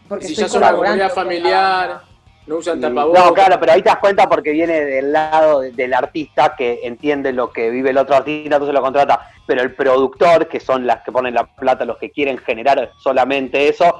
Porque 0.07 0.25
si 0.27 0.33
estoy 0.33 0.43
ya 0.43 0.47
es 0.47 0.55
una 0.55 0.71
comunidad 0.73 1.09
familiar. 1.11 2.01
No 2.45 2.57
usan 2.57 2.77
Y- 2.77 2.81
tapabocas. 2.81 3.25
No, 3.25 3.33
claro, 3.33 3.59
pero 3.59 3.71
ahí 3.71 3.81
te 3.81 3.89
das 3.89 3.97
cuenta 3.97 4.29
porque 4.29 4.51
viene 4.51 4.81
del 4.81 5.11
lado 5.11 5.61
de- 5.61 5.71
del 5.71 5.93
artista 5.95 6.55
que 6.55 6.81
entiende 6.83 7.33
lo 7.33 7.51
que 7.51 7.71
vive 7.71 7.89
el 7.89 7.97
otro 7.97 8.15
artista, 8.15 8.57
entonces 8.57 8.73
lo 8.73 8.83
contrata. 8.83 9.31
Pero 9.47 9.63
el 9.63 9.73
productor, 9.73 10.47
que 10.47 10.59
son 10.59 10.85
las 10.85 11.01
que 11.01 11.11
ponen 11.11 11.33
la 11.33 11.45
plata, 11.45 11.85
los 11.85 11.97
que 11.97 12.11
quieren 12.11 12.37
generar 12.37 12.91
solamente 12.99 13.67
eso, 13.67 13.99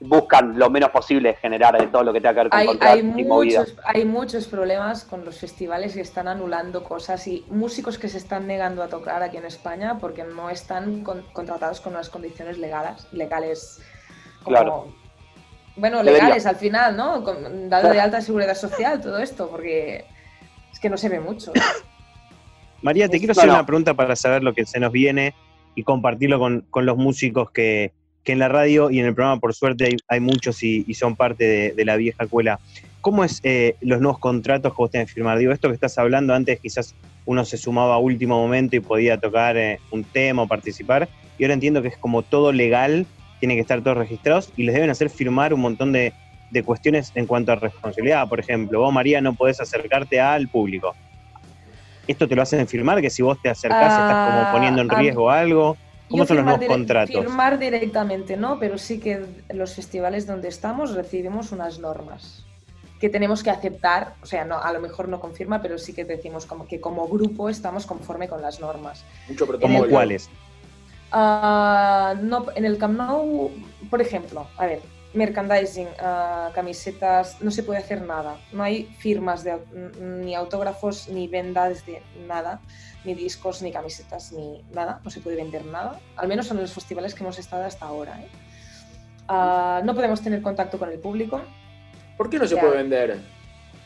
buscan 0.00 0.58
lo 0.58 0.68
menos 0.68 0.90
posible 0.90 1.34
generar 1.40 1.78
de 1.78 1.86
todo 1.86 2.02
lo 2.04 2.12
que 2.12 2.20
tenga 2.20 2.34
que 2.34 2.40
ver 2.40 2.50
con 2.50 2.58
Hay, 2.58 2.68
hay 2.80 3.02
muchos, 3.02 3.74
hay 3.84 4.04
muchos 4.04 4.46
problemas 4.46 5.04
con 5.04 5.24
los 5.24 5.38
festivales 5.38 5.94
que 5.94 6.02
están 6.02 6.28
anulando 6.28 6.84
cosas 6.84 7.26
y 7.26 7.44
músicos 7.48 7.96
que 7.98 8.08
se 8.08 8.18
están 8.18 8.46
negando 8.46 8.82
a 8.82 8.88
tocar 8.88 9.22
aquí 9.22 9.38
en 9.38 9.46
España 9.46 9.98
porque 9.98 10.24
no 10.24 10.50
están 10.50 11.02
con- 11.02 11.22
contratados 11.32 11.80
con 11.80 11.94
unas 11.94 12.10
condiciones 12.10 12.58
legales, 12.58 13.06
legales 13.12 13.80
como- 14.44 14.56
Claro. 14.56 14.86
bueno, 15.76 15.98
Debería. 15.98 16.24
legales 16.24 16.44
al 16.46 16.56
final, 16.56 16.94
¿no? 16.96 17.24
Con, 17.24 17.70
dado 17.70 17.88
de 17.88 17.98
alta 18.00 18.20
seguridad 18.20 18.54
social, 18.54 19.00
todo 19.00 19.18
esto, 19.18 19.48
porque 19.48 20.04
es 20.72 20.78
que 20.78 20.90
no 20.90 20.98
se 20.98 21.08
ve 21.08 21.20
mucho. 21.20 21.52
María, 22.82 23.08
te 23.08 23.18
quiero 23.18 23.32
hacer 23.32 23.46
no. 23.46 23.54
una 23.54 23.66
pregunta 23.66 23.94
para 23.94 24.14
saber 24.14 24.42
lo 24.42 24.52
que 24.52 24.66
se 24.66 24.78
nos 24.78 24.92
viene 24.92 25.34
y 25.74 25.82
compartirlo 25.82 26.38
con, 26.38 26.66
con 26.70 26.84
los 26.86 26.96
músicos 26.96 27.50
que, 27.50 27.92
que 28.26 28.32
en 28.32 28.40
la 28.40 28.48
radio 28.48 28.90
y 28.90 28.98
en 28.98 29.06
el 29.06 29.14
programa, 29.14 29.40
por 29.40 29.54
suerte, 29.54 29.84
hay, 29.86 29.96
hay 30.08 30.20
muchos 30.20 30.62
y, 30.62 30.84
y 30.86 30.94
son 30.94 31.14
parte 31.16 31.44
de, 31.44 31.72
de 31.72 31.84
la 31.84 31.96
vieja 31.96 32.24
escuela. 32.24 32.58
¿Cómo 33.00 33.22
es 33.22 33.40
eh, 33.44 33.76
los 33.80 34.00
nuevos 34.00 34.18
contratos 34.18 34.72
que 34.72 34.76
vos 34.76 34.90
tenés 34.90 35.06
que 35.06 35.14
firmar? 35.14 35.38
Digo, 35.38 35.52
esto 35.52 35.68
que 35.68 35.74
estás 35.74 35.96
hablando 35.96 36.34
antes, 36.34 36.58
quizás 36.60 36.96
uno 37.24 37.44
se 37.44 37.56
sumaba 37.56 37.94
a 37.94 37.98
último 37.98 38.36
momento 38.36 38.74
y 38.74 38.80
podía 38.80 39.16
tocar 39.16 39.56
eh, 39.56 39.78
un 39.92 40.02
tema 40.02 40.42
o 40.42 40.48
participar, 40.48 41.08
y 41.38 41.44
ahora 41.44 41.54
entiendo 41.54 41.82
que 41.82 41.88
es 41.88 41.96
como 41.98 42.22
todo 42.22 42.50
legal, 42.52 43.06
tiene 43.38 43.54
que 43.54 43.60
estar 43.60 43.80
todos 43.80 43.96
registrados 43.96 44.52
y 44.56 44.64
les 44.64 44.74
deben 44.74 44.90
hacer 44.90 45.08
firmar 45.08 45.54
un 45.54 45.60
montón 45.60 45.92
de, 45.92 46.12
de 46.50 46.62
cuestiones 46.64 47.12
en 47.14 47.26
cuanto 47.26 47.52
a 47.52 47.54
responsabilidad. 47.54 48.28
Por 48.28 48.40
ejemplo, 48.40 48.80
vos, 48.80 48.92
María, 48.92 49.20
no 49.20 49.34
podés 49.34 49.60
acercarte 49.60 50.20
al 50.20 50.48
público. 50.48 50.96
¿Esto 52.08 52.26
te 52.26 52.34
lo 52.34 52.42
hacen 52.42 52.66
firmar? 52.66 53.00
Que 53.00 53.10
si 53.10 53.22
vos 53.22 53.40
te 53.40 53.50
acercás 53.50 53.92
estás 53.92 54.26
como 54.26 54.40
Ah, 54.40 54.50
poniendo 54.52 54.80
en 54.82 54.88
riesgo 54.88 55.30
algo. 55.30 55.76
¿Cómo 56.08 56.22
Yo 56.22 56.26
son 56.28 56.36
los 56.36 56.44
nuevos 56.44 56.60
dire- 56.60 56.68
contratos? 56.68 57.16
Firmar 57.16 57.58
directamente 57.58 58.36
no, 58.36 58.58
pero 58.58 58.78
sí 58.78 59.00
que 59.00 59.24
los 59.52 59.74
festivales 59.74 60.26
donde 60.26 60.48
estamos 60.48 60.94
recibimos 60.94 61.50
unas 61.52 61.78
normas 61.78 62.44
que 63.00 63.08
tenemos 63.10 63.42
que 63.42 63.50
aceptar, 63.50 64.14
o 64.22 64.26
sea, 64.26 64.44
no, 64.46 64.58
a 64.58 64.72
lo 64.72 64.80
mejor 64.80 65.08
no 65.08 65.20
confirma, 65.20 65.60
pero 65.60 65.76
sí 65.78 65.92
que 65.92 66.04
decimos 66.04 66.46
como 66.46 66.66
que 66.66 66.80
como 66.80 67.06
grupo 67.08 67.48
estamos 67.50 67.84
conforme 67.84 68.26
con 68.28 68.40
las 68.40 68.58
normas. 68.60 69.04
Mucho 69.28 69.46
¿Cómo 69.46 69.58
protocolo. 69.58 69.90
cuáles? 69.90 70.30
Ah, 71.12 72.14
no, 72.22 72.46
en 72.54 72.64
el 72.64 72.78
Camp 72.78 72.96
Nou, 72.98 73.50
por 73.90 74.00
ejemplo, 74.00 74.46
a 74.56 74.66
ver, 74.66 74.80
merchandising, 75.16 75.88
ah, 76.00 76.50
camisetas, 76.54 77.40
no 77.40 77.50
se 77.50 77.62
puede 77.62 77.80
hacer 77.80 78.02
nada. 78.02 78.36
No 78.52 78.62
hay 78.62 78.84
firmas 78.98 79.42
de, 79.44 79.54
au- 79.54 79.96
ni 79.98 80.34
autógrafos, 80.34 81.08
ni 81.08 81.26
vendas 81.26 81.84
de 81.86 82.02
nada, 82.26 82.60
ni 83.04 83.14
discos, 83.14 83.62
ni 83.62 83.72
camisetas, 83.72 84.32
ni 84.32 84.62
nada. 84.72 85.00
No 85.02 85.10
se 85.10 85.20
puede 85.20 85.36
vender 85.36 85.64
nada, 85.64 85.98
al 86.16 86.28
menos 86.28 86.50
en 86.50 86.58
los 86.58 86.72
festivales 86.72 87.14
que 87.14 87.22
hemos 87.24 87.38
estado 87.38 87.64
hasta 87.64 87.86
ahora. 87.86 88.20
¿eh? 88.22 88.28
Ah, 89.28 89.80
no 89.84 89.94
podemos 89.94 90.22
tener 90.22 90.40
contacto 90.42 90.78
con 90.78 90.88
el 90.90 90.98
público 91.00 91.40
¿Por 92.16 92.30
qué 92.30 92.38
no 92.38 92.46
se 92.46 92.54
Ya. 92.54 92.60
puede 92.62 92.76
vender? 92.76 93.18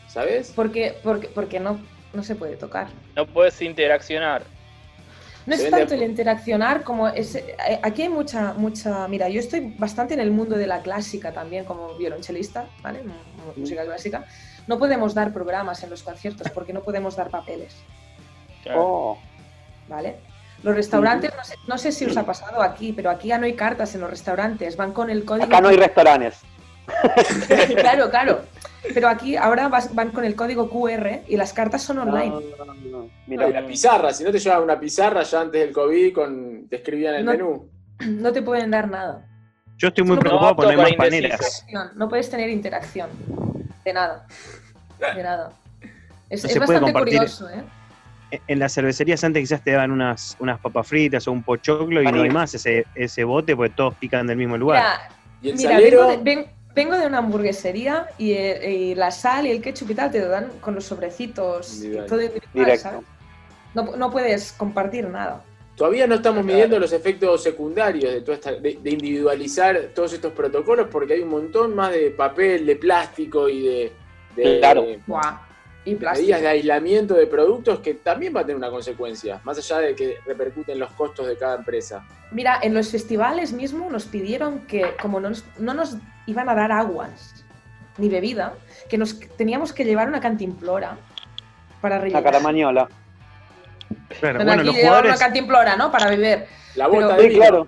¿Sabes? 0.07 0.53
porque, 0.55 0.95
porque, 1.03 1.27
porque 1.27 1.59
no, 1.59 1.79
no 2.13 2.23
se 2.23 2.35
puede 2.35 2.55
tocar. 2.57 2.87
No 3.15 3.25
puedes 3.25 3.61
interaccionar. 3.61 4.43
No 5.45 5.55
es 5.55 5.69
tanto 5.69 5.93
el 5.95 6.03
interaccionar 6.03 6.83
como 6.83 7.07
es, 7.07 7.35
eh, 7.35 7.55
aquí 7.81 8.03
hay 8.03 8.09
mucha, 8.09 8.53
mucha, 8.53 9.07
mira, 9.07 9.27
yo 9.29 9.39
estoy 9.39 9.73
bastante 9.77 10.13
en 10.13 10.19
el 10.19 10.31
mundo 10.31 10.55
de 10.55 10.67
la 10.67 10.81
clásica 10.81 11.31
también 11.31 11.65
como 11.65 11.95
violonchelista, 11.95 12.65
¿vale? 12.83 13.01
Música 13.55 13.83
clásica. 13.83 14.25
No 14.67 14.77
podemos 14.77 15.13
dar 15.13 15.33
programas 15.33 15.81
en 15.83 15.89
los 15.89 16.03
conciertos 16.03 16.49
porque 16.51 16.73
no 16.73 16.81
podemos 16.81 17.15
dar 17.15 17.29
papeles, 17.29 17.75
Oh, 18.75 19.17
¿vale? 19.87 20.17
Los 20.61 20.75
restaurantes, 20.75 21.31
no 21.35 21.43
sé, 21.43 21.55
no 21.67 21.77
sé 21.79 21.91
si 21.91 22.05
os 22.05 22.15
ha 22.15 22.23
pasado 22.23 22.61
aquí, 22.61 22.93
pero 22.93 23.09
aquí 23.09 23.29
ya 23.29 23.39
no 23.39 23.45
hay 23.45 23.53
cartas 23.55 23.95
en 23.95 24.01
los 24.01 24.09
restaurantes, 24.11 24.77
van 24.77 24.93
con 24.93 25.09
el 25.09 25.25
código. 25.25 25.45
acá 25.45 25.59
no 25.59 25.69
hay 25.69 25.77
restaurantes. 25.77 26.41
claro, 27.75 28.09
claro. 28.09 28.41
Pero 28.93 29.07
aquí 29.09 29.35
ahora 29.35 29.67
vas- 29.69 29.93
van 29.93 30.09
con 30.09 30.25
el 30.25 30.35
código 30.35 30.69
QR 30.69 31.21
y 31.27 31.37
las 31.37 31.53
cartas 31.53 31.83
son 31.83 31.99
online. 31.99 32.33
No, 32.89 33.09
Mira, 33.27 33.47
y 33.47 33.53
la 33.53 33.65
pizarra, 33.65 34.11
si 34.13 34.23
no 34.23 34.31
te 34.31 34.39
llevaban 34.39 34.63
una 34.63 34.79
pizarra 34.79 35.21
ya 35.23 35.41
antes 35.41 35.61
del 35.61 35.71
COVID, 35.71 36.13
con, 36.13 36.67
te 36.67 36.77
escribían 36.77 37.15
el 37.15 37.25
No. 37.25 37.31
menú. 37.31 37.69
No 38.07 38.31
te 38.31 38.41
pueden 38.41 38.71
dar 38.71 38.89
nada. 38.89 39.27
Yo 39.77 39.89
estoy 39.89 40.03
muy 40.03 40.15
No, 40.15 40.19
preocupado 40.21 40.55
por 40.55 40.65
no 40.65 40.69
hay 40.71 40.75
no, 40.93 40.97
más 40.97 41.13
interacción, 41.13 41.91
No 41.95 42.09
puedes 42.09 42.29
tener 42.29 42.49
interacción. 42.49 43.09
De 43.85 43.93
nada. 43.93 44.25
De 45.15 45.23
nada. 45.23 45.51
Es, 46.29 46.43
No 46.43 46.59
bastante 46.61 46.81
compartir. 46.91 47.17
curioso, 47.17 47.49
¿eh? 47.49 47.63
En 48.47 48.59
las 48.59 48.73
cervecerías 48.73 49.23
antes 49.23 49.41
quizás 49.41 49.61
te 49.63 49.71
daban 49.71 49.91
unas, 49.91 50.37
unas 50.39 50.59
papas 50.59 50.87
fritas 50.87 51.27
o 51.27 51.31
un 51.31 51.43
pochoclo 51.43 52.01
y 52.01 52.05
no 52.11 52.21
hay 52.21 52.29
más 52.29 52.53
ese, 52.53 52.85
ese 52.95 53.23
bote 53.25 53.55
porque 53.55 53.73
todos 53.75 53.93
pican 53.95 54.25
del 54.25 54.37
mismo 54.37 54.55
lugar. 54.57 54.83
Mira, 54.83 55.15
Y 55.41 55.49
el 55.49 55.55
mira, 55.57 55.69
salero, 55.71 56.07
vengo, 56.07 56.11
de, 56.11 56.23
ven- 56.23 56.45
vengo 56.75 56.95
de 56.97 57.05
una 57.07 57.19
hamburguesería 57.19 58.07
y, 58.17 58.31
eh, 58.33 58.71
y 58.71 58.95
la 58.95 59.11
sal 59.11 59.47
y 59.47 59.51
el 59.51 59.61
ketchup 59.61 59.91
y 59.91 59.95
tal 59.95 60.11
te 60.11 60.19
lo 60.19 60.29
dan 60.29 60.49
con 60.61 60.75
los 60.75 60.85
sobrecitos. 60.85 61.83
y 61.83 61.91
todo 62.07 62.21
individual, 62.21 62.41
Directo. 62.53 62.83
¿sabes? 62.83 63.01
No, 63.73 63.95
no 63.95 64.11
puedes 64.11 64.51
compartir 64.53 65.07
nada. 65.07 65.43
todavía 65.77 66.05
no 66.05 66.15
estamos 66.15 66.43
midiendo 66.43 66.77
los 66.77 66.91
efectos 66.93 67.41
secundarios 67.41 68.13
de, 68.13 68.21
toda 68.21 68.35
esta, 68.35 68.51
de, 68.53 68.77
de 68.83 68.89
individualizar 68.91 69.89
todos 69.95 70.13
estos 70.13 70.33
protocolos 70.33 70.87
porque 70.91 71.13
hay 71.13 71.21
un 71.21 71.29
montón 71.29 71.73
más 71.75 71.91
de 71.91 72.11
papel, 72.11 72.65
de 72.65 72.75
plástico 72.75 73.47
y 73.49 73.61
de, 73.65 73.91
de- 74.35 74.59
Claro. 74.59 74.85
Y 75.83 75.95
medidas 75.95 76.13
plástico. 76.19 76.39
de 76.41 76.47
aislamiento 76.47 77.13
de 77.15 77.25
productos 77.25 77.79
que 77.79 77.95
también 77.95 78.35
va 78.35 78.41
a 78.41 78.43
tener 78.43 78.55
una 78.57 78.69
consecuencia, 78.69 79.41
más 79.43 79.57
allá 79.57 79.79
de 79.79 79.95
que 79.95 80.17
repercuten 80.27 80.77
los 80.77 80.91
costos 80.91 81.25
de 81.25 81.35
cada 81.37 81.55
empresa. 81.55 82.05
Mira, 82.31 82.59
en 82.61 82.75
los 82.75 82.89
festivales 82.91 83.51
mismo 83.51 83.89
nos 83.89 84.05
pidieron 84.05 84.59
que, 84.67 84.91
como 85.01 85.19
no 85.19 85.29
nos, 85.29 85.43
no 85.57 85.73
nos 85.73 85.95
iban 86.27 86.47
a 86.49 86.55
dar 86.55 86.71
aguas 86.71 87.45
ni 87.97 88.09
bebida, 88.09 88.53
que 88.89 88.97
nos 88.97 89.19
teníamos 89.37 89.73
que 89.73 89.83
llevar 89.85 90.07
una 90.07 90.19
cantimplora 90.21 90.97
para 91.81 91.99
rellenar. 91.99 92.23
caramañola. 92.23 92.87
Claro, 94.19 94.39
Bueno, 94.39 94.45
bueno, 94.45 94.51
aquí 94.61 94.65
los 94.67 94.75
llevar 94.75 94.91
una 94.91 94.99
jugadores, 95.01 95.19
cantimplora, 95.19 95.75
¿no? 95.75 95.91
Para 95.91 96.09
beber. 96.09 96.47
La 96.75 96.89
Pero- 96.89 97.01
bota 97.07 97.17
de 97.17 97.29
claro. 97.29 97.67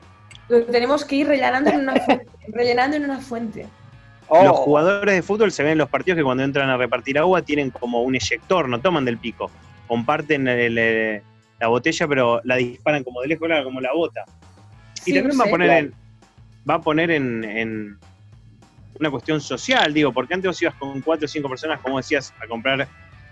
Lo 0.50 0.64
tenemos 0.66 1.06
que 1.06 1.16
ir 1.18 1.28
rellenando 1.28 1.70
en 1.72 1.80
una 1.82 1.96
fuente. 1.96 2.26
rellenando 2.50 2.98
en 2.98 3.04
una 3.06 3.20
fuente. 3.20 3.68
Oh, 4.28 4.44
los 4.44 4.58
jugadores 4.58 5.16
de 5.16 5.22
fútbol 5.22 5.52
se 5.52 5.64
ven 5.64 5.74
en 5.74 5.78
los 5.80 5.90
partidos 5.90 6.18
que 6.18 6.24
cuando 6.24 6.44
entran 6.44 6.70
a 6.70 6.78
repartir 6.78 7.18
agua 7.20 7.42
tienen 7.42 7.70
como 7.72 8.02
un 8.04 8.16
eyector, 8.16 8.68
no 8.70 8.80
toman 8.80 9.06
del 9.06 9.18
pico. 9.18 9.52
Comparten 9.88 10.48
el, 10.48 11.22
la 11.60 11.68
botella, 11.68 12.08
pero 12.08 12.42
la 12.44 12.56
disparan 12.56 13.04
como 13.04 13.22
de 13.22 13.28
lejos, 13.28 13.48
como 13.64 13.82
la 13.82 13.94
bota. 13.94 14.24
Y 15.06 15.12
Sí, 15.12 15.14
también 15.14 15.38
no 15.38 15.44
va 15.44 15.48
a 15.48 15.52
poner, 15.52 15.68
Claro. 15.68 15.86
en, 15.86 15.94
va 16.70 16.74
a 16.76 16.82
poner 16.82 17.12
en, 17.12 17.44
en 17.44 18.00
una 19.00 19.10
cuestión 19.12 19.42
social, 19.42 19.94
digo, 19.94 20.14
porque 20.14 20.34
antes 20.34 20.48
vos 20.50 20.62
ibas 20.62 20.76
con 20.76 21.02
cuatro 21.02 21.26
o 21.26 21.28
cinco 21.28 21.50
personas, 21.50 21.80
como 21.82 21.98
decías, 21.98 22.34
a 22.44 22.48
comprar 22.48 22.88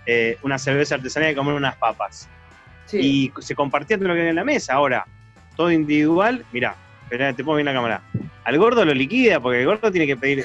eh, 0.06 0.36
una 0.42 0.58
cerveza 0.58 0.96
artesanal 0.96 1.30
y 1.32 1.34
comer 1.34 1.54
unas 1.54 1.76
papas. 1.76 2.28
Sí. 2.86 2.98
Y 3.38 3.42
se 3.42 3.54
compartía 3.54 3.96
todo 3.96 4.08
lo 4.08 4.14
que 4.14 4.20
había 4.20 4.30
en 4.30 4.36
la 4.36 4.44
mesa. 4.44 4.74
Ahora, 4.74 5.06
todo 5.56 5.70
individual, 5.70 6.44
mirá, 6.52 6.74
esperá, 7.04 7.32
te 7.32 7.44
pongo 7.44 7.56
bien 7.56 7.66
la 7.66 7.72
cámara. 7.74 8.02
Al 8.44 8.58
gordo 8.58 8.84
lo 8.84 8.92
liquida, 8.92 9.38
porque 9.40 9.60
el 9.60 9.66
gordo 9.66 9.90
tiene 9.92 10.06
que 10.06 10.16
pedir 10.16 10.44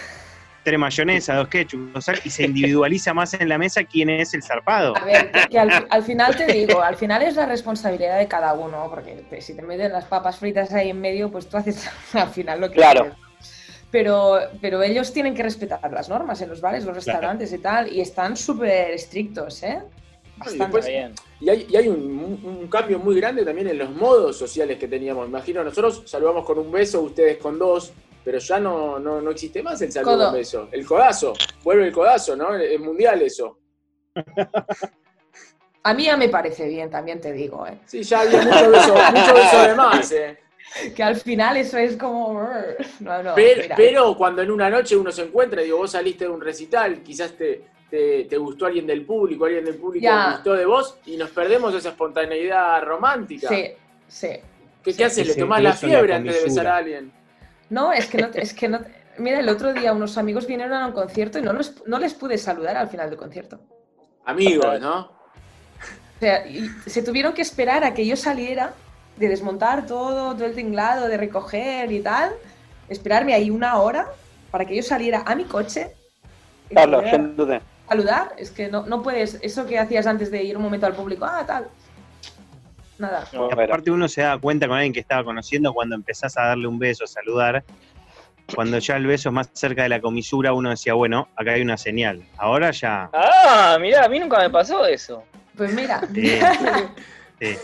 tres 0.64 0.78
mayonesa, 0.78 1.34
dos 1.36 1.48
ketchup, 1.48 1.94
dos 1.94 2.06
sal, 2.06 2.20
y 2.24 2.30
se 2.30 2.44
individualiza 2.44 3.14
más 3.14 3.34
en 3.34 3.48
la 3.50 3.58
mesa 3.58 3.84
quién 3.86 4.10
es 4.10 4.34
el 4.34 4.44
zarpado. 4.44 4.96
A 4.98 5.06
ver, 5.06 5.32
que, 5.32 5.50
que 5.50 5.58
al, 5.60 5.88
al 5.90 6.04
final 6.04 6.36
te 6.36 6.46
digo, 6.46 6.82
al 6.82 6.96
final 6.98 7.22
es 7.24 7.36
la 7.36 7.46
responsabilidad 7.46 8.20
de 8.20 8.28
cada 8.28 8.54
uno, 8.54 8.88
porque 8.90 9.14
te- 9.30 9.42
si 9.42 9.56
te 9.56 9.62
meten 9.62 9.94
las 9.94 10.06
papas 10.06 10.38
fritas 10.38 10.72
ahí 10.74 10.90
en 10.90 11.00
medio, 11.02 11.32
pues 11.32 11.48
tú 11.50 11.58
haces 11.58 11.90
al 12.14 12.30
final 12.30 12.60
lo 12.62 12.70
que 12.70 12.76
Claro. 12.76 13.02
quieres. 13.02 13.18
Pero, 13.92 14.40
pero 14.62 14.84
ellos 14.84 15.14
tienen 15.14 15.34
que 15.34 15.44
respetar 15.44 15.92
las 15.92 16.10
normas 16.10 16.42
en 16.42 16.50
los 16.50 16.60
bares, 16.60 16.84
los 16.86 16.94
restaurantes 16.96 17.54
y 17.54 17.58
tal, 17.60 17.92
y 17.92 18.02
están 18.02 18.36
súper 18.36 18.92
estrictos, 18.92 19.64
¿eh? 19.64 19.82
Y 20.36 20.40
Bastante. 20.40 20.64
después- 20.66 20.86
Está 20.86 20.98
bien. 21.00 21.16
Y 21.40 21.50
hay, 21.50 21.68
y 21.70 21.76
hay 21.78 21.88
un, 21.88 21.98
un 22.44 22.68
cambio 22.68 23.00
muy 23.00 23.16
grande 23.16 23.46
también 23.46 23.68
en 23.70 23.78
los 23.78 23.90
modos 23.92 24.38
sociales 24.38 24.78
que 24.78 24.88
teníamos. 24.88 25.28
Imagino, 25.28 25.64
nosotros 25.64 26.04
saludamos 26.06 26.46
con 26.46 26.60
un 26.60 26.72
beso, 26.72 27.02
ustedes 27.02 27.38
con 27.38 27.58
dos, 27.58 27.94
pero 28.26 28.40
ya 28.40 28.60
no, 28.60 29.00
no, 29.00 29.22
no 29.22 29.32
existe 29.32 29.64
más 29.64 29.82
el 29.82 29.92
saludo 29.92 30.16
Codo. 30.18 30.26
con 30.26 30.34
beso. 30.38 30.68
El 30.72 30.86
codazo, 30.86 31.34
vuelve 31.64 31.88
el 31.88 31.94
codazo, 31.94 32.36
¿no? 32.36 32.54
Es 32.56 32.80
mundial 32.80 33.22
eso. 33.22 33.58
A 35.84 35.94
mí 35.94 36.04
ya 36.04 36.18
me 36.18 36.28
parece 36.28 36.68
bien, 36.68 36.90
también 36.90 37.22
te 37.22 37.32
digo, 37.32 37.66
¿eh? 37.66 37.80
Sí, 37.86 38.04
ya 38.04 38.20
había 38.22 38.42
mucho 38.42 38.70
beso, 38.70 38.94
mucho 39.14 39.34
beso 39.34 39.62
de 39.62 39.76
más, 39.76 40.12
¿eh? 40.12 40.38
Que 40.96 41.04
al 41.04 41.16
final 41.16 41.58
eso 41.58 41.78
es 41.78 41.96
como... 41.98 42.48
No, 43.00 43.24
no, 43.24 43.34
pero, 43.36 44.16
cuando 44.18 44.42
en 44.42 44.52
una 44.52 44.70
noche 44.70 44.96
uno 44.96 45.12
se 45.12 45.24
encuentra, 45.24 45.62
digo, 45.62 45.78
vos 45.78 45.92
saliste 45.92 46.26
de 46.26 46.30
un 46.32 46.42
recital, 46.42 47.02
quizás 47.02 47.34
te, 47.34 47.64
te, 47.90 48.26
te 48.26 48.38
gustó 48.38 48.66
alguien 48.66 48.86
del 48.86 49.06
público, 49.06 49.46
alguien 49.46 49.66
del 49.66 49.76
público 49.76 50.04
Ya. 50.04 50.32
gustó 50.34 50.54
de 50.54 50.66
vos, 50.66 50.98
y 51.06 51.18
nos 51.18 51.30
perdemos 51.32 51.74
esa 51.74 51.90
espontaneidad 51.90 52.82
romántica. 52.84 53.50
Sí, 53.50 53.72
sí. 54.08 54.30
¿Qué, 54.84 54.94
qué 54.94 55.06
haces? 55.06 55.28
¿Le 55.28 55.36
tomás 55.36 55.62
la 55.62 55.74
fiebre 55.74 56.14
antes 56.14 56.36
de 56.36 56.44
besar 56.44 56.68
a 56.68 56.78
alguien? 56.78 57.12
No, 57.70 57.92
es 57.92 58.06
que 58.08 58.18
no, 58.20 58.30
te- 58.30 58.42
es 58.44 58.54
que 58.54 58.68
no, 58.68 58.80
te- 58.80 58.96
Mira, 59.18 59.40
el 59.40 59.50
otro 59.50 59.74
día 59.74 59.94
unos 59.94 60.16
amigos 60.20 60.46
vinieron 60.46 60.78
a 60.78 60.86
un 60.86 60.94
concierto 60.94 61.40
y 61.40 61.42
no, 61.42 61.52
los, 61.52 61.84
no 61.88 61.98
les 61.98 62.14
pude 62.14 62.38
saludar 62.38 62.78
al 62.78 62.88
final 62.88 63.10
del 63.10 63.18
concierto. 63.18 63.60
Amigos, 64.26 64.80
¿no? 64.80 65.00
O 65.00 66.20
sea, 66.20 66.46
y 66.48 66.68
se 66.86 67.02
tuvieron 67.02 67.34
que 67.34 67.42
esperar 67.42 67.84
a 67.84 67.94
que 67.96 68.06
yo 68.06 68.16
saliera 68.16 68.74
de 69.18 69.28
desmontar 69.28 69.86
todo, 69.86 70.34
todo 70.34 70.46
el 70.46 70.56
tinglado, 70.56 71.08
de 71.08 71.18
recoger 71.18 71.92
y 71.92 72.02
tal, 72.02 72.32
esperarme 72.90 73.34
ahí 73.34 73.50
una 73.50 73.78
hora 73.78 74.08
para 74.52 74.66
que 74.66 74.76
yo 74.76 74.84
saliera 74.84 75.24
a 75.26 75.36
mi 75.36 75.44
coche. 75.44 75.92
sin 76.70 77.36
duda. 77.36 77.62
Saludar, 77.88 78.34
es 78.38 78.52
que 78.52 78.68
no, 78.68 78.86
no 78.86 79.02
puedes, 79.02 79.40
eso 79.42 79.66
que 79.66 79.80
hacías 79.80 80.08
antes 80.08 80.30
de 80.30 80.44
ir 80.44 80.58
un 80.58 80.64
momento 80.64 80.86
al 80.86 80.94
público, 80.94 81.26
ah, 81.26 81.44
tal. 81.46 81.68
Nada. 82.98 83.26
Aparte 83.52 83.92
uno 83.92 84.08
se 84.08 84.22
da 84.22 84.38
cuenta 84.38 84.68
con 84.68 84.76
alguien 84.76 84.94
que 84.94 85.00
estaba 85.00 85.24
conociendo 85.24 85.74
cuando 85.74 85.96
empezás 85.96 86.38
a 86.38 86.48
darle 86.48 86.68
un 86.68 86.80
beso, 86.80 87.04
a 87.04 87.08
saludar. 87.08 87.64
Cuando 88.56 88.80
ya 88.80 88.96
el 88.96 89.06
beso 89.06 89.30
es 89.30 89.34
más 89.34 89.50
cerca 89.54 89.84
de 89.84 89.90
la 89.90 90.02
comisura, 90.02 90.54
uno 90.54 90.70
decía, 90.70 90.94
bueno, 90.94 91.28
acá 91.36 91.52
hay 91.52 91.62
una 91.62 91.78
señal. 91.78 92.24
Ahora 92.38 92.72
ya... 92.72 93.10
Ah, 93.14 93.78
mirá, 93.80 94.06
a 94.06 94.10
mí 94.10 94.20
nunca 94.20 94.40
me 94.40 94.50
pasó 94.50 94.86
eso. 94.86 95.24
Pues 95.56 95.74
mira, 95.74 96.02
Sí. 96.14 96.40
Sí. 97.40 97.56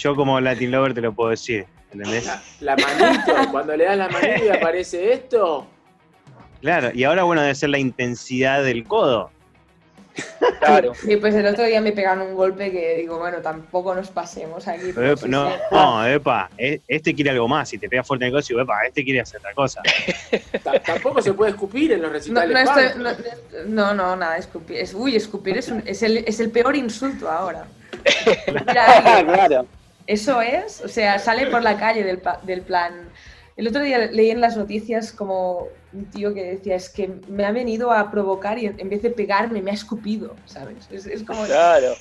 Yo 0.00 0.16
como 0.16 0.40
Latin 0.40 0.70
Lover 0.70 0.94
te 0.94 1.02
lo 1.02 1.12
puedo 1.12 1.28
decir, 1.28 1.66
¿entendés? 1.92 2.26
La 2.60 2.74
manito, 2.74 3.34
cuando 3.50 3.76
le 3.76 3.84
das 3.84 3.98
la 3.98 4.08
manito 4.08 4.46
y 4.46 4.48
aparece 4.48 5.12
esto. 5.12 5.66
Claro, 6.62 6.90
y 6.94 7.04
ahora 7.04 7.22
bueno 7.24 7.42
debe 7.42 7.54
ser 7.54 7.68
la 7.68 7.78
intensidad 7.78 8.64
del 8.64 8.84
codo. 8.84 9.30
Claro. 10.58 10.92
y 11.06 11.16
pues 11.16 11.34
el 11.34 11.44
otro 11.46 11.64
día 11.64 11.82
me 11.82 11.92
pegaron 11.92 12.26
un 12.28 12.34
golpe 12.34 12.70
que 12.72 12.96
digo, 12.96 13.18
bueno, 13.18 13.38
tampoco 13.42 13.94
nos 13.94 14.08
pasemos 14.08 14.66
aquí. 14.68 14.90
Pero, 14.94 15.16
pues, 15.16 15.26
no, 15.30 15.50
sí. 15.50 15.56
no, 15.70 16.06
epa, 16.06 16.48
e- 16.56 16.80
este 16.88 17.14
quiere 17.14 17.30
algo 17.30 17.46
más. 17.46 17.68
Si 17.68 17.76
te 17.78 17.86
pega 17.88 18.02
fuerte 18.02 18.24
en 18.24 18.28
el 18.28 18.32
codo, 18.40 18.46
digo, 18.48 18.60
epa, 18.62 18.86
este 18.86 19.04
quiere 19.04 19.20
hacer 19.20 19.38
otra 19.40 19.52
cosa. 19.54 19.82
Ta- 20.64 20.80
Tampoco 20.80 21.20
se 21.20 21.34
puede 21.34 21.50
escupir 21.50 21.92
en 21.92 22.00
los 22.00 22.08
No, 22.10 22.14
recitales. 22.14 22.54
no, 22.54 22.60
estoy- 22.60 22.88
punk. 22.88 23.66
no, 23.68 23.86
no, 23.88 23.94
no, 23.94 24.16
nada, 24.16 24.38
escupir. 24.38 24.78
Es, 24.78 24.94
uy, 24.94 25.14
escupir 25.16 25.58
es, 25.58 25.68
un- 25.68 25.82
es, 25.84 26.02
el, 26.02 26.18
es 26.18 26.40
el 26.40 26.50
peor 26.50 26.74
insulto 26.74 27.30
ahora. 27.30 27.66
Mira, 28.46 28.96
alguien, 28.96 29.26
claro. 29.34 29.66
Eso 30.10 30.40
es, 30.42 30.80
o 30.80 30.88
sea, 30.88 31.20
sale 31.20 31.46
por 31.46 31.62
la 31.62 31.78
calle 31.78 32.02
del, 32.02 32.20
del 32.42 32.62
plan. 32.62 33.08
El 33.56 33.68
otro 33.68 33.80
día 33.82 33.98
leí 34.10 34.30
en 34.30 34.40
las 34.40 34.56
noticias 34.56 35.12
como 35.12 35.68
un 35.92 36.04
tío 36.06 36.34
que 36.34 36.42
decía, 36.42 36.74
es 36.74 36.88
que 36.88 37.08
me 37.28 37.44
ha 37.44 37.52
venido 37.52 37.92
a 37.92 38.10
provocar 38.10 38.58
y 38.58 38.66
en 38.66 38.88
vez 38.88 39.02
de 39.02 39.10
pegarme 39.10 39.62
me 39.62 39.70
ha 39.70 39.74
escupido, 39.74 40.34
¿sabes? 40.46 40.88
Es, 40.90 41.06
es 41.06 41.22
como... 41.22 41.44
Claro. 41.44 41.92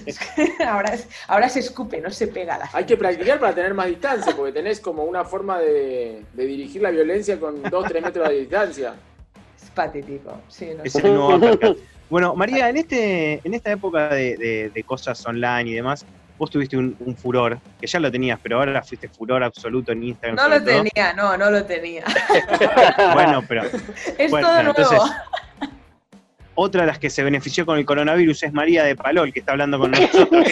ahora, 0.66 0.94
es- 0.94 1.06
ahora 1.28 1.48
se 1.48 1.60
escupe, 1.60 2.00
no 2.00 2.10
se 2.10 2.26
pega 2.28 2.58
la 2.58 2.68
Hay 2.72 2.84
que 2.84 2.96
practicar 2.96 3.38
para 3.38 3.54
tener 3.54 3.74
más 3.74 3.86
distancia, 3.86 4.34
porque 4.34 4.52
tenés 4.52 4.80
como 4.80 5.04
una 5.04 5.24
forma 5.24 5.60
de, 5.60 6.22
de 6.32 6.46
dirigir 6.46 6.82
la 6.82 6.90
violencia 6.90 7.38
con 7.38 7.62
2-3 7.62 8.02
metros 8.02 8.28
de 8.28 8.40
distancia. 8.40 8.94
Es 9.62 9.70
patético, 9.70 10.40
sí, 10.48 10.70
no 10.76 10.82
Es 10.82 10.94
sé. 10.94 11.06
el 11.06 11.14
nuevo 11.14 11.36
uppercut. 11.36 11.78
Bueno, 12.10 12.34
María, 12.34 12.68
en 12.68 12.76
este, 12.76 13.40
en 13.44 13.54
esta 13.54 13.70
época 13.70 14.08
de, 14.14 14.36
de- 14.36 14.70
de 14.74 14.82
cosas 14.82 15.24
online 15.26 15.70
y 15.70 15.74
demás, 15.74 16.04
vos 16.42 16.50
tuviste 16.50 16.76
un, 16.76 16.96
un 16.98 17.16
furor, 17.16 17.60
que 17.80 17.86
ya 17.86 18.00
lo 18.00 18.10
tenías, 18.10 18.36
pero 18.42 18.58
ahora 18.58 18.82
fuiste 18.82 19.08
furor 19.08 19.44
absoluto 19.44 19.92
en 19.92 20.02
Instagram. 20.02 20.34
No 20.34 20.48
lo 20.48 20.56
todo. 20.60 20.82
tenía, 20.82 21.12
no, 21.12 21.36
no 21.36 21.50
lo 21.52 21.64
tenía. 21.64 22.02
Bueno, 23.14 23.44
pero 23.46 23.62
Es 24.18 24.28
Bueno, 24.28 24.48
todo 24.48 24.62
nuevo. 24.64 24.76
entonces- 24.76 25.16
otra 26.56 26.80
de 26.80 26.88
las 26.88 26.98
que 26.98 27.10
se 27.10 27.22
benefició 27.22 27.64
con 27.64 27.78
el 27.78 27.84
coronavirus 27.84 28.42
es 28.42 28.52
María 28.52 28.82
de 28.82 28.96
Palol, 28.96 29.32
que 29.32 29.38
está 29.38 29.52
hablando 29.52 29.78
con 29.78 29.92
nosotros. 29.92 30.46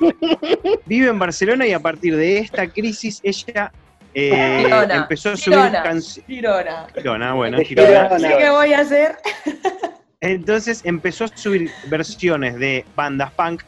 Vive 0.86 1.08
en 1.08 1.18
Barcelona 1.18 1.66
y 1.66 1.72
a 1.72 1.80
partir 1.80 2.16
de 2.16 2.38
esta 2.38 2.68
crisis 2.68 3.20
ella 3.24 3.72
eh, 4.14 4.62
Girona, 4.64 4.94
empezó 4.94 5.30
a 5.30 5.36
subir 5.36 5.58
canciones. 5.58 6.24
Girona. 6.28 6.86
Girona, 6.94 7.32
bueno. 7.34 7.58
Girona. 7.58 8.08
¿Qué 8.38 8.50
voy 8.50 8.72
a 8.72 8.78
hacer? 8.78 9.16
Entonces 10.20 10.80
empezó 10.84 11.24
a 11.24 11.28
subir 11.28 11.70
versiones 11.90 12.54
de 12.56 12.86
bandas 12.94 13.32
punk 13.32 13.62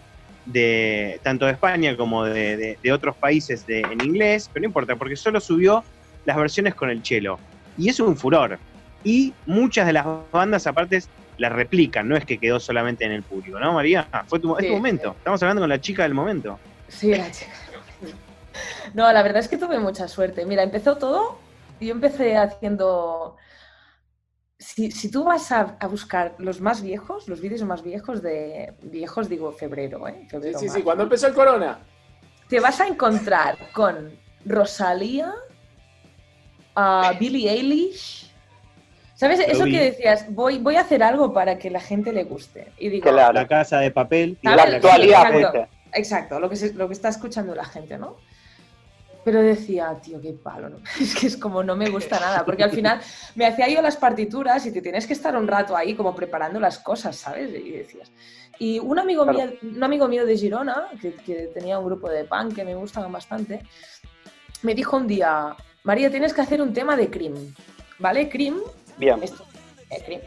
de 0.53 1.21
tanto 1.23 1.47
de 1.47 1.53
España 1.53 1.97
como 1.97 2.25
de, 2.25 2.57
de- 2.57 2.79
de 2.83 2.93
otros 2.93 3.17
países 3.17 3.67
de- 3.67 3.81
en 3.81 4.05
inglés, 4.05 4.49
pero 4.53 4.63
no 4.63 4.67
importa, 4.69 4.97
porque 4.97 5.17
solo 5.17 5.41
subió 5.41 5.85
las 6.25 6.37
versiones 6.37 6.75
con 6.75 6.91
el 6.91 7.03
chelo. 7.03 7.39
Y 7.77 7.89
es 7.89 7.99
un 8.01 8.17
furor. 8.17 8.59
Y 9.03 9.33
muchas 9.47 9.87
de 9.87 9.93
las 9.95 10.07
bandas 10.33 10.67
aparte 10.67 11.01
las 11.39 11.53
replican, 11.53 12.07
no 12.09 12.17
es 12.17 12.25
que 12.27 12.39
quedó 12.39 12.61
solamente 12.61 13.05
en 13.05 13.13
el 13.13 13.23
público, 13.23 13.59
¿no, 13.59 13.73
María? 13.73 14.09
Fue 14.27 14.39
tu, 14.39 14.55
es 14.57 14.63
Sí, 14.65 14.69
tu 14.69 14.77
momento. 14.77 15.15
Estamos 15.17 15.43
hablando 15.43 15.63
con 15.63 15.69
la 15.71 15.81
chica 15.81 16.03
del 16.03 16.13
momento. 16.15 16.59
Sí, 16.89 17.15
la 17.15 17.31
chica. 17.33 17.51
No, 18.95 19.11
la 19.13 19.23
verdad 19.23 19.39
es 19.39 19.49
que 19.49 19.57
tuve 19.57 19.79
mucha 19.79 20.09
suerte. 20.09 20.45
Mira, 20.45 20.63
empezó 20.63 20.97
todo. 20.99 21.39
Yo 21.81 21.93
empecé 21.93 22.37
haciendo. 22.37 23.37
Si, 24.61 24.91
si 24.91 25.11
tú 25.11 25.25
vas 25.25 25.51
a, 25.53 25.77
a 25.81 25.87
buscar 25.89 26.35
los 26.39 26.61
más 26.61 26.83
viejos, 26.83 27.27
los 27.29 27.41
vídeos 27.41 27.63
más 27.63 27.83
viejos 27.83 28.21
de. 28.23 28.75
Viejos, 28.83 29.27
digo 29.29 29.51
febrero, 29.53 30.07
¿eh? 30.07 30.19
Sí, 30.25 30.29
Febrero, 30.29 30.59
sí, 30.59 30.83
cuando 30.83 31.05
empezó 31.05 31.27
el 31.29 31.35
corona. 31.35 31.79
Te 32.47 32.61
vas 32.61 32.79
a 32.81 32.87
encontrar 32.87 33.57
con 33.73 34.11
Rosalía, 34.45 35.33
a 36.75 37.13
Billie 37.19 37.51
Eilish. 37.51 38.31
¿Sabes? 39.15 39.41
Eso 39.41 39.65
que 39.65 39.81
decías, 39.81 40.27
voy, 40.35 40.59
voy 40.59 40.77
a 40.77 40.81
hacer 40.81 41.03
algo 41.03 41.33
para 41.35 41.59
que 41.59 41.69
la 41.71 41.81
gente 41.81 42.13
le 42.13 42.25
guste. 42.25 42.73
Y 42.79 42.89
digo, 42.89 43.11
Claro. 43.11 43.35
La 43.35 43.47
casa 43.47 43.79
de 43.81 43.91
papel. 43.91 44.39
y 44.41 44.47
¿Sabes? 44.47 44.71
La 44.71 44.77
actualidad, 44.77 45.33
Sí, 45.33 45.77
exacto. 45.95 46.41
lo 46.41 46.49
que, 46.49 46.57
se- 46.57 46.73
lo 46.75 46.87
que 46.87 46.95
está 46.95 47.09
escuchando 47.11 47.55
la 47.55 47.65
gente, 47.67 47.99
¿no? 47.99 48.17
Pero 49.25 49.43
decía, 49.43 49.95
tío, 50.03 50.21
qué 50.21 50.33
palo, 50.33 50.69
¿no? 50.71 50.79
Es 51.01 51.15
que 51.15 51.27
es 51.27 51.37
como 51.37 51.63
no 51.63 51.77
me 51.77 51.91
gusta 51.91 52.19
nada, 52.19 52.45
porque 52.45 52.65
al 52.65 52.71
final 52.71 53.01
me 53.35 53.47
hacía 53.47 53.69
yo 53.69 53.83
las 53.83 53.97
partituras 53.97 54.65
y 54.67 54.73
te 54.73 54.81
tienes 54.81 55.07
que 55.07 55.13
estar 55.13 55.37
un 55.37 55.47
rato 55.47 55.77
ahí 55.77 55.95
como 55.95 56.15
preparando 56.15 56.59
las 56.59 56.79
cosas, 56.79 57.17
¿sabes? 57.17 57.51
Y 57.55 57.71
decías. 57.71 58.11
Y 58.59 58.79
un 58.79 58.99
amigo, 58.99 59.25
Claro. 59.25 59.39
mío, 59.39 59.53
un 59.63 59.83
amigo 59.85 60.09
mío 60.09 60.25
de 60.27 60.37
Girona, 60.37 60.89
que, 61.01 61.15
que 61.15 61.51
tenía 61.55 61.79
un 61.79 61.87
grupo 61.87 62.09
de 62.09 62.25
punk 62.25 62.55
que 62.55 62.65
me 62.65 62.75
gustaban 62.75 63.11
bastante, 63.13 63.63
me 64.63 64.75
dijo 64.75 64.97
un 64.97 65.07
día, 65.07 65.55
María, 65.85 66.11
tienes 66.11 66.35
que 66.35 66.41
hacer 66.43 66.61
un 66.61 66.73
tema 66.75 66.97
de 66.97 67.09
Cream, 67.11 67.35
¿vale? 67.99 68.29
Cream 68.29 68.61
Bien. 68.99 69.23
esto- 69.23 69.45
eh, 69.91 70.03
Cream. 70.05 70.21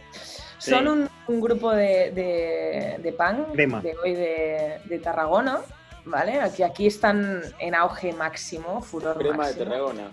Son 0.58 0.88
un, 0.88 1.10
un 1.28 1.42
grupo 1.42 1.72
de, 1.72 2.12
de, 2.12 2.98
de 3.04 3.12
punk 3.14 3.52
Crema. 3.54 3.82
de 3.82 3.96
hoy 4.04 4.14
de, 4.14 4.80
de 4.86 5.00
Tarragona, 5.00 5.60
¿vale? 6.06 6.40
Aquí, 6.42 6.64
aquí 6.64 6.88
están 6.88 7.42
en 7.60 7.76
auge 7.76 8.14
máximo, 8.14 8.82
furor 8.82 9.18
Crema 9.18 9.48
de. 9.48 9.54
Tarragona. 9.56 10.10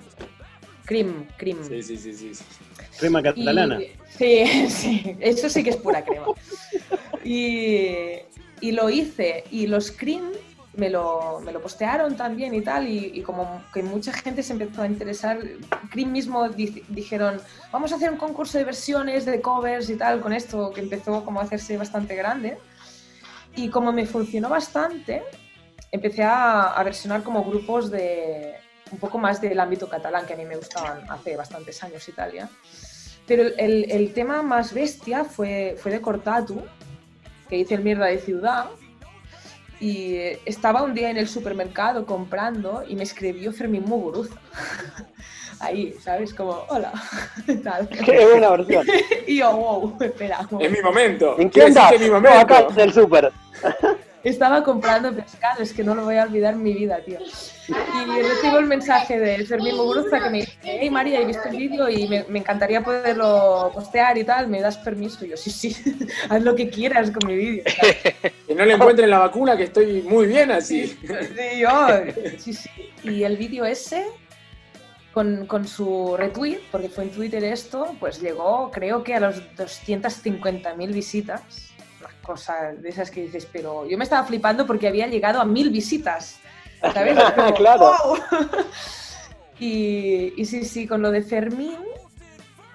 Cream, 0.84 1.26
cream. 1.36 1.58
Sí, 1.66 1.82
sí, 1.82 1.96
sí, 1.96 2.12
sí. 2.34 2.44
crema 2.98 3.20
Y- 3.20 3.22
catalana. 3.22 3.78
sí, 4.18 4.44
sí, 4.68 5.16
eso 5.20 5.48
sí 5.48 5.62
que 5.62 5.70
es 5.70 5.76
pura 5.76 6.04
crema. 6.04 6.26
Y, 7.24 8.16
y 8.60 8.72
lo 8.72 8.90
hice, 8.90 9.44
y 9.50 9.66
los 9.66 9.92
cream 9.92 10.32
me 10.74 10.88
lo, 10.88 11.40
me 11.40 11.52
lo 11.52 11.60
postearon 11.60 12.16
también 12.16 12.54
y 12.54 12.62
tal, 12.62 12.88
y, 12.88 13.12
y 13.14 13.22
como 13.22 13.62
que 13.74 13.82
mucha 13.82 14.12
gente 14.12 14.42
se 14.42 14.52
empezó 14.52 14.82
a 14.82 14.86
interesar, 14.86 15.38
Cream 15.90 16.10
mismo 16.12 16.48
di- 16.48 16.82
dijeron, 16.88 17.40
vamos 17.72 17.92
a 17.92 17.96
hacer 17.96 18.10
un 18.10 18.16
concurso 18.16 18.56
de 18.58 18.64
versiones, 18.64 19.26
de 19.26 19.40
covers 19.40 19.90
y 19.90 19.96
tal, 19.96 20.20
con 20.20 20.32
esto 20.32 20.72
que 20.72 20.80
empezó 20.80 21.24
como 21.24 21.40
a 21.40 21.44
hacerse 21.44 21.76
bastante 21.76 22.14
grande. 22.14 22.56
Y 23.56 23.68
como 23.68 23.92
me 23.92 24.06
funcionó 24.06 24.48
bastante, 24.48 25.22
empecé 25.92 26.22
a, 26.22 26.72
a 26.72 26.82
versionar 26.84 27.22
como 27.22 27.44
grupos 27.44 27.90
de 27.90 28.54
un 28.92 28.98
poco 28.98 29.18
más 29.18 29.40
del 29.40 29.58
ámbito 29.60 29.88
catalán, 29.88 30.26
que 30.26 30.32
a 30.34 30.36
mí 30.36 30.44
me 30.44 30.56
gustaban 30.56 31.08
hace 31.10 31.36
bastantes 31.36 31.82
años 31.84 32.08
y 32.08 32.12
tal, 32.12 32.32
¿ya? 32.32 32.48
Pero 33.26 33.44
el, 33.56 33.90
el 33.90 34.12
tema 34.12 34.42
más 34.42 34.72
bestia 34.74 35.24
fue, 35.24 35.76
fue 35.80 35.92
de 35.92 36.00
Cortatu, 36.00 36.62
que 37.48 37.56
hice 37.58 37.74
el 37.74 37.82
Mierda 37.82 38.06
de 38.06 38.18
Ciudad, 38.18 38.66
y 39.78 40.16
estaba 40.44 40.82
un 40.82 40.92
día 40.94 41.08
en 41.10 41.16
el 41.16 41.28
supermercado 41.28 42.04
comprando 42.04 42.82
y 42.86 42.96
me 42.96 43.04
escribió 43.04 43.52
Fermín 43.52 43.84
Muguruza. 43.86 44.34
Ahí, 45.60 45.94
¿sabes? 46.02 46.34
Como, 46.34 46.64
hola, 46.68 46.92
tal. 47.64 47.88
Qué 47.88 48.26
buena 48.26 48.50
versión. 48.50 48.86
Y 49.26 49.36
yo, 49.38 49.52
wow, 49.56 49.96
espera. 50.00 50.40
un 50.50 50.60
Es 50.62 50.70
mi 50.70 50.80
momento. 50.82 51.36
¿En 51.38 51.48
qué 51.50 51.62
andas? 51.64 51.92
es 51.92 52.00
mi 52.00 52.06
No, 52.08 52.14
momento. 52.14 52.38
acá 52.38 52.62
del 52.74 52.92
súper. 52.92 53.30
Estaba 54.22 54.62
comprando 54.62 55.12
pescado, 55.14 55.62
es 55.62 55.72
que 55.72 55.82
no 55.82 55.94
lo 55.94 56.04
voy 56.04 56.16
a 56.16 56.24
olvidar 56.24 56.54
en 56.54 56.62
mi 56.62 56.74
vida, 56.74 57.00
tío. 57.02 57.18
Y 57.68 58.22
recibo 58.22 58.58
el 58.58 58.66
mensaje 58.66 59.18
de 59.18 59.44
Fermín 59.46 59.76
Muguruza 59.76 60.20
que 60.20 60.30
me 60.30 60.38
dice, 60.40 60.58
hey 60.62 60.90
María, 60.90 61.20
he 61.20 61.24
visto 61.24 61.48
el 61.48 61.56
vídeo 61.56 61.88
y 61.88 62.06
me, 62.06 62.24
me 62.24 62.40
encantaría 62.40 62.82
poderlo 62.82 63.70
postear 63.72 64.18
y 64.18 64.24
tal, 64.24 64.48
¿me 64.48 64.60
das 64.60 64.76
permiso? 64.76 65.24
Y 65.24 65.30
yo, 65.30 65.36
sí, 65.36 65.50
sí, 65.50 65.74
haz 66.28 66.42
lo 66.42 66.54
que 66.54 66.68
quieras 66.68 67.10
con 67.10 67.28
mi 67.28 67.36
vídeo. 67.36 67.64
Que 68.50 68.56
no 68.56 68.64
le 68.64 68.74
encuentren 68.74 69.08
la 69.08 69.20
vacuna, 69.20 69.56
que 69.56 69.62
estoy 69.62 70.02
muy 70.02 70.26
bien 70.26 70.50
así. 70.50 70.88
Sí, 70.88 71.60
yo, 71.60 71.70
sí, 72.36 72.52
sí. 72.52 72.68
Y 73.04 73.22
el 73.22 73.36
vídeo 73.36 73.64
ese, 73.64 74.06
con, 75.12 75.46
con 75.46 75.68
su 75.68 76.16
retweet, 76.16 76.58
porque 76.72 76.88
fue 76.88 77.04
en 77.04 77.10
Twitter 77.10 77.44
esto, 77.44 77.94
pues 78.00 78.20
llegó 78.20 78.72
creo 78.72 79.04
que 79.04 79.14
a 79.14 79.20
los 79.20 79.36
250.000 79.56 80.92
visitas. 80.92 81.69
Cosa 82.22 82.72
de 82.72 82.88
esas 82.88 83.10
que 83.10 83.22
dices, 83.22 83.46
pero 83.50 83.88
yo 83.88 83.96
me 83.98 84.04
estaba 84.04 84.26
flipando 84.26 84.66
porque 84.66 84.88
había 84.88 85.06
llegado 85.06 85.40
a 85.40 85.44
mil 85.44 85.70
visitas. 85.70 86.38
¿Sabes? 86.80 87.18
Es 87.18 87.30
como, 87.34 87.54
Claro. 87.54 87.92
¡wow! 88.04 88.18
y, 89.58 90.32
y 90.36 90.44
sí, 90.44 90.64
sí, 90.64 90.86
con 90.86 91.02
lo 91.02 91.10
de 91.10 91.22
Fermín, 91.22 91.78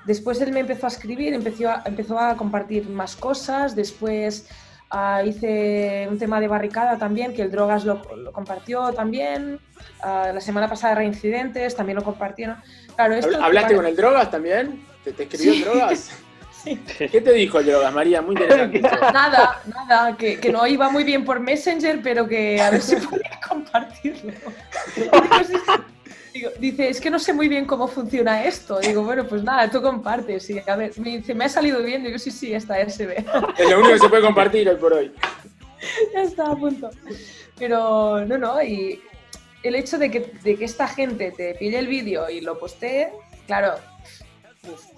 Después 0.05 0.39
él 0.41 0.51
me 0.51 0.59
empezó 0.59 0.85
a 0.85 0.89
escribir, 0.89 1.33
empezó 1.33 1.67
a, 1.67 1.81
empezó 1.83 2.19
a 2.19 2.37
compartir 2.37 2.87
más 2.87 3.15
cosas, 3.15 3.75
después 3.75 4.47
ah, 4.91 5.23
hice 5.25 6.07
un 6.07 6.19
tema 6.19 6.39
de 6.39 6.47
barricada 6.47 6.99
también, 6.99 7.33
que 7.33 7.41
el 7.41 7.49
Drogas 7.49 7.85
lo, 7.85 8.03
lo 8.15 8.31
compartió 8.31 8.93
también, 8.93 9.59
Ah, 10.01 10.31
la 10.33 10.41
semana 10.41 10.69
pasada 10.69 10.95
Reincidentes, 10.95 11.75
también 11.75 11.95
lo 11.95 12.03
compartieron. 12.03 12.57
Claro, 12.95 13.15
esto 13.15 13.41
¿Hablaste 13.41 13.75
con 13.75 13.85
el 13.85 13.95
Drogas 13.95 14.29
también? 14.29 14.85
¿Te, 15.03 15.13
te 15.13 15.23
escribió 15.23 15.53
el 15.53 15.61
Drogas? 15.63 16.11
Sí. 16.65 16.79
¿Qué 17.11 17.21
te 17.21 17.31
dijo 17.31 17.59
el 17.59 17.67
Drogas, 17.67 17.93
María? 17.93 18.21
Muy 18.21 18.33
interesante. 18.33 18.81
Nada, 19.13 19.61
nada, 19.67 20.17
que, 20.17 20.39
que 20.39 20.51
no 20.51 20.65
iba 20.65 20.89
muy 20.89 21.03
bien 21.03 21.23
por 21.23 21.39
Messenger, 21.39 22.01
pero 22.01 22.27
que 22.27 22.59
a 22.59 22.71
ver 22.71 22.81
si 22.81 22.95
podía 23.07 23.39
compartirlo. 23.47 24.33
Digo, 26.33 26.49
dice, 26.59 26.89
es 26.89 26.99
que 26.99 27.09
no 27.09 27.19
sé 27.19 27.33
muy 27.33 27.47
bien 27.47 27.65
cómo 27.65 27.87
funciona 27.87 28.43
esto. 28.43 28.79
Digo, 28.79 29.03
bueno, 29.03 29.25
pues 29.25 29.43
nada, 29.43 29.69
tú 29.69 29.81
compartes. 29.81 30.49
Y 30.49 30.59
a 30.67 30.75
ver, 30.75 30.91
me 30.99 31.17
dice, 31.17 31.33
me 31.33 31.45
ha 31.45 31.49
salido 31.49 31.81
bien. 31.81 32.03
Digo, 32.03 32.17
sí, 32.17 32.31
sí, 32.31 32.53
esta 32.53 32.77
SB. 32.89 33.13
Es 33.57 33.69
lo 33.69 33.79
único 33.79 33.93
que 33.93 33.99
se 33.99 34.09
puede 34.09 34.23
compartir 34.23 34.67
hoy 34.67 34.75
por 34.75 34.93
hoy. 34.93 35.13
ya 36.13 36.23
está 36.23 36.51
a 36.51 36.55
punto. 36.55 36.89
Pero 37.57 38.25
no, 38.25 38.37
no, 38.37 38.61
y 38.61 38.99
el 39.63 39.75
hecho 39.75 39.97
de 39.97 40.11
que, 40.11 40.31
de 40.43 40.57
que 40.57 40.65
esta 40.65 40.87
gente 40.87 41.31
te 41.31 41.55
pille 41.55 41.79
el 41.79 41.87
vídeo 41.87 42.29
y 42.29 42.41
lo 42.41 42.59
postee, 42.59 43.13
claro, 43.47 43.75
uf, 44.63 44.94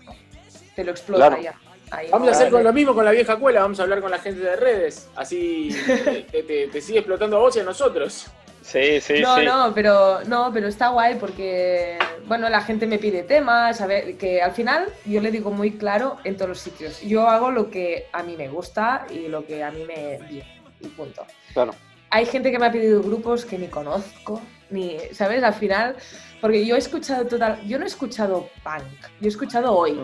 te 0.77 0.83
lo 0.83 0.91
explota 0.91 1.27
Claro. 1.29 1.41
ya. 1.41 1.55
Ahí, 1.89 2.07
Vamos 2.11 2.27
a 2.27 2.31
hacer 2.31 2.51
con 2.51 2.63
lo 2.63 2.71
mismo 2.71 2.93
con 2.93 3.03
la 3.03 3.11
vieja 3.11 3.35
cuela, 3.37 3.61
vamos 3.61 3.79
a 3.79 3.83
hablar 3.83 3.99
con 4.01 4.11
la 4.11 4.19
gente 4.19 4.41
de 4.41 4.55
redes, 4.57 5.09
así 5.15 5.69
te, 6.31 6.43
te- 6.43 6.67
te 6.67 6.81
sigue 6.81 6.99
explotando 6.99 7.37
a 7.37 7.39
vos 7.39 7.55
y 7.55 7.61
a 7.61 7.63
nosotros. 7.63 8.27
Sí, 8.61 8.99
sí, 9.01 9.21
no, 9.21 9.37
sí. 9.37 9.45
no, 9.45 9.71
pero 9.73 10.19
no, 10.25 10.51
pero 10.53 10.67
está 10.67 10.89
guay 10.89 11.15
porque 11.15 11.97
bueno, 12.27 12.47
la 12.49 12.61
gente 12.61 12.85
me 12.85 12.99
pide 12.99 13.23
temas, 13.23 13.79
a 13.81 13.87
ver, 13.87 14.17
que 14.17 14.41
al 14.41 14.51
final 14.51 14.87
yo 15.05 15.19
le 15.21 15.31
digo 15.31 15.49
muy 15.49 15.71
claro 15.77 16.17
en 16.25 16.35
todos 16.35 16.49
los 16.49 16.59
sitios. 16.59 17.01
Yo 17.01 17.27
hago 17.27 17.49
lo 17.49 17.69
que 17.71 18.07
a 18.13 18.21
mí 18.21 18.35
me 18.37 18.49
gusta 18.49 19.07
y 19.09 19.29
lo 19.29 19.45
que 19.47 19.63
a 19.63 19.71
mí 19.71 19.83
me 19.85 20.19
viene 20.29 20.61
y 20.81 20.87
punto. 20.89 21.25
Claro. 21.53 21.71
Hay 22.11 22.25
gente 22.25 22.51
que 22.51 22.59
me 22.59 22.65
ha 22.67 22.71
pedido 22.71 23.01
grupos 23.01 23.45
que 23.45 23.57
ni 23.57 23.67
conozco, 23.67 24.41
ni, 24.69 24.97
¿sabes? 25.13 25.41
Al 25.43 25.53
final, 25.53 25.95
porque 26.41 26.65
yo 26.65 26.75
he 26.75 26.79
escuchado 26.79 27.25
total, 27.25 27.61
yo 27.65 27.79
no 27.79 27.85
he 27.85 27.87
escuchado 27.87 28.49
punk, 28.63 28.83
yo 29.21 29.25
he 29.25 29.29
escuchado 29.29 29.73
hoy, 29.73 29.97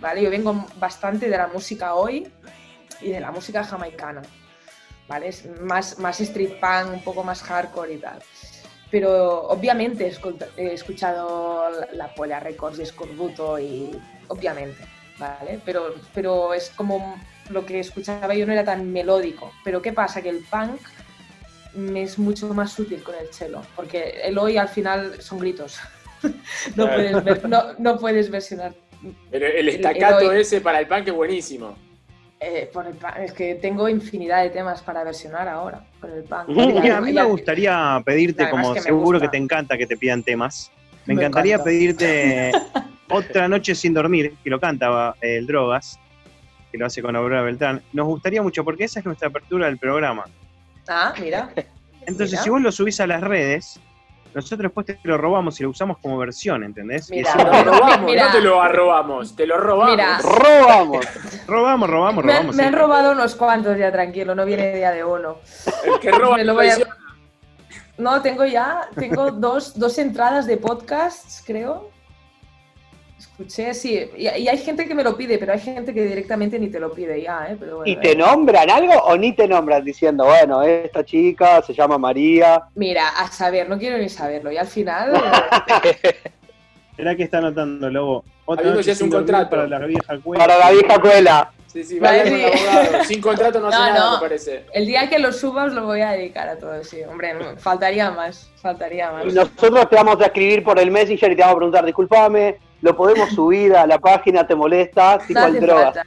¿vale? 0.00 0.22
Yo 0.22 0.30
vengo 0.30 0.66
bastante 0.76 1.28
de 1.28 1.36
la 1.36 1.48
música 1.48 1.94
hoy 1.94 2.30
y 3.00 3.10
de 3.10 3.20
la 3.20 3.30
música 3.30 3.64
jamaicana, 3.64 4.22
¿vale? 5.08 5.28
Es 5.28 5.46
más, 5.60 5.98
más 5.98 6.20
street 6.20 6.60
punk, 6.60 6.92
un 6.94 7.02
poco 7.04 7.22
más 7.24 7.42
hardcore 7.42 7.94
y 7.94 7.98
tal. 7.98 8.18
Pero 8.90 9.48
obviamente 9.48 10.12
he 10.56 10.72
escuchado 10.72 11.68
la, 11.70 11.88
la 11.92 12.14
Polla 12.14 12.38
Records 12.40 12.78
y 12.78 12.82
Escorbuto 12.82 13.58
y 13.58 13.90
obviamente, 14.28 14.84
¿vale? 15.18 15.60
Pero, 15.64 15.94
pero 16.14 16.54
es 16.54 16.70
como 16.70 17.20
lo 17.50 17.66
que 17.66 17.80
escuchaba 17.80 18.34
yo 18.34 18.46
no 18.46 18.52
era 18.52 18.64
tan 18.64 18.92
melódico. 18.92 19.52
Pero 19.64 19.82
¿qué 19.82 19.92
pasa? 19.92 20.22
Que 20.22 20.28
el 20.28 20.44
punk 20.50 20.80
me 21.74 22.02
es 22.02 22.18
mucho 22.20 22.54
más 22.54 22.72
sutil 22.72 23.02
con 23.02 23.16
el 23.16 23.32
cello, 23.34 23.62
porque 23.74 24.20
el 24.22 24.38
hoy 24.38 24.56
al 24.58 24.68
final 24.68 25.20
son 25.20 25.40
gritos. 25.40 25.78
no, 26.76 26.86
puedes 26.86 27.24
ver- 27.24 27.48
no, 27.48 27.72
no 27.78 27.98
puedes 27.98 28.30
versionar. 28.30 28.74
Pero 29.30 29.46
el 29.46 29.52
el 29.56 29.68
estacato 29.68 30.32
ese 30.32 30.60
para 30.60 30.80
el 30.80 30.86
punk 30.86 31.08
es 31.08 31.14
buenísimo. 31.14 31.76
eh, 32.40 32.68
por 32.72 32.86
el 32.86 32.94
punk. 32.94 33.16
Es 33.18 33.32
que 33.32 33.54
tengo 33.56 33.88
infinidad 33.88 34.42
de 34.42 34.50
temas 34.50 34.82
para 34.82 35.02
versionar 35.04 35.48
ahora 35.48 35.84
con 36.00 36.10
el 36.12 36.24
punk. 36.24 36.48
A 36.90 37.00
mí 37.00 37.12
me 37.12 37.22
gustaría 37.24 38.02
pedirte, 38.04 38.48
como 38.50 38.74
que 38.74 38.80
seguro 38.80 39.18
gusta. 39.18 39.26
que 39.26 39.28
te 39.30 39.42
encanta 39.42 39.78
que 39.78 39.86
te 39.86 39.96
pidan 39.96 40.22
temas, 40.22 40.70
me, 41.06 41.14
Me 41.14 41.20
encantaría 41.22 41.54
encanta. 41.54 41.64
pedirte 41.70 42.52
Otra 43.10 43.48
Noche 43.48 43.74
Sin 43.74 43.94
Dormir, 43.94 44.34
que 44.42 44.50
lo 44.50 44.58
canta 44.60 45.14
eh, 45.20 45.36
el 45.38 45.46
Drogas, 45.46 45.98
que 46.72 46.78
lo 46.78 46.86
hace 46.86 47.00
con 47.02 47.14
Aurora 47.16 47.42
Beltrán. 47.42 47.82
Nos 47.92 48.06
gustaría 48.06 48.42
mucho, 48.42 48.64
porque 48.64 48.84
esa 48.84 49.00
es 49.00 49.06
nuestra 49.06 49.28
apertura 49.28 49.66
del 49.66 49.78
programa. 49.78 50.24
Ah, 50.88 51.14
mira. 51.20 51.50
Entonces, 52.06 52.32
Mira. 52.32 52.42
si 52.42 52.50
vos 52.50 52.60
lo 52.60 52.70
subís 52.72 53.00
a 53.00 53.06
las 53.06 53.22
redes, 53.22 53.80
nosotros 54.34 54.58
después 54.62 54.86
te 54.86 54.98
lo 55.04 55.16
robamos 55.16 55.58
y 55.60 55.62
lo 55.62 55.70
usamos 55.70 55.98
como 55.98 56.18
versión, 56.18 56.64
¿entendés? 56.64 57.10
Y 57.10 57.18
decimos, 57.22 57.46
Te 57.52 57.64
lo 57.64 57.72
robamos, 57.72 58.14
no 58.14 58.30
te 58.32 58.40
lo 58.40 58.60
arrobamos, 58.62 59.36
te 59.36 59.46
lo 59.46 59.58
robamos. 59.58 60.22
¡Robamos! 60.22 61.06
robamos, 61.46 61.90
robamos, 61.90 62.24
Me, 62.24 62.32
han- 62.32 62.36
robamos. 62.38 62.56
me 62.56 62.62
sí. 62.62 62.68
han 62.68 62.74
robado 62.74 63.12
unos 63.12 63.34
cuantos 63.36 63.78
ya, 63.78 63.92
tranquilo, 63.92 64.34
no 64.34 64.44
viene 64.44 64.74
día 64.74 64.90
de 64.90 65.04
uno. 65.04 65.36
El 65.84 65.98
que 66.00 66.10
roba 66.10 66.36
Me 66.36 66.44
lo 66.44 66.54
voy 66.54 66.68
a-. 66.68 66.76
No, 67.96 68.20
tengo 68.22 68.44
ya, 68.44 68.88
tengo 68.96 69.30
dos, 69.30 69.78
dos 69.78 69.98
entradas 69.98 70.46
de 70.46 70.56
podcasts, 70.56 71.42
creo. 71.46 71.90
Escuché, 73.30 73.74
sí, 73.74 74.10
y, 74.16 74.22
y 74.28 74.48
hay 74.48 74.58
gente 74.58 74.86
que 74.86 74.94
me 74.94 75.02
lo 75.02 75.16
pide, 75.16 75.38
pero 75.38 75.52
hay 75.52 75.58
gente 75.58 75.92
que 75.92 76.04
directamente 76.04 76.56
ni 76.58 76.68
te 76.68 76.78
lo 76.78 76.92
pide 76.92 77.20
ya, 77.20 77.48
¿eh? 77.50 77.56
Pero 77.58 77.78
bueno, 77.78 77.90
¿Y 77.90 77.96
te 77.96 78.12
eh. 78.12 78.16
nombran 78.16 78.70
algo 78.70 78.92
o 78.92 79.16
ni 79.16 79.32
te 79.32 79.48
nombran 79.48 79.84
diciendo, 79.84 80.24
bueno, 80.24 80.62
esta 80.62 81.04
chica 81.04 81.60
se 81.62 81.74
llama 81.74 81.98
María? 81.98 82.62
Mira, 82.76 83.08
a 83.08 83.26
saber, 83.32 83.68
no 83.68 83.76
quiero 83.76 83.98
ni 83.98 84.08
saberlo, 84.08 84.52
y 84.52 84.56
al 84.56 84.68
final... 84.68 85.12
Será 86.96 87.16
que 87.16 87.24
está 87.24 87.38
anotando, 87.38 87.90
Lobo. 87.90 88.24
Otra 88.44 88.80
ya 88.80 88.92
es 88.92 89.00
un 89.00 89.10
contrato. 89.10 89.50
para 89.50 89.66
la 89.66 89.78
vieja 89.80 90.18
cuela. 90.22 90.46
Para 90.46 90.58
la 90.58 90.70
vieja 90.70 91.00
cuela. 91.00 91.52
Sí, 91.66 91.82
sí, 91.82 91.98
vaya 91.98 92.22
con 92.22 92.34
el 92.34 92.44
abogado. 92.44 93.04
Sin 93.04 93.20
contrato 93.20 93.58
no 93.58 93.66
hace 93.66 93.76
No, 93.78 93.84
nada, 93.86 94.10
no. 94.10 94.12
me 94.12 94.20
parece. 94.20 94.64
El 94.72 94.86
día 94.86 95.08
que 95.08 95.18
lo 95.18 95.32
suba 95.32 95.64
os 95.64 95.72
lo 95.72 95.86
voy 95.86 96.02
a 96.02 96.12
dedicar 96.12 96.48
a 96.48 96.56
todo, 96.56 96.84
sí. 96.84 97.02
Hombre, 97.02 97.34
faltaría 97.56 98.12
más, 98.12 98.48
faltaría 98.62 99.10
más. 99.10 99.24
Y 99.26 99.32
nosotros 99.32 99.90
te 99.90 99.96
vamos 99.96 100.20
a 100.20 100.26
escribir 100.26 100.62
por 100.62 100.78
el 100.78 100.92
Messenger 100.92 101.32
y 101.32 101.34
te 101.34 101.42
vamos 101.42 101.56
a 101.56 101.58
preguntar, 101.58 101.84
discúlpame, 101.84 102.58
¿lo 102.84 102.94
podemos 102.94 103.30
subir 103.30 103.74
a 103.74 103.86
la 103.86 103.98
página? 103.98 104.46
¿Te 104.46 104.54
molesta? 104.54 105.18
Tipo 105.26 105.40
No 105.40 105.46
el 105.46 105.56
hace 105.56 105.66
droga. 105.66 105.84
falta, 105.84 106.06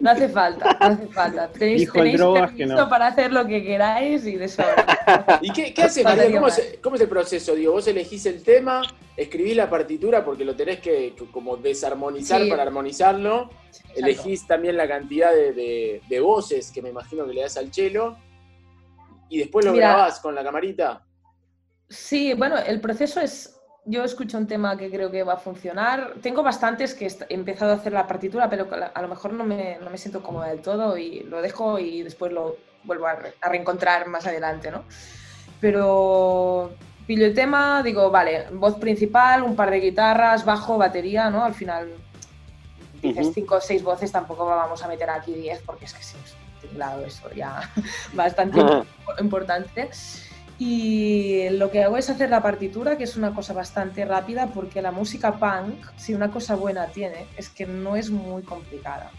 no 0.00 0.10
hace 0.10 0.28
falta, 0.28 0.76
no 0.80 0.86
hace 0.86 1.06
falta. 1.06 1.48
Tenéis, 1.58 1.80
Dijo 1.82 1.94
el 1.98 2.00
tenéis 2.02 2.18
Drogas 2.18 2.50
que 2.50 2.56
permiso 2.58 2.76
no. 2.84 2.88
para 2.90 3.06
hacer 3.06 3.32
lo 3.32 3.46
que 3.46 3.62
queráis 3.64 4.26
y 4.26 4.34
de 4.36 4.48
sobra. 4.48 5.38
¿Y 5.40 5.50
qué, 5.52 5.72
qué 5.72 5.82
haces, 5.84 6.02
María? 6.02 6.30
¿Cómo 6.32 6.48
es, 6.48 6.78
¿Cómo 6.82 6.96
es 6.96 7.02
el 7.02 7.08
proceso? 7.08 7.54
Digo, 7.54 7.72
vos 7.74 7.86
elegís 7.86 8.26
el 8.26 8.42
tema, 8.42 8.82
escribís 9.16 9.56
la 9.56 9.70
partitura 9.70 10.24
porque 10.24 10.44
lo 10.44 10.56
tenés 10.56 10.80
que, 10.80 11.14
que 11.16 11.26
como 11.30 11.56
desarmonizar 11.56 12.42
Sí. 12.42 12.50
para 12.50 12.64
armonizarlo. 12.64 13.48
Exacto. 13.68 13.92
Elegís 14.00 14.46
también 14.48 14.76
la 14.76 14.88
cantidad 14.88 15.32
de, 15.32 15.52
de- 15.52 16.02
de 16.08 16.20
voces 16.20 16.72
que 16.72 16.82
me 16.82 16.88
imagino 16.90 17.24
que 17.24 17.32
le 17.34 17.42
das 17.42 17.56
al 17.56 17.70
chelo. 17.70 18.16
Y 19.28 19.38
después 19.38 19.64
lo 19.64 19.72
Mira. 19.72 19.88
grabás 19.92 20.20
con 20.20 20.34
la 20.34 20.42
camarita. 20.44 21.02
Sí, 21.88 22.34
bueno, 22.34 22.56
el 22.58 22.80
proceso 22.80 23.20
es. 23.20 23.55
Yo 23.88 24.02
escucho 24.02 24.36
un 24.36 24.48
tema 24.48 24.76
que 24.76 24.90
creo 24.90 25.12
que 25.12 25.22
va 25.22 25.34
a 25.34 25.38
funcionar. 25.38 26.14
Tengo 26.20 26.42
bastantes 26.42 26.92
que 26.92 27.06
he 27.06 27.34
empezado 27.34 27.70
a 27.70 27.76
hacer 27.76 27.92
la 27.92 28.06
partitura, 28.08 28.50
pero 28.50 28.66
a 28.92 29.00
lo 29.02 29.06
mejor 29.08 29.32
no 29.32 29.44
me, 29.44 29.78
no 29.80 29.90
me 29.90 29.96
siento 29.98 30.22
cómoda 30.24 30.48
del 30.48 30.60
todo 30.60 30.98
y 30.98 31.20
lo 31.20 31.40
dejo 31.40 31.78
y 31.78 32.02
después 32.02 32.32
lo 32.32 32.56
vuelvo 32.82 33.06
a, 33.06 33.14
re- 33.14 33.34
a 33.40 33.48
reencontrar 33.48 34.08
más 34.08 34.26
adelante, 34.26 34.72
¿no? 34.72 34.82
Pero 35.60 36.72
pillo 37.06 37.26
el 37.26 37.34
tema, 37.34 37.82
digo, 37.84 38.10
vale, 38.10 38.46
voz 38.52 38.74
principal, 38.76 39.44
un 39.44 39.54
par 39.54 39.70
de 39.70 39.78
guitarras, 39.80 40.44
bajo, 40.44 40.76
batería, 40.78 41.30
¿no? 41.30 41.44
Al 41.44 41.54
final 41.54 41.88
dices 43.00 43.26
Ujú. 43.26 43.34
cinco 43.34 43.54
o 43.56 43.60
seis 43.60 43.84
voces, 43.84 44.10
tampoco 44.10 44.46
vamos 44.46 44.82
a 44.82 44.88
meter 44.88 45.08
aquí 45.10 45.32
diez 45.32 45.62
porque 45.64 45.84
es 45.84 45.94
que 45.94 46.02
sí, 46.02 46.16
es 46.24 46.32
un 46.32 46.68
tinglado 46.68 47.04
eso 47.04 47.30
ya 47.34 47.60
bastante 48.14 48.58
imp- 48.60 48.86
importante. 49.20 49.90
Y 50.58 51.50
lo 51.50 51.70
que 51.70 51.82
hago 51.82 51.98
es 51.98 52.08
hacer 52.08 52.30
la 52.30 52.42
partitura, 52.42 52.96
que 52.96 53.04
es 53.04 53.16
una 53.16 53.34
cosa 53.34 53.52
bastante 53.52 54.04
rápida, 54.06 54.46
porque 54.48 54.80
la 54.80 54.90
música 54.90 55.32
punk, 55.32 55.84
si 55.96 56.14
una 56.14 56.30
cosa 56.30 56.54
buena 56.54 56.86
tiene, 56.86 57.26
es 57.36 57.50
que 57.50 57.66
no 57.66 57.94
es 57.94 58.10
muy 58.10 58.42
complicada. 58.42 59.10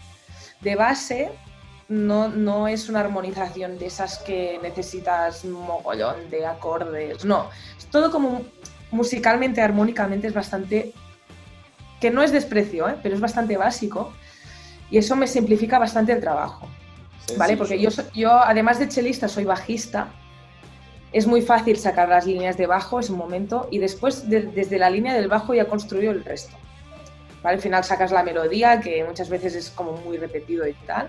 De 0.60 0.74
base, 0.74 1.30
no, 1.88 2.28
no 2.28 2.66
es 2.66 2.88
una 2.88 3.00
armonización 3.00 3.78
de 3.78 3.86
esas 3.86 4.18
que 4.18 4.58
necesitas 4.62 5.44
mogollón 5.44 6.28
de 6.28 6.44
acordes, 6.44 7.24
no. 7.24 7.50
Es 7.78 7.86
todo 7.86 8.10
como 8.10 8.42
musicalmente, 8.90 9.60
armónicamente 9.60 10.26
es 10.26 10.34
bastante... 10.34 10.92
que 12.00 12.10
no 12.10 12.22
es 12.22 12.32
desprecio, 12.32 12.88
¿eh? 12.88 12.96
pero 13.00 13.14
es 13.14 13.20
bastante 13.20 13.56
básico. 13.56 14.12
Y 14.90 14.98
eso 14.98 15.14
me 15.14 15.28
simplifica 15.28 15.78
bastante 15.78 16.12
el 16.12 16.20
trabajo. 16.20 16.68
¿Vale? 17.36 17.56
Porque 17.56 17.78
yo, 17.78 17.90
yo, 18.14 18.32
además 18.32 18.78
de 18.78 18.88
chelista, 18.88 19.28
soy 19.28 19.44
bajista. 19.44 20.08
Es 21.12 21.26
muy 21.26 21.40
fácil 21.42 21.78
sacar 21.78 22.08
las 22.08 22.26
líneas 22.26 22.56
de 22.56 22.66
bajo, 22.66 23.00
es 23.00 23.08
un 23.10 23.16
momento, 23.18 23.68
y 23.70 23.78
después 23.78 24.28
de- 24.28 24.42
desde 24.42 24.78
la 24.78 24.90
línea 24.90 25.14
del 25.14 25.28
bajo 25.28 25.54
ya 25.54 25.64
construyo 25.66 26.10
el 26.10 26.22
resto. 26.24 26.56
¿Vale? 27.42 27.56
Al 27.56 27.62
final 27.62 27.84
sacas 27.84 28.10
la 28.12 28.22
melodía, 28.22 28.80
que 28.80 29.04
muchas 29.04 29.28
veces 29.30 29.54
es 29.54 29.70
como 29.70 29.92
muy 29.92 30.18
repetido 30.18 30.66
y 30.66 30.74
tal. 30.86 31.08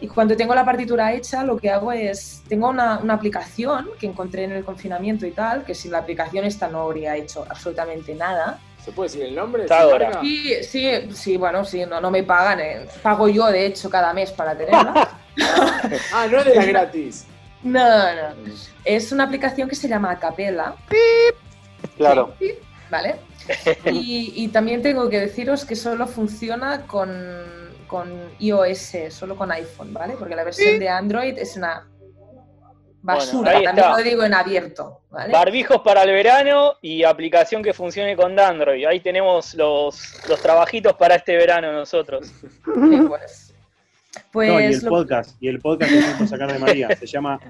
Y 0.00 0.08
cuando 0.08 0.36
tengo 0.36 0.54
la 0.54 0.64
partitura 0.64 1.14
hecha, 1.14 1.44
lo 1.44 1.56
que 1.56 1.70
hago 1.70 1.90
es, 1.92 2.42
tengo 2.48 2.68
una, 2.68 2.98
una 2.98 3.14
aplicación 3.14 3.88
que 3.98 4.06
encontré 4.06 4.44
en 4.44 4.52
el 4.52 4.64
confinamiento 4.64 5.24
y 5.24 5.30
tal, 5.30 5.64
que 5.64 5.74
sin 5.74 5.92
la 5.92 5.98
aplicación 5.98 6.44
esta 6.44 6.68
no 6.68 6.82
habría 6.82 7.16
hecho 7.16 7.46
absolutamente 7.48 8.14
nada. 8.14 8.58
¿Se 8.84 8.92
puede 8.92 9.08
decir 9.08 9.22
el 9.24 9.34
nombre? 9.34 9.62
Está 9.62 9.78
¿Se 9.78 9.82
ahora. 9.84 10.20
Sí, 10.20 10.54
sí, 10.62 10.90
sí, 11.14 11.36
bueno, 11.38 11.64
sí, 11.64 11.86
no, 11.86 12.00
no 12.02 12.10
me 12.10 12.22
pagan. 12.24 12.60
eh. 12.60 12.86
Pago 13.02 13.28
yo, 13.28 13.46
de 13.46 13.64
hecho, 13.64 13.88
cada 13.88 14.12
mes 14.12 14.30
para 14.32 14.54
tenerla. 14.54 15.08
Ah, 16.12 16.26
no 16.30 16.38
es 16.38 16.44
de 16.44 16.54
la 16.54 16.64
gratis. 16.64 17.26
No, 17.64 18.14
no. 18.14 18.52
Es 18.84 19.10
una 19.10 19.24
aplicación 19.24 19.68
que 19.68 19.74
se 19.74 19.88
llama 19.88 20.12
Acapella. 20.12 20.74
Claro. 21.96 22.34
¿vale? 22.90 23.16
Y, 23.86 24.32
y 24.36 24.48
también 24.48 24.82
tengo 24.82 25.08
que 25.10 25.20
deciros 25.20 25.64
que 25.64 25.74
solo 25.76 26.06
funciona 26.06 26.86
con, 26.86 27.10
con 27.86 28.30
iOS, 28.38 28.92
solo 29.10 29.36
con 29.36 29.50
iPhone, 29.52 29.92
¿vale? 29.92 30.14
Porque 30.18 30.34
la 30.36 30.44
versión 30.44 30.78
de 30.78 30.88
Android 30.88 31.36
es 31.38 31.56
una 31.56 31.86
basura, 33.02 33.52
Bueno, 33.52 33.58
ahí 33.58 33.64
también 33.64 33.86
está. 33.86 33.98
lo 33.98 34.04
digo 34.04 34.24
en 34.24 34.34
abierto, 34.34 35.00
¿vale? 35.10 35.32
Barbijos 35.32 35.82
para 35.82 36.04
el 36.04 36.12
verano 36.12 36.74
y 36.80 37.04
aplicación 37.04 37.62
que 37.62 37.74
funcione 37.74 38.16
con 38.16 38.38
Android. 38.38 38.86
Ahí 38.86 39.00
tenemos 39.00 39.54
los, 39.54 40.26
los 40.28 40.40
trabajitos 40.40 40.94
para 40.94 41.16
este 41.16 41.36
verano 41.36 41.70
nosotros. 41.72 42.26
Sí, 42.30 43.00
pues. 43.08 43.43
Pues 44.32 44.48
no, 44.50 44.60
y 44.60 44.64
el 44.64 44.80
lo- 44.82 44.90
podcast, 44.90 45.36
y 45.42 45.48
el 45.48 45.60
podcast 45.60 45.90
que 45.92 45.98
tengo 46.00 46.18
que 46.18 46.26
sacar 46.26 46.52
de 46.52 46.58
María, 46.58 46.88
se 46.96 47.06
llama 47.06 47.40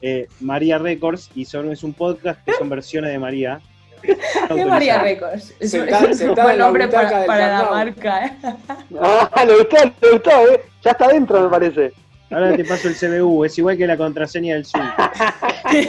eh, 0.00 0.26
María 0.40 0.78
Records 0.78 1.30
y 1.34 1.44
son, 1.44 1.70
es 1.72 1.82
un 1.82 1.92
podcast 1.92 2.42
que 2.44 2.52
son 2.54 2.68
versiones 2.68 3.10
de 3.12 3.18
María. 3.18 3.60
¿Qué 4.02 4.64
María 4.64 5.02
Records? 5.02 5.52
Es, 5.58 5.74
un- 5.74 6.34
buen 6.34 6.58
nombre 6.58 6.86
para, 6.88 7.26
para 7.26 7.62
la 7.62 7.70
marca, 7.70 8.26
¿eh? 8.26 8.32
Ah, 9.00 9.44
le 9.46 9.56
gustó, 9.58 9.76
le 10.02 10.10
gustó, 10.12 10.30
¿eh? 10.52 10.60
Ya 10.84 10.90
está 10.92 11.08
dentro, 11.08 11.40
me 11.42 11.48
parece. 11.48 11.92
Ahora 12.30 12.54
te 12.56 12.64
paso 12.64 12.88
el 12.88 12.94
CBU, 12.94 13.44
es 13.46 13.58
igual 13.58 13.76
que 13.76 13.86
la 13.86 13.96
contraseña 13.96 14.54
del 14.54 14.66
Zoom. 14.66 14.84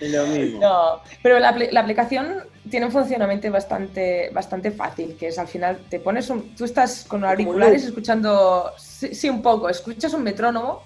es 0.00 0.10
lo 0.12 0.26
mismo. 0.26 0.60
No, 0.60 1.00
pero 1.22 1.38
la, 1.38 1.54
apli- 1.54 1.70
la 1.70 1.80
aplicación 1.80 2.38
tiene 2.70 2.86
un 2.86 2.92
funcionamiento 2.92 3.50
bastante, 3.50 4.30
bastante 4.32 4.70
fácil, 4.70 5.16
que 5.18 5.28
es 5.28 5.38
al 5.38 5.46
final 5.48 5.78
te 5.88 6.00
pones 6.00 6.28
un, 6.30 6.54
tú 6.56 6.64
estás 6.64 7.04
con 7.06 7.24
auriculares 7.24 7.84
escuchando, 7.84 8.70
sí, 8.98 9.14
sí, 9.14 9.28
un 9.28 9.42
poco, 9.42 9.68
escuchas 9.68 10.12
un 10.14 10.22
metrónomo, 10.22 10.82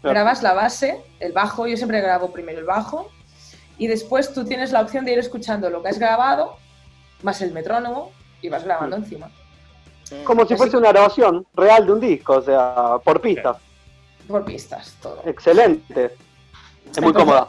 Claro. 0.00 0.14
grabas 0.14 0.42
la 0.42 0.52
base, 0.52 1.02
el 1.18 1.32
bajo, 1.32 1.66
yo 1.66 1.76
siempre 1.76 2.00
grabo 2.00 2.30
primero 2.30 2.58
el 2.58 2.66
bajo, 2.66 3.10
y 3.78 3.86
después 3.86 4.32
tú 4.34 4.44
tienes 4.44 4.70
la 4.70 4.82
opción 4.82 5.04
de 5.04 5.12
ir 5.12 5.18
escuchando 5.18 5.70
lo 5.70 5.82
que 5.82 5.88
has 5.88 5.98
grabado, 5.98 6.56
más 7.22 7.40
el 7.40 7.52
metrónomo, 7.52 8.12
y 8.42 8.48
vas 8.50 8.64
grabando 8.64 8.96
encima. 8.96 9.30
Como 10.24 10.44
si 10.46 10.56
fuese 10.56 10.76
una 10.76 10.90
grabación 10.90 11.46
real 11.54 11.86
de 11.86 11.92
un 11.92 12.00
disco, 12.00 12.34
o 12.34 12.42
sea, 12.42 12.96
por 13.02 13.20
pistas. 13.22 13.56
Por 14.28 14.44
pistas, 14.44 14.94
todo. 15.00 15.22
Excelente. 15.24 16.10
Es 16.90 17.00
muy 17.00 17.12
cómoda. 17.12 17.48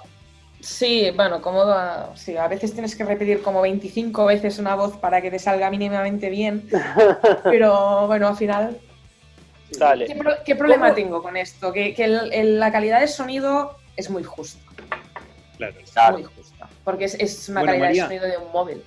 Sí, 0.61 1.11
bueno, 1.15 1.41
cómodo. 1.41 2.15
Sí, 2.15 2.37
a 2.37 2.47
veces 2.47 2.71
tienes 2.73 2.95
que 2.95 3.03
repetir 3.03 3.43
como 3.43 3.61
25 3.61 4.25
veces 4.25 4.57
una 4.57 4.75
voz 4.75 4.97
para 4.97 5.21
que 5.21 5.29
te 5.29 5.37
salga 5.37 5.69
mínimamente 5.69 6.29
bien. 6.29 6.67
Pero 7.43 8.07
bueno, 8.07 8.29
al 8.29 8.37
final. 8.37 8.79
Dale. 9.71 10.05
¿Qué, 10.05 10.15
pro- 10.15 10.35
qué 10.45 10.55
problema 10.55 10.85
¿Cómo? 10.87 10.95
tengo 10.95 11.23
con 11.23 11.37
esto? 11.37 11.73
Que, 11.73 11.93
que 11.93 12.05
el- 12.05 12.31
el- 12.33 12.59
la 12.59 12.71
calidad 12.71 12.99
de 13.01 13.07
sonido 13.07 13.77
es 13.97 14.09
muy 14.09 14.23
justa. 14.23 14.59
Claro. 15.57 15.73
Muy 16.13 16.23
justa. 16.23 16.69
Porque 16.83 17.05
es, 17.05 17.15
es 17.15 17.49
una 17.49 17.61
Bueno, 17.61 17.71
calidad 17.73 17.87
María. 17.87 18.03
de 18.03 18.07
sonido 18.19 18.27
de 18.27 18.45
un 18.45 18.51
móvil. 18.51 18.83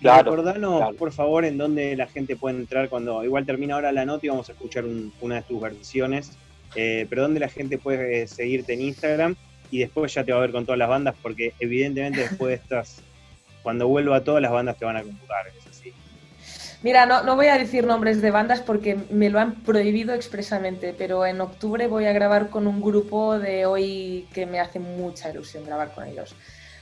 Claro, 0.00 0.30
Recordanos, 0.32 0.78
claro. 0.78 0.96
por 0.96 1.12
favor, 1.12 1.44
en 1.44 1.58
dónde 1.58 1.94
la 1.96 2.06
gente 2.08 2.34
puede 2.36 2.56
entrar 2.56 2.88
cuando 2.88 3.22
igual 3.22 3.46
termina 3.46 3.74
ahora 3.74 3.92
la 3.92 4.04
nota 4.04 4.26
y 4.26 4.28
vamos 4.30 4.48
a 4.48 4.52
escuchar 4.52 4.84
un- 4.84 5.12
una 5.20 5.36
de 5.36 5.42
tus 5.42 5.60
versiones. 5.60 6.32
Eh, 6.74 7.06
pero 7.10 7.22
dónde 7.22 7.38
la 7.38 7.48
gente 7.48 7.78
puede 7.78 8.22
eh, 8.22 8.26
seguirte 8.26 8.72
en 8.72 8.80
Instagram 8.80 9.36
y 9.70 9.78
después 9.80 10.12
ya 10.14 10.24
te 10.24 10.32
va 10.32 10.38
a 10.38 10.40
ver 10.40 10.52
con 10.52 10.64
todas 10.64 10.78
las 10.78 10.88
bandas, 10.88 11.14
porque 11.22 11.52
evidentemente 11.60 12.20
después 12.20 12.48
de 12.48 12.54
estas, 12.62 13.02
cuando 13.62 13.86
vuelva 13.86 14.16
a 14.16 14.24
todas 14.24 14.40
las 14.42 14.50
bandas 14.50 14.76
te 14.78 14.84
van 14.84 14.96
a 14.96 15.02
convocar. 15.02 15.46
Mira, 16.82 17.06
no, 17.06 17.22
no 17.22 17.36
voy 17.36 17.46
a 17.46 17.58
decir 17.58 17.86
nombres 17.86 18.20
de 18.20 18.30
bandas 18.32 18.60
porque 18.60 18.98
me 19.10 19.30
lo 19.30 19.38
han 19.38 19.54
prohibido 19.62 20.14
expresamente, 20.14 20.94
pero 20.96 21.24
en 21.26 21.40
octubre 21.40 21.86
voy 21.86 22.06
a 22.06 22.12
grabar 22.12 22.48
con 22.50 22.66
un 22.66 22.80
grupo 22.82 23.38
de 23.38 23.66
hoy 23.66 24.26
que 24.34 24.46
me 24.46 24.58
hace 24.58 24.80
mucha 24.80 25.30
ilusión 25.30 25.64
grabar 25.64 25.92
con 25.94 26.06
ellos. 26.06 26.34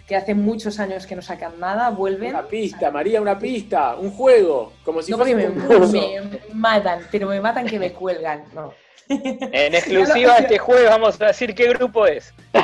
Que 0.08 0.16
hace 0.16 0.34
muchos 0.34 0.80
años 0.80 1.06
que 1.06 1.14
no 1.14 1.22
sacan 1.22 1.60
nada, 1.60 1.90
vuelven. 1.90 2.30
Una 2.30 2.46
pista, 2.48 2.90
María, 2.90 3.20
una 3.20 3.38
pista, 3.38 3.94
un 3.96 4.10
juego, 4.10 4.72
como 4.84 5.02
si 5.02 5.12
No, 5.12 5.18
fuese 5.18 5.34
me, 5.36 5.46
un 5.48 5.92
me 5.92 6.40
matan, 6.54 7.00
pero 7.12 7.28
me 7.28 7.40
matan 7.40 7.66
que 7.66 7.78
me 7.78 7.92
cuelgan. 7.92 8.44
No. 8.54 8.72
En 9.08 9.74
exclusiva 9.74 10.38
este 10.38 10.56
jueves 10.58 10.88
vamos 10.88 11.20
a 11.20 11.26
decir 11.26 11.54
qué 11.54 11.68
grupo 11.68 12.06
es. 12.06 12.32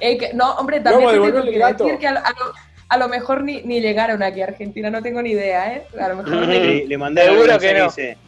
Eh, 0.00 0.16
que- 0.18 0.32
no, 0.34 0.52
hombre, 0.54 0.80
también 0.80 1.10
te 1.10 1.16
tengo 1.32 1.42
que 1.44 1.58
decir 1.58 1.98
que 1.98 2.06
a, 2.06 2.12
lo- 2.12 2.20
a 2.20 2.30
lo, 2.30 2.52
a 2.90 2.98
lo 2.98 3.08
mejor 3.08 3.42
ni, 3.44 3.62
ni 3.62 3.80
llegaron 3.80 4.22
aquí 4.22 4.42
a 4.42 4.46
Argentina, 4.46 4.90
no 4.90 5.00
tengo 5.00 5.22
ni 5.22 5.30
idea, 5.30 5.72
¿eh? 5.74 5.86
A 5.98 6.08
lo 6.08 6.16
mejor 6.16 6.34
ni- 6.46 6.58
Le, 6.58 6.86
le 6.86 6.98
mandaron 6.98 7.34
Seguro 7.36 7.58
que 7.58 7.72
no. 7.74 7.84
dice, 7.84 8.18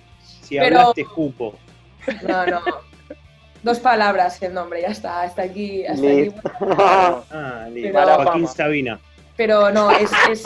si 0.42 0.56
Pero- 0.56 0.78
hablaste 0.80 1.02
escupo. 1.02 1.54
No, 2.26 2.46
no. 2.46 2.60
Dos 3.62 3.78
palabras 3.78 4.42
el 4.42 4.54
nombre, 4.54 4.80
ya 4.82 4.88
está, 4.88 5.22
hasta 5.22 5.42
aquí. 5.42 5.84
Hasta 5.86 6.06
aquí. 6.06 6.22
Listo. 6.22 6.40
Ah, 7.30 7.66
listo. 7.72 7.90
Pero- 7.92 8.14
Joaquín 8.24 8.48
Sabina. 8.48 8.98
Pero 9.36 9.70
no, 9.70 9.90
es, 9.90 10.10
es- 10.30 10.42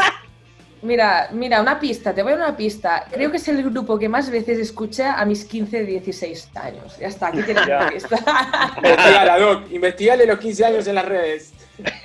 Mira, 0.87 1.29
mira, 1.33 1.61
una 1.61 1.81
pista, 1.81 2.15
te 2.15 2.23
voy 2.23 2.33
a 2.33 2.37
dar 2.37 2.49
una 2.49 2.57
pista. 2.57 3.07
Creo 3.11 3.31
que 3.33 3.39
es 3.39 3.49
el 3.49 3.61
grupo 3.65 3.99
que 3.99 4.09
más 4.09 4.31
veces 4.31 4.59
escucha 4.61 5.15
a 5.19 5.25
mis 5.25 5.45
15, 5.45 5.83
16 5.83 6.51
años. 6.55 6.97
Ya 7.01 7.09
está, 7.09 7.27
aquí 7.29 7.43
tienes 7.43 7.67
una 7.67 7.91
pista. 7.91 8.17
Investigala, 8.77 9.39
Doc, 9.39 9.65
investigale 9.73 10.27
los 10.27 10.39
15 10.39 10.65
años 10.65 10.87
en 10.87 10.95
las 10.95 11.05
redes. 11.05 11.53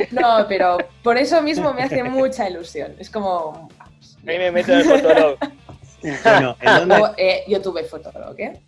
No, 0.10 0.48
pero 0.50 0.80
por 1.04 1.18
eso 1.18 1.42
mismo 1.44 1.74
me 1.74 1.84
hace 1.84 2.04
mucha 2.04 2.50
ilusión. 2.50 2.96
Es 2.98 3.12
como. 3.12 3.70
Ahí 4.28 4.40
me 4.40 4.52
meto 4.52 4.74
en 4.74 4.80
el 4.80 4.86
fotolog. 4.86 5.38
Bueno, 6.24 6.58
¿en 6.60 6.90
dónde? 6.90 6.96
o, 6.96 7.14
eh, 7.16 7.44
yo 7.48 7.62
tuve 7.62 7.84
Fotolog, 7.84 8.34
¿eh? 8.40 8.60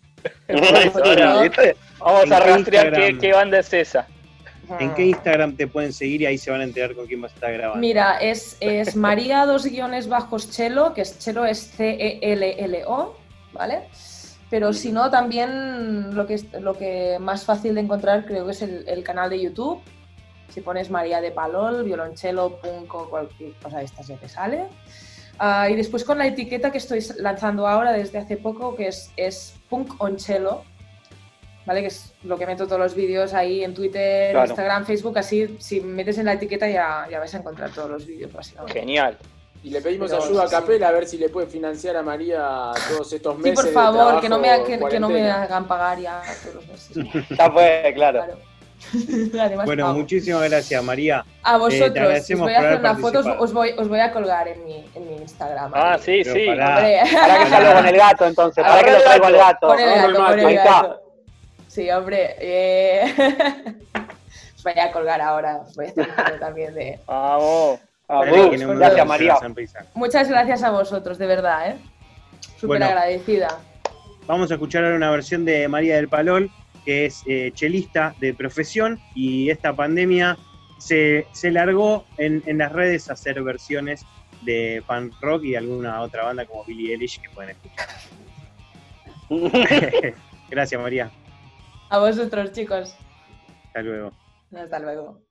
Vamos 0.47 2.23
¿En 2.25 2.33
a 2.33 2.39
rastrear 2.39 2.93
qué, 2.93 3.17
qué 3.17 3.33
banda 3.33 3.57
es 3.57 3.73
esa. 3.73 4.07
¿En 4.79 4.93
qué 4.93 5.05
Instagram 5.05 5.55
te 5.55 5.67
pueden 5.67 5.93
seguir 5.93 6.21
y 6.21 6.25
ahí 6.25 6.37
se 6.37 6.51
van 6.51 6.61
a 6.61 6.63
enterar 6.63 6.95
con 6.95 7.07
quién 7.07 7.21
vas 7.21 7.31
a 7.31 7.35
estar 7.35 7.53
grabando? 7.53 7.79
Mira, 7.79 8.17
es, 8.17 8.57
es 8.59 8.95
María 8.97 9.45
dos 9.45 9.65
guiones 9.65 10.07
bajos 10.07 10.49
Chelo, 10.51 10.93
que 10.93 11.01
es 11.01 11.19
Chelo 11.19 11.45
es 11.45 11.59
C-E-L-L-O, 11.59 13.15
¿vale? 13.53 13.83
Pero 14.49 14.73
si 14.73 14.91
no, 14.91 15.09
también 15.09 16.15
lo 16.15 16.27
que, 16.27 16.35
es, 16.35 16.51
lo 16.53 16.77
que 16.77 17.17
más 17.19 17.45
fácil 17.45 17.75
de 17.75 17.81
encontrar 17.81 18.25
creo 18.25 18.45
que 18.45 18.51
es 18.51 18.61
el, 18.61 18.87
el 18.87 19.03
canal 19.03 19.29
de 19.29 19.41
YouTube. 19.41 19.81
Si 20.49 20.61
pones 20.61 20.91
María 20.91 21.21
de 21.21 21.31
Palol, 21.31 21.83
violonchelo, 21.83 22.59
punco, 22.59 23.09
cualquier 23.09 23.53
cosa 23.53 23.79
de 23.79 23.85
estas 23.85 24.07
ya 24.07 24.17
te 24.17 24.29
sale. 24.29 24.67
Ah, 25.39 25.69
y 25.69 25.75
después 25.75 26.03
con 26.03 26.17
la 26.17 26.27
etiqueta 26.27 26.71
que 26.71 26.77
estoy 26.77 27.03
lanzando 27.17 27.67
ahora 27.67 27.91
desde 27.91 28.19
hace 28.19 28.37
poco, 28.37 28.75
que 28.75 28.87
es, 28.87 29.11
es 29.17 29.55
Punk 29.69 29.95
on 29.99 30.19
Cello, 30.19 30.63
¿vale? 31.65 31.81
Que 31.81 31.87
es 31.87 32.13
lo 32.23 32.37
que 32.37 32.45
meto 32.45 32.65
todos 32.65 32.79
los 32.79 32.95
vídeos 32.95 33.33
ahí 33.33 33.63
en 33.63 33.73
Twitter, 33.73 34.31
Claro. 34.31 34.47
Instagram, 34.47 34.85
Facebook, 34.85 35.17
así 35.17 35.55
si 35.59 35.81
metes 35.81 36.17
en 36.17 36.25
la 36.25 36.33
etiqueta 36.33 36.67
ya, 36.67 37.07
ya 37.09 37.19
vas 37.19 37.33
a 37.33 37.37
encontrar 37.37 37.69
todos 37.71 37.89
los 37.89 38.05
vídeos 38.05 38.31
básicamente. 38.33 38.79
Genial. 38.79 39.17
Y 39.63 39.69
le 39.69 39.81
pedimos 39.81 40.11
Pero, 40.11 40.23
ayuda 40.25 40.43
a 40.43 40.47
sí. 40.49 40.55
Capela 40.55 40.89
a 40.89 40.91
ver 40.91 41.07
si 41.07 41.17
le 41.17 41.29
puede 41.29 41.47
financiar 41.47 41.95
a 41.95 42.03
María 42.03 42.71
todos 42.89 43.13
estos 43.13 43.35
Sí, 43.37 43.41
meses. 43.43 43.55
por 43.55 43.65
de 43.65 43.71
favor, 43.71 44.19
que 44.19 44.27
no, 44.27 44.37
me, 44.39 44.63
que, 44.65 44.99
no 44.99 45.09
me 45.09 45.31
hagan 45.31 45.65
pagar 45.67 45.97
ya 45.99 46.21
todos 46.43 46.55
los 46.55 46.67
meses. 46.67 46.97
Ya 47.37 47.49
fue, 47.49 47.91
claro. 47.95 48.19
Claro. 48.25 48.37
Además, 49.41 49.65
Bueno, 49.65 49.85
pago. 49.85 49.99
muchísimas 49.99 50.49
gracias, 50.49 50.83
María. 50.83 51.23
a 51.43 51.55
Eh, 51.55 51.59
vosotros, 51.59 52.29
os 52.29 52.39
voy 52.39 52.53
a 52.53 52.57
por 52.57 52.65
hacer 52.67 52.79
una 52.79 52.95
foto, 52.95 53.19
os, 53.39 53.53
voy, 53.53 53.71
os 53.77 53.87
voy 53.87 53.99
a 54.01 54.11
colgar 54.11 54.49
en 54.49 54.65
mi, 54.65 54.85
en 54.95 55.07
mi 55.07 55.15
Instagram. 55.21 55.71
Ah, 55.73 55.93
ahí. 55.93 55.99
sí, 56.01 56.21
Pero 56.25 56.33
sí. 56.35 56.45
Para 56.47 57.39
que 57.39 57.49
salga 57.49 57.73
con 57.75 57.85
el 57.87 57.95
gato, 57.97 58.25
entonces. 58.25 58.61
Para 58.65 58.83
que 58.83 58.91
lo 58.91 58.99
traigo 59.01 59.25
al 59.27 59.37
gato. 59.37 59.67
Pon 59.69 59.79
el 59.79 59.95
gato, 60.13 60.25
pon 60.25 60.39
el 60.39 60.55
gato. 60.55 61.02
Sí, 61.73 61.89
hombre. 61.89 62.35
eh, 62.39 63.15
voy 64.63 64.73
a 64.79 64.91
colgar 64.91 65.19
ahora. 65.21 65.63
Voy 65.75 65.87
a 65.87 65.89
hacer 65.89 66.05
foto 66.05 66.39
también 66.39 66.73
de. 66.75 66.99
Vamos. 67.07 67.79
Espera 68.07 68.49
que 68.51 68.57
no 68.59 68.67
me 68.67 68.75
gracias, 68.75 69.07
María. 69.07 69.35
Muchas 69.95 70.29
gracias 70.29 70.61
a 70.61 70.69
vosotros, 70.69 71.17
de 71.17 71.25
verdad, 71.25 71.71
¿eh? 71.71 71.75
Súper 72.57 72.67
Bueno. 72.67 72.85
agradecida. 72.85 73.59
Vamos 74.27 74.51
a 74.51 74.53
escuchar 74.53 74.83
ahora 74.83 74.97
una 74.97 75.09
versión 75.09 75.45
de 75.45 75.67
María 75.67 75.95
del 75.95 76.09
Palol, 76.09 76.51
que 76.85 77.07
es 77.07 77.23
eh, 77.25 77.51
chelista 77.55 78.13
de 78.19 78.35
profesión 78.35 78.99
y 79.15 79.49
esta 79.49 79.73
pandemia 79.73 80.37
se, 80.77 81.25
se 81.31 81.49
largó 81.49 82.05
en, 82.17 82.43
en 82.45 82.59
las 82.59 82.71
redes 82.71 83.09
a 83.09 83.13
hacer 83.13 83.41
versiones 83.41 84.05
de 84.43 84.83
punk 84.85 85.15
rock 85.21 85.45
y 85.45 85.55
alguna 85.55 86.01
otra 86.01 86.25
banda 86.25 86.45
como 86.45 86.63
Billie 86.65 86.93
Eilish 86.93 87.19
que 87.19 87.29
pueden 87.31 87.55
escuchar. 87.57 87.87
Gracias, 90.49 90.79
María. 90.79 91.09
A 91.93 91.99
vosotros, 91.99 92.51
chicos. 92.53 92.97
Hasta 93.67 93.83
luego. 93.83 94.11
Hasta 94.51 94.79
luego. 94.79 95.21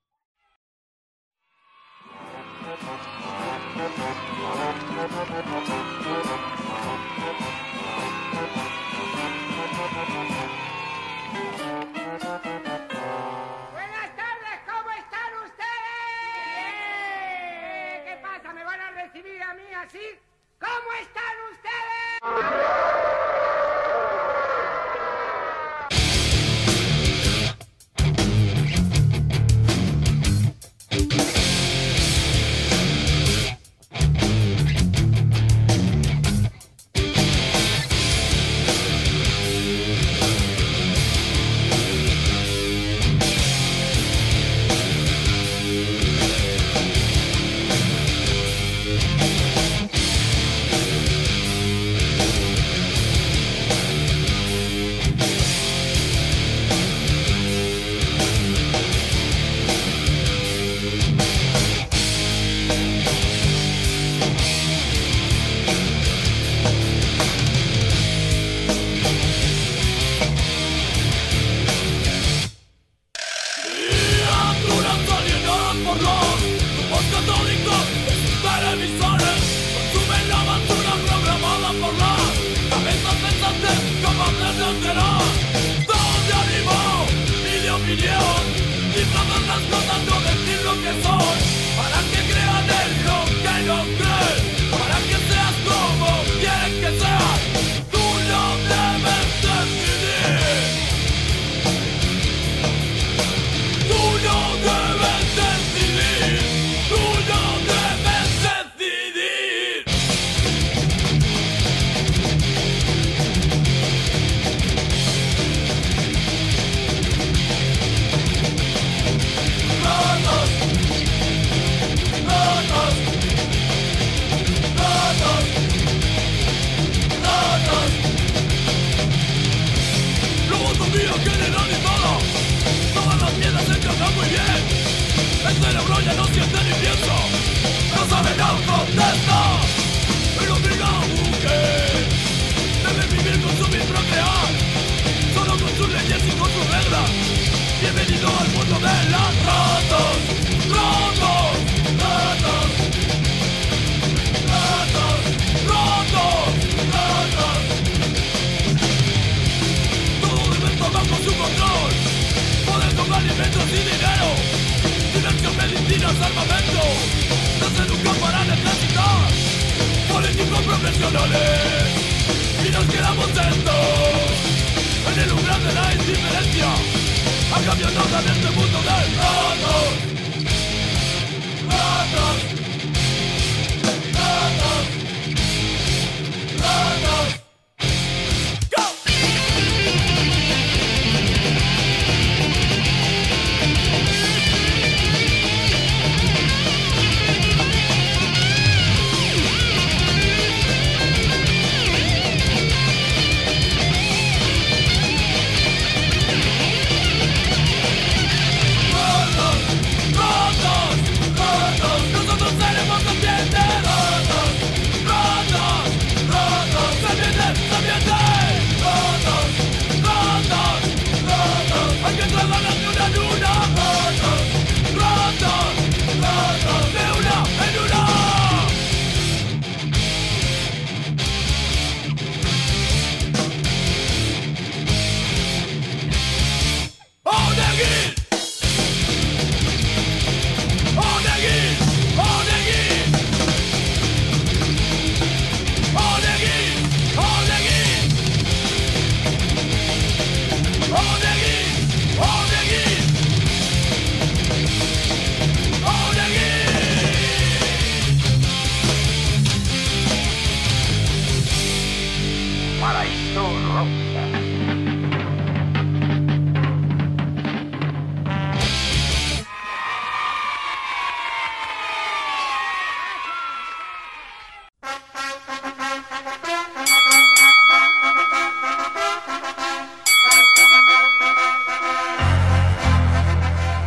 Buenas 13.72 14.10
tardes, 14.14 14.60
¿cómo 14.64 14.90
están 14.92 15.34
ustedes? 15.42 16.62
¿Qué 18.04 18.16
pasa? 18.22 18.52
¿Me 18.54 18.62
van 18.62 18.80
a 18.80 18.90
recibir 18.92 19.42
a 19.42 19.52
mí 19.54 19.64
así? 19.84 19.98
¿Cómo 20.60 20.92
están 21.00 21.34
ustedes? 21.50 23.01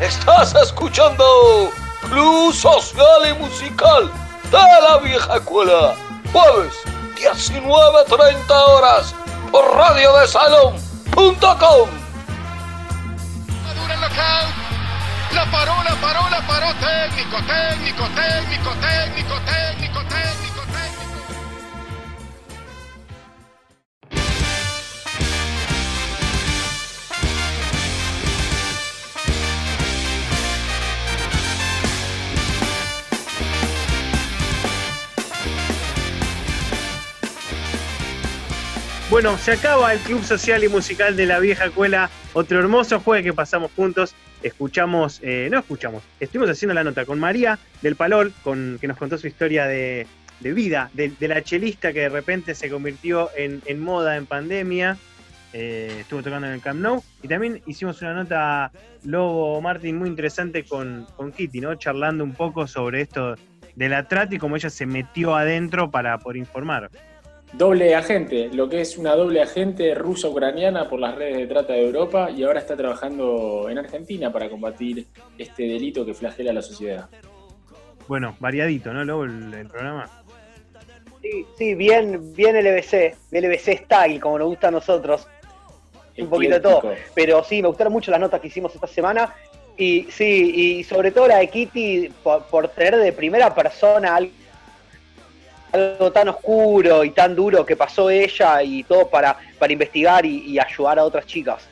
Estás 0.05 0.53
escuchando 0.53 1.25
Club 2.01 2.53
Social 2.53 3.27
y 3.27 3.33
Musical 3.41 4.11
de 4.51 4.81
la 4.83 4.99
Vieja 4.99 5.37
Escuela. 5.37 5.95
Jueves, 6.31 6.75
19.30 7.15 8.51
horas 8.51 9.15
por 9.51 9.65
radiodesalón.com. 9.75 11.89
La 15.33 15.49
paró, 15.49 15.83
la 15.83 15.95
paró, 15.95 16.29
la 16.29 16.45
paró. 16.45 16.71
Técnico, 16.75 17.37
técnico, 17.47 18.07
técnico, 18.13 18.69
técnico, 18.75 19.41
técnico, 19.41 20.05
técnico. 20.07 20.44
Bueno, 39.15 39.37
se 39.37 39.53
acaba 39.53 39.93
el 39.93 39.99
Club 39.99 40.25
Social 40.25 40.61
y 40.65 40.67
Musical 40.67 41.15
de 41.15 41.25
la 41.25 41.39
Vieja 41.39 41.67
Escuela. 41.67 42.09
Otro 42.33 42.59
hermoso 42.59 42.99
jueves 42.99 43.23
que 43.23 43.31
pasamos 43.31 43.71
juntos. 43.73 44.13
Escuchamos, 44.43 45.21
eh, 45.23 45.47
no 45.49 45.59
escuchamos, 45.59 46.03
estuvimos 46.19 46.49
haciendo 46.49 46.73
la 46.73 46.83
nota 46.83 47.05
con 47.05 47.17
María 47.17 47.57
del 47.81 47.95
Palol, 47.95 48.33
con, 48.43 48.77
que 48.81 48.89
nos 48.89 48.97
contó 48.97 49.17
su 49.17 49.27
historia 49.27 49.67
de, 49.67 50.05
vida, 50.41 50.89
de, 50.91 51.15
la 51.29 51.41
chelista 51.41 51.93
que 51.93 52.01
de 52.01 52.09
repente 52.09 52.53
se 52.55 52.69
convirtió 52.69 53.29
en, 53.37 53.79
moda 53.79 54.17
en 54.17 54.25
pandemia. 54.25 54.97
Eh, 55.53 55.95
estuvo 56.01 56.21
tocando 56.21 56.47
en 56.47 56.53
el 56.53 56.61
Camp 56.61 56.81
Nou. 56.81 57.01
Y 57.23 57.29
también 57.29 57.61
hicimos 57.67 58.01
una 58.01 58.15
nota, 58.15 58.73
Lobo 59.05 59.61
Martín, 59.61 59.97
muy 59.97 60.09
interesante 60.09 60.65
con, 60.65 61.07
con 61.15 61.31
Kitty, 61.31 61.61
¿no? 61.61 61.73
Charlando 61.75 62.21
un 62.25 62.33
poco 62.33 62.67
sobre 62.67 62.99
esto 62.99 63.35
de 63.75 63.87
la 63.87 64.09
trata 64.09 64.35
y 64.35 64.39
cómo 64.39 64.57
ella 64.57 64.69
se 64.69 64.85
metió 64.85 65.37
adentro 65.37 65.89
para 65.89 66.17
por 66.17 66.35
informar. 66.35 66.91
Doble 67.57 67.95
agente, 67.95 68.49
lo 68.51 68.67
que 68.67 68.81
es 68.81 68.97
una 68.97 69.15
doble 69.15 69.41
agente 69.41 69.95
rusa-ucraniana 69.95 70.89
por 70.89 70.99
las 70.99 71.15
redes 71.15 71.37
de 71.37 71.47
trata 71.47 71.71
de 71.71 71.85
Europa 71.85 72.29
y 72.29 72.43
ahora 72.43 72.59
está 72.59 72.75
trabajando 72.75 73.69
en 73.69 73.77
Argentina 73.77 74.29
para 74.29 74.49
combatir 74.49 75.07
este 75.37 75.63
delito 75.63 76.05
que 76.05 76.13
flagela 76.13 76.51
a 76.51 76.53
la 76.53 76.61
sociedad. 76.61 77.09
Bueno, 78.09 78.35
variadito, 78.41 78.93
¿no? 78.93 79.05
Luego 79.05 79.23
el, 79.23 79.53
el 79.53 79.67
programa. 79.67 80.09
Sí, 81.21 81.45
sí, 81.57 81.75
bien, 81.75 82.33
bien 82.33 82.57
LBC, 82.57 83.15
LBC 83.31 83.85
Style, 83.85 84.19
como 84.19 84.37
nos 84.37 84.49
gusta 84.49 84.67
a 84.67 84.71
nosotros. 84.71 85.25
Un 86.17 86.29
poquito 86.29 86.55
de 86.55 86.59
todo. 86.59 86.93
Pero 87.13 87.41
sí, 87.43 87.61
me 87.61 87.69
gustaron 87.69 87.93
mucho 87.93 88.11
las 88.11 88.19
notas 88.19 88.41
que 88.41 88.47
hicimos 88.47 88.75
esta 88.75 88.87
semana. 88.87 89.33
Y 89.77 90.07
sí, 90.11 90.79
y 90.79 90.83
sobre 90.83 91.11
todo 91.11 91.27
la 91.27 91.37
de 91.37 91.49
Kitty, 91.49 92.09
por, 92.21 92.43
por 92.47 92.67
tener 92.67 92.97
de 92.97 93.13
primera 93.13 93.55
persona 93.55 94.17
algo, 94.17 94.31
algo 95.75 96.11
tan 96.11 96.29
oscuro 96.29 97.03
y 97.03 97.11
tan 97.11 97.35
duro 97.35 97.65
que 97.65 97.75
pasó 97.75 98.09
ella 98.09 98.61
y 98.63 98.83
todo 98.83 99.07
para, 99.09 99.37
para 99.59 99.71
investigar 99.73 100.25
y, 100.25 100.39
y 100.51 100.59
ayudar 100.59 100.99
a 100.99 101.03
otras 101.05 101.25
chicas. 101.25 101.63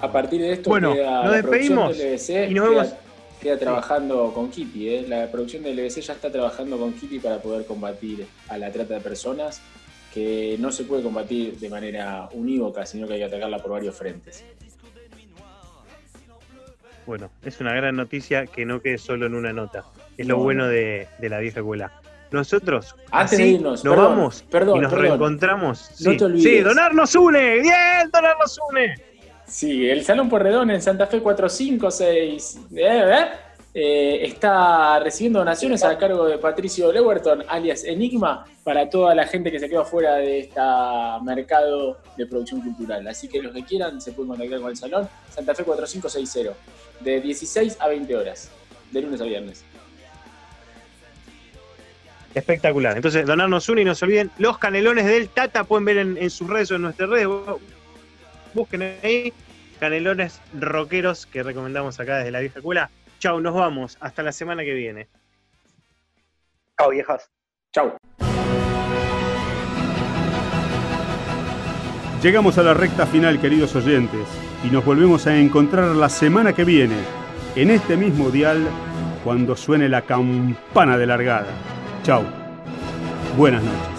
A 0.00 0.10
partir 0.12 0.40
de 0.40 0.52
esto 0.52 0.70
Bueno, 0.70 0.92
queda 0.94 1.22
nos 1.24 1.36
la 1.36 1.42
producción 1.42 1.88
despedimos 1.90 1.98
del 1.98 2.12
LBC 2.14 2.50
y 2.50 2.54
nos 2.54 2.68
queda, 2.68 2.82
vemos. 2.82 2.94
queda 3.40 3.58
trabajando 3.58 4.32
con 4.32 4.50
Kitty. 4.50 4.88
¿eh? 4.88 5.04
La 5.08 5.30
producción 5.30 5.62
del 5.64 5.76
LBC 5.76 6.00
ya 6.02 6.12
está 6.14 6.30
trabajando 6.30 6.78
con 6.78 6.92
Kitty 6.92 7.18
para 7.18 7.38
poder 7.42 7.66
combatir 7.66 8.26
a 8.48 8.58
la 8.58 8.70
trata 8.70 8.94
de 8.94 9.00
personas, 9.00 9.60
que 10.14 10.56
no 10.60 10.70
se 10.72 10.84
puede 10.84 11.02
combatir 11.02 11.58
de 11.58 11.68
manera 11.68 12.28
unívoca, 12.32 12.86
sino 12.86 13.06
que 13.06 13.14
hay 13.14 13.18
que 13.20 13.24
atacarla 13.26 13.58
por 13.58 13.72
varios 13.72 13.96
frentes. 13.96 14.44
Bueno, 17.06 17.30
es 17.42 17.58
una 17.60 17.72
gran 17.74 17.96
noticia 17.96 18.46
que 18.46 18.66
no 18.66 18.80
quede 18.82 18.98
solo 18.98 19.26
en 19.26 19.34
una 19.34 19.52
nota. 19.52 19.86
Es 20.16 20.26
lo 20.26 20.36
No, 20.36 20.42
bueno 20.42 20.64
no. 20.64 20.68
de, 20.68 21.08
de 21.18 21.28
la 21.28 21.38
vieja 21.38 21.60
escuela. 21.60 21.92
Nosotros, 22.30 22.94
Antes 23.10 23.38
de 23.38 23.46
irnos, 23.46 23.84
nos 23.84 23.94
perdón, 23.94 24.16
vamos 24.16 24.44
perdón, 24.50 24.78
y 24.78 24.80
nos 24.82 24.90
perdón. 24.92 25.06
reencontramos. 25.08 25.90
No 26.00 26.10
sí. 26.12 26.16
te 26.16 26.24
olvides. 26.24 26.42
Sí, 26.44 26.60
Donar 26.60 26.94
nos 26.94 27.14
une. 27.14 27.60
Bien, 27.60 28.10
Donar 28.12 28.36
nos 28.38 28.58
une. 28.70 28.94
Sí, 29.46 29.88
el 29.88 30.04
Salón 30.04 30.28
Porredón 30.28 30.70
en 30.70 30.82
Santa 30.82 31.06
Fe 31.06 31.20
456 31.20 32.58
eh, 32.76 32.84
eh, 32.84 33.28
eh, 33.74 34.26
está 34.26 34.98
recibiendo 35.00 35.38
donaciones 35.38 35.82
a 35.84 35.96
cargo 35.96 36.26
de 36.26 36.36
Patricio 36.38 36.92
Lewerton, 36.92 37.44
alias 37.48 37.84
Enigma, 37.84 38.44
para 38.62 38.90
toda 38.90 39.14
la 39.14 39.26
gente 39.26 39.50
que 39.50 39.58
se 39.58 39.68
quedó 39.68 39.84
fuera 39.86 40.16
de 40.16 40.40
este 40.40 40.60
mercado 41.22 41.98
de 42.16 42.26
producción 42.26 42.60
cultural. 42.60 43.06
Así 43.08 43.28
que 43.28 43.40
los 43.40 43.52
que 43.54 43.64
quieran 43.64 44.00
se 44.02 44.12
pueden 44.12 44.30
contactar 44.30 44.60
con 44.60 44.70
el 44.70 44.76
Salón 44.76 45.08
Santa 45.30 45.54
Fe 45.54 45.64
4560, 45.64 46.52
de 47.00 47.20
16 47.20 47.76
a 47.80 47.88
20 47.88 48.16
horas. 48.16 48.50
de 48.90 49.02
lunes 49.02 49.20
a 49.20 49.24
viernes. 49.24 49.64
Espectacular. 52.38 52.94
Entonces, 52.94 53.26
donarnos 53.26 53.68
uno 53.68 53.80
y 53.80 53.84
no 53.84 53.96
se 53.96 54.04
olviden, 54.04 54.30
los 54.38 54.58
canelones 54.58 55.06
del 55.06 55.28
Tata 55.28 55.64
pueden 55.64 55.84
ver 55.84 55.98
en, 55.98 56.30
sus 56.30 56.48
redes 56.48 56.70
o 56.70 56.76
en 56.76 56.82
nuestras 56.82 57.10
redes. 57.10 57.28
Busquen 58.54 58.96
ahí, 59.02 59.32
canelones 59.80 60.40
rockeros 60.58 61.26
que 61.26 61.42
recomendamos 61.42 61.98
acá 61.98 62.18
desde 62.18 62.30
la 62.30 62.38
vieja 62.38 62.60
escuela. 62.60 62.90
Chau, 63.18 63.40
nos 63.40 63.54
vamos. 63.54 63.98
Hasta 64.00 64.22
la 64.22 64.30
semana 64.30 64.62
que 64.62 64.72
viene. 64.72 65.08
Chau, 66.78 66.90
viejas. 66.90 67.28
Chau. 67.74 67.96
Llegamos 72.22 72.56
a 72.58 72.62
la 72.62 72.74
recta 72.74 73.04
final, 73.06 73.40
queridos 73.40 73.74
oyentes, 73.74 74.28
y 74.62 74.68
nos 74.68 74.84
volvemos 74.84 75.26
a 75.26 75.36
encontrar 75.36 75.88
la 75.96 76.08
semana 76.08 76.52
que 76.52 76.64
viene, 76.64 76.96
en 77.56 77.70
este 77.70 77.96
mismo 77.96 78.30
dial, 78.30 78.64
cuando 79.24 79.56
suene 79.56 79.88
la 79.88 80.02
campana 80.02 80.96
de 80.96 81.06
largada. 81.06 81.77
Chau. 82.08 82.24
Buenas 83.36 83.62
noches. 83.62 83.97